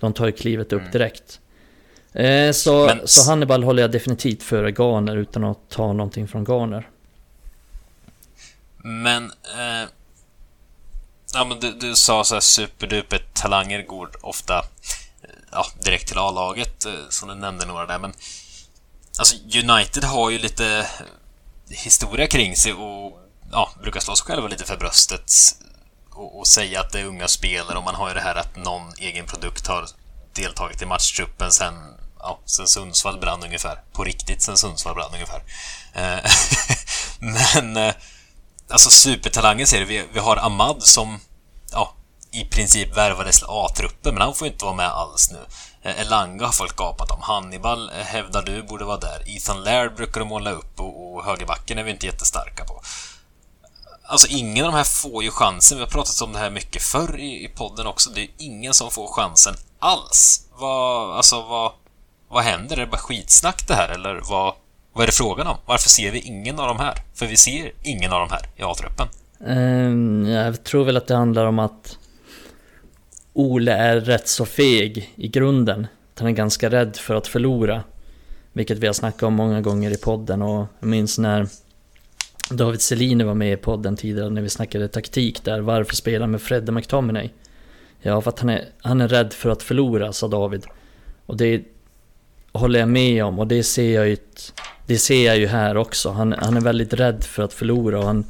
de 0.00 0.12
tar 0.12 0.30
klivet 0.30 0.72
upp 0.72 0.80
mm. 0.80 0.92
direkt. 0.92 1.40
Eh, 2.14 2.52
så, 2.52 2.86
men... 2.86 3.08
så 3.08 3.30
Hannibal 3.30 3.62
håller 3.62 3.82
jag 3.82 3.90
definitivt 3.90 4.42
före 4.42 4.70
Garner 4.70 5.16
utan 5.16 5.44
att 5.44 5.70
ta 5.70 5.92
någonting 5.92 6.28
från 6.28 6.44
Garner. 6.44 6.88
Men... 8.76 9.24
Eh, 9.24 9.88
ja, 11.34 11.44
men 11.44 11.60
du, 11.60 11.72
du 11.72 11.94
sa 11.94 12.24
så 12.24 12.34
här 12.34 12.40
superduper 12.40 13.18
talanger 13.32 13.82
går 13.82 14.10
ofta 14.20 14.62
ja, 15.52 15.66
direkt 15.84 16.08
till 16.08 16.18
A-laget, 16.18 16.86
eh, 16.86 16.92
som 17.08 17.28
du 17.28 17.34
nämnde 17.34 17.66
några 17.66 17.86
där, 17.86 17.98
men... 17.98 18.12
Alltså, 19.18 19.36
United 19.36 20.04
har 20.04 20.30
ju 20.30 20.38
lite 20.38 20.86
historia 21.68 22.26
kring 22.26 22.56
sig 22.56 22.72
och 22.72 23.20
ja, 23.52 23.70
brukar 23.82 24.00
slå 24.00 24.16
sig 24.16 24.26
själva 24.26 24.48
lite 24.48 24.64
för 24.64 24.76
bröstet 24.76 25.32
och, 26.10 26.38
och 26.38 26.46
säga 26.46 26.80
att 26.80 26.92
det 26.92 27.00
är 27.00 27.04
unga 27.04 27.28
spelare 27.28 27.78
och 27.78 27.84
man 27.84 27.94
har 27.94 28.08
ju 28.08 28.14
det 28.14 28.20
här 28.20 28.34
att 28.34 28.56
någon 28.56 28.92
egen 28.98 29.26
produkt 29.26 29.66
har 29.66 29.86
deltagit 30.32 30.82
i 30.82 30.86
matchtruppen 30.86 31.52
sen 31.52 31.74
ja, 32.24 32.38
sen 32.44 32.66
Sundsvall 32.66 33.18
brann 33.18 33.44
ungefär. 33.44 33.82
På 33.92 34.04
riktigt 34.04 34.42
sen 34.42 34.56
Sundsvall 34.56 34.94
brann 34.94 35.14
ungefär. 35.14 35.42
Eh, 35.94 36.30
men 37.58 37.76
eh, 37.76 37.94
alltså 38.70 38.90
supertalanger 38.90 39.66
ser 39.66 39.80
du. 39.80 39.84
Vi, 39.84 40.04
vi 40.12 40.18
har 40.18 40.36
Ahmad 40.36 40.82
som 40.82 41.20
ja, 41.72 41.94
i 42.30 42.44
princip 42.44 42.96
värvades 42.96 43.38
till 43.38 43.46
A-truppen, 43.48 44.14
men 44.14 44.22
han 44.22 44.34
får 44.34 44.46
inte 44.46 44.64
vara 44.64 44.76
med 44.76 44.88
alls 44.88 45.30
nu. 45.30 45.38
Eh, 45.82 46.00
Elanga 46.00 46.44
har 46.44 46.52
folk 46.52 46.76
gapat 46.76 47.10
om. 47.10 47.22
Hannibal 47.22 47.90
eh, 47.90 48.04
hävdar 48.04 48.42
du 48.42 48.62
borde 48.62 48.84
vara 48.84 48.98
där. 48.98 49.36
Ethan 49.36 49.62
Laird 49.62 49.96
brukar 49.96 50.20
de 50.20 50.28
måla 50.28 50.50
upp 50.50 50.80
och, 50.80 51.14
och 51.14 51.24
högerbacken 51.24 51.78
är 51.78 51.82
vi 51.82 51.90
inte 51.90 52.06
jättestarka 52.06 52.64
på. 52.64 52.82
Alltså 54.06 54.26
ingen 54.28 54.64
av 54.64 54.72
de 54.72 54.76
här 54.76 54.84
får 54.84 55.24
ju 55.24 55.30
chansen. 55.30 55.78
Vi 55.78 55.84
har 55.84 55.90
pratat 55.90 56.20
om 56.20 56.32
det 56.32 56.38
här 56.38 56.50
mycket 56.50 56.82
förr 56.82 57.18
i, 57.18 57.44
i 57.44 57.48
podden 57.48 57.86
också. 57.86 58.10
Det 58.10 58.20
är 58.20 58.28
ingen 58.38 58.74
som 58.74 58.90
får 58.90 59.08
chansen 59.08 59.54
alls. 59.78 60.46
Vad, 60.56 61.16
alltså 61.16 61.42
vad, 61.42 61.72
vad 62.34 62.44
händer? 62.44 62.76
Är 62.76 62.80
det 62.80 62.86
bara 62.86 62.96
skitsnack 62.96 63.68
det 63.68 63.74
här 63.74 63.88
eller 63.88 64.20
vad, 64.30 64.54
vad 64.92 65.02
är 65.02 65.06
det 65.06 65.12
frågan 65.12 65.46
om? 65.46 65.56
Varför 65.66 65.88
ser 65.88 66.10
vi 66.10 66.18
ingen 66.18 66.60
av 66.60 66.68
de 66.68 66.78
här? 66.78 66.94
För 67.14 67.26
vi 67.26 67.36
ser 67.36 67.72
ingen 67.82 68.12
av 68.12 68.20
de 68.20 68.34
här 68.34 68.42
i 68.56 68.62
A-truppen. 68.62 69.08
Um, 69.38 70.26
jag 70.26 70.64
tror 70.64 70.84
väl 70.84 70.96
att 70.96 71.06
det 71.06 71.14
handlar 71.14 71.46
om 71.46 71.58
att 71.58 71.98
Ole 73.32 73.72
är 73.72 74.00
rätt 74.00 74.28
så 74.28 74.46
feg 74.46 75.12
i 75.16 75.28
grunden. 75.28 75.86
Han 76.18 76.28
är 76.28 76.32
ganska 76.32 76.70
rädd 76.70 76.96
för 76.96 77.14
att 77.14 77.26
förlora. 77.26 77.82
Vilket 78.52 78.78
vi 78.78 78.86
har 78.86 78.94
snackat 78.94 79.22
om 79.22 79.34
många 79.34 79.60
gånger 79.60 79.90
i 79.90 79.96
podden 79.96 80.42
och 80.42 80.66
jag 80.80 80.88
minns 80.88 81.18
när 81.18 81.48
David 82.50 82.80
Seline 82.80 83.26
var 83.26 83.34
med 83.34 83.52
i 83.52 83.56
podden 83.56 83.96
tidigare 83.96 84.30
när 84.30 84.42
vi 84.42 84.50
snackade 84.50 84.88
taktik 84.88 85.44
där. 85.44 85.60
Varför 85.60 85.94
spela 85.94 86.26
med 86.26 86.42
Fredde 86.42 86.72
McTominay? 86.72 87.30
Ja, 88.00 88.20
för 88.20 88.30
att 88.30 88.38
han 88.38 88.50
är, 88.50 88.64
han 88.82 89.00
är 89.00 89.08
rädd 89.08 89.32
för 89.32 89.50
att 89.50 89.62
förlora, 89.62 90.12
sa 90.12 90.28
David. 90.28 90.66
Och 91.26 91.36
det, 91.36 91.62
håller 92.54 92.78
jag 92.80 92.88
med 92.88 93.24
om 93.24 93.38
och 93.38 93.46
det 93.46 93.62
ser 93.62 93.94
jag 93.94 94.08
ju, 94.08 94.16
det 94.86 94.98
ser 94.98 95.26
jag 95.26 95.38
ju 95.38 95.46
här 95.46 95.76
också. 95.76 96.10
Han, 96.10 96.32
han 96.32 96.56
är 96.56 96.60
väldigt 96.60 96.92
rädd 96.92 97.24
för 97.24 97.42
att 97.42 97.52
förlora 97.52 97.98
och 97.98 98.04
han, 98.04 98.24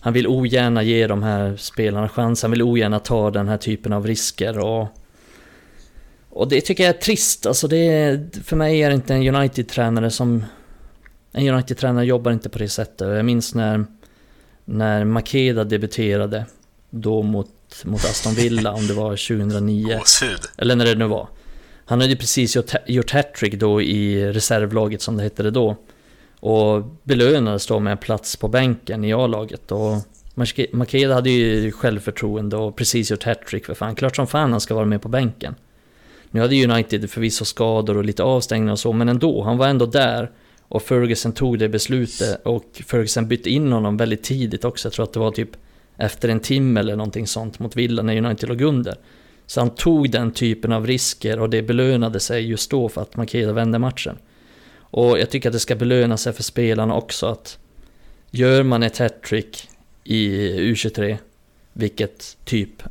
han 0.00 0.12
vill 0.12 0.26
ogärna 0.26 0.82
ge 0.82 1.06
de 1.06 1.22
här 1.22 1.56
spelarna 1.56 2.08
chans. 2.08 2.42
Han 2.42 2.50
vill 2.50 2.62
ogärna 2.62 2.98
ta 2.98 3.30
den 3.30 3.48
här 3.48 3.56
typen 3.56 3.92
av 3.92 4.06
risker 4.06 4.58
och 4.58 4.88
och 6.30 6.48
det 6.48 6.60
tycker 6.60 6.84
jag 6.84 6.94
är 6.94 7.00
trist. 7.00 7.46
Alltså 7.46 7.68
det 7.68 8.20
för 8.44 8.56
mig 8.56 8.82
är 8.82 8.88
det 8.88 8.94
inte 8.94 9.14
en 9.14 9.34
United-tränare 9.34 10.10
som... 10.10 10.44
En 11.32 11.48
United-tränare 11.48 12.06
jobbar 12.06 12.32
inte 12.32 12.48
på 12.48 12.58
det 12.58 12.68
sättet. 12.68 13.08
Jag 13.08 13.24
minns 13.24 13.54
när, 13.54 13.84
när 14.64 15.04
Makeda 15.04 15.64
debuterade 15.64 16.44
då 16.90 17.22
mot, 17.22 17.84
mot 17.84 18.04
Aston 18.04 18.34
Villa, 18.34 18.72
om 18.72 18.86
det 18.86 18.94
var 18.94 19.10
2009. 19.10 19.98
Gåshud. 19.98 20.40
Eller 20.56 20.76
när 20.76 20.84
det 20.84 20.94
nu 20.94 21.06
var. 21.06 21.28
Han 21.90 22.00
hade 22.00 22.12
ju 22.12 22.16
precis 22.16 22.56
gjort 22.86 23.10
hattrick 23.10 23.54
då 23.54 23.82
i 23.82 24.32
reservlaget 24.32 25.02
som 25.02 25.16
det 25.16 25.22
hette 25.22 25.50
då. 25.50 25.76
Och 26.40 26.84
belönades 27.02 27.66
då 27.66 27.78
med 27.78 27.90
en 27.90 27.98
plats 27.98 28.36
på 28.36 28.48
bänken 28.48 29.04
i 29.04 29.12
A-laget. 29.12 29.72
Och 29.72 29.96
Makeda 30.72 31.14
hade 31.14 31.30
ju 31.30 31.72
självförtroende 31.72 32.56
och 32.56 32.76
precis 32.76 33.10
gjort 33.10 33.22
hattrick 33.22 33.66
för 33.66 33.74
fan. 33.74 33.94
Klart 33.94 34.16
som 34.16 34.26
fan 34.26 34.52
han 34.52 34.60
ska 34.60 34.74
vara 34.74 34.84
med 34.84 35.02
på 35.02 35.08
bänken. 35.08 35.54
Nu 36.30 36.40
hade 36.40 36.64
United 36.64 37.10
förvisso 37.10 37.44
skador 37.44 37.96
och 37.96 38.04
lite 38.04 38.22
avstängningar 38.22 38.72
och 38.72 38.78
så, 38.78 38.92
men 38.92 39.08
ändå. 39.08 39.42
Han 39.42 39.58
var 39.58 39.68
ändå 39.68 39.86
där. 39.86 40.30
Och 40.68 40.82
Ferguson 40.82 41.32
tog 41.32 41.58
det 41.58 41.68
beslutet 41.68 42.46
och 42.46 42.82
Ferguson 42.86 43.28
bytte 43.28 43.50
in 43.50 43.72
honom 43.72 43.96
väldigt 43.96 44.22
tidigt 44.22 44.64
också. 44.64 44.86
Jag 44.86 44.92
tror 44.92 45.04
att 45.04 45.12
det 45.12 45.20
var 45.20 45.30
typ 45.30 45.50
efter 45.96 46.28
en 46.28 46.40
timme 46.40 46.80
eller 46.80 46.96
någonting 46.96 47.26
sånt 47.26 47.58
mot 47.58 47.76
Villa 47.76 48.02
när 48.02 48.16
United 48.16 48.48
låg 48.48 48.60
under. 48.60 48.94
Så 49.50 49.60
han 49.60 49.70
tog 49.70 50.10
den 50.10 50.32
typen 50.32 50.72
av 50.72 50.86
risker 50.86 51.40
och 51.40 51.50
det 51.50 51.62
belönade 51.62 52.20
sig 52.20 52.46
just 52.46 52.70
då 52.70 52.88
för 52.88 53.02
att 53.02 53.16
Makeda 53.16 53.52
vände 53.52 53.78
matchen. 53.78 54.18
Och 54.78 55.18
jag 55.18 55.30
tycker 55.30 55.48
att 55.48 55.52
det 55.52 55.60
ska 55.60 55.76
belöna 55.76 56.16
sig 56.16 56.32
för 56.32 56.42
spelarna 56.42 56.94
också 56.94 57.26
att 57.26 57.58
gör 58.30 58.62
man 58.62 58.82
ett 58.82 58.98
hattrick 58.98 59.68
i 60.04 60.28
U23, 60.72 61.16
vilket 61.72 62.36
typ 62.44 62.82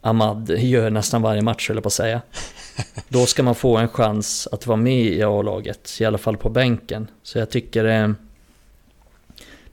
Ahmad 0.00 0.50
gör 0.58 0.90
nästan 0.90 1.22
varje 1.22 1.42
match, 1.42 1.70
eller 1.70 1.80
på 1.80 1.86
att 1.86 1.92
säga. 1.92 2.22
Då 3.08 3.26
ska 3.26 3.42
man 3.42 3.54
få 3.54 3.76
en 3.76 3.88
chans 3.88 4.48
att 4.52 4.66
vara 4.66 4.76
med 4.76 5.04
i 5.04 5.22
A-laget, 5.22 5.96
i 6.00 6.04
alla 6.04 6.18
fall 6.18 6.36
på 6.36 6.50
bänken. 6.50 7.10
Så 7.22 7.38
jag 7.38 7.50
tycker 7.50 7.84
det, 7.84 8.14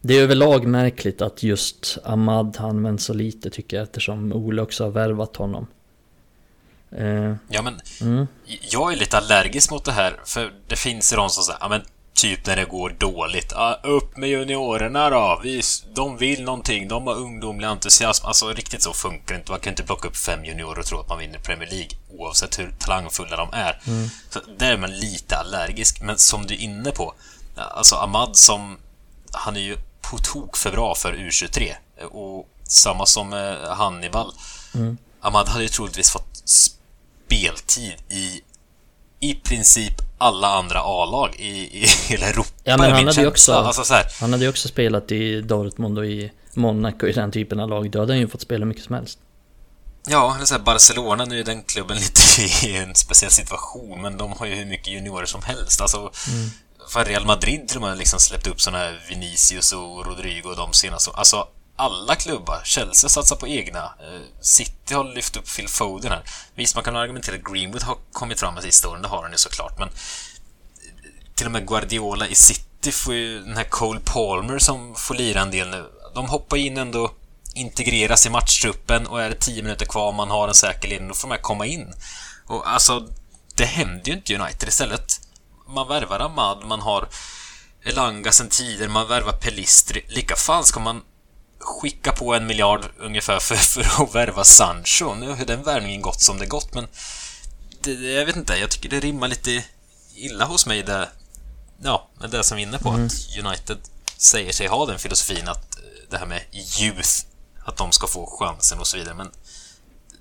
det 0.02 0.18
är 0.18 0.24
överlag 0.24 0.68
märkligt 0.68 1.22
att 1.22 1.44
just 1.44 1.98
Ahmad 2.04 2.58
används 2.60 3.06
så 3.06 3.14
lite 3.14 3.50
tycker 3.50 3.78
jag, 3.78 3.84
eftersom 3.84 4.34
Ole 4.34 4.62
också 4.62 4.84
har 4.84 4.92
värvat 4.92 5.36
honom. 5.36 5.68
Uh, 7.00 7.36
ja, 7.50 7.62
men 7.62 7.82
mm. 8.02 8.28
jag 8.72 8.94
är 8.94 8.96
lite 8.96 9.18
allergisk 9.18 9.72
mot 9.72 9.86
det 9.86 9.92
här, 9.92 10.20
för 10.26 10.54
det 10.68 10.76
finns 10.76 11.14
ju 11.14 11.18
de 11.18 11.30
som 11.30 11.44
säger 11.44 11.60
ja, 11.62 11.70
men 11.70 11.82
typ 12.16 12.46
när 12.46 12.56
det 12.56 12.66
går 12.66 12.90
dåligt. 12.90 13.54
Ah, 13.54 13.74
upp 13.84 14.18
med 14.18 14.30
juniorerna 14.30 15.10
då! 15.10 15.40
Vi, 15.44 15.62
de 15.94 16.18
vill 16.18 16.44
någonting, 16.44 16.88
de 16.88 17.08
har 17.08 17.16
ungdomlig 17.16 17.68
entusiasm. 17.68 18.26
Alltså 18.26 18.54
riktigt 18.54 18.84
så 18.84 18.94
funkar 18.94 19.36
det 19.36 19.40
inte. 19.40 19.52
Man 19.52 19.60
kan 19.60 19.74
inte 19.74 19.84
plocka 19.84 20.08
upp 20.08 20.18
fem 20.18 20.46
juniorer 20.46 20.80
och 20.80 20.86
tro 20.86 21.00
att 21.00 21.10
man 21.10 21.20
vinner 21.20 21.40
Premier 21.40 21.70
League 21.70 21.90
oavsett 22.10 22.60
hur 22.60 22.72
talangfulla 22.80 23.38
de 23.38 23.50
är. 23.54 23.82
Mm. 23.88 24.10
Så 24.30 24.40
där 24.58 24.72
är 24.72 24.78
man 24.78 24.92
lite 24.92 25.38
allergisk. 25.38 26.02
Men 26.02 26.18
som 26.18 26.46
du 26.46 26.54
är 26.54 26.60
inne 26.60 26.92
på, 26.92 27.14
alltså 27.56 27.96
Ahmad 27.96 28.38
som... 28.38 28.78
Han 29.32 29.56
är 29.56 29.62
ju 29.62 29.78
på 30.02 30.18
tok 30.18 30.58
för 30.58 30.72
bra 30.72 30.96
för 30.96 31.14
U23. 31.14 31.74
Och 32.12 32.50
samma 32.64 33.06
som 33.06 33.56
Hannibal. 33.70 34.32
Mm. 34.76 34.98
Ahmad 35.26 35.48
hade 35.48 35.64
ju 35.64 35.70
troligtvis 35.70 36.10
fått 36.10 36.42
speltid 36.46 37.94
i 38.10 38.42
i 39.20 39.34
princip 39.34 39.94
alla 40.18 40.48
andra 40.48 40.80
A-lag 40.80 41.36
i, 41.40 41.84
i 41.84 41.86
hela 42.08 42.26
Europa. 42.26 42.50
Ja, 42.64 42.78
men 42.78 42.92
han 42.92 43.08
hade, 43.08 43.22
ju 43.22 43.28
också, 43.28 43.54
alltså, 43.54 43.96
han 44.20 44.32
hade 44.32 44.44
ju 44.44 44.50
också 44.50 44.68
spelat 44.68 45.12
i 45.12 45.42
Dortmund 45.42 45.98
och 45.98 46.06
i 46.06 46.32
Monaco 46.54 47.08
i 47.08 47.12
den 47.12 47.32
typen 47.32 47.60
av 47.60 47.70
lag. 47.70 47.92
Då 47.92 48.00
hade 48.00 48.14
han 48.14 48.20
ju 48.20 48.28
fått 48.28 48.42
spela 48.42 48.66
mycket 48.66 48.84
som 48.84 48.96
helst. 48.96 49.20
Ja, 50.08 50.36
eller 50.36 50.46
så 50.46 50.56
här, 50.56 50.62
Barcelona, 50.62 51.26
nu 51.26 51.40
är 51.40 51.44
den 51.44 51.64
klubben 51.64 51.98
lite 52.38 52.68
i 52.68 52.78
en 52.78 52.96
speciell 52.96 53.32
situation, 53.32 54.02
men 54.02 54.18
de 54.18 54.32
har 54.32 54.46
ju 54.46 54.56
hur 54.56 54.66
mycket 54.66 54.88
juniorer 54.88 55.26
som 55.26 55.44
helst. 55.44 55.82
Alltså, 55.82 55.98
mm. 55.98 57.06
Real 57.06 57.26
Madrid 57.26 57.68
till 57.68 57.78
och 57.78 57.84
med 57.84 57.98
liksom 57.98 58.20
släppt 58.20 58.48
upp 58.48 58.62
sådana 58.62 58.84
här 58.84 59.06
Vinicius 59.10 59.74
och 59.74 60.06
Rodrigo 60.06 60.50
och 60.50 60.56
de 60.56 60.74
senaste. 60.74 61.12
Alltså, 61.12 61.48
alla 61.76 62.16
klubbar. 62.16 62.62
Chelsea 62.64 63.10
satsar 63.10 63.36
på 63.36 63.48
egna. 63.48 63.80
Eh, 63.80 64.22
City 64.42 64.94
har 64.94 65.04
lyft 65.04 65.38
upp 65.38 65.56
Phil 65.56 65.68
Foden 65.68 66.12
här. 66.12 66.24
Visst, 66.56 66.76
man 66.76 66.84
kan 66.84 66.96
argumentera 66.96 67.36
att 67.36 67.54
Greenwood 67.54 67.84
har 67.84 67.98
kommit 68.12 68.40
fram 68.40 68.56
de 68.56 68.62
sista 68.62 68.90
åren, 68.90 69.02
det 69.02 69.08
har 69.08 69.22
han 69.22 69.32
ju 69.32 69.38
såklart, 69.38 69.80
men 69.80 69.88
eh, 69.88 69.94
till 71.36 71.46
och 71.46 71.52
med 71.52 71.68
Guardiola 71.68 72.28
i 72.28 72.36
City 72.36 72.92
får 72.92 73.14
ju 73.14 73.40
den 73.40 73.58
här 73.58 73.64
Cole 73.64 74.00
Palmer 74.06 74.60
som 74.60 74.96
får 74.96 75.16
lira 75.16 75.42
en 75.42 75.52
del 75.52 75.70
nu. 75.70 75.86
De 76.16 76.26
hoppar 76.26 76.58
in 76.58 76.78
ändå, 76.78 77.12
integreras 77.56 78.26
i 78.26 78.30
matchtruppen 78.30 79.08
och 79.08 79.22
är 79.22 79.30
det 79.30 79.36
10 79.36 79.64
minuter 79.64 79.86
kvar 79.86 80.12
man 80.12 80.30
har 80.30 80.48
en 80.48 80.54
säker 80.54 80.90
ledning, 80.90 81.08
då 81.08 81.14
får 81.14 81.28
de 81.28 81.36
här 81.36 81.42
komma 81.42 81.66
in. 81.66 81.94
Och 82.46 82.72
alltså, 82.72 83.08
det 83.56 83.66
händer 83.66 84.08
ju 84.08 84.14
inte 84.14 84.36
United 84.36 84.70
istället. 84.70 85.20
Man 85.68 85.88
värvar 85.88 86.20
Ahmad, 86.20 86.66
man 86.66 86.82
har 86.82 87.08
Elanga 87.84 88.32
sen 88.32 88.50
tidigare, 88.50 88.90
man 88.90 89.08
värvar 89.08 89.32
Pelistri. 89.32 90.06
Lika 90.10 90.36
fan 90.36 90.64
ska 90.64 90.80
man 90.80 91.02
skicka 91.60 92.12
på 92.12 92.34
en 92.34 92.48
miljard 92.48 92.86
ungefär 93.00 93.40
för, 93.40 93.56
för 93.56 94.04
att 94.04 94.16
värva 94.16 94.44
Sancho. 94.44 95.14
Nu 95.14 95.30
har 95.30 95.46
den 95.46 95.64
värvningen 95.64 96.02
gått 96.02 96.22
som 96.22 96.38
det 96.38 96.46
gått, 96.46 96.74
men 96.74 96.88
det, 97.82 97.92
jag 97.92 98.26
vet 98.26 98.36
inte, 98.36 98.56
jag 98.56 98.72
tycker 98.72 98.90
det 98.90 99.00
rimmar 99.00 99.28
lite 99.28 99.64
illa 100.16 100.46
hos 100.46 100.66
mig 100.66 100.84
det, 100.84 101.10
ja, 101.84 102.10
med 102.20 102.30
det 102.30 102.44
som 102.44 102.58
vi 102.58 102.64
är 102.64 102.68
inne 102.68 102.80
på, 102.80 102.90
mm. 102.90 103.06
att 103.06 103.14
United 103.46 103.78
säger 104.18 104.52
sig 104.52 104.68
ha 104.68 104.86
den 104.86 105.00
filosofin 105.00 105.48
att 105.48 105.76
eh, 105.78 105.84
det 106.10 106.18
här 106.18 106.26
med 106.26 106.42
youth, 106.82 107.10
att 107.66 107.78
de 107.78 107.92
ska 107.92 108.08
få 108.08 108.38
chansen 108.40 108.80
och 108.80 108.88
så 108.88 108.98
vidare, 108.98 109.16
men 109.16 109.32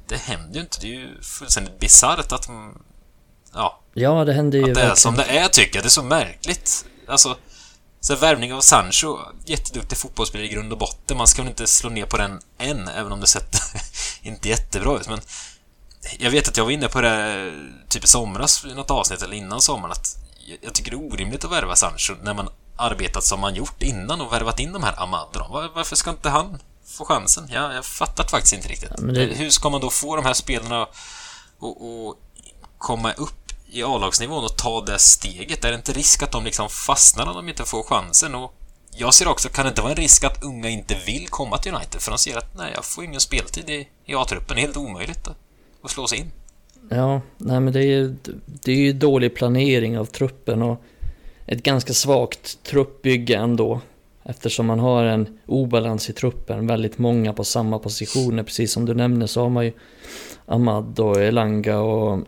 det 0.09 0.16
händer 0.16 0.55
ju 0.55 0.61
inte. 0.61 0.80
Det 0.80 0.87
är 0.87 0.99
ju 1.01 1.22
fullständigt 1.22 1.78
bisarrt 1.78 2.32
att, 2.32 2.49
ja, 3.53 3.80
ja 3.95 4.24
det 4.24 4.32
händer 4.32 4.59
ju 4.59 4.68
att 4.68 4.74
det 4.74 4.82
är 4.82 4.95
som 4.95 5.14
det 5.14 5.24
är, 5.24 5.49
tycker 5.49 5.76
jag. 5.76 5.85
Det 5.85 5.89
är 5.89 5.91
så 5.91 6.03
märkligt. 6.03 6.85
Alltså, 7.09 7.37
så 8.05 8.17
värvning 8.17 8.53
av 8.53 8.61
Sancho, 8.61 9.19
jätteduktig 9.45 9.99
fotbollsspelare 9.99 10.47
i 10.47 10.51
grund 10.51 10.73
och 10.73 10.79
botten. 10.79 11.17
Man 11.17 11.27
ska 11.27 11.43
väl 11.43 11.49
inte 11.49 11.67
slå 11.67 11.91
ner 11.91 12.07
på 12.07 12.17
den 12.17 12.41
än, 12.59 12.89
även 12.89 13.13
om 13.13 13.21
det 13.21 13.27
sett 13.27 13.57
inte 14.23 14.49
jättebra 14.49 14.97
ut. 14.97 15.09
Men 15.09 15.21
jag 16.19 16.31
vet 16.31 16.49
att 16.49 16.57
jag 16.57 16.65
var 16.65 16.71
inne 16.71 16.89
på 16.89 17.01
det 17.01 17.53
typ 17.89 18.05
i 18.05 18.07
somras 18.07 18.65
i 18.65 18.75
något 18.75 18.91
avsnitt, 18.91 19.23
eller 19.23 19.37
innan 19.37 19.61
sommaren, 19.61 19.93
att 19.93 20.17
jag 20.61 20.75
tycker 20.75 20.91
det 20.91 20.97
är 20.97 21.13
orimligt 21.13 21.45
att 21.45 21.53
värva 21.53 21.77
Sancho 21.77 22.15
när 22.23 22.35
man 22.35 22.49
arbetat 22.77 23.25
som 23.25 23.41
man 23.41 23.55
gjort 23.55 23.83
innan 23.83 24.21
och 24.21 24.33
värvat 24.33 24.61
in 24.61 24.73
de 24.73 24.83
här 24.83 25.03
Amadron. 25.03 25.71
Varför 25.75 25.97
ska 25.97 26.11
inte 26.11 26.29
han 26.29 26.59
få 26.87 27.05
chansen? 27.05 27.49
Ja, 27.53 27.75
jag 27.75 27.85
fattar 27.85 28.25
faktiskt 28.25 28.55
inte 28.55 28.69
riktigt. 28.69 28.91
Ja, 28.99 29.05
det... 29.05 29.25
Hur 29.25 29.51
ska 29.51 29.71
man 29.71 29.81
då 29.81 29.91
få 29.91 30.17
de 30.17 30.25
här 30.25 30.35
spelarna 30.35 30.83
att 30.83 30.97
komma 32.79 33.13
upp 33.13 33.44
i 33.75 33.83
A-lagsnivån 33.83 34.45
och 34.45 34.57
ta 34.57 34.81
det 34.81 34.99
steget? 34.99 35.64
Är 35.64 35.70
det 35.70 35.77
inte 35.77 35.93
risk 35.93 36.22
att 36.22 36.33
de 36.33 36.45
liksom 36.45 36.68
fastnar 36.68 37.27
om 37.27 37.35
de 37.35 37.49
inte 37.49 37.64
får 37.64 37.83
chansen? 37.83 38.35
Och 38.35 38.55
jag 38.91 39.14
ser 39.14 39.29
också, 39.29 39.49
kan 39.49 39.64
det 39.64 39.68
inte 39.68 39.83
vara 39.83 39.93
en 39.93 39.97
risk 39.97 40.25
att 40.25 40.45
unga 40.45 40.68
inte 40.68 40.97
vill 41.07 41.29
komma 41.29 41.59
till 41.59 41.75
United 41.75 42.01
för 42.01 42.11
de 42.11 42.18
ser 42.18 42.39
att 42.39 42.57
nej, 42.57 42.72
jag 42.75 42.85
får 42.85 43.05
ingen 43.05 43.20
speltid 43.20 43.70
i, 43.70 43.89
i 44.05 44.14
A-truppen. 44.14 44.57
Det 44.57 44.61
är 44.61 44.66
helt 44.66 44.77
omöjligt 44.77 45.29
att 45.83 45.91
slå 45.91 46.07
sig 46.07 46.18
in. 46.18 46.31
Ja, 46.91 47.20
nej 47.39 47.61
men 47.61 47.72
det 47.72 47.81
är 47.81 47.87
ju 47.87 48.16
det 48.47 48.72
är 48.72 48.77
ju 48.77 48.93
dålig 48.93 49.35
planering 49.35 49.99
av 49.99 50.05
truppen 50.05 50.62
och 50.62 50.83
ett 51.47 51.62
ganska 51.62 51.93
svagt 51.93 52.62
truppbygge 52.62 53.37
ändå. 53.37 53.81
Eftersom 54.25 54.66
man 54.66 54.79
har 54.79 55.05
en 55.05 55.39
obalans 55.47 56.11
i 56.11 56.12
truppen, 56.12 56.66
väldigt 56.66 56.99
många 56.99 57.33
på 57.33 57.45
samma 57.45 57.79
positioner. 57.79 58.43
Precis 58.43 58.72
som 58.72 58.85
du 58.85 58.95
nämner 58.95 59.27
så 59.27 59.43
har 59.43 59.49
man 59.49 59.64
ju 59.64 59.72
Ahmad 60.47 61.01
och 61.01 61.22
Elanga 61.22 61.79
och 61.79 62.20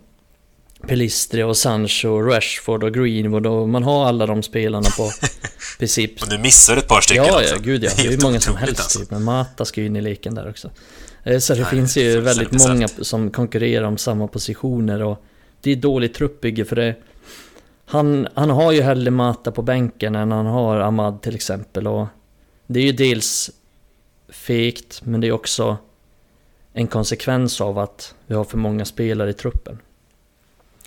Pelistri 0.87 1.43
och 1.43 1.57
Sancho 1.57 2.09
och 2.09 2.27
Rashford 2.27 2.85
och 2.85 2.95
Greenwood 2.95 3.47
och 3.47 3.69
man 3.69 3.83
har 3.83 4.07
alla 4.07 4.27
de 4.27 4.43
spelarna 4.43 4.89
på 4.97 5.11
princip... 5.79 6.23
Och 6.23 6.29
du 6.29 6.39
missar 6.39 6.77
ett 6.77 6.89
par 6.89 7.01
stycken 7.01 7.25
Ja, 7.25 7.43
ja, 7.43 7.57
gud 7.61 7.85
ja. 7.85 7.91
Det 7.97 8.07
är 8.07 8.11
ju 8.11 8.19
många 8.23 8.41
som 8.41 8.57
helst 8.57 8.81
alltså. 8.81 8.99
typ. 8.99 9.11
Men 9.11 9.23
Mata 9.23 9.65
ska 9.65 9.81
ju 9.81 9.87
in 9.87 9.97
i 9.97 10.01
leken 10.01 10.35
där 10.35 10.49
också. 10.51 10.71
Eh, 11.23 11.39
så 11.39 11.55
det 11.55 11.61
Nej, 11.61 11.71
finns 11.71 11.97
ju 11.97 12.21
väldigt 12.21 12.53
många 12.53 12.89
som 12.89 13.31
konkurrerar 13.31 13.87
om 13.87 13.99
samma 13.99 14.29
positioner 14.29 15.03
och 15.03 15.25
det 15.61 15.73
är 15.73 15.77
dåligt 15.77 16.15
truppbygge 16.15 16.65
för 16.65 16.77
det... 16.77 16.95
Han, 17.85 18.29
han 18.35 18.51
har 18.51 18.73
ju 18.73 18.83
hellre 18.83 19.11
Mata 19.11 19.53
på 19.53 19.63
bänken 19.63 20.15
än 20.15 20.33
han 20.33 20.47
har 20.47 20.77
Ahmad 20.77 21.23
till 21.23 21.35
exempel 21.35 21.87
och... 21.87 22.07
Det 22.67 22.81
är 22.81 22.85
ju 22.85 22.93
dels 22.93 23.51
fegt, 24.29 25.01
men 25.05 25.21
det 25.21 25.27
är 25.27 25.33
också 25.33 25.77
en 26.73 26.87
konsekvens 26.87 27.61
av 27.61 27.79
att 27.79 28.15
vi 28.27 28.35
har 28.35 28.45
för 28.45 28.59
många 28.59 28.85
spelare 28.85 29.31
i 29.31 29.33
truppen. 29.33 29.79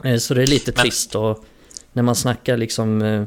Eh, 0.04 0.18
så 0.18 0.34
det 0.34 0.44
är 0.44 0.48
lite 0.48 0.72
trist 0.72 1.16
och 1.16 1.46
när 1.94 2.04
man 2.04 2.16
snackar 2.16 2.58
liksom 2.58 3.02
eh, 3.02 3.24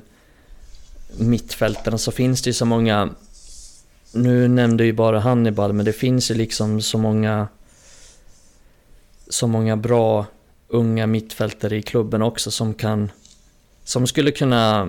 mittfälten 1.17 1.99
så 1.99 2.13
finns 2.13 2.43
det 2.43 2.51
ju 2.51 2.55
så 2.55 2.65
många 2.65 3.11
Nu 4.13 4.49
nämnde 4.49 4.85
ju 4.85 4.93
bara 4.93 5.21
Hannibal 5.21 5.73
men 5.73 5.85
det 5.85 5.93
finns 5.93 6.31
ju 6.31 6.35
liksom 6.35 6.81
så 6.81 6.99
många 6.99 7.49
Så 9.29 9.47
många 9.47 9.77
bra 9.77 10.27
unga 10.69 11.07
mittfältare 11.07 11.77
i 11.77 11.83
klubben 11.83 12.23
också 12.23 12.51
som 12.51 12.75
kan 12.75 13.11
Som 13.85 14.07
skulle 14.07 14.31
kunna 14.31 14.89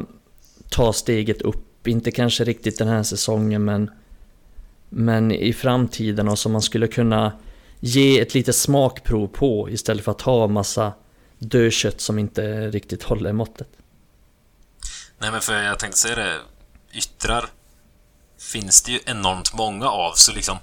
ta 0.70 0.94
steget 0.94 1.42
upp, 1.42 1.88
inte 1.88 2.12
kanske 2.12 2.44
riktigt 2.44 2.78
den 2.78 2.88
här 2.88 3.04
säsongen 3.04 3.66
men 3.66 3.92
Men 4.90 5.32
i 5.32 5.54
framtiden 5.54 6.28
och 6.28 6.40
som 6.40 6.52
man 6.52 6.62
skulle 6.62 6.88
kunna 6.88 7.32
ge 7.80 8.20
ett 8.20 8.34
litet 8.34 8.56
smakprov 8.56 9.28
på 9.28 9.70
istället 9.70 10.04
för 10.04 10.12
att 10.12 10.22
ha 10.22 10.48
massa 10.48 10.94
dödkött 11.44 12.02
som 12.02 12.20
inte 12.20 12.72
riktigt 12.72 13.04
håller 13.04 13.34
måttet. 13.34 13.68
Nej 15.20 15.32
men 15.32 15.42
för 15.42 15.54
jag 15.54 15.80
tänkte 15.80 16.00
säga 16.00 16.16
det, 16.16 16.40
yttrar 16.94 17.46
finns 18.52 18.82
det 18.82 18.92
ju 18.92 19.00
enormt 19.06 19.54
många 19.54 19.90
av, 19.90 20.14
så 20.14 20.32
liksom 20.32 20.58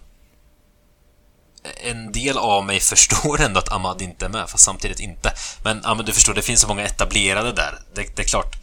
en 1.62 2.12
del 2.12 2.38
av 2.38 2.64
mig 2.64 2.80
förstår 2.90 3.40
ändå 3.40 3.58
att 3.58 3.72
Ahmad 3.72 4.02
inte 4.02 4.24
är 4.24 4.28
med, 4.28 4.50
fast 4.50 4.64
samtidigt 4.64 5.00
inte. 5.00 5.32
Men, 5.64 5.80
ja, 5.84 5.94
men 5.94 6.04
du 6.04 6.12
förstår, 6.12 6.34
det 6.34 6.42
finns 6.42 6.60
så 6.60 6.68
många 6.68 6.84
etablerade 6.84 7.52
där. 7.52 7.78
Det, 7.94 8.16
det, 8.16 8.22
är 8.22 8.26
klart, 8.26 8.56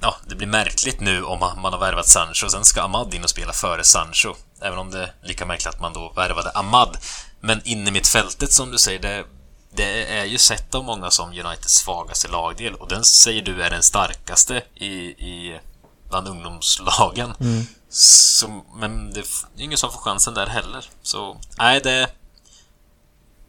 ja, 0.00 0.16
det 0.26 0.34
blir 0.34 0.46
märkligt 0.46 1.00
nu 1.00 1.22
om 1.22 1.38
man 1.38 1.72
har 1.72 1.80
värvat 1.80 2.08
Sancho, 2.08 2.46
och 2.46 2.52
sen 2.52 2.64
ska 2.64 2.82
Ahmad 2.82 3.14
in 3.14 3.24
och 3.24 3.30
spela 3.30 3.52
före 3.52 3.84
Sancho. 3.84 4.34
Även 4.62 4.78
om 4.78 4.90
det 4.90 5.02
är 5.02 5.14
lika 5.22 5.46
märkligt 5.46 5.74
att 5.74 5.80
man 5.80 5.92
då 5.92 6.12
värvade 6.16 6.50
Ahmad. 6.54 6.98
Men 7.40 7.60
inne 7.64 7.90
mitt 7.90 8.06
fältet, 8.06 8.52
som 8.52 8.70
du 8.70 8.78
säger, 8.78 8.98
det, 8.98 9.24
det 9.70 10.18
är 10.18 10.24
ju 10.24 10.38
sett 10.38 10.74
av 10.74 10.84
många 10.84 11.10
som 11.10 11.28
Uniteds 11.28 11.74
svagaste 11.74 12.28
lagdel 12.28 12.74
och 12.74 12.88
den 12.88 13.04
säger 13.04 13.42
du 13.42 13.62
är 13.62 13.70
den 13.70 13.82
starkaste 13.82 14.62
i, 14.74 14.94
i 15.26 15.60
bland 16.08 16.28
ungdomslagen. 16.28 17.34
Mm. 17.40 17.66
Så, 17.88 18.62
men 18.74 19.12
det 19.12 19.20
är 19.20 19.26
ingen 19.56 19.78
som 19.78 19.92
får 19.92 20.00
chansen 20.00 20.34
där 20.34 20.46
heller. 20.46 20.84
Så 21.02 21.40
nej, 21.58 21.80
det... 21.80 22.10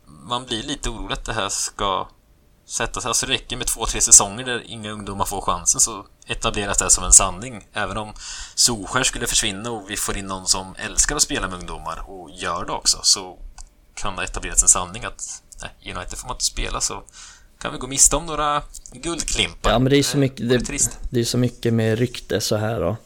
Man 0.06 0.46
blir 0.46 0.64
lite 0.64 0.90
orolig 0.90 1.14
att 1.14 1.26
det 1.26 1.34
här 1.34 1.50
ska 1.50 2.08
sätta 2.66 3.02
sig. 3.02 3.10
Alltså 3.10 3.26
det 3.26 3.34
räcker 3.34 3.58
med 3.58 3.68
två, 3.68 3.86
tre 3.86 4.02
säsonger 4.02 4.46
där 4.46 4.64
inga 4.66 4.92
ungdomar 4.92 5.26
får 5.26 5.42
chansen 5.42 5.82
så 5.82 6.06
etableras 6.26 6.78
det 6.78 6.90
som 6.90 7.04
en 7.04 7.14
sanning. 7.14 7.68
Även 7.74 7.98
om 7.98 8.14
Solskär 8.56 9.04
skulle 9.04 9.28
försvinna 9.28 9.72
och 9.72 9.90
vi 9.90 9.98
får 9.98 10.18
in 10.18 10.28
någon 10.28 10.48
som 10.48 10.76
älskar 10.78 11.16
att 11.16 11.22
spela 11.22 11.48
med 11.48 11.60
ungdomar 11.60 12.10
och 12.10 12.32
gör 12.32 12.66
det 12.66 12.72
också 12.72 13.00
så 13.04 13.40
kan 13.94 14.16
det 14.16 14.24
etableras 14.24 14.64
en 14.64 14.70
sanning 14.70 15.06
att 15.06 15.41
nej, 15.62 15.96
United 15.96 16.18
får 16.18 16.28
man 16.28 16.36
inte 16.36 16.46
spela 16.46 16.82
så 16.82 17.04
kan 17.62 17.72
vi 17.72 17.78
gå 17.78 17.88
miste 17.88 18.16
om 18.16 18.26
några 18.26 18.64
guldklimpar. 18.92 19.72
Ja 19.72 19.80
men 19.80 19.90
det 19.90 19.98
är 19.98 20.04
så 20.04 20.18
mycket, 20.18 20.50
det, 20.50 20.58
det, 20.58 21.00
det 21.10 21.20
är 21.20 21.24
så 21.24 21.38
mycket 21.38 21.74
med 21.74 22.00
rykte 22.00 22.42
så 22.42 22.56
här 22.56 22.80
då. 22.80 22.98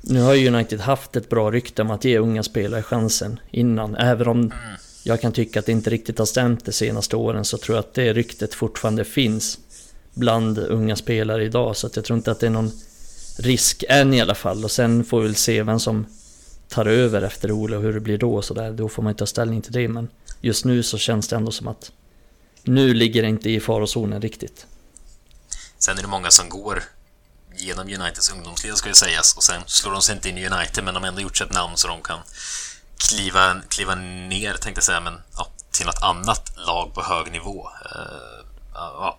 Nu 0.00 0.20
har 0.20 0.34
ju 0.34 0.48
United 0.48 0.80
haft 0.80 1.16
ett 1.16 1.28
bra 1.28 1.50
rykte 1.50 1.82
om 1.82 1.90
att 1.90 2.04
ge 2.04 2.18
unga 2.18 2.42
spelare 2.42 2.82
chansen 2.82 3.40
innan. 3.50 3.94
Även 3.94 4.28
om 4.28 4.38
mm. 4.40 4.52
jag 5.02 5.20
kan 5.20 5.32
tycka 5.32 5.58
att 5.60 5.66
det 5.66 5.72
inte 5.72 5.90
riktigt 5.90 6.18
har 6.18 6.26
stämt 6.26 6.64
de 6.64 6.72
senaste 6.72 7.16
åren 7.16 7.44
så 7.44 7.58
tror 7.58 7.76
jag 7.76 7.82
att 7.82 7.94
det 7.94 8.12
ryktet 8.12 8.54
fortfarande 8.54 9.04
finns 9.04 9.58
bland 10.14 10.58
unga 10.58 10.96
spelare 10.96 11.44
idag. 11.44 11.76
Så 11.76 11.86
att 11.86 11.96
jag 11.96 12.04
tror 12.04 12.16
inte 12.16 12.30
att 12.30 12.40
det 12.40 12.46
är 12.46 12.50
någon 12.50 12.72
risk 13.38 13.84
än 13.88 14.14
i 14.14 14.20
alla 14.20 14.34
fall. 14.34 14.64
Och 14.64 14.70
sen 14.70 15.04
får 15.04 15.20
vi 15.20 15.26
väl 15.26 15.36
se 15.36 15.62
vem 15.62 15.80
som 15.80 16.06
tar 16.68 16.86
över 16.86 17.22
efter 17.22 17.50
Ole 17.50 17.76
och 17.76 17.82
hur 17.82 17.92
det 17.92 18.00
blir 18.00 18.18
då 18.18 18.34
och 18.34 18.44
sådär. 18.44 18.72
Då 18.72 18.88
får 18.88 19.02
man 19.02 19.14
ta 19.14 19.26
ställning 19.26 19.62
till 19.62 19.72
det. 19.72 19.88
Men 19.88 20.08
just 20.44 20.64
nu 20.64 20.82
så 20.82 20.98
känns 20.98 21.28
det 21.28 21.36
ändå 21.36 21.52
som 21.52 21.68
att 21.68 21.92
nu 22.62 22.94
ligger 22.94 23.22
det 23.22 23.28
inte 23.28 23.50
i 23.50 23.60
farozonen 23.60 24.22
riktigt. 24.22 24.66
Sen 25.78 25.98
är 25.98 26.02
det 26.02 26.08
många 26.08 26.30
som 26.30 26.48
går 26.48 26.82
genom 27.56 27.86
Uniteds 27.86 28.32
ungdomsled 28.32 28.76
ska 28.76 28.88
ju 28.88 28.94
sägas 28.94 29.36
och 29.36 29.42
sen 29.42 29.62
slår 29.66 29.92
de 29.92 30.02
sig 30.02 30.14
inte 30.14 30.28
in 30.28 30.38
i 30.38 30.46
United 30.46 30.84
men 30.84 30.94
de 30.94 31.02
har 31.02 31.08
ändå 31.08 31.20
gjort 31.20 31.36
sig 31.36 31.46
ett 31.46 31.52
namn 31.52 31.76
så 31.76 31.88
de 31.88 32.02
kan 32.02 32.18
kliva, 32.96 33.60
kliva 33.68 33.94
ner 33.94 34.52
tänkte 34.52 34.78
jag 34.78 34.84
säga 34.84 35.00
men 35.00 35.14
ja, 35.36 35.48
till 35.70 35.86
något 35.86 36.02
annat 36.02 36.52
lag 36.56 36.94
på 36.94 37.02
hög 37.02 37.32
nivå. 37.32 37.68
Uh, 37.96 38.46
ja, 38.74 39.18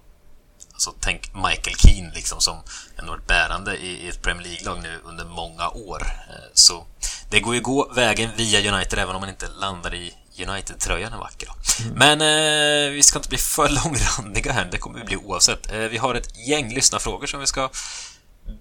Alltså 0.75 0.93
tänk 0.99 1.31
Michael 1.35 1.75
Keane 1.77 2.11
liksom 2.13 2.39
som 2.41 2.57
ändå 2.97 3.11
varit 3.11 3.27
bärande 3.27 3.77
i 3.77 4.09
ett 4.09 4.21
Premier 4.21 4.47
League-lag 4.47 4.83
nu 4.83 4.99
under 5.03 5.25
många 5.25 5.69
år. 5.69 6.01
Eh, 6.29 6.49
så 6.53 6.85
det 7.29 7.39
går 7.39 7.55
ju 7.55 7.61
gå 7.61 7.93
vägen 7.93 8.29
via 8.37 8.73
United 8.75 8.99
även 8.99 9.15
om 9.15 9.21
man 9.21 9.29
inte 9.29 9.47
landar 9.47 9.93
i 9.93 10.13
United-tröjan 10.39 11.13
är 11.13 11.17
vacker. 11.17 11.49
Mm. 11.81 11.93
Men 11.93 12.21
eh, 12.21 12.91
vi 12.91 13.03
ska 13.03 13.19
inte 13.19 13.29
bli 13.29 13.37
för 13.37 13.69
långrandiga 13.83 14.51
här, 14.51 14.67
det 14.71 14.77
kommer 14.77 14.99
vi 14.99 15.05
bli 15.05 15.17
oavsett. 15.17 15.71
Eh, 15.71 15.79
vi 15.79 15.97
har 15.97 16.15
ett 16.15 16.47
gäng 16.47 16.73
lyssnarfrågor 16.73 17.27
som 17.27 17.39
vi 17.39 17.47
ska 17.47 17.69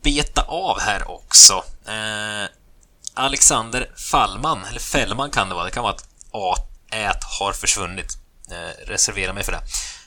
beta 0.03 0.43
av 0.43 0.81
här 0.81 1.11
också. 1.11 1.65
Eh, 1.87 2.49
Alexander 3.15 3.91
Fallman, 3.97 4.65
eller 4.65 4.81
Fällman 4.81 5.31
kan 5.31 5.49
det 5.49 5.55
vara, 5.55 5.65
det 5.65 5.71
kan 5.71 5.83
vara 5.83 5.95
att 5.95 6.07
A 6.31 6.55
ät 6.91 7.25
har 7.39 7.53
försvunnit. 7.53 8.19
Eh, 8.51 8.87
reservera 8.87 9.33
mig 9.33 9.45
för 9.45 9.53
det. 9.53 9.63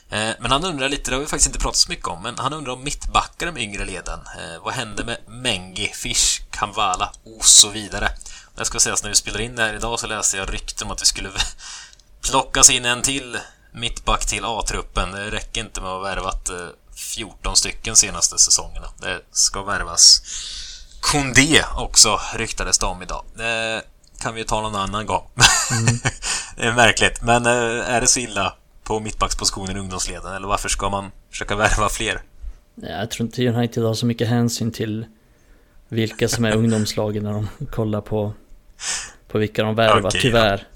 Eh, 0.09 0.35
men 0.39 0.51
han 0.51 0.65
undrar 0.65 0.89
lite, 0.89 1.11
det 1.11 1.15
har 1.15 1.21
vi 1.21 1.27
faktiskt 1.27 1.47
inte 1.47 1.59
pratat 1.59 1.77
så 1.77 1.89
mycket 1.89 2.07
om, 2.07 2.23
men 2.23 2.37
han 2.37 2.53
undrar 2.53 2.73
om 2.73 2.83
mittbackar 2.83 3.45
de 3.45 3.57
yngre 3.57 3.85
leden. 3.85 4.19
Eh, 4.19 4.63
vad 4.63 4.73
hände 4.73 5.03
med 5.03 5.17
Mengi, 5.27 5.87
Fish, 5.87 6.41
Kamvala 6.51 7.11
och 7.25 7.45
så 7.45 7.69
vidare? 7.69 8.09
Jag 8.57 8.67
ska 8.67 8.79
säga 8.79 8.93
att 8.93 9.03
när 9.03 9.09
vi 9.09 9.15
spelar 9.15 9.41
in 9.41 9.55
det 9.55 9.63
här 9.63 9.73
idag 9.73 9.99
så 9.99 10.07
läste 10.07 10.37
jag 10.37 10.53
rykten 10.53 10.87
om 10.87 10.91
att 10.91 11.01
vi 11.01 11.05
skulle 11.05 11.29
plockas 12.21 12.69
in 12.69 12.85
en 12.85 13.01
till 13.01 13.37
mittback 13.71 14.25
till 14.25 14.45
A-truppen. 14.45 15.11
Det 15.11 15.29
räcker 15.31 15.61
inte 15.61 15.81
med 15.81 15.89
att 15.89 15.95
ha 15.95 16.09
värvat 16.09 16.49
14 16.95 17.55
stycken 17.55 17.95
senaste 17.95 18.37
säsongerna. 18.37 18.87
Det 19.01 19.21
ska 19.31 19.63
värvas 19.63 20.21
Kondé 21.01 21.63
också, 21.77 22.19
ryktades 22.35 22.79
det 22.79 22.85
om 22.85 23.01
idag. 23.01 23.25
Det 23.35 23.81
kan 24.21 24.35
vi 24.35 24.43
ta 24.43 24.61
någon 24.61 24.75
annan 24.75 25.05
gång. 25.05 25.29
Mm. 25.71 25.99
det 26.55 26.63
är 26.63 26.73
märkligt, 26.73 27.21
men 27.21 27.45
eh, 27.45 27.89
är 27.89 28.01
det 28.01 28.07
så 28.07 28.19
illa 28.19 28.53
på 28.83 28.99
mittbackspositionen 28.99 29.77
i 29.77 29.79
ungdomsleden? 29.79 30.33
Eller 30.33 30.47
varför 30.47 30.69
ska 30.69 30.89
man 30.89 31.11
försöka 31.31 31.55
värva 31.55 31.89
fler? 31.89 32.21
Jag 32.75 33.11
tror 33.11 33.25
inte 33.25 33.47
United 33.47 33.83
har 33.83 33.93
så 33.93 34.05
mycket 34.05 34.27
hänsyn 34.27 34.71
till 34.71 35.05
vilka 35.89 36.27
som 36.27 36.45
är 36.45 36.55
ungdomslagen 36.55 37.23
när 37.23 37.33
de 37.33 37.47
kollar 37.71 38.01
på, 38.01 38.33
på 39.27 39.37
vilka 39.37 39.63
de 39.63 39.75
värvar, 39.75 40.05
okay, 40.05 40.21
tyvärr. 40.21 40.67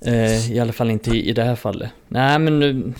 Ja. 0.00 0.12
Eh, 0.12 0.52
I 0.52 0.60
alla 0.60 0.72
fall 0.72 0.90
inte 0.90 1.10
i, 1.10 1.28
i 1.28 1.32
det 1.32 1.44
här 1.44 1.56
fallet. 1.56 1.90
Nej 2.08 2.38
men 2.38 2.58
nu... 2.58 2.92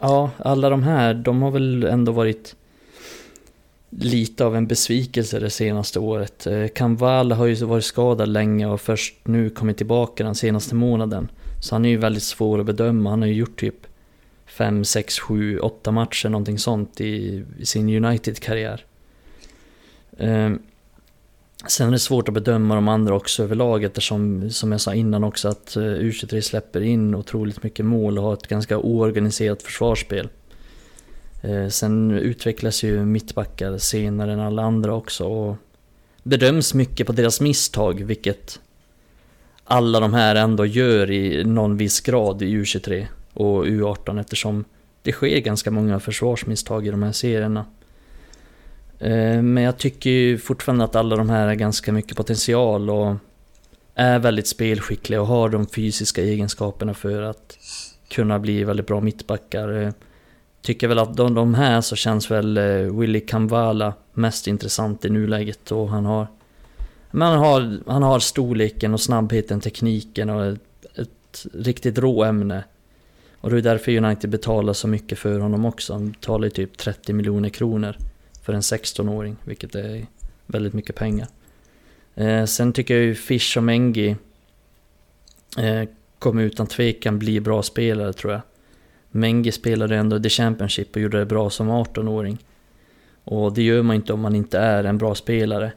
Ja, 0.00 0.30
alla 0.38 0.70
de 0.70 0.82
här, 0.82 1.14
de 1.14 1.42
har 1.42 1.50
väl 1.50 1.84
ändå 1.84 2.12
varit 2.12 2.54
lite 3.90 4.44
av 4.44 4.56
en 4.56 4.66
besvikelse 4.66 5.38
det 5.38 5.50
senaste 5.50 5.98
året. 5.98 6.46
Eh, 6.46 7.34
har 7.36 7.46
ju 7.46 7.54
varit 7.54 7.84
skadad 7.84 8.28
länge 8.28 8.66
och 8.66 8.80
först 8.80 9.14
nu 9.22 9.50
kommit 9.50 9.76
tillbaka 9.76 10.24
den 10.24 10.34
senaste 10.34 10.74
månaden. 10.74 11.28
Så 11.60 11.74
han 11.74 11.84
är 11.84 11.88
ju 11.88 11.96
väldigt 11.96 12.22
svår 12.22 12.58
att 12.58 12.66
bedöma. 12.66 13.10
Han 13.10 13.22
har 13.22 13.28
ju 13.28 13.34
gjort 13.34 13.60
typ 13.60 13.86
5, 14.46 14.84
6, 14.84 15.18
7, 15.18 15.58
8 15.58 15.90
matcher 15.90 16.28
någonting 16.28 16.58
sånt 16.58 17.00
i, 17.00 17.44
i 17.58 17.66
sin 17.66 18.04
United-karriär. 18.04 18.84
Eh, 20.18 20.50
sen 21.66 21.88
är 21.88 21.92
det 21.92 21.98
svårt 21.98 22.28
att 22.28 22.34
bedöma 22.34 22.74
de 22.74 22.88
andra 22.88 23.14
också 23.14 23.42
överlag 23.42 23.84
eftersom, 23.84 24.50
som 24.50 24.72
jag 24.72 24.80
sa 24.80 24.94
innan 24.94 25.24
också, 25.24 25.48
att 25.48 25.76
eh, 25.76 25.80
U23 25.80 26.40
släpper 26.40 26.80
in 26.80 27.14
otroligt 27.14 27.62
mycket 27.62 27.84
mål 27.84 28.18
och 28.18 28.24
har 28.24 28.32
ett 28.32 28.46
ganska 28.46 28.78
oorganiserat 28.78 29.62
försvarsspel. 29.62 30.28
Eh, 31.42 31.68
sen 31.68 32.10
utvecklas 32.10 32.82
ju 32.82 33.04
mittbackar 33.04 33.78
senare 33.78 34.32
än 34.32 34.40
alla 34.40 34.62
andra 34.62 34.94
också 34.94 35.24
och 35.24 35.56
bedöms 36.22 36.74
mycket 36.74 37.06
på 37.06 37.12
deras 37.12 37.40
misstag, 37.40 38.02
vilket 38.04 38.60
alla 39.64 40.00
de 40.00 40.14
här 40.14 40.34
ändå 40.34 40.66
gör 40.66 41.10
i 41.10 41.44
någon 41.44 41.76
viss 41.76 42.00
grad 42.00 42.42
i 42.42 42.46
U23 42.46 43.06
och 43.32 43.66
U18 43.66 44.20
eftersom 44.20 44.64
det 45.02 45.12
sker 45.12 45.38
ganska 45.38 45.70
många 45.70 46.00
försvarsmisstag 46.00 46.86
i 46.86 46.90
de 46.90 47.02
här 47.02 47.12
serierna. 47.12 47.64
Eh, 48.98 49.42
men 49.42 49.62
jag 49.62 49.78
tycker 49.78 50.10
ju 50.10 50.38
fortfarande 50.38 50.84
att 50.84 50.96
alla 50.96 51.16
de 51.16 51.30
här 51.30 51.46
har 51.46 51.54
ganska 51.54 51.92
mycket 51.92 52.16
potential 52.16 52.90
och 52.90 53.16
är 53.94 54.18
väldigt 54.18 54.46
spelskickliga 54.46 55.20
och 55.20 55.26
har 55.26 55.48
de 55.48 55.66
fysiska 55.66 56.22
egenskaperna 56.22 56.94
för 56.94 57.22
att 57.22 57.58
kunna 58.08 58.38
bli 58.38 58.64
väldigt 58.64 58.86
bra 58.86 59.00
mittbackar. 59.00 59.82
Eh, 59.82 59.92
tycker 60.62 60.88
väl 60.88 60.98
att 60.98 61.16
de, 61.16 61.34
de 61.34 61.54
här 61.54 61.80
så 61.80 61.96
känns 61.96 62.30
väl 62.30 62.56
eh, 62.56 62.98
Willy 62.98 63.20
Kamvala 63.20 63.92
mest 64.12 64.46
intressant 64.46 65.04
i 65.04 65.10
nuläget 65.10 65.72
och 65.72 65.88
han 65.88 66.04
har 66.04 66.26
men 67.10 67.28
han 67.28 67.38
har, 67.38 67.78
han 67.86 68.02
har 68.02 68.18
storleken 68.18 68.94
och 68.94 69.00
snabbheten, 69.00 69.60
tekniken 69.60 70.30
och 70.30 70.46
ett, 70.46 70.86
ett 70.94 71.46
riktigt 71.54 71.98
råämne. 71.98 72.64
Och 73.40 73.50
det 73.50 73.56
är 73.56 73.62
därför 73.62 73.96
United 73.96 74.30
betalar 74.30 74.72
så 74.72 74.88
mycket 74.88 75.18
för 75.18 75.38
honom 75.38 75.64
också. 75.64 75.92
Han 75.92 76.10
betalar 76.10 76.44
ju 76.44 76.50
typ 76.50 76.78
30 76.78 77.12
miljoner 77.12 77.48
kronor 77.48 77.96
för 78.48 78.52
en 78.52 78.60
16-åring, 78.60 79.36
vilket 79.44 79.74
är 79.74 80.06
väldigt 80.46 80.72
mycket 80.72 80.96
pengar. 80.96 81.28
Eh, 82.14 82.44
sen 82.44 82.72
tycker 82.72 82.94
jag 82.94 83.04
ju 83.04 83.14
Fish 83.14 83.56
och 83.56 83.62
Mengi 83.62 84.16
eh, 85.58 85.88
kommer 86.18 86.42
utan 86.42 86.66
tvekan 86.66 87.18
bli 87.18 87.40
bra 87.40 87.62
spelare 87.62 88.12
tror 88.12 88.32
jag. 88.32 88.40
Mengi 89.10 89.52
spelade 89.52 89.96
ändå 89.96 90.20
The 90.20 90.28
Championship 90.28 90.96
och 90.96 91.02
gjorde 91.02 91.18
det 91.18 91.26
bra 91.26 91.50
som 91.50 91.70
18-åring. 91.70 92.38
Och 93.24 93.52
det 93.52 93.62
gör 93.62 93.82
man 93.82 93.96
inte 93.96 94.12
om 94.12 94.20
man 94.20 94.34
inte 94.34 94.58
är 94.58 94.84
en 94.84 94.98
bra 94.98 95.14
spelare. 95.14 95.72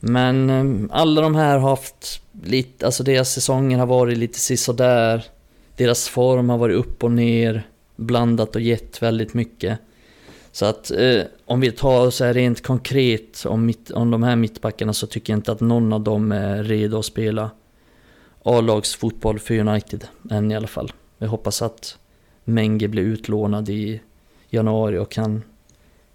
Men 0.00 0.50
eh, 0.50 0.96
alla 0.96 1.20
de 1.20 1.34
här 1.34 1.58
har 1.58 1.70
haft 1.70 2.22
lite, 2.42 2.86
alltså 2.86 3.02
deras 3.02 3.32
säsonger 3.32 3.78
har 3.78 3.86
varit 3.86 4.18
lite 4.18 4.38
sisådär. 4.38 5.24
Deras 5.76 6.08
form 6.08 6.48
har 6.48 6.58
varit 6.58 6.76
upp 6.76 7.04
och 7.04 7.12
ner, 7.12 7.62
blandat 7.96 8.56
och 8.56 8.62
gett 8.62 9.02
väldigt 9.02 9.34
mycket. 9.34 9.78
Så 10.56 10.66
att 10.66 10.90
eh, 10.90 11.22
om 11.44 11.60
vi 11.60 11.72
tar 11.72 12.10
så 12.10 12.24
här 12.24 12.34
rent 12.34 12.62
konkret 12.62 13.46
om, 13.46 13.66
mitt, 13.66 13.90
om 13.90 14.10
de 14.10 14.22
här 14.22 14.36
mittbackarna 14.36 14.92
så 14.92 15.06
tycker 15.06 15.32
jag 15.32 15.38
inte 15.38 15.52
att 15.52 15.60
någon 15.60 15.92
av 15.92 16.00
dem 16.00 16.32
är 16.32 16.62
redo 16.62 16.98
att 16.98 17.04
spela 17.04 17.50
A-lagsfotboll 18.44 19.38
för 19.38 19.58
United, 19.58 20.08
än 20.30 20.52
i 20.52 20.56
alla 20.56 20.66
fall. 20.66 20.92
Jag 21.18 21.28
hoppas 21.28 21.62
att 21.62 21.98
Menge 22.44 22.88
blir 22.88 23.02
utlånad 23.02 23.68
i 23.68 24.00
januari 24.50 24.98
och 24.98 25.10
kan, 25.10 25.42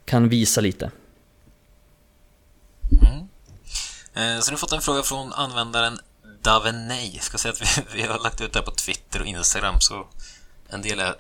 kan 0.05 0.29
visa 0.29 0.61
lite. 0.61 0.91
Mm. 3.01 3.19
Eh, 4.13 4.39
så 4.39 4.51
nu 4.51 4.53
har 4.53 4.57
fått 4.57 4.71
en 4.71 4.81
fråga 4.81 5.01
från 5.01 5.33
användaren 5.33 5.99
Daveney. 6.41 7.11
Jag 7.13 7.23
ska 7.23 7.37
säga 7.37 7.51
att 7.51 7.61
vi, 7.61 7.65
vi 7.95 8.01
har 8.01 8.23
lagt 8.23 8.41
ut 8.41 8.53
det 8.53 8.59
här 8.59 8.65
på 8.65 8.71
Twitter 8.71 9.21
och 9.21 9.27
Instagram 9.27 9.75
så 9.79 10.07
en 10.69 10.81
del 10.81 10.99
är 10.99 11.15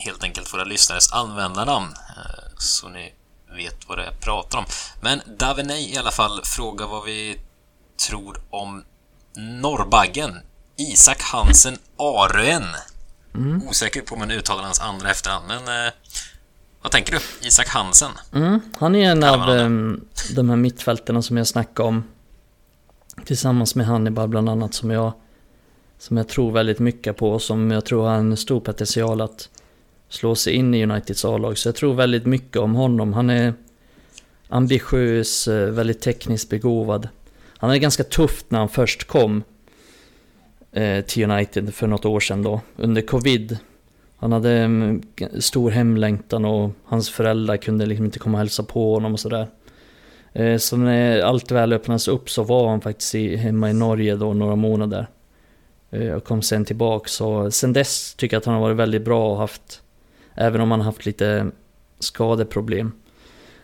helt 0.00 0.24
enkelt 0.24 0.54
våra 0.54 0.64
lyssnares 0.64 1.12
användarnamn 1.12 1.88
eh, 2.16 2.44
så 2.58 2.88
ni 2.88 3.12
vet 3.56 3.88
vad 3.88 3.98
det 3.98 4.02
är 4.02 4.06
jag 4.06 4.20
pratar 4.20 4.58
om. 4.58 4.64
Men 5.02 5.20
Daveney 5.38 5.92
i 5.92 5.96
alla 5.96 6.10
fall 6.10 6.40
frågar 6.44 6.86
vad 6.86 7.04
vi 7.04 7.40
tror 8.08 8.42
om 8.50 8.84
Norrbaggen 9.36 10.40
Isak 10.76 11.22
Hansen 11.22 11.76
Arön. 11.96 12.64
Mm. 13.34 13.68
Osäker 13.68 14.00
på 14.00 14.14
om 14.14 14.18
man 14.18 14.30
uttalar 14.30 14.62
hans 14.62 14.80
andra 14.80 15.10
efternamn, 15.10 15.46
men 15.46 15.86
eh, 15.86 15.92
vad 16.82 16.92
tänker 16.92 17.12
du? 17.12 17.46
Isak 17.46 17.68
Hansen? 17.68 18.10
Mm, 18.34 18.60
han 18.78 18.94
är 18.94 19.10
en 19.10 19.24
av 19.24 19.48
um, 19.48 20.04
de 20.34 20.50
här 20.50 20.56
mittfälterna 20.56 21.22
som 21.22 21.36
jag 21.36 21.46
snackade 21.46 21.88
om. 21.88 22.04
Tillsammans 23.24 23.74
med 23.74 23.86
Hannibal 23.86 24.28
bland 24.28 24.48
annat 24.48 24.74
som 24.74 24.90
jag, 24.90 25.12
som 25.98 26.16
jag 26.16 26.28
tror 26.28 26.52
väldigt 26.52 26.78
mycket 26.78 27.16
på 27.16 27.30
och 27.30 27.42
som 27.42 27.70
jag 27.70 27.84
tror 27.84 28.08
har 28.08 28.14
en 28.14 28.36
stor 28.36 28.60
potential 28.60 29.20
att 29.20 29.48
slå 30.10 30.34
sig 30.34 30.54
in 30.54 30.74
i 30.74 30.82
Uniteds 30.82 31.24
A-lag. 31.24 31.58
Så 31.58 31.68
jag 31.68 31.76
tror 31.76 31.94
väldigt 31.94 32.26
mycket 32.26 32.56
om 32.56 32.74
honom. 32.74 33.12
Han 33.12 33.30
är 33.30 33.54
ambitiös, 34.48 35.48
eh, 35.48 35.70
väldigt 35.70 36.00
tekniskt 36.00 36.50
begåvad. 36.50 37.08
Han 37.56 37.70
är 37.70 37.76
ganska 37.76 38.04
tufft 38.04 38.50
när 38.50 38.58
han 38.58 38.68
först 38.68 39.04
kom 39.04 39.42
eh, 40.72 41.04
till 41.04 41.30
United 41.30 41.74
för 41.74 41.86
något 41.86 42.04
år 42.04 42.20
sedan 42.20 42.42
då, 42.42 42.60
under 42.76 43.02
covid. 43.02 43.58
Han 44.16 44.32
hade 44.32 44.50
mm, 44.50 45.02
en 45.16 45.42
stor 45.42 45.70
hemlängtan 45.70 46.44
och 46.44 46.70
hans 46.84 47.10
föräldrar 47.10 47.56
kunde 47.56 47.86
liksom 47.86 48.04
inte 48.04 48.18
komma 48.18 48.34
och 48.34 48.38
hälsa 48.38 48.62
på 48.62 48.94
honom 48.94 49.12
och 49.12 49.20
sådär. 49.20 49.48
Eh, 50.32 50.56
så 50.56 50.76
när 50.76 51.20
allt 51.20 51.50
väl 51.50 51.72
öppnades 51.72 52.08
upp 52.08 52.30
så 52.30 52.42
var 52.42 52.68
han 52.68 52.80
faktiskt 52.80 53.14
hemma 53.14 53.70
i 53.70 53.72
Norge 53.72 54.16
då 54.16 54.34
några 54.34 54.56
månader. 54.56 55.06
Och 56.16 56.24
kom 56.24 56.42
sen 56.42 56.64
tillbaka. 56.64 57.08
Så 57.08 57.50
sen 57.50 57.72
dess 57.72 58.14
tycker 58.14 58.34
jag 58.36 58.38
att 58.38 58.44
han 58.44 58.54
har 58.54 58.60
varit 58.60 58.76
väldigt 58.76 59.02
bra 59.02 59.32
och 59.32 59.38
haft, 59.38 59.82
även 60.34 60.60
om 60.60 60.70
han 60.70 60.80
haft 60.80 61.06
lite 61.06 61.50
skadeproblem. 61.98 62.92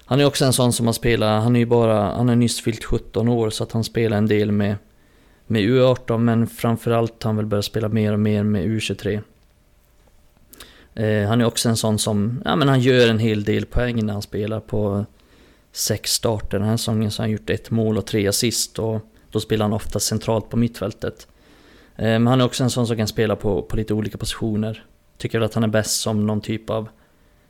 Han 0.05 0.21
är 0.21 0.25
också 0.25 0.45
en 0.45 0.53
sån 0.53 0.73
som 0.73 0.87
har 0.87 0.93
spelat, 0.93 1.43
han 1.43 1.57
är 1.57 1.61
ju 1.61 1.67
bara, 1.67 2.01
han 2.01 2.29
har 2.29 2.37
nyss 2.37 2.61
fyllt 2.61 2.85
17 2.85 3.29
år 3.29 3.51
så 3.51 3.65
att 3.65 3.73
han 3.73 3.85
spelar 3.85 4.17
en 4.17 4.27
del 4.27 4.53
med, 4.53 4.77
med 5.47 5.63
U18 5.63 6.19
men 6.19 6.47
framförallt 6.47 7.23
har 7.23 7.29
han 7.29 7.37
väl 7.37 7.47
börjat 7.47 7.65
spela 7.65 7.89
mer 7.89 8.13
och 8.13 8.21
mer 8.21 8.43
med 8.43 8.65
U23. 8.65 9.23
Eh, 10.95 11.29
han 11.29 11.41
är 11.41 11.45
också 11.45 11.69
en 11.69 11.77
sån 11.77 11.99
som, 11.99 12.43
ja 12.45 12.57
men 12.57 12.69
han 12.69 12.81
gör 12.81 13.09
en 13.09 13.19
hel 13.19 13.45
del 13.45 13.67
poäng 13.67 14.07
när 14.07 14.13
han 14.13 14.23
spelar 14.23 14.61
på 14.61 15.07
sex 15.73 16.13
starter. 16.13 16.59
Den 16.59 16.69
här 16.69 16.77
säsongen 16.77 17.11
så 17.11 17.23
har 17.23 17.25
han 17.25 17.33
gjort 17.33 17.51
ett 17.51 17.71
mål 17.71 17.99
och 17.99 18.07
tre 18.07 18.29
assist 18.29 18.79
och 18.79 19.01
då 19.31 19.41
spelar 19.41 19.65
han 19.65 19.73
ofta 19.73 20.01
centralt 20.01 20.51
på 20.51 20.57
mittfältet. 20.57 21.27
Eh, 21.97 22.05
men 22.05 22.27
han 22.27 22.41
är 22.41 22.45
också 22.45 22.65
en 22.65 22.71
sån 22.71 22.87
som 22.87 22.97
kan 22.97 23.09
spela 23.09 23.37
på, 23.37 23.63
på 23.63 23.77
lite 23.77 23.95
olika 23.95 24.19
positioner. 24.19 24.85
Tycker 25.19 25.39
väl 25.39 25.47
att 25.47 25.55
han 25.55 25.65
är 25.65 25.69
bäst 25.69 26.01
som 26.01 26.27
någon 26.27 26.41
typ 26.41 26.71
av 26.71 26.89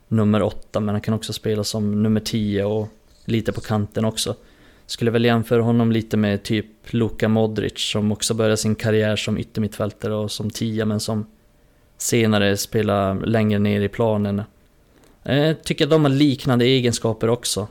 nummer 0.07 0.41
åtta 0.41 0.79
men 0.79 0.95
han 0.95 1.01
kan 1.01 1.13
också 1.13 1.33
spela 1.33 1.63
som 1.63 2.03
nummer 2.03 2.19
tio 2.19 2.63
och 2.63 2.87
lite 3.25 3.51
på 3.51 3.61
kanten 3.61 4.05
också. 4.05 4.35
Skulle 4.85 5.11
väl 5.11 5.25
jämföra 5.25 5.61
honom 5.61 5.91
lite 5.91 6.17
med 6.17 6.43
typ 6.43 6.93
Luka 6.93 7.27
Modric 7.27 7.91
som 7.91 8.11
också 8.11 8.33
började 8.33 8.57
sin 8.57 8.75
karriär 8.75 9.15
som 9.15 9.37
yttermittfältare 9.37 10.15
och 10.15 10.31
som 10.31 10.49
tia 10.49 10.85
men 10.85 10.99
som 10.99 11.25
senare 11.97 12.57
spelade 12.57 13.25
längre 13.25 13.59
ner 13.59 13.81
i 13.81 13.89
planen. 13.89 14.41
Jag 15.23 15.49
eh, 15.49 15.55
tycker 15.55 15.85
att 15.85 15.91
de 15.91 16.03
har 16.03 16.11
liknande 16.11 16.65
egenskaper 16.65 17.29
också. 17.29 17.67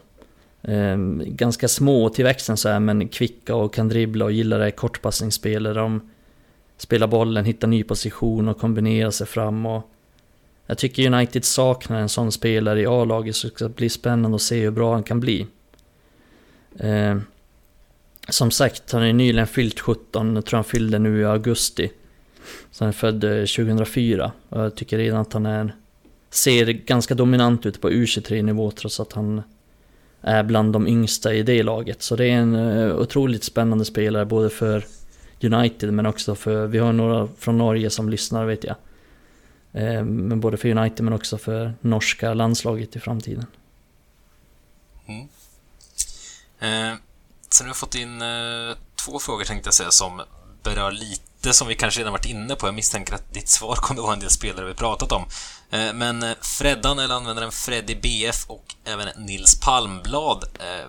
Eh, 0.62 0.96
ganska 1.26 1.68
små 1.68 2.08
till 2.08 2.24
växten 2.24 2.56
så 2.56 2.68
här, 2.68 2.80
men 2.80 3.08
kvicka 3.08 3.54
och 3.54 3.74
kan 3.74 3.88
dribbla 3.88 4.24
och 4.24 4.32
gillar 4.32 4.58
det 4.58 4.70
kortpassningsspelet. 4.70 5.74
de 5.74 6.10
Spela 6.76 7.06
bollen, 7.06 7.44
hitta 7.44 7.66
ny 7.66 7.82
position 7.82 8.48
och 8.48 8.58
kombinera 8.58 9.12
sig 9.12 9.26
fram 9.26 9.66
och 9.66 9.90
jag 10.66 10.78
tycker 10.78 11.12
United 11.12 11.44
saknar 11.44 12.00
en 12.00 12.08
sån 12.08 12.32
spelare 12.32 12.80
i 12.80 12.86
A-laget 12.86 13.36
så 13.36 13.48
det 13.48 13.54
ska 13.54 13.68
bli 13.68 13.88
spännande 13.88 14.34
att 14.34 14.42
se 14.42 14.60
hur 14.60 14.70
bra 14.70 14.92
han 14.92 15.02
kan 15.02 15.20
bli. 15.20 15.46
Eh, 16.78 17.16
som 18.28 18.50
sagt, 18.50 18.92
han 18.92 19.02
är 19.02 19.12
nyligen 19.12 19.46
fyllt 19.46 19.80
17, 19.80 20.34
jag 20.34 20.44
tror 20.44 20.56
han 20.56 20.64
fyllde 20.64 20.98
nu 20.98 21.20
i 21.20 21.24
augusti. 21.24 21.90
Så 22.70 22.84
han 22.84 22.88
är 22.88 22.92
född 22.92 23.24
eh, 23.24 23.30
2004 23.30 24.32
och 24.48 24.60
jag 24.60 24.74
tycker 24.74 24.98
redan 24.98 25.20
att 25.20 25.32
han 25.32 25.46
är, 25.46 25.74
ser 26.30 26.66
ganska 26.66 27.14
dominant 27.14 27.66
ut 27.66 27.80
på 27.80 27.90
U23-nivå 27.90 28.70
trots 28.70 29.00
att 29.00 29.12
han 29.12 29.42
är 30.20 30.42
bland 30.42 30.72
de 30.72 30.88
yngsta 30.88 31.34
i 31.34 31.42
det 31.42 31.62
laget. 31.62 32.02
Så 32.02 32.16
det 32.16 32.26
är 32.26 32.36
en 32.36 32.54
eh, 32.54 32.96
otroligt 32.96 33.44
spännande 33.44 33.84
spelare 33.84 34.24
både 34.24 34.50
för 34.50 34.84
United 35.40 35.92
men 35.92 36.06
också 36.06 36.34
för, 36.34 36.66
vi 36.66 36.78
har 36.78 36.92
några 36.92 37.28
från 37.38 37.58
Norge 37.58 37.90
som 37.90 38.08
lyssnar 38.08 38.44
vet 38.44 38.64
jag. 38.64 38.76
Eh, 39.72 40.04
men 40.04 40.40
både 40.40 40.56
för 40.56 40.68
United 40.68 41.04
men 41.04 41.12
också 41.12 41.38
för 41.38 41.74
norska 41.80 42.34
landslaget 42.34 42.96
i 42.96 43.00
framtiden. 43.00 43.46
Mm. 45.06 45.28
Eh, 46.58 46.98
sen 47.50 47.66
har 47.66 47.74
vi 47.74 47.78
fått 47.78 47.94
in 47.94 48.22
eh, 48.22 48.76
två 49.04 49.18
frågor 49.18 49.44
tänkte 49.44 49.66
jag 49.66 49.74
säga 49.74 49.90
som 49.90 50.22
berör 50.62 50.92
lite 50.92 51.52
som 51.52 51.68
vi 51.68 51.74
kanske 51.74 52.00
redan 52.00 52.12
varit 52.12 52.26
inne 52.26 52.54
på. 52.54 52.66
Jag 52.66 52.74
misstänker 52.74 53.14
att 53.14 53.34
ditt 53.34 53.48
svar 53.48 53.74
kommer 53.74 54.00
att 54.00 54.04
vara 54.04 54.14
en 54.14 54.20
del 54.20 54.30
spelare 54.30 54.66
vi 54.66 54.74
pratat 54.74 55.12
om. 55.12 55.22
Eh, 55.70 55.92
men 55.92 56.22
eh, 56.22 56.36
Freddan, 56.40 56.98
eller 56.98 57.14
användaren 57.14 57.52
Freddy 57.52 57.94
BF 57.94 58.44
och 58.46 58.74
även 58.84 59.08
Nils 59.16 59.60
Palmblad 59.60 60.44
eh, 60.60 60.80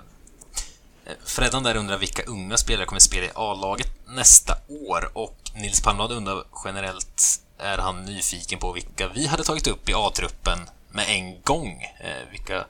eh, 1.06 1.18
Freddan 1.26 1.64
där 1.64 1.76
undrar 1.76 1.98
vilka 1.98 2.24
unga 2.24 2.58
spelare 2.58 2.86
kommer 2.86 3.00
spela 3.00 3.26
i 3.26 3.30
A-laget 3.36 3.97
nästa 4.08 4.54
år 4.90 5.10
och 5.14 5.38
Nils 5.56 5.82
Palmblad 5.82 6.12
undrar 6.12 6.44
generellt 6.66 7.42
är 7.60 7.78
han 7.78 8.06
nyfiken 8.06 8.60
på 8.60 8.72
vilka 8.72 9.08
vi 9.08 9.28
hade 9.28 9.44
tagit 9.44 9.68
upp 9.68 9.90
i 9.90 9.94
A-truppen 9.94 10.60
med 10.92 11.06
en 11.10 11.42
gång. 11.42 11.84
Vilka 12.32 12.66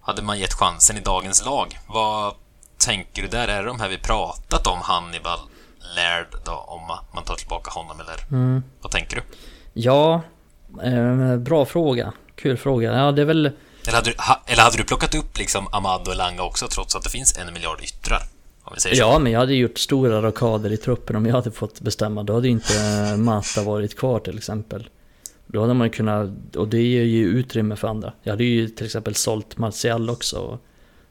hade 0.00 0.22
man 0.22 0.38
gett 0.38 0.52
chansen 0.52 0.96
i 0.96 1.00
dagens 1.00 1.44
lag? 1.44 1.78
Vad 1.86 2.34
tänker 2.78 3.22
du 3.22 3.28
där? 3.28 3.48
Är 3.48 3.62
det 3.62 3.68
de 3.68 3.80
här 3.80 3.88
vi 3.88 3.98
pratat 3.98 4.66
om, 4.66 4.78
Hannibal, 4.82 5.38
Laird 5.96 6.26
då, 6.44 6.52
om 6.52 6.98
man 7.14 7.24
tar 7.24 7.36
tillbaka 7.36 7.70
honom 7.70 8.00
eller 8.00 8.16
mm. 8.30 8.62
vad 8.80 8.92
tänker 8.92 9.16
du? 9.16 9.22
Ja, 9.72 10.22
Eh, 10.82 11.36
bra 11.36 11.64
fråga. 11.64 12.12
Kul 12.34 12.56
fråga. 12.56 12.92
Ja, 12.92 13.12
det 13.12 13.22
är 13.22 13.26
väl... 13.26 13.46
Eller 13.86 13.96
hade, 13.96 14.10
du, 14.10 14.16
ha, 14.18 14.42
eller 14.46 14.62
hade 14.62 14.76
du 14.76 14.84
plockat 14.84 15.14
upp 15.14 15.38
liksom 15.38 15.68
Amado 15.72 16.10
och 16.10 16.16
Langa 16.16 16.42
också, 16.42 16.68
trots 16.68 16.96
att 16.96 17.02
det 17.02 17.10
finns 17.10 17.38
en 17.38 17.52
miljard 17.52 17.80
yttrar? 17.82 18.22
Ja, 18.92 19.18
men 19.18 19.32
jag 19.32 19.40
hade 19.40 19.54
gjort 19.54 19.78
stora 19.78 20.22
rockader 20.22 20.72
i 20.72 20.76
truppen 20.76 21.16
om 21.16 21.26
jag 21.26 21.34
hade 21.34 21.50
fått 21.50 21.80
bestämma. 21.80 22.22
Då 22.22 22.34
hade 22.34 22.46
ju 22.46 22.52
inte 22.52 22.72
Mata 23.18 23.62
varit 23.62 23.98
kvar 23.98 24.18
till 24.18 24.36
exempel. 24.36 24.88
Då 25.46 25.60
hade 25.60 25.74
man 25.74 25.90
kunnat, 25.90 26.56
och 26.56 26.68
det 26.68 26.82
ger 26.82 27.02
ju 27.02 27.26
utrymme 27.26 27.76
för 27.76 27.88
andra. 27.88 28.12
Jag 28.22 28.32
hade 28.32 28.44
ju 28.44 28.68
till 28.68 28.86
exempel 28.86 29.14
sålt 29.14 29.58
Martial 29.58 30.10
också. 30.10 30.58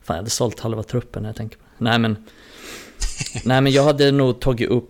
Fan, 0.02 0.15
jag 0.15 0.15
hade 0.15 0.30
sålt 0.30 0.60
halva 0.60 0.84
truppen 0.84 1.23
när 1.23 1.30
jag 1.30 1.36
tänker 1.36 1.57
på. 1.57 1.64
Nej 1.78 1.99
men... 1.99 2.15
nej 3.45 3.61
men 3.61 3.72
jag 3.72 3.84
hade 3.84 4.11
nog 4.11 4.40
tagit 4.40 4.69
upp 4.69 4.90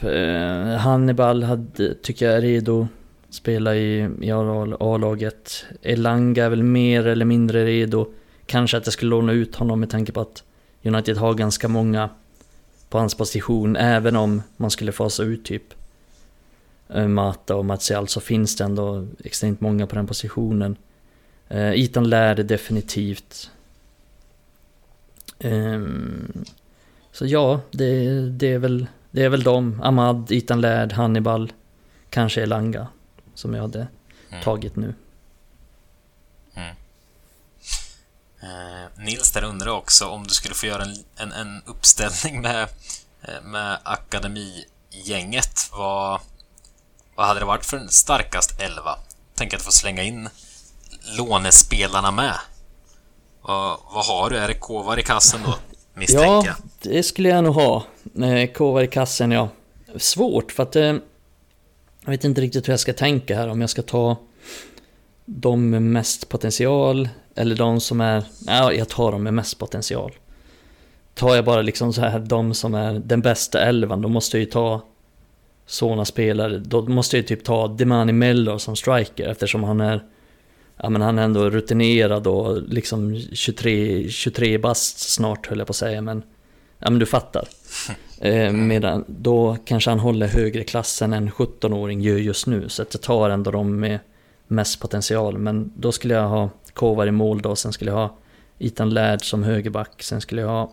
eh, 0.00 0.76
Hannibal, 0.76 1.42
hade, 1.42 1.94
tycker 1.94 2.26
jag 2.26 2.36
är 2.36 2.40
redo 2.40 2.88
spela 3.36 3.76
i, 3.76 4.10
i 4.20 4.30
A-laget. 4.30 5.64
Elanga 5.82 6.44
är 6.44 6.50
väl 6.50 6.62
mer 6.62 7.06
eller 7.06 7.24
mindre 7.24 7.64
redo. 7.64 8.06
Kanske 8.46 8.76
att 8.76 8.86
jag 8.86 8.92
skulle 8.92 9.10
låna 9.10 9.32
ut 9.32 9.54
honom 9.54 9.80
med 9.80 9.90
tanke 9.90 10.12
på 10.12 10.20
att 10.20 10.42
United 10.86 11.16
har 11.16 11.34
ganska 11.34 11.68
många 11.68 12.10
på 12.88 12.98
hans 12.98 13.14
position. 13.14 13.76
Även 13.76 14.16
om 14.16 14.42
man 14.56 14.70
skulle 14.70 14.92
fasa 14.92 15.22
ut 15.22 15.44
typ 15.44 15.74
eh, 16.88 17.08
Mata 17.08 17.56
och 17.56 17.64
Martial 17.64 18.08
så 18.08 18.20
finns 18.20 18.56
det 18.56 18.64
ändå 18.64 19.06
extremt 19.24 19.60
många 19.60 19.86
på 19.86 19.94
den 19.94 20.06
positionen. 20.06 20.76
Uh, 21.50 21.80
Ethan 21.80 22.08
lärde 22.08 22.42
definitivt. 22.42 23.50
Um, 25.38 26.44
så 27.12 27.26
ja, 27.26 27.60
det, 27.70 28.20
det, 28.30 28.46
är 28.52 28.58
väl, 28.58 28.86
det 29.10 29.22
är 29.22 29.28
väl 29.28 29.42
de. 29.42 29.80
Ahmad, 29.82 30.32
Ethan 30.32 30.60
Lärd, 30.60 30.92
Hannibal, 30.92 31.52
kanske 32.10 32.42
Elanga 32.42 32.86
som 33.34 33.54
jag 33.54 33.62
hade 33.62 33.86
mm. 34.30 34.42
tagit 34.42 34.76
nu. 34.76 34.94
Mm. 36.54 36.76
Eh, 38.42 39.04
Nils 39.04 39.32
där 39.32 39.44
undrar 39.44 39.70
också 39.70 40.06
om 40.06 40.26
du 40.26 40.34
skulle 40.34 40.54
få 40.54 40.66
göra 40.66 40.82
en, 40.82 40.96
en, 41.16 41.32
en 41.32 41.62
uppställning 41.66 42.40
med, 42.40 42.62
eh, 43.22 43.42
med 43.42 43.78
akademigänget. 43.82 45.70
Vad, 45.72 46.20
vad 47.14 47.26
hade 47.26 47.40
det 47.40 47.46
varit 47.46 47.64
för 47.64 47.76
en 47.76 47.88
starkast 47.88 48.60
elva? 48.60 48.98
Tänk 49.34 49.54
att 49.54 49.62
få 49.62 49.70
slänga 49.70 50.02
in 50.02 50.28
lånespelarna 51.18 52.10
med. 52.10 52.34
Vad, 53.42 53.78
vad 53.94 54.04
har 54.04 54.30
du? 54.30 54.36
Är 54.36 54.48
det 54.48 54.54
Kovar 54.54 54.98
i 54.98 55.02
kassen 55.02 55.40
då? 55.44 55.54
Misstänker 55.94 56.26
jag. 56.26 56.46
Ja, 56.46 56.54
det 56.80 57.02
skulle 57.02 57.28
jag 57.28 57.44
nog 57.44 57.54
ha. 57.54 57.84
Eh, 58.22 58.52
Kovar 58.52 58.82
i 58.82 58.88
kassen, 58.88 59.30
ja. 59.30 59.48
Svårt 59.96 60.52
för 60.52 60.62
att 60.62 60.76
eh, 60.76 60.94
jag 62.00 62.10
vet 62.10 62.24
inte 62.24 62.40
riktigt 62.40 62.68
hur 62.68 62.72
jag 62.72 62.80
ska 62.80 62.92
tänka 62.92 63.36
här, 63.36 63.48
om 63.48 63.60
jag 63.60 63.70
ska 63.70 63.82
ta 63.82 64.16
de 65.24 65.70
med 65.70 65.82
mest 65.82 66.28
potential 66.28 67.08
eller 67.36 67.56
de 67.56 67.80
som 67.80 68.00
är... 68.00 68.24
Ja, 68.46 68.72
jag 68.72 68.88
tar 68.88 69.12
de 69.12 69.22
med 69.22 69.34
mest 69.34 69.58
potential. 69.58 70.12
Tar 71.14 71.34
jag 71.34 71.44
bara 71.44 71.62
liksom 71.62 71.92
så 71.92 72.00
här 72.00 72.18
de 72.18 72.54
som 72.54 72.74
är 72.74 72.92
den 72.92 73.20
bästa 73.20 73.60
elvan, 73.60 74.02
då 74.02 74.08
måste 74.08 74.36
jag 74.36 74.44
ju 74.44 74.50
ta 74.50 74.82
sådana 75.66 76.04
spelare. 76.04 76.58
Då 76.58 76.82
måste 76.82 77.16
jag 77.16 77.22
ju 77.22 77.26
typ 77.26 77.44
ta 77.44 77.68
Demani 77.68 78.12
Mellor 78.12 78.58
som 78.58 78.76
striker 78.76 79.28
eftersom 79.28 79.64
han 79.64 79.80
är... 79.80 80.04
Ja 80.82 80.90
men 80.90 81.02
han 81.02 81.18
är 81.18 81.22
ändå 81.22 81.50
rutinerad 81.50 82.26
och 82.26 82.62
liksom 82.62 83.20
23, 83.32 84.08
23 84.08 84.58
bast 84.58 84.98
snart 84.98 85.46
höll 85.46 85.58
jag 85.58 85.66
på 85.66 85.70
att 85.70 85.76
säga 85.76 86.00
men... 86.00 86.22
Ja 86.78 86.90
men 86.90 86.98
du 86.98 87.06
fattar. 87.06 87.48
Eh, 88.20 88.52
medan 88.52 89.04
då 89.06 89.56
kanske 89.64 89.90
han 89.90 89.98
håller 89.98 90.26
högre 90.26 90.64
klass 90.64 91.02
än 91.02 91.12
en 91.12 91.30
17-åring 91.30 92.00
gör 92.00 92.16
just 92.16 92.46
nu. 92.46 92.68
Så 92.68 92.82
att 92.82 92.94
jag 92.94 93.02
tar 93.02 93.30
ändå 93.30 93.50
de 93.50 93.80
med 93.80 93.98
mest 94.48 94.80
potential. 94.80 95.38
Men 95.38 95.72
då 95.76 95.92
skulle 95.92 96.14
jag 96.14 96.28
ha 96.28 96.50
Kovar 96.76 97.06
i 97.06 97.10
mål 97.10 97.42
då. 97.42 97.56
Sen 97.56 97.72
skulle 97.72 97.90
jag 97.90 97.98
ha 97.98 98.16
Ethan 98.58 98.90
Laird 98.90 99.24
som 99.24 99.42
högerback. 99.42 100.02
Sen 100.02 100.20
skulle 100.20 100.40
jag 100.40 100.48
ha 100.48 100.72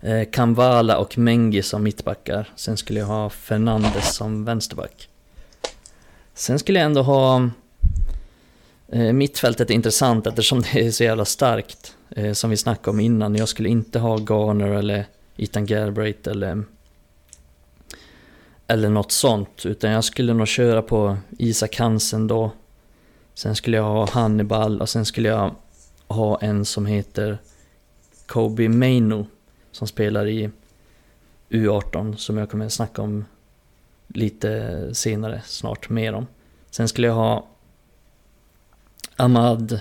eh, 0.00 0.28
Kamvala 0.30 0.98
och 0.98 1.18
Mengi 1.18 1.62
som 1.62 1.82
mittbackar. 1.82 2.48
Sen 2.56 2.76
skulle 2.76 3.00
jag 3.00 3.06
ha 3.06 3.30
Fernandes 3.30 4.14
som 4.14 4.44
vänsterback. 4.44 5.08
Sen 6.34 6.58
skulle 6.58 6.78
jag 6.78 6.86
ändå 6.86 7.02
ha... 7.02 7.50
Eh, 8.88 9.12
mittfältet 9.12 9.70
är 9.70 9.74
intressant 9.74 10.26
eftersom 10.26 10.60
det 10.60 10.86
är 10.86 10.90
så 10.90 11.04
jävla 11.04 11.24
starkt. 11.24 11.96
Eh, 12.10 12.32
som 12.32 12.50
vi 12.50 12.56
snackade 12.56 12.90
om 12.90 13.00
innan. 13.00 13.36
Jag 13.36 13.48
skulle 13.48 13.68
inte 13.68 13.98
ha 13.98 14.16
Garner 14.16 14.70
eller 14.70 15.04
Ethan 15.36 15.66
Galbraith 15.66 16.30
eller 16.30 16.64
eller 18.66 18.88
något 18.88 19.12
sånt. 19.12 19.66
Utan 19.66 19.90
jag 19.90 20.04
skulle 20.04 20.34
nog 20.34 20.48
köra 20.48 20.82
på 20.82 21.16
Isak 21.38 21.76
Hansen 21.76 22.26
då. 22.26 22.50
Sen 23.34 23.56
skulle 23.56 23.76
jag 23.76 23.84
ha 23.84 24.10
Hannibal 24.10 24.80
och 24.80 24.88
sen 24.88 25.06
skulle 25.06 25.28
jag 25.28 25.54
ha 26.08 26.40
en 26.40 26.64
som 26.64 26.86
heter 26.86 27.38
Kobe 28.26 28.68
Maino. 28.68 29.26
Som 29.72 29.88
spelar 29.88 30.26
i 30.26 30.50
U18 31.48 32.16
som 32.16 32.36
jag 32.36 32.50
kommer 32.50 32.66
att 32.66 32.72
snacka 32.72 33.02
om 33.02 33.24
lite 34.08 34.94
senare, 34.94 35.42
snart 35.46 35.88
mer 35.88 36.12
om. 36.12 36.26
Sen 36.70 36.88
skulle 36.88 37.06
jag 37.06 37.14
ha 37.14 37.46
Ahmad 39.16 39.80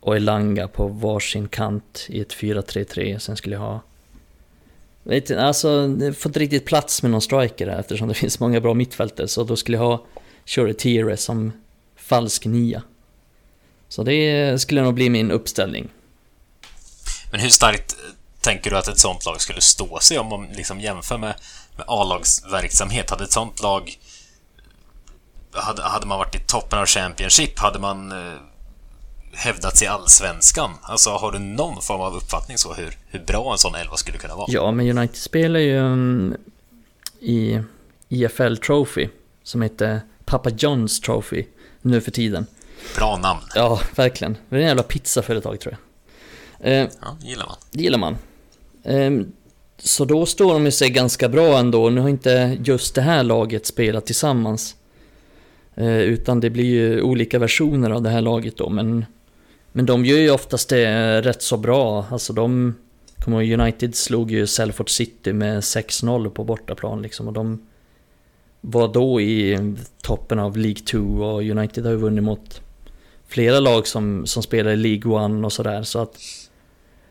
och 0.00 0.16
Elanga 0.16 0.68
på 0.68 0.88
varsin 0.88 1.48
kant 1.48 2.06
i 2.08 2.20
ett 2.20 2.34
4-3-3. 2.34 3.18
Sen 3.18 3.36
skulle 3.36 3.54
jag 3.54 3.62
ha... 3.62 3.80
Vet 5.02 5.30
inte, 5.30 5.42
alltså, 5.42 5.88
det 5.88 6.12
får 6.12 6.30
inte 6.30 6.40
riktigt 6.40 6.64
plats 6.64 7.02
med 7.02 7.10
någon 7.10 7.20
striker 7.20 7.66
där 7.66 7.78
eftersom 7.78 8.08
det 8.08 8.14
finns 8.24 8.40
många 8.40 8.60
bra 8.60 8.74
mittfältare. 8.74 9.28
Så 9.28 9.44
då 9.44 9.56
skulle 9.56 9.76
jag 9.76 9.84
ha 9.84 10.04
Shuri 10.44 10.74
Tire 10.74 11.16
som 11.16 11.52
falsk 12.10 12.44
nia. 12.44 12.82
Så 13.88 14.02
det 14.02 14.60
skulle 14.60 14.82
nog 14.82 14.94
bli 14.94 15.10
min 15.10 15.30
uppställning. 15.30 15.88
Men 17.30 17.40
hur 17.40 17.48
starkt 17.48 17.96
tänker 18.40 18.70
du 18.70 18.76
att 18.76 18.88
ett 18.88 18.98
sånt 18.98 19.26
lag 19.26 19.40
skulle 19.40 19.60
stå 19.60 19.98
sig 20.00 20.18
om 20.18 20.26
man 20.26 20.46
liksom 20.46 20.80
jämför 20.80 21.18
med, 21.18 21.34
med 21.76 21.84
A-lagsverksamhet? 21.88 23.10
Hade 23.10 23.24
ett 23.24 23.32
sånt 23.32 23.62
lag... 23.62 23.98
Hade, 25.52 25.82
hade 25.82 26.06
man 26.06 26.18
varit 26.18 26.34
i 26.34 26.38
toppen 26.38 26.78
av 26.78 26.86
Championship? 26.86 27.58
Hade 27.58 27.78
man 27.78 28.12
eh, 28.12 28.38
hävdat 29.32 29.76
sig 29.76 29.86
i 29.86 29.88
Allsvenskan? 29.88 30.70
Alltså, 30.82 31.10
har 31.10 31.32
du 31.32 31.38
någon 31.38 31.82
form 31.82 32.00
av 32.00 32.14
uppfattning 32.14 32.58
så 32.58 32.74
hur, 32.74 32.96
hur 33.06 33.20
bra 33.20 33.52
en 33.52 33.58
sån 33.58 33.74
elva 33.74 33.96
skulle 33.96 34.18
kunna 34.18 34.36
vara? 34.36 34.46
Ja, 34.48 34.72
men 34.72 34.98
United 34.98 35.16
spelar 35.16 35.60
ju 35.60 35.78
um, 35.78 36.36
i 37.20 37.60
IFL 38.08 38.56
Trophy 38.56 39.08
som 39.42 39.62
heter 39.62 40.00
Papa 40.24 40.50
John's 40.50 41.04
Trophy 41.04 41.46
nu 41.82 42.00
för 42.00 42.10
tiden. 42.10 42.46
Bra 42.96 43.16
namn. 43.16 43.40
Ja, 43.54 43.80
verkligen. 43.94 44.36
Det 44.48 44.56
är 44.56 44.60
en 44.60 44.66
jävla 44.66 44.82
pizzaföretag 44.82 45.60
tror 45.60 45.74
jag. 45.74 46.72
Eh, 46.72 46.88
ja, 47.00 47.16
gillar 47.22 47.46
man. 47.46 47.56
Det 47.70 47.82
gillar 47.82 47.98
man. 47.98 48.16
Eh, 48.82 49.10
så 49.78 50.04
då 50.04 50.26
står 50.26 50.52
de 50.52 50.70
sig 50.70 50.90
ganska 50.90 51.28
bra 51.28 51.58
ändå. 51.58 51.90
Nu 51.90 52.00
har 52.00 52.08
inte 52.08 52.58
just 52.64 52.94
det 52.94 53.02
här 53.02 53.22
laget 53.22 53.66
spelat 53.66 54.06
tillsammans. 54.06 54.76
Eh, 55.74 55.98
utan 55.98 56.40
det 56.40 56.50
blir 56.50 56.64
ju 56.64 57.02
olika 57.02 57.38
versioner 57.38 57.90
av 57.90 58.02
det 58.02 58.10
här 58.10 58.20
laget 58.20 58.56
då. 58.56 58.68
Men, 58.68 59.04
men 59.72 59.86
de 59.86 60.04
gör 60.04 60.18
ju 60.18 60.30
oftast 60.30 60.68
det 60.68 61.22
rätt 61.22 61.42
så 61.42 61.56
bra. 61.56 62.06
Alltså 62.10 62.32
de... 62.32 62.74
Kommer 63.24 63.60
United 63.60 63.94
slog 63.94 64.30
ju 64.30 64.46
Salford 64.46 64.90
City 64.90 65.32
med 65.32 65.60
6-0 65.60 66.30
på 66.30 66.44
bortaplan 66.44 67.02
liksom. 67.02 67.28
Och 67.28 67.32
de 67.32 67.66
var 68.60 68.88
då 68.88 69.20
i 69.20 69.58
toppen 70.02 70.38
av 70.38 70.56
League 70.56 70.82
2 70.82 70.98
och 70.98 71.42
United 71.42 71.84
har 71.84 71.92
ju 71.92 71.98
vunnit 71.98 72.24
mot 72.24 72.60
flera 73.28 73.60
lag 73.60 73.86
som, 73.86 74.26
som 74.26 74.42
spelar 74.42 74.70
i 74.70 74.76
League 74.76 75.38
1 75.38 75.44
och 75.44 75.52
sådär. 75.52 75.82
Så 75.82 75.98
att 75.98 76.16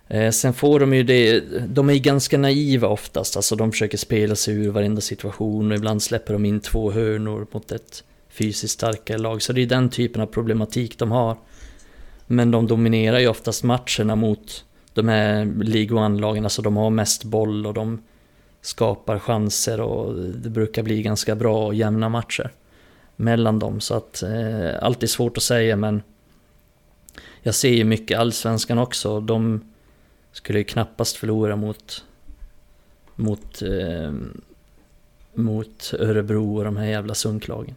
Eh, 0.10 0.32
sen 0.32 0.54
får 0.54 0.80
de 0.80 0.94
ju 0.94 1.04
det, 1.04 1.40
de 1.68 1.90
är 1.90 1.94
ju 1.94 2.00
ganska 2.00 2.38
naiva 2.38 2.88
oftast, 2.88 3.36
alltså 3.36 3.56
de 3.56 3.72
försöker 3.72 3.98
spela 3.98 4.36
sig 4.36 4.54
ur 4.54 4.72
varenda 4.72 5.02
situation 5.02 5.72
och 5.72 5.78
ibland 5.78 6.04
släpper 6.04 6.34
de 6.34 6.46
in 6.46 6.60
två 6.60 6.92
hörnor 6.92 7.48
mot 7.52 7.72
ett 7.72 8.04
fysiskt 8.30 8.74
starkare 8.74 9.18
lag. 9.18 9.42
Så 9.42 9.54
det 9.54 9.62
är 9.62 9.66
den 9.66 9.90
typen 9.90 10.22
av 10.22 10.26
problematik 10.26 11.00
de 11.00 11.12
har. 11.12 11.38
Men 12.28 12.52
de 12.52 12.68
dominerar 12.68 13.20
ju 13.20 13.28
oftast 13.28 13.64
matcherna 13.64 14.16
mot 14.16 14.66
de 14.94 15.08
här 15.08 15.46
League 15.64 15.98
One-lagen, 15.98 16.44
alltså 16.44 16.62
de 16.62 16.78
har 16.78 16.90
mest 16.90 17.24
boll 17.24 17.66
och 17.66 17.74
de 17.74 18.02
skapar 18.62 19.20
chanser 19.20 19.82
och 19.82 20.16
det 20.16 20.50
brukar 20.50 20.84
bli 20.84 21.02
ganska 21.02 21.36
bra 21.36 21.66
och 21.66 21.76
jämna 21.76 22.10
matcher 22.10 22.52
mellan 23.16 23.60
dem. 23.60 23.82
Så 23.82 23.94
att, 23.94 24.24
eh, 24.24 24.84
allt 24.84 25.04
är 25.04 25.08
svårt 25.08 25.38
att 25.38 25.44
säga 25.44 25.76
men 25.76 26.02
jag 27.42 27.56
ser 27.56 27.70
ju 27.70 27.84
mycket 27.84 28.20
allsvenskan 28.20 28.78
också. 28.78 29.20
De 29.22 29.62
skulle 30.32 30.60
ju 30.60 30.66
knappast 30.66 31.18
förlora 31.18 31.56
mot 31.56 32.06
mot 33.16 33.62
eh, 33.62 34.14
mot 35.34 35.94
Örebro 36.00 36.58
och 36.58 36.64
de 36.64 36.78
här 36.78 36.86
jävla 36.86 37.16
sunklagen. 37.16 37.76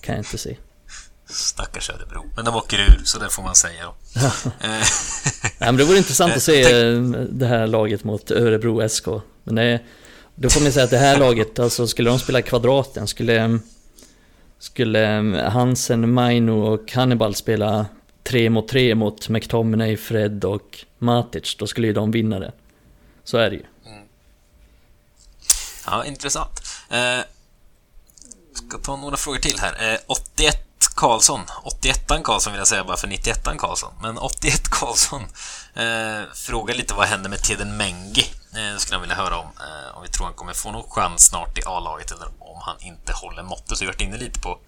Kan 0.00 0.14
jag 0.14 0.20
inte 0.20 0.38
se. 0.38 0.56
Stackars 1.30 1.90
Örebro. 1.90 2.24
Men 2.36 2.44
de 2.44 2.56
åker 2.56 2.78
ur, 2.78 3.00
så 3.04 3.18
det 3.18 3.30
får 3.30 3.42
man 3.42 3.54
säga 3.54 3.84
då. 3.84 3.94
ja, 4.14 4.52
men 5.58 5.76
det 5.76 5.84
vore 5.84 5.98
intressant 5.98 6.36
att 6.36 6.42
se 6.42 6.90
det 7.30 7.46
här 7.46 7.66
laget 7.66 8.04
mot 8.04 8.30
Örebro 8.30 8.88
SK. 8.88 9.06
Men 9.44 9.54
det, 9.54 9.80
då 10.34 10.50
får 10.50 10.60
man 10.60 10.72
säga 10.72 10.84
att 10.84 10.90
det 10.90 10.98
här 10.98 11.18
laget, 11.18 11.58
alltså 11.58 11.86
skulle 11.86 12.10
de 12.10 12.18
spela 12.18 12.42
kvadraten, 12.42 13.06
skulle 13.06 13.58
skulle 14.58 14.98
Hansen, 15.52 16.12
Maino 16.12 16.52
och 16.52 16.92
Hannibal 16.92 17.34
spela 17.34 17.86
tre 18.22 18.50
mot 18.50 18.68
tre 18.68 18.94
mot 18.94 19.28
McTominay, 19.28 19.96
Fred 19.96 20.44
och 20.44 20.84
Matic, 20.98 21.56
då 21.58 21.66
skulle 21.66 21.86
ju 21.86 21.92
de 21.92 22.10
vinna 22.10 22.38
det. 22.38 22.52
Så 23.24 23.38
är 23.38 23.50
det 23.50 23.56
ju. 23.56 23.64
Mm. 23.86 24.04
Ja, 25.86 26.04
intressant. 26.04 26.60
Eh, 26.90 27.24
ska 28.52 28.78
ta 28.78 28.96
några 28.96 29.16
frågor 29.16 29.38
till 29.38 29.58
här. 29.58 29.92
Eh, 29.92 29.98
81 30.06 30.57
Karlsson, 30.98 31.40
81an 31.64 32.22
Karlsson 32.22 32.52
vill 32.52 32.58
jag 32.58 32.68
säga 32.68 32.84
bara 32.84 32.96
för 32.96 33.08
91an 33.08 33.56
Karlsson. 33.56 33.92
Men 34.02 34.18
81 34.18 34.68
Karlsson 34.70 35.22
eh, 35.74 36.32
frågar 36.34 36.74
lite 36.74 36.94
vad 36.94 37.06
händer 37.06 37.30
med 37.30 37.42
Teden 37.42 37.76
Mengi. 37.76 38.26
Eh, 38.52 38.78
skulle 38.78 38.94
han 38.94 39.00
vilja 39.00 39.16
höra 39.16 39.38
om. 39.38 39.46
Eh, 39.46 39.96
om 39.96 40.02
vi 40.02 40.08
tror 40.08 40.26
han 40.26 40.34
kommer 40.34 40.52
få 40.52 40.70
någon 40.72 40.90
chans 40.90 41.26
snart 41.26 41.58
i 41.58 41.62
A-laget 41.66 42.10
eller 42.10 42.26
om 42.26 42.58
han 42.60 42.76
inte 42.80 43.12
håller 43.12 43.42
måttet. 43.42 43.78
Så 43.78 43.84
vi 43.84 43.86
har 43.86 43.92
varit 43.92 44.00
inne 44.00 44.16
lite 44.16 44.40
på, 44.40 44.58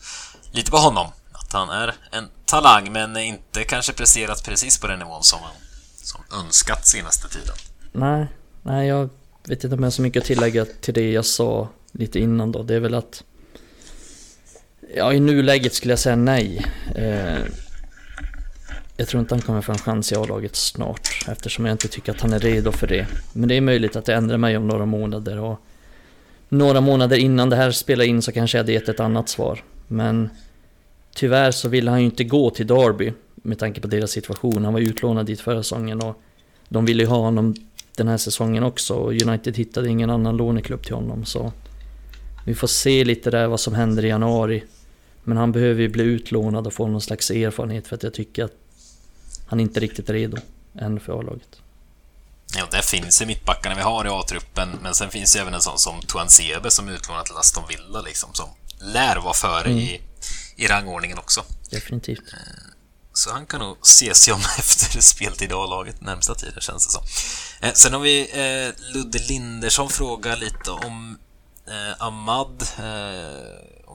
lite 0.52 0.70
på 0.70 0.76
honom 0.76 1.06
att 1.32 1.52
han 1.52 1.70
är 1.70 1.94
en 2.10 2.28
talang 2.44 2.92
men 2.92 3.16
inte 3.16 3.64
kanske 3.64 3.92
presterat 3.92 4.44
precis 4.44 4.78
på 4.78 4.86
den 4.86 4.98
nivån 4.98 5.22
som 5.22 5.38
han 5.42 5.54
som 5.96 6.20
önskat 6.40 6.86
senaste 6.86 7.28
tiden. 7.28 7.54
Nej, 7.92 8.26
nej 8.62 8.88
jag 8.88 9.10
vet 9.44 9.64
inte 9.64 9.76
om 9.76 9.82
jag 9.82 9.86
har 9.86 9.90
så 9.90 10.02
mycket 10.02 10.20
att 10.20 10.26
tillägga 10.26 10.64
till 10.64 10.94
det 10.94 11.10
jag 11.12 11.24
sa 11.24 11.68
lite 11.92 12.18
innan 12.18 12.52
då. 12.52 12.62
Det 12.62 12.74
är 12.74 12.80
väl 12.80 12.94
att 12.94 13.24
Ja, 14.94 15.12
i 15.12 15.20
nuläget 15.20 15.74
skulle 15.74 15.92
jag 15.92 15.98
säga 15.98 16.16
nej. 16.16 16.66
Eh, 16.94 17.38
jag 18.96 19.08
tror 19.08 19.20
inte 19.20 19.34
han 19.34 19.42
kommer 19.42 19.60
få 19.60 19.72
en 19.72 19.78
chans 19.78 20.12
i 20.12 20.14
A-laget 20.14 20.56
snart 20.56 21.08
eftersom 21.28 21.66
jag 21.66 21.74
inte 21.74 21.88
tycker 21.88 22.12
att 22.12 22.20
han 22.20 22.32
är 22.32 22.38
redo 22.38 22.72
för 22.72 22.86
det. 22.86 23.06
Men 23.32 23.48
det 23.48 23.54
är 23.54 23.60
möjligt 23.60 23.96
att 23.96 24.04
det 24.04 24.14
ändrar 24.14 24.38
mig 24.38 24.56
om 24.56 24.68
några 24.68 24.86
månader 24.86 25.38
och 25.38 25.60
några 26.48 26.80
månader 26.80 27.16
innan 27.16 27.50
det 27.50 27.56
här 27.56 27.70
spelar 27.70 28.04
in 28.04 28.22
så 28.22 28.32
kanske 28.32 28.58
jag 28.58 28.62
hade 28.62 28.72
gett 28.72 28.88
ett 28.88 29.00
annat 29.00 29.28
svar. 29.28 29.62
Men 29.88 30.30
Tyvärr 31.14 31.50
så 31.50 31.68
ville 31.68 31.90
han 31.90 32.00
ju 32.00 32.04
inte 32.04 32.24
gå 32.24 32.50
till 32.50 32.66
Derby 32.66 33.12
med 33.34 33.58
tanke 33.58 33.80
på 33.80 33.88
deras 33.88 34.10
situation. 34.10 34.64
Han 34.64 34.72
var 34.72 34.80
utlånad 34.80 35.26
dit 35.26 35.40
förra 35.40 35.62
säsongen 35.62 36.00
och 36.00 36.22
de 36.68 36.84
ville 36.84 37.02
ju 37.02 37.08
ha 37.08 37.16
honom 37.16 37.54
den 37.96 38.08
här 38.08 38.16
säsongen 38.16 38.64
också 38.64 38.94
och 38.94 39.12
United 39.12 39.56
hittade 39.56 39.88
ingen 39.88 40.10
annan 40.10 40.36
låneklubb 40.36 40.82
till 40.82 40.94
honom 40.94 41.24
så 41.24 41.52
vi 42.46 42.54
får 42.54 42.66
se 42.66 43.04
lite 43.04 43.30
där 43.30 43.46
vad 43.46 43.60
som 43.60 43.74
händer 43.74 44.04
i 44.04 44.08
januari. 44.08 44.64
Men 45.24 45.36
han 45.36 45.52
behöver 45.52 45.82
ju 45.82 45.88
bli 45.88 46.04
utlånad 46.04 46.66
och 46.66 46.72
få 46.72 46.86
någon 46.86 47.00
slags 47.00 47.30
erfarenhet 47.30 47.88
för 47.88 47.96
att 47.96 48.02
jag 48.02 48.14
tycker 48.14 48.44
att 48.44 48.54
han 49.46 49.60
inte 49.60 49.78
är 49.78 49.80
riktigt 49.80 50.10
redo 50.10 50.36
än 50.74 51.00
för 51.00 51.20
A-laget. 51.20 51.60
Ja, 52.56 52.68
det 52.70 52.84
finns 52.84 53.22
i 53.22 53.26
mittbackarna 53.26 53.74
vi 53.74 53.82
har 53.82 54.04
i 54.04 54.08
A-truppen, 54.08 54.68
men 54.82 54.94
sen 54.94 55.10
finns 55.10 55.32
det 55.32 55.40
även 55.40 55.54
en 55.54 55.60
sån 55.60 55.78
som 55.78 56.00
Tuan 56.00 56.30
Sebe 56.30 56.70
som 56.70 56.88
är 56.88 56.92
utlånad 56.92 57.24
till 57.26 57.36
Aston 57.36 57.64
Villa 57.68 58.00
liksom, 58.00 58.30
som 58.32 58.48
lär 58.78 59.16
vara 59.16 59.34
före 59.34 59.70
mm. 59.70 59.78
i 59.78 60.00
i 60.60 60.66
rangordningen 60.66 61.18
också. 61.18 61.44
Definitivt. 61.70 62.32
Eh, 62.32 62.38
så 63.12 63.30
han 63.30 63.46
kan 63.46 63.60
nog 63.60 63.86
se 63.86 64.14
sig 64.14 64.34
om 64.34 64.40
efter 64.58 65.00
speltid 65.00 65.50
i 65.50 65.54
A-laget 65.54 66.00
närmsta 66.00 66.34
tiden, 66.34 66.60
känns 66.60 66.86
det 66.86 66.92
som. 66.92 67.02
Eh, 67.60 67.72
sen 67.74 67.92
har 67.92 68.00
vi 68.00 68.20
eh, 68.20 68.94
Ludde 68.94 69.18
Lindersson 69.18 69.88
frågar 69.88 70.36
lite 70.36 70.70
om 70.70 71.18
Ahmad, 71.98 72.64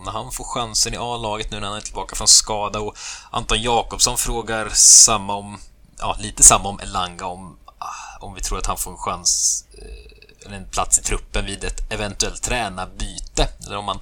när 0.04 0.12
han 0.12 0.32
får 0.32 0.44
chansen 0.44 0.94
i 0.94 0.98
A-laget 0.98 1.52
nu 1.52 1.60
när 1.60 1.68
han 1.68 1.78
är 1.78 1.82
tillbaka 1.82 2.16
från 2.16 2.28
skada 2.28 2.80
och 2.80 2.98
Anton 3.32 3.62
Jakobsson 3.62 4.18
frågar 4.18 4.70
samma 4.74 5.36
om, 5.36 5.60
ja, 6.00 6.18
lite 6.20 6.44
samma 6.44 6.70
om 6.70 6.80
Elanga 6.80 7.26
om, 7.26 7.58
ah, 7.78 8.18
om 8.20 8.34
vi 8.34 8.42
tror 8.42 8.58
att 8.58 8.66
han 8.66 8.78
får 8.78 8.92
en 8.92 8.98
chans 8.98 9.64
eh, 9.74 10.46
eller 10.46 10.58
en 10.58 10.70
plats 10.70 11.00
i 11.00 11.04
truppen 11.04 11.46
vid 11.46 11.64
ett 11.64 11.92
eventuellt 11.92 12.44
tränarbyte 12.44 13.48
eller 13.66 13.78
om 13.78 13.86
man 13.86 14.00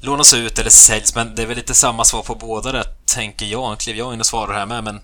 lånas 0.00 0.34
ut 0.34 0.58
eller 0.58 0.70
säljs, 0.70 1.14
men 1.14 1.34
det 1.34 1.42
är 1.42 1.46
väl 1.46 1.56
lite 1.56 1.74
samma 1.74 2.04
svar 2.04 2.22
på 2.22 2.34
båda 2.34 2.72
det, 2.72 2.84
tänker 3.06 3.46
jag. 3.46 3.70
Nu 3.70 3.76
kliver 3.76 3.98
jag 3.98 4.14
in 4.14 4.20
och 4.20 4.26
svarar 4.26 4.54
här 4.54 4.66
med, 4.66 4.84
men 4.84 5.00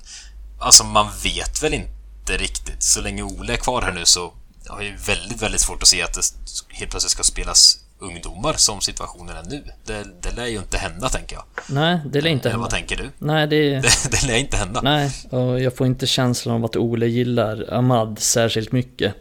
alltså 0.60 0.84
man 0.84 1.08
vet 1.22 1.62
väl 1.62 1.74
inte 1.74 2.36
riktigt. 2.36 2.82
Så 2.82 3.00
länge 3.00 3.22
Ole 3.22 3.52
är 3.52 3.56
kvar 3.56 3.82
här 3.82 3.92
nu 3.92 4.04
så 4.04 4.32
har 4.68 4.82
jag 4.82 4.98
väldigt, 4.98 5.42
väldigt 5.42 5.60
svårt 5.60 5.82
att 5.82 5.88
se 5.88 6.02
att 6.02 6.14
det 6.14 6.22
helt 6.68 6.90
plötsligt 6.90 7.10
ska 7.12 7.22
spelas 7.22 7.78
ungdomar 8.02 8.52
som 8.52 8.80
situationen 8.80 9.36
är 9.36 9.42
nu. 9.50 9.64
Det, 9.84 10.06
det 10.20 10.36
lär 10.36 10.46
ju 10.46 10.58
inte 10.58 10.78
hända, 10.78 11.08
tänker 11.08 11.36
jag. 11.36 11.44
Nej, 11.68 12.00
det 12.06 12.20
lär 12.20 12.30
inte 12.30 12.48
Eller 12.48 12.50
hända. 12.50 12.62
vad 12.62 12.70
tänker 12.70 12.96
du? 12.96 13.10
Nej, 13.18 13.46
det... 13.46 13.70
det... 13.80 14.10
det 14.10 14.26
lär 14.26 14.36
inte 14.36 14.56
hända. 14.56 14.80
Nej, 14.82 15.10
och 15.30 15.60
jag 15.60 15.76
får 15.76 15.86
inte 15.86 16.06
känslan 16.06 16.54
av 16.54 16.64
att 16.64 16.76
Ole 16.76 17.06
gillar 17.06 17.74
Ahmad 17.74 18.18
särskilt 18.18 18.72
mycket. 18.72 19.14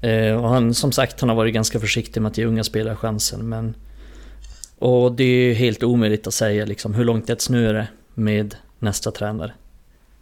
Eh, 0.00 0.32
och 0.32 0.48
han, 0.48 0.74
som 0.74 0.92
sagt, 0.92 1.20
han 1.20 1.28
har 1.28 1.36
varit 1.36 1.54
ganska 1.54 1.80
försiktig 1.80 2.20
med 2.20 2.30
att 2.30 2.38
ge 2.38 2.44
unga 2.44 2.64
spelare 2.64 2.96
chansen, 2.96 3.48
men 3.48 3.74
och 4.78 5.12
det 5.12 5.24
är 5.24 5.54
helt 5.54 5.82
omöjligt 5.82 6.26
att 6.26 6.34
säga 6.34 6.64
liksom 6.64 6.94
hur 6.94 7.04
långt 7.04 7.30
ett 7.30 7.40
snöre 7.40 7.88
med 8.14 8.56
nästa 8.78 9.10
tränare. 9.10 9.52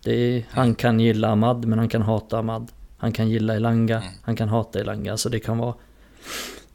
Är, 0.04 0.44
han 0.50 0.74
kan 0.74 1.00
gilla 1.00 1.28
Ahmad, 1.28 1.64
men 1.64 1.78
han 1.78 1.88
kan 1.88 2.02
hata 2.02 2.38
Ahmad. 2.38 2.72
Han 2.96 3.12
kan 3.12 3.28
gilla 3.28 3.54
Elanga, 3.54 3.96
mm. 3.96 4.08
han 4.22 4.36
kan 4.36 4.48
hata 4.48 4.80
Elanga. 4.80 5.16
Så 5.16 5.28
det 5.28 5.40
kan 5.40 5.58
vara... 5.58 5.74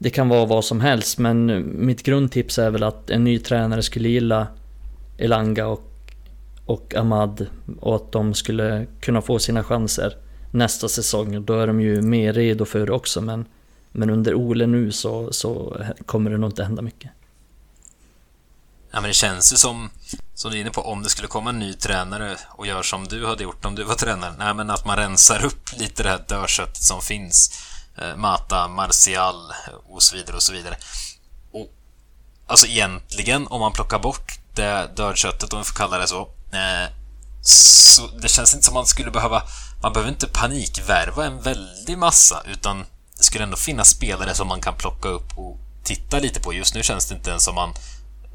Det 0.02 0.10
kan 0.10 0.28
vara 0.28 0.44
vad 0.44 0.64
som 0.64 0.80
helst, 0.80 1.18
men 1.18 1.64
mitt 1.86 2.02
grundtips 2.02 2.58
är 2.58 2.70
väl 2.70 2.82
att 2.82 3.10
en 3.10 3.24
ny 3.24 3.38
tränare 3.38 3.82
skulle 3.82 4.08
gilla 4.08 4.46
Elanga 5.18 5.66
och, 5.66 5.90
och 6.66 6.94
Ahmad 6.94 7.46
och 7.80 7.96
att 7.96 8.12
de 8.12 8.34
skulle 8.34 8.86
kunna 9.00 9.22
få 9.22 9.38
sina 9.38 9.64
chanser 9.64 10.16
nästa 10.50 10.88
säsong. 10.88 11.44
Då 11.44 11.60
är 11.60 11.66
de 11.66 11.80
ju 11.80 12.02
mer 12.02 12.32
redo 12.32 12.64
för 12.64 12.86
det 12.86 12.92
också 12.92 13.20
men, 13.20 13.44
men 13.92 14.10
under 14.10 14.34
Ole 14.34 14.66
nu 14.66 14.92
så, 14.92 15.32
så 15.32 15.80
kommer 16.06 16.30
det 16.30 16.38
nog 16.38 16.50
inte 16.50 16.64
hända 16.64 16.82
mycket. 16.82 17.10
Ja, 18.90 19.00
men 19.00 19.10
det 19.10 19.14
känns 19.14 19.52
ju 19.52 19.56
som, 19.56 19.90
som 20.34 20.50
du 20.50 20.56
är 20.56 20.60
inne 20.60 20.70
på, 20.70 20.80
om 20.80 21.02
det 21.02 21.08
skulle 21.08 21.28
komma 21.28 21.50
en 21.50 21.58
ny 21.58 21.72
tränare 21.72 22.36
och 22.48 22.66
gör 22.66 22.82
som 22.82 23.04
du 23.08 23.26
hade 23.26 23.42
gjort 23.42 23.64
om 23.64 23.74
du 23.74 23.84
var 23.84 23.94
tränare. 23.94 24.34
Nej, 24.38 24.54
men 24.54 24.70
att 24.70 24.86
man 24.86 24.96
rensar 24.96 25.44
upp 25.44 25.78
lite 25.78 26.02
det 26.02 26.08
här 26.08 26.24
dörrköttet 26.28 26.82
som 26.82 27.00
finns. 27.00 27.66
Eh, 28.00 28.16
Mata, 28.16 28.68
Martial 28.68 29.50
eh, 29.50 29.74
och 29.88 30.02
så 30.02 30.16
vidare 30.16 30.36
och 30.36 30.42
så 30.42 30.52
vidare. 30.52 30.76
Och 31.52 31.68
alltså 32.46 32.66
egentligen, 32.66 33.46
om 33.46 33.60
man 33.60 33.72
plockar 33.72 33.98
bort 33.98 34.38
det 34.54 34.90
dödköttet, 34.96 35.52
om 35.52 35.58
vi 35.58 35.64
får 35.64 35.74
kalla 35.74 35.98
det 35.98 36.06
så, 36.06 36.20
eh, 36.52 36.90
så 37.42 38.06
det 38.06 38.28
känns 38.28 38.54
inte 38.54 38.66
som 38.66 38.74
man 38.74 38.86
skulle 38.86 39.10
behöva... 39.10 39.42
Man 39.82 39.92
behöver 39.92 40.10
inte 40.10 40.26
panikvärva 40.26 41.26
en 41.26 41.42
väldig 41.42 41.98
massa, 41.98 42.42
utan 42.46 42.84
det 43.16 43.24
skulle 43.24 43.44
ändå 43.44 43.56
finnas 43.56 43.88
spelare 43.88 44.34
som 44.34 44.48
man 44.48 44.60
kan 44.60 44.74
plocka 44.74 45.08
upp 45.08 45.38
och 45.38 45.58
titta 45.84 46.18
lite 46.18 46.40
på. 46.40 46.52
Just 46.52 46.74
nu 46.74 46.82
känns 46.82 47.06
det 47.06 47.14
inte 47.14 47.30
ens 47.30 47.44
som 47.44 47.54
man 47.54 47.74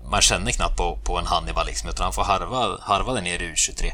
man 0.09 0.21
känner 0.21 0.51
knappt 0.51 0.77
på, 0.77 0.99
på 1.03 1.17
en 1.17 1.25
Hannibal 1.25 1.65
liksom, 1.65 1.89
utan 1.89 2.03
han 2.03 2.13
får 2.13 2.23
harva, 2.23 2.77
harva 2.81 3.13
den 3.13 3.23
ner 3.23 3.41
i 3.41 3.53
U23. 3.53 3.91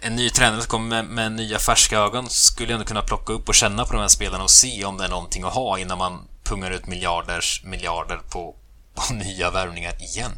En 0.00 0.16
ny 0.16 0.30
tränare 0.30 0.60
som 0.60 0.68
kommer 0.68 1.02
med, 1.02 1.04
med, 1.04 1.32
nya 1.32 1.58
färska 1.58 1.98
ögon 1.98 2.30
skulle 2.30 2.74
ändå 2.74 2.84
kunna 2.84 3.02
plocka 3.02 3.32
upp 3.32 3.48
och 3.48 3.54
känna 3.54 3.84
på 3.84 3.92
de 3.92 4.00
här 4.00 4.08
spelarna 4.08 4.44
och 4.44 4.50
se 4.50 4.84
om 4.84 4.96
det 4.96 5.04
är 5.04 5.08
någonting 5.08 5.44
att 5.44 5.54
ha 5.54 5.78
innan 5.78 5.98
man 5.98 6.28
pungar 6.42 6.70
ut 6.70 6.86
miljarders 6.86 7.64
miljarder 7.64 8.16
på, 8.16 8.54
på 8.94 9.14
nya 9.14 9.50
värvningar 9.50 10.02
igen. 10.02 10.32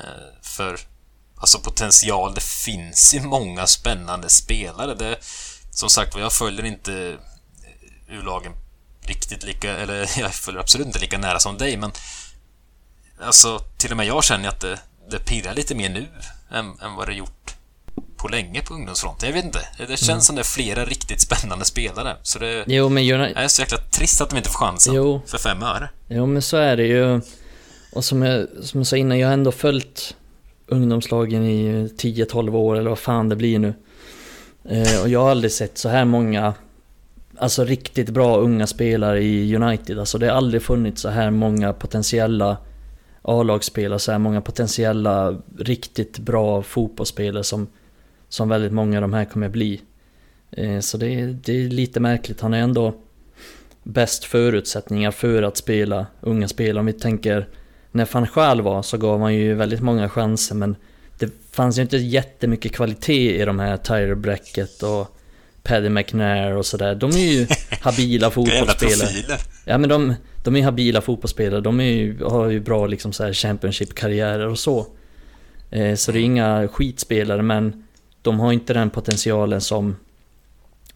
Eh, 0.00 0.42
för 0.42 0.78
alltså 1.36 1.58
potential, 1.58 2.34
det 2.34 2.42
finns 2.42 3.14
ju 3.14 3.20
många 3.20 3.66
spännande 3.66 4.28
spelare. 4.28 4.94
Det, 4.94 5.18
som 5.70 5.90
sagt 5.90 6.16
jag 6.18 6.32
följer 6.32 6.64
inte 6.64 6.92
eh, 6.92 8.14
U-lagen 8.18 8.52
riktigt 9.00 9.42
lika, 9.42 9.76
eller 9.76 10.10
jag 10.20 10.34
följer 10.34 10.60
absolut 10.60 10.86
inte 10.86 10.98
lika 10.98 11.18
nära 11.18 11.40
som 11.40 11.58
dig, 11.58 11.76
men 11.76 11.92
Alltså, 13.20 13.58
till 13.58 13.90
och 13.90 13.96
med 13.96 14.06
jag 14.06 14.24
känner 14.24 14.48
att 14.48 14.60
det, 14.60 14.80
det 15.10 15.18
pirrar 15.18 15.54
lite 15.54 15.74
mer 15.74 15.88
nu 15.88 16.08
än, 16.50 16.80
än 16.80 16.94
vad 16.94 17.08
det 17.08 17.14
gjort 17.14 17.55
på 18.16 18.28
länge 18.28 18.62
på 18.62 18.74
ungdomsfronten. 18.74 19.28
Jag 19.28 19.34
vet 19.34 19.44
inte. 19.44 19.60
Det 19.78 19.86
känns 19.86 20.08
mm. 20.08 20.20
som 20.20 20.34
det 20.34 20.42
är 20.42 20.44
flera 20.44 20.84
riktigt 20.84 21.20
spännande 21.20 21.64
spelare. 21.64 22.16
Så 22.22 22.38
det 22.38 22.64
jo, 22.66 22.88
men 22.88 23.12
United... 23.12 23.44
är 23.44 23.48
så 23.48 23.62
jäkla 23.62 23.78
trist 23.78 24.20
att 24.20 24.30
de 24.30 24.36
inte 24.36 24.50
får 24.50 24.58
chansen 24.58 24.94
jo. 24.94 25.20
för 25.26 25.38
fem 25.38 25.62
öre. 25.62 25.88
Jo, 26.08 26.26
men 26.26 26.42
så 26.42 26.56
är 26.56 26.76
det 26.76 26.86
ju. 26.86 27.20
Och 27.92 28.04
som 28.04 28.22
jag, 28.22 28.46
som 28.62 28.80
jag 28.80 28.86
sa 28.86 28.96
innan, 28.96 29.18
jag 29.18 29.28
har 29.28 29.32
ändå 29.34 29.52
följt 29.52 30.16
ungdomslagen 30.66 31.44
i 31.46 31.88
10-12 31.98 32.54
år 32.56 32.76
eller 32.76 32.90
vad 32.90 32.98
fan 32.98 33.28
det 33.28 33.36
blir 33.36 33.58
nu. 33.58 33.74
Eh, 34.68 35.02
och 35.02 35.08
jag 35.08 35.20
har 35.20 35.30
aldrig 35.30 35.52
sett 35.52 35.78
så 35.78 35.88
här 35.88 36.04
många 36.04 36.54
Alltså 37.38 37.64
riktigt 37.64 38.10
bra 38.10 38.36
unga 38.36 38.66
spelare 38.66 39.22
i 39.22 39.56
United. 39.56 39.98
Alltså 39.98 40.18
det 40.18 40.26
har 40.26 40.36
aldrig 40.36 40.62
funnits 40.62 41.02
så 41.02 41.08
här 41.08 41.30
många 41.30 41.72
potentiella 41.72 42.56
A-lagsspelare, 43.22 43.98
så 43.98 44.12
här 44.12 44.18
många 44.18 44.40
potentiella, 44.40 45.36
riktigt 45.58 46.18
bra 46.18 46.62
fotbollsspelare 46.62 47.44
som, 47.44 47.66
som 48.28 48.48
väldigt 48.48 48.72
många 48.72 48.98
av 48.98 49.02
de 49.02 49.12
här 49.12 49.24
kommer 49.24 49.48
bli. 49.48 49.80
Eh, 50.50 50.80
så 50.80 50.96
det, 50.96 51.26
det 51.26 51.52
är 51.52 51.68
lite 51.68 52.00
märkligt, 52.00 52.40
han 52.40 52.54
är 52.54 52.60
ändå 52.60 52.94
bäst 53.82 54.24
förutsättningar 54.24 55.10
för 55.10 55.42
att 55.42 55.56
spela 55.56 56.06
unga 56.20 56.48
spelare. 56.48 56.80
Om 56.80 56.86
vi 56.86 56.92
tänker 56.92 57.48
när 57.92 58.08
van 58.12 58.26
Schaal 58.26 58.60
var 58.60 58.82
så 58.82 58.98
gav 58.98 59.20
han 59.20 59.34
ju 59.34 59.54
väldigt 59.54 59.80
många 59.80 60.08
chanser 60.08 60.54
men 60.54 60.76
det 61.18 61.30
fanns 61.50 61.78
ju 61.78 61.82
inte 61.82 61.96
jättemycket 61.96 62.72
kvalitet 62.72 63.42
i 63.42 63.44
de 63.44 63.58
här 63.58 63.76
Tyler 63.76 64.14
Bracket 64.14 64.82
och 64.82 65.16
Paddy 65.62 65.88
McNair 65.88 66.56
och 66.56 66.66
sådär. 66.66 66.94
De 66.94 67.10
är 67.10 67.32
ju 67.32 67.46
habila 67.80 68.30
fotbollsspelare. 68.30 69.38
Ja 69.64 69.78
men 69.78 69.88
de, 69.88 70.14
de 70.44 70.56
är 70.56 70.62
habila 70.62 71.00
fotbollsspelare. 71.00 71.60
De 71.60 71.80
är 71.80 71.92
ju, 71.92 72.24
har 72.24 72.48
ju 72.48 72.60
bra 72.60 72.86
liksom 72.86 73.12
så 73.12 73.24
här 73.24 73.32
Championship-karriärer 73.32 74.48
och 74.48 74.58
så. 74.58 74.86
Eh, 75.70 75.94
så 75.94 76.12
det 76.12 76.18
är 76.18 76.22
inga 76.22 76.68
skitspelare 76.68 77.42
men 77.42 77.85
de 78.26 78.40
har 78.40 78.52
inte 78.52 78.72
den 78.72 78.90
potentialen 78.90 79.60
som, 79.60 79.96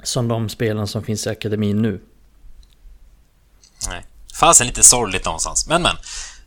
som 0.02 0.28
de 0.28 0.48
spelarna 0.48 0.86
som 0.86 1.02
finns 1.02 1.27
i 1.27 1.31
akademin 1.31 1.82
nu. 1.82 2.01
Nej. 3.89 4.05
Fasen 4.40 4.66
lite 4.66 4.82
sorgligt 4.82 5.24
någonstans. 5.24 5.66
Men 5.69 5.82
men. 5.82 5.97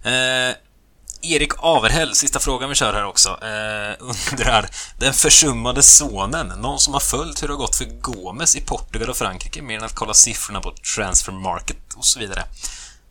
Eh, 0.03 0.55
Erik 1.22 1.51
Averhäll, 1.57 2.15
sista 2.15 2.39
frågan 2.39 2.69
vi 2.69 2.76
kör 2.76 2.93
här 2.93 3.05
också, 3.05 3.30
eh, 3.30 3.95
undrar 3.99 4.69
Den 4.99 5.14
försummade 5.14 5.84
sonen, 5.84 6.47
någon 6.47 6.80
som 6.80 6.93
har 6.93 6.99
följt 6.99 7.43
hur 7.43 7.47
det 7.47 7.53
har 7.53 7.60
gått 7.60 7.76
för 7.76 7.85
Gomes 7.85 8.55
i 8.55 8.61
Portugal 8.61 9.10
och 9.10 9.18
Frankrike 9.18 9.61
mer 9.61 9.77
än 9.77 9.84
att 9.84 9.95
kolla 9.95 10.14
siffrorna 10.14 10.61
på 10.61 10.72
transfer 10.95 11.31
market 11.31 11.77
och 11.97 12.05
så 12.05 12.19
vidare. 12.19 12.43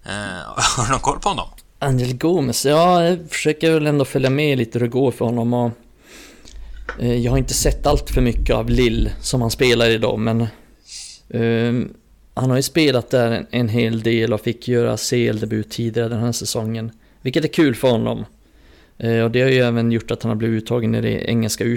Eh, 0.05 0.13
har 0.57 0.85
du 0.85 0.91
någon 0.91 1.01
koll 1.01 1.21
på 1.21 1.29
honom? 1.29 1.49
Angel 1.79 2.15
Gomes, 2.17 2.65
ja, 2.65 3.05
jag 3.05 3.31
försöker 3.31 3.71
väl 3.71 3.87
ändå 3.87 4.05
följa 4.05 4.31
med 4.31 4.59
lite 4.59 4.79
hur 4.79 4.87
det 4.87 4.93
går 4.93 5.11
för 5.11 5.25
honom 5.25 5.55
och 5.55 5.71
Eh, 6.99 7.15
jag 7.15 7.31
har 7.31 7.39
inte 7.39 7.55
sett 7.55 7.87
allt 7.87 8.11
för 8.11 8.21
mycket 8.21 8.57
av 8.57 8.71
Lill 8.71 9.11
som 9.21 9.41
han 9.41 9.51
spelar 9.51 9.91
idag 9.91 10.19
men 10.19 10.47
ehm, 11.31 11.95
Han 12.35 12.51
har 12.51 12.57
ju 12.57 12.63
spelat 12.63 13.11
där 13.11 13.31
en, 13.31 13.47
en 13.51 13.69
hel 13.69 14.03
del 14.03 14.33
och 14.33 14.41
fick 14.41 14.69
göra 14.69 14.97
CL-debut 14.97 15.71
tidigare 15.71 16.09
den 16.09 16.21
här 16.21 16.33
säsongen 16.33 16.93
vilket 17.23 17.45
är 17.45 17.49
kul 17.49 17.75
för 17.75 17.91
honom. 17.91 18.25
Eh, 18.99 19.21
och 19.21 19.31
det 19.31 19.43
har 19.43 19.49
ju 19.49 19.59
även 19.59 19.93
gjort 19.93 20.11
att 20.11 20.23
han 20.23 20.31
har 20.31 20.37
blivit 20.37 20.63
uttagen 20.63 20.95
i 20.95 21.01
det 21.01 21.31
engelska 21.31 21.65
u 21.65 21.77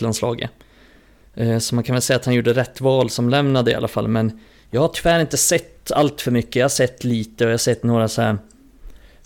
landslaget 0.00 0.50
eh, 1.34 1.58
Så 1.58 1.74
man 1.74 1.84
kan 1.84 1.94
väl 1.94 2.02
säga 2.02 2.16
att 2.16 2.24
han 2.24 2.34
gjorde 2.34 2.52
rätt 2.52 2.80
val 2.80 3.10
som 3.10 3.28
lämnade 3.28 3.70
i 3.70 3.74
alla 3.74 3.88
fall, 3.88 4.08
men 4.08 4.40
jag 4.70 4.80
har 4.80 4.88
tyvärr 4.88 5.20
inte 5.20 5.36
sett 5.36 5.92
allt 5.92 6.20
för 6.20 6.30
mycket. 6.30 6.56
Jag 6.56 6.64
har 6.64 6.68
sett 6.68 7.04
lite 7.04 7.44
och 7.44 7.50
jag 7.50 7.52
har 7.52 7.58
sett 7.58 7.82
några 7.82 8.08
så 8.08 8.22
här 8.22 8.38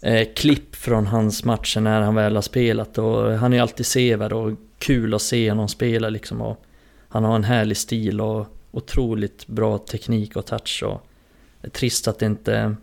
eh, 0.02 0.28
klipp 0.36 0.76
från 0.76 1.06
hans 1.06 1.44
matcher 1.44 1.80
när 1.80 2.00
han 2.00 2.14
väl 2.14 2.34
har 2.34 2.42
spelat 2.42 2.98
och 2.98 3.32
han 3.32 3.52
är 3.52 3.56
ju 3.56 3.62
alltid 3.62 3.86
sevärd 3.86 4.32
och 4.32 4.52
kul 4.78 5.14
att 5.14 5.22
se 5.22 5.50
honom 5.50 5.68
spela 5.68 6.08
liksom 6.08 6.40
och 6.40 6.64
han 7.08 7.24
har 7.24 7.36
en 7.36 7.44
härlig 7.44 7.76
stil 7.76 8.20
och 8.20 8.46
otroligt 8.70 9.46
bra 9.46 9.78
teknik 9.78 10.36
och 10.36 10.46
touch 10.46 10.82
och 10.86 11.06
det 11.60 11.66
är 11.66 11.70
trist 11.70 12.08
att 12.08 12.22
inte 12.22 12.76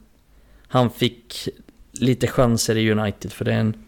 han 0.68 0.90
fick 0.90 1.50
lite 1.92 2.28
chanser 2.28 2.78
i 2.78 2.92
United 2.92 3.34
för 3.34 3.46
det 3.46 3.54
är 3.54 3.60
en, 3.60 3.86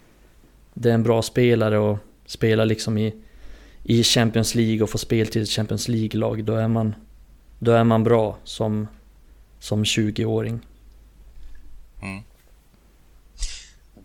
det 0.74 0.90
är 0.90 0.94
en 0.94 1.04
bra 1.04 1.22
spelare 1.22 1.78
och 1.78 1.98
spela 2.26 2.66
liksom 2.66 2.98
i, 2.98 3.16
i 3.84 4.04
Champions 4.04 4.56
League 4.56 4.84
och 4.84 4.90
få 4.90 4.98
spel 4.98 5.28
till 5.28 5.42
ett 5.42 5.50
Champions 5.50 5.88
League-lag. 5.88 6.44
Då 6.44 6.56
är 6.56 6.68
man, 6.68 6.96
då 7.60 7.72
är 7.72 7.84
man 7.84 8.04
bra 8.04 8.38
som, 8.44 8.88
som 9.60 9.84
20-åring. 9.84 10.60
Mm. 12.02 12.24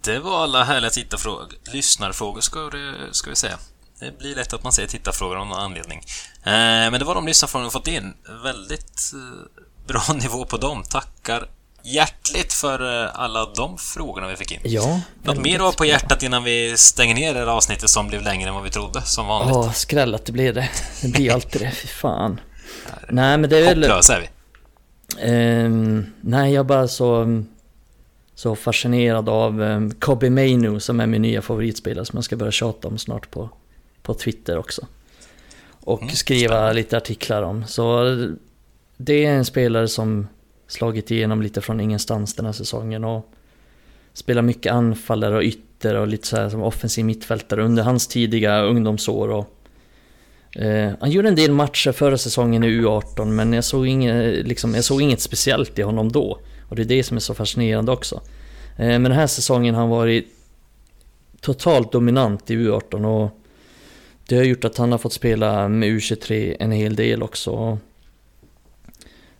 Det 0.04 0.18
var 0.18 0.42
alla 0.42 0.64
härliga 0.64 0.90
tittarfrågor, 0.90 1.48
lyssnarfrågor 1.72 2.40
ska, 2.40 2.60
det, 2.60 2.94
ska 3.10 3.30
vi 3.30 3.36
säga. 3.36 3.58
Det 4.02 4.18
blir 4.18 4.34
lätt 4.34 4.52
att 4.52 4.62
man 4.62 4.72
säger 4.72 4.88
tittarfrågor 4.88 5.36
av 5.36 5.46
någon 5.46 5.58
anledning. 5.58 5.98
Eh, 6.44 6.52
men 6.52 6.92
det 6.92 7.04
var 7.04 7.14
de 7.14 7.26
lyssnarfrågorna 7.26 7.68
vi 7.68 7.72
fått 7.72 7.88
in. 7.88 8.14
Väldigt 8.44 9.12
eh, 9.14 9.62
bra 9.86 10.02
nivå 10.22 10.44
på 10.44 10.56
dem. 10.56 10.82
Tackar 10.82 11.46
hjärtligt 11.82 12.52
för 12.52 13.04
eh, 13.04 13.10
alla 13.14 13.46
de 13.56 13.78
frågorna 13.78 14.28
vi 14.28 14.36
fick 14.36 14.52
in. 14.52 14.60
Ja. 14.64 15.00
Något 15.22 15.38
mer 15.38 15.58
du 15.58 15.64
har 15.64 15.72
på 15.72 15.84
hjärtat 15.84 16.22
innan 16.22 16.44
vi 16.44 16.76
stänger 16.76 17.14
ner 17.14 17.34
det 17.34 17.40
här 17.40 17.46
avsnittet 17.46 17.90
som 17.90 18.08
blev 18.08 18.22
längre 18.22 18.48
än 18.48 18.54
vad 18.54 18.64
vi 18.64 18.70
trodde, 18.70 19.02
som 19.02 19.26
vanligt? 19.26 19.54
Ja, 19.54 19.72
skrällat 19.72 20.24
det 20.24 20.32
blev 20.32 20.54
det. 20.54 20.68
Det 21.02 21.08
blir 21.08 21.32
alltid 21.34 21.60
det, 21.60 21.70
fy 21.70 21.88
fan. 21.88 22.40
nej, 23.08 23.38
men 23.38 23.50
det 23.50 23.58
är 23.58 23.62
väl... 23.62 23.82
Hopplösa 23.82 24.16
är 24.16 24.20
vi. 24.20 24.28
Um, 25.64 26.06
nej, 26.20 26.52
jag 26.52 26.60
är 26.60 26.68
bara 26.68 26.88
så... 26.88 27.42
Så 28.34 28.56
fascinerad 28.56 29.28
av 29.28 29.60
um, 29.60 29.94
Kobe 29.94 30.30
Mainu 30.30 30.80
som 30.80 31.00
är 31.00 31.06
min 31.06 31.22
nya 31.22 31.42
favoritspelare 31.42 32.04
som 32.04 32.16
jag 32.16 32.24
ska 32.24 32.36
börja 32.36 32.52
tjata 32.52 32.88
om 32.88 32.98
snart 32.98 33.30
på, 33.30 33.50
på 34.02 34.14
Twitter 34.14 34.58
också. 34.58 34.86
Och 35.70 36.02
mm, 36.02 36.14
skriva 36.14 36.48
spännande. 36.48 36.74
lite 36.74 36.96
artiklar 36.96 37.42
om. 37.42 37.64
Så 37.66 38.04
det 38.96 39.24
är 39.24 39.32
en 39.32 39.44
spelare 39.44 39.88
som 39.88 40.26
slagit 40.66 41.10
igenom 41.10 41.42
lite 41.42 41.60
från 41.60 41.80
ingenstans 41.80 42.34
den 42.34 42.46
här 42.46 42.52
säsongen 42.52 43.04
och 43.04 43.32
spelar 44.12 44.42
mycket 44.42 44.72
anfallare 44.72 45.36
och 45.36 45.42
ytter 45.42 45.94
och 45.94 46.08
lite 46.08 46.26
så 46.26 46.36
här 46.36 46.48
som 46.48 46.62
offensiv 46.62 47.04
mittfältare 47.04 47.62
under 47.62 47.82
hans 47.82 48.06
tidiga 48.06 48.62
ungdomsår. 48.62 49.28
Och, 49.28 49.48
eh, 50.62 50.92
han 51.00 51.10
gjorde 51.10 51.28
en 51.28 51.34
del 51.34 51.52
matcher 51.52 51.92
förra 51.92 52.18
säsongen 52.18 52.64
i 52.64 52.68
U18 52.68 53.24
men 53.24 53.52
jag 53.52 53.64
såg, 53.64 53.86
inget, 53.86 54.46
liksom, 54.46 54.74
jag 54.74 54.84
såg 54.84 55.02
inget 55.02 55.20
speciellt 55.20 55.78
i 55.78 55.82
honom 55.82 56.12
då. 56.12 56.38
Och 56.68 56.76
det 56.76 56.82
är 56.82 56.86
det 56.86 57.02
som 57.02 57.16
är 57.16 57.20
så 57.20 57.34
fascinerande 57.34 57.92
också. 57.92 58.20
Eh, 58.76 58.86
men 58.86 59.02
den 59.02 59.12
här 59.12 59.26
säsongen 59.26 59.74
har 59.74 59.82
han 59.82 59.90
varit 59.90 60.26
totalt 61.40 61.92
dominant 61.92 62.50
i 62.50 62.56
U18 62.56 63.04
och 63.04 63.41
det 64.32 64.38
har 64.38 64.44
gjort 64.44 64.64
att 64.64 64.78
han 64.78 64.92
har 64.92 64.98
fått 64.98 65.12
spela 65.12 65.68
med 65.68 65.88
U23 65.88 66.56
en 66.60 66.72
hel 66.72 66.96
del 66.96 67.22
också. 67.22 67.78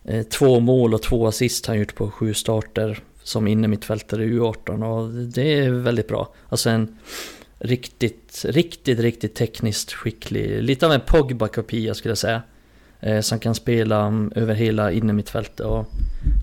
Eh, 0.03 0.23
två 0.23 0.59
mål 0.59 0.93
och 0.93 1.01
två 1.01 1.27
assist 1.27 1.65
har 1.65 1.73
han 1.73 1.79
gjort 1.79 1.95
på 1.95 2.11
sju 2.11 2.33
starter 2.33 2.99
som 3.23 3.47
innermittfältare 3.47 4.23
i 4.23 4.39
U18 4.39 4.83
och 4.83 5.09
det 5.27 5.53
är 5.59 5.69
väldigt 5.71 6.07
bra. 6.07 6.33
Alltså 6.49 6.69
en 6.69 6.97
Riktigt, 7.59 8.45
riktigt, 8.49 8.99
riktigt 8.99 9.35
tekniskt 9.35 9.93
skicklig. 9.93 10.63
Lite 10.63 10.85
av 10.85 10.91
en 10.91 11.01
Pogba-kopia 11.01 11.93
skulle 11.93 12.11
jag 12.11 12.17
säga. 12.17 12.41
Eh, 12.99 13.21
som 13.21 13.39
kan 13.39 13.55
spela 13.55 14.05
mm, 14.05 14.31
över 14.35 14.53
hela 14.53 14.91
innermittfältet. 14.91 15.59
Och 15.59 15.85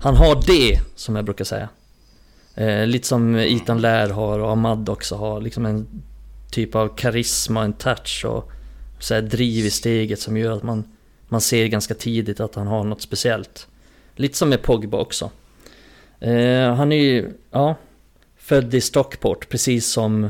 han 0.03 0.15
har 0.15 0.43
det, 0.47 0.79
som 0.95 1.15
jag 1.15 1.25
brukar 1.25 1.45
säga. 1.45 1.69
Eh, 2.55 2.87
lite 2.87 3.07
som 3.07 3.35
Ethan 3.35 3.81
Lär 3.81 4.09
har 4.09 4.39
och 4.39 4.51
Ahmad 4.51 4.89
också 4.89 5.15
har. 5.15 5.41
Liksom 5.41 5.65
en 5.65 5.87
typ 6.51 6.75
av 6.75 6.95
karisma, 6.95 7.63
en 7.63 7.73
touch 7.73 8.25
och 8.25 8.51
så 8.99 9.13
här 9.13 9.21
driv 9.21 9.65
i 9.65 9.69
steget 9.69 10.19
som 10.19 10.37
gör 10.37 10.51
att 10.51 10.63
man, 10.63 10.83
man 11.27 11.41
ser 11.41 11.67
ganska 11.67 11.93
tidigt 11.93 12.39
att 12.39 12.55
han 12.55 12.67
har 12.67 12.83
något 12.83 13.01
speciellt. 13.01 13.67
Lite 14.15 14.37
som 14.37 14.49
med 14.49 14.61
Pogba 14.61 14.97
också. 14.97 15.31
Eh, 16.19 16.73
han 16.73 16.91
är 16.91 16.95
ju, 16.95 17.29
ja, 17.51 17.75
född 18.37 18.73
i 18.73 18.81
Stockport, 18.81 19.49
precis 19.49 19.87
som 19.87 20.29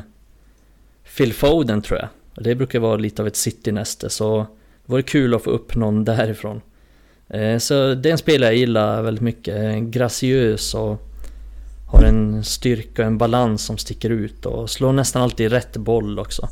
Phil 1.18 1.34
Foden 1.34 1.82
tror 1.82 2.00
jag. 2.00 2.10
Det 2.44 2.56
brukar 2.56 2.80
vara 2.80 2.96
lite 2.96 3.22
av 3.22 3.28
ett 3.28 3.36
citynäste, 3.36 4.10
så 4.10 4.38
det 4.86 4.92
vore 4.92 5.04
kul 5.04 5.36
att 5.36 5.44
få 5.44 5.50
upp 5.50 5.76
någon 5.76 6.06
därifrån. 6.06 6.62
Eh, 7.30 7.58
så 7.58 7.94
det 7.94 8.10
är 8.10 8.12
en 8.12 8.18
spelare 8.18 8.50
jag 8.50 8.58
gillar 8.58 9.02
väldigt 9.02 9.24
mycket. 9.24 9.82
Graciös 9.84 10.74
och 10.74 11.11
har 11.92 12.04
en 12.04 12.44
styrka 12.44 13.02
och 13.02 13.08
en 13.08 13.18
balans 13.18 13.66
som 13.66 13.78
sticker 13.78 14.10
ut 14.10 14.46
och 14.46 14.70
slår 14.70 14.94
nästan 14.94 15.22
alltid 15.22 15.52
rätt 15.52 15.78
boll 15.78 16.20
också. 16.20 16.50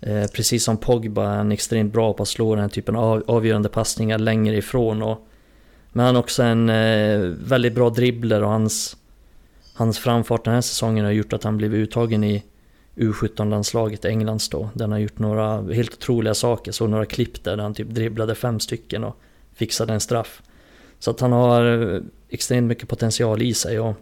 Eh, 0.00 0.26
precis 0.34 0.64
som 0.64 0.76
Pogba 0.76 1.32
är 1.32 1.36
han 1.36 1.52
extremt 1.52 1.92
bra 1.92 2.12
på 2.12 2.22
att 2.22 2.28
slå 2.28 2.54
den 2.54 2.62
här 2.62 2.68
typen 2.68 2.96
av 2.96 3.24
avgörande 3.26 3.68
passningar 3.68 4.18
längre 4.18 4.56
ifrån. 4.56 5.02
Och, 5.02 5.28
men 5.92 6.06
han 6.06 6.16
är 6.16 6.20
också 6.20 6.42
en 6.42 6.68
eh, 6.68 7.18
väldigt 7.20 7.74
bra 7.74 7.90
dribbler 7.90 8.42
och 8.42 8.50
hans, 8.50 8.96
hans 9.74 9.98
framfart 9.98 10.44
den 10.44 10.54
här 10.54 10.60
säsongen 10.60 11.04
har 11.04 11.12
gjort 11.12 11.32
att 11.32 11.44
han 11.44 11.56
blivit 11.56 11.78
uttagen 11.78 12.24
i 12.24 12.44
U17-landslaget 12.96 14.04
Englands 14.04 14.48
då. 14.48 14.70
Där 14.74 14.84
han 14.84 14.92
har 14.92 14.98
gjort 14.98 15.18
några 15.18 15.62
helt 15.62 15.94
otroliga 15.94 16.34
saker. 16.34 16.72
Så 16.72 16.86
några 16.86 17.06
klipp 17.06 17.44
där 17.44 17.58
han 17.58 17.74
typ 17.74 17.88
dribblade 17.88 18.34
fem 18.34 18.60
stycken 18.60 19.04
och 19.04 19.16
fixade 19.54 19.92
en 19.92 20.00
straff. 20.00 20.42
Så 20.98 21.10
att 21.10 21.20
han 21.20 21.32
har 21.32 21.94
eh, 21.94 22.00
extremt 22.28 22.68
mycket 22.68 22.88
potential 22.88 23.42
i 23.42 23.54
sig. 23.54 23.80
Och 23.80 23.94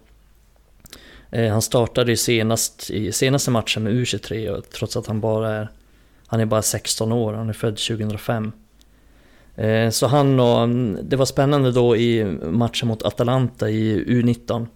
Eh, 1.31 1.53
han 1.53 1.63
startade 1.63 2.11
ju 2.11 2.17
senast 2.17 2.91
i 2.91 3.13
senaste 3.13 3.51
matchen 3.51 3.83
med 3.83 3.93
U23 3.93 4.49
och 4.49 4.71
trots 4.71 4.97
att 4.97 5.07
han 5.07 5.21
bara 5.21 5.51
är 5.51 5.69
han 6.31 6.41
är 6.41 6.47
bara 6.47 6.63
16 6.63 7.13
år, 7.13 7.33
han 7.33 7.49
är 7.49 7.53
född 7.53 7.77
2005. 7.77 8.53
Eh, 9.57 9.91
så 9.91 10.07
han 10.07 10.41
och, 10.41 10.63
mm, 10.63 10.99
det 11.03 11.17
var 11.17 11.25
spännande 11.25 11.73
då 11.73 11.97
i 11.97 12.25
matchen 12.43 12.89
mot 12.89 13.03
Atalanta 13.03 13.71
i 13.71 14.05
U19 14.05 14.67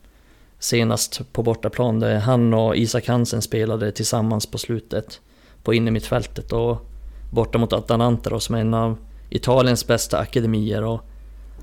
senast 0.59 1.21
på 1.33 1.43
bortaplan 1.43 2.01
där 2.01 2.19
han 2.19 2.55
och 2.55 2.77
Isak 2.77 3.09
Hansen 3.09 3.43
spelade 3.43 3.93
tillsammans 3.93 4.47
på 4.47 4.59
slutet 4.59 5.21
på 5.63 5.75
innermittfältet 5.75 6.53
och 6.53 6.89
borta 7.31 7.59
mot 7.59 7.73
Atalanta 7.73 8.31
då, 8.31 8.41
som 8.41 8.55
är 8.55 8.61
en 8.61 8.75
av 8.75 8.97
Italiens 9.31 9.87
bästa 9.87 10.19
akademier 10.19 10.85
och 10.85 11.01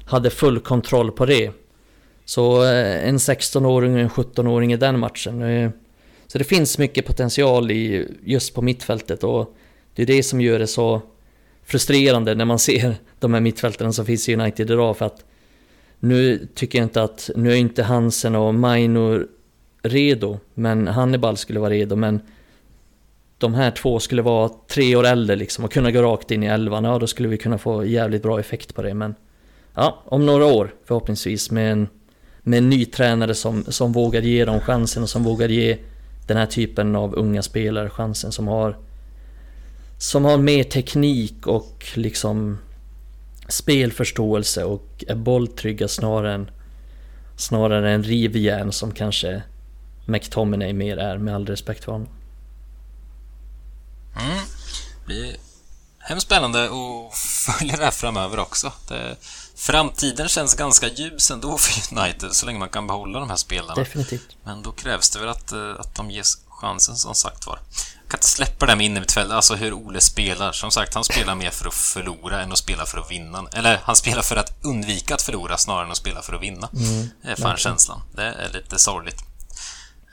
hade 0.05 0.29
full 0.29 0.59
kontroll 0.59 1.11
på 1.11 1.25
det. 1.25 1.51
Så 2.29 2.63
eh, 2.63 3.07
en 3.07 3.17
16-åring 3.17 3.93
och 3.93 3.99
en 3.99 4.09
17-åring 4.09 4.73
i 4.73 4.77
den 4.77 4.99
matchen. 4.99 5.71
Så 6.27 6.37
det 6.37 6.43
finns 6.43 6.77
mycket 6.77 7.05
potential 7.05 7.71
i, 7.71 8.07
just 8.23 8.53
på 8.53 8.61
mittfältet 8.61 9.23
och 9.23 9.55
det 9.95 10.01
är 10.01 10.05
det 10.05 10.23
som 10.23 10.41
gör 10.41 10.59
det 10.59 10.67
så 10.67 11.01
frustrerande 11.63 12.35
när 12.35 12.45
man 12.45 12.59
ser 12.69 12.95
de 13.19 13.33
här 13.33 13.41
mittfältarna 13.41 13.93
som 13.93 14.05
finns 14.05 14.29
i 14.29 14.35
United 14.35 14.71
idag 14.71 14.97
för 14.97 15.05
att 15.05 15.25
nu 15.99 16.47
tycker 16.55 16.79
jag 16.79 16.85
inte 16.85 17.03
att, 17.03 17.29
nu 17.35 17.51
är 17.51 17.55
inte 17.55 17.83
Hansen 17.83 18.35
och 18.35 18.55
Maino 18.55 19.25
redo, 19.81 20.39
men 20.53 20.87
Hannibal 20.87 21.37
skulle 21.37 21.59
vara 21.59 21.69
redo, 21.69 21.95
men 21.95 22.21
de 23.37 23.53
här 23.53 23.71
två 23.71 23.99
skulle 23.99 24.21
vara 24.21 24.49
tre 24.67 24.95
år 24.95 25.05
äldre 25.05 25.35
liksom 25.35 25.63
och 25.65 25.71
kunna 25.71 25.91
gå 25.91 26.01
rakt 26.01 26.31
in 26.31 26.43
i 26.43 26.47
elvan, 26.47 26.83
ja 26.83 26.99
då 26.99 27.07
skulle 27.07 27.29
vi 27.29 27.37
kunna 27.37 27.57
få 27.57 27.85
jävligt 27.85 28.23
bra 28.23 28.39
effekt 28.39 28.75
på 28.75 28.81
det, 28.81 28.93
men 28.93 29.15
ja, 29.73 30.03
om 30.05 30.25
några 30.25 30.45
år 30.45 30.73
förhoppningsvis 30.85 31.51
med 31.51 31.71
en, 31.71 31.87
med 32.43 32.57
en 32.57 32.69
ny 32.69 32.85
tränare 32.85 33.35
som, 33.35 33.65
som 33.67 33.91
vågar 33.91 34.21
ge 34.21 34.45
dem 34.45 34.59
chansen 34.59 35.03
och 35.03 35.09
som 35.09 35.23
vågar 35.23 35.49
ge 35.49 35.77
den 36.27 36.37
här 36.37 36.45
typen 36.45 36.95
av 36.95 37.15
unga 37.15 37.41
spelare 37.41 37.89
chansen 37.89 38.31
som 38.31 38.47
har 38.47 38.77
som 39.97 40.25
har 40.25 40.37
mer 40.37 40.63
teknik 40.63 41.47
och 41.47 41.85
liksom 41.93 42.57
spelförståelse 43.47 44.63
och 44.63 45.03
är 45.07 45.15
bolltrygga 45.15 45.87
snarare 45.87 46.33
än 46.33 46.51
snarare 47.37 47.91
än 47.91 48.03
rivjärn 48.03 48.71
som 48.71 48.91
kanske 48.91 49.43
McTominay 50.05 50.73
mer 50.73 50.97
är 50.97 51.17
med 51.17 51.35
all 51.35 51.45
respekt 51.45 51.83
för 51.83 51.91
honom. 51.91 52.07
Mm. 54.19 54.37
Det 54.99 55.05
blir 55.05 55.35
hemskt 55.99 56.25
spännande 56.25 56.63
att 56.63 57.17
följa 57.17 57.77
det 57.77 57.83
här 57.83 57.91
framöver 57.91 58.39
också. 58.39 58.73
Det, 58.87 59.15
framtiden 59.59 60.29
känns 60.29 60.55
ganska 60.55 60.87
ljus 60.87 61.31
ändå 61.31 61.57
för 61.57 61.97
United 61.99 62.31
så 62.31 62.45
länge 62.45 62.59
man 62.59 62.69
kan 62.69 62.87
behålla 62.87 63.19
de 63.19 63.29
här 63.29 63.37
spelarna. 63.37 63.75
Definitivt. 63.75 64.37
Men 64.43 64.63
då 64.63 64.71
krävs 64.71 65.09
det 65.09 65.19
väl 65.19 65.29
att, 65.29 65.51
eh, 65.51 65.71
att 65.79 65.95
de 65.95 66.11
ges 66.11 66.37
chansen 66.49 66.95
som 66.95 67.15
sagt 67.15 67.47
var 67.47 67.59
kan 68.09 68.17
inte 68.17 68.27
släppa 68.27 68.65
det 68.65 68.75
med 68.75 68.85
innermittfält, 68.85 69.31
alltså 69.31 69.55
hur 69.55 69.73
Ole 69.73 70.01
spelar. 70.01 70.51
Som 70.51 70.71
sagt, 70.71 70.93
han 70.93 71.03
spelar 71.03 71.35
mer 71.35 71.49
för 71.49 71.67
att 71.67 71.73
förlora 71.73 72.41
än 72.41 72.51
att 72.51 72.57
spela 72.57 72.85
för 72.85 72.97
att 72.97 73.11
vinna. 73.11 73.45
Eller 73.53 73.79
han 73.83 73.95
spelar 73.95 74.21
för 74.21 74.35
att 74.35 74.57
undvika 74.61 75.15
att 75.15 75.21
förlora 75.21 75.57
snarare 75.57 75.85
än 75.85 75.91
att 75.91 75.97
spela 75.97 76.21
för 76.21 76.33
att 76.33 76.41
vinna. 76.41 76.69
Mm, 76.73 77.09
det 77.21 77.31
är 77.31 77.35
fan 77.35 77.57
känslan. 77.57 78.01
Det 78.15 78.23
är 78.23 78.49
lite 78.53 78.79
sorgligt. 78.79 79.21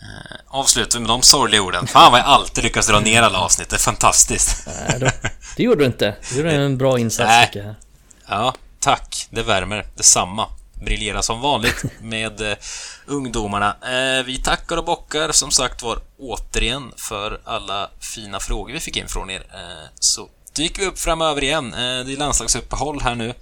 Eh, 0.03 0.37
avslutar 0.49 0.99
vi 0.99 1.01
med 1.01 1.09
de 1.09 1.23
sorgliga 1.23 1.63
orden. 1.63 1.87
Fan 1.87 2.13
vad 2.13 2.21
jag 2.21 2.27
alltid 2.27 2.65
lyckas 2.65 2.87
dra 2.87 3.01
ner 3.01 3.23
alla 3.23 3.39
avsnitt. 3.39 3.69
Det 3.69 3.77
är 3.77 3.81
fantastiskt. 3.81 4.67
Nej, 4.67 5.01
då, 5.01 5.11
det 5.57 5.63
gjorde 5.63 5.81
du 5.81 5.87
inte. 5.87 6.17
Du 6.31 6.37
gjorde 6.37 6.53
en 6.53 6.79
bra 6.79 6.99
insats, 6.99 7.47
tycker 7.47 7.67
jag. 7.67 7.75
Ja, 8.29 8.55
tack. 8.87 9.27
Det 9.31 9.43
värmer. 9.43 9.87
Detsamma 9.97 10.49
briljera 10.85 11.23
som 11.23 11.41
vanligt 11.41 11.85
med 12.01 12.41
eh, 12.41 12.57
ungdomarna. 13.07 13.77
Eh, 13.83 14.25
vi 14.25 14.39
tackar 14.39 14.77
och 14.77 14.85
bockar 14.85 15.33
som 15.33 15.51
sagt 15.51 15.83
var 15.83 15.99
återigen 16.19 16.93
för 16.97 17.41
alla 17.45 17.91
fina 18.01 18.41
frågor 18.41 18.73
vi 18.73 18.81
fick 18.81 18.97
in 18.97 19.09
från 19.09 19.31
er. 19.31 19.41
Eh, 19.41 19.89
så 20.01 20.29
dyker 20.57 20.81
vi 20.81 20.87
upp 20.87 20.99
framöver 20.99 21.45
igen. 21.45 21.75
Eh, 21.75 21.79
det 21.79 22.13
är 22.13 22.17
landslagsuppehåll 22.17 23.01
här 23.01 23.15
nu. 23.15 23.35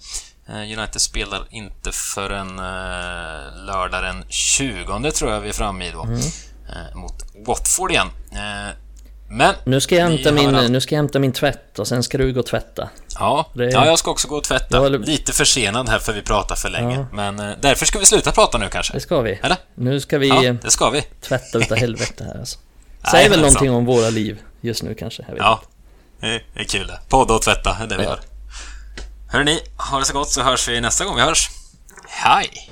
Eh, 0.49 0.79
United 0.79 1.01
spelar 1.01 1.47
inte 1.51 1.93
förrän 1.93 2.59
eh, 2.59 3.65
lördag 3.67 4.03
den 4.03 4.25
20 4.29 5.11
tror 5.11 5.31
jag 5.31 5.41
vi 5.41 5.49
är 5.49 5.53
framme 5.53 5.89
i 5.89 5.91
då. 5.91 6.03
Mm. 6.03 6.21
mot 6.95 7.23
Watford 7.47 7.91
igen. 7.91 8.09
Men... 9.37 9.55
Nu 9.65 9.81
ska, 9.81 9.95
jag 9.95 10.09
hämta 10.09 10.33
min, 10.33 10.73
nu 10.73 10.81
ska 10.81 10.95
jag 10.95 10.99
hämta 10.99 11.19
min 11.19 11.33
tvätt 11.33 11.79
och 11.79 11.89
sen 11.89 12.03
ska 12.03 12.19
du 12.19 12.33
gå 12.33 12.41
och 12.41 12.47
tvätta. 12.47 12.89
Ja, 13.19 13.51
det... 13.55 13.71
ja 13.71 13.87
jag 13.87 13.99
ska 13.99 14.11
också 14.11 14.29
gå 14.29 14.37
och 14.37 14.45
tvätta. 14.45 14.81
Var... 14.81 14.91
Lite 14.91 15.33
försenad 15.33 15.89
här 15.89 15.99
för 15.99 16.13
vi 16.13 16.23
pratar 16.23 16.57
för 16.57 16.71
länge. 16.71 16.97
Ja. 16.97 17.07
Men 17.13 17.39
eh, 17.39 17.57
därför 17.61 17.87
ska 17.87 17.99
vi 17.99 18.07
sluta 18.07 18.33
prata 18.33 18.59
nu 18.59 18.69
kanske. 18.69 18.93
Det 18.93 19.01
ska 19.01 19.21
vi. 19.21 19.41
Eller? 19.43 19.57
Nu 19.75 20.01
ska 20.01 20.19
vi... 20.19 20.29
Ja, 20.29 20.55
det 20.63 20.71
ska 20.71 20.91
vi. 20.91 21.03
Tvätta 21.21 21.59
utav 21.59 21.79
helvete 21.79 22.25
här 22.25 22.39
alltså. 22.39 22.59
Säger 23.11 23.31
väl 23.31 23.41
någonting 23.41 23.71
om 23.71 23.85
våra 23.85 24.11
liv 24.11 24.39
just 24.61 24.83
nu 24.83 24.95
kanske. 24.95 25.25
ja, 25.37 25.63
det 26.21 26.43
är 26.55 26.65
kul 26.65 26.87
det. 26.87 27.01
Podda 27.09 27.35
och 27.35 27.43
tvätta, 27.43 27.77
det 27.79 27.85
är 27.85 27.89
det 27.89 27.97
vi 27.97 28.05
ja. 28.05 28.11
gör. 28.11 28.21
Hörrni, 29.29 29.61
ha 29.91 29.99
det 29.99 30.05
så 30.05 30.13
gott 30.13 30.31
så 30.31 30.43
hörs 30.43 30.69
vi 30.69 30.81
nästa 30.81 31.05
gång 31.05 31.17
vi 31.17 31.23
hörs. 31.23 31.51
Hej! 32.09 32.71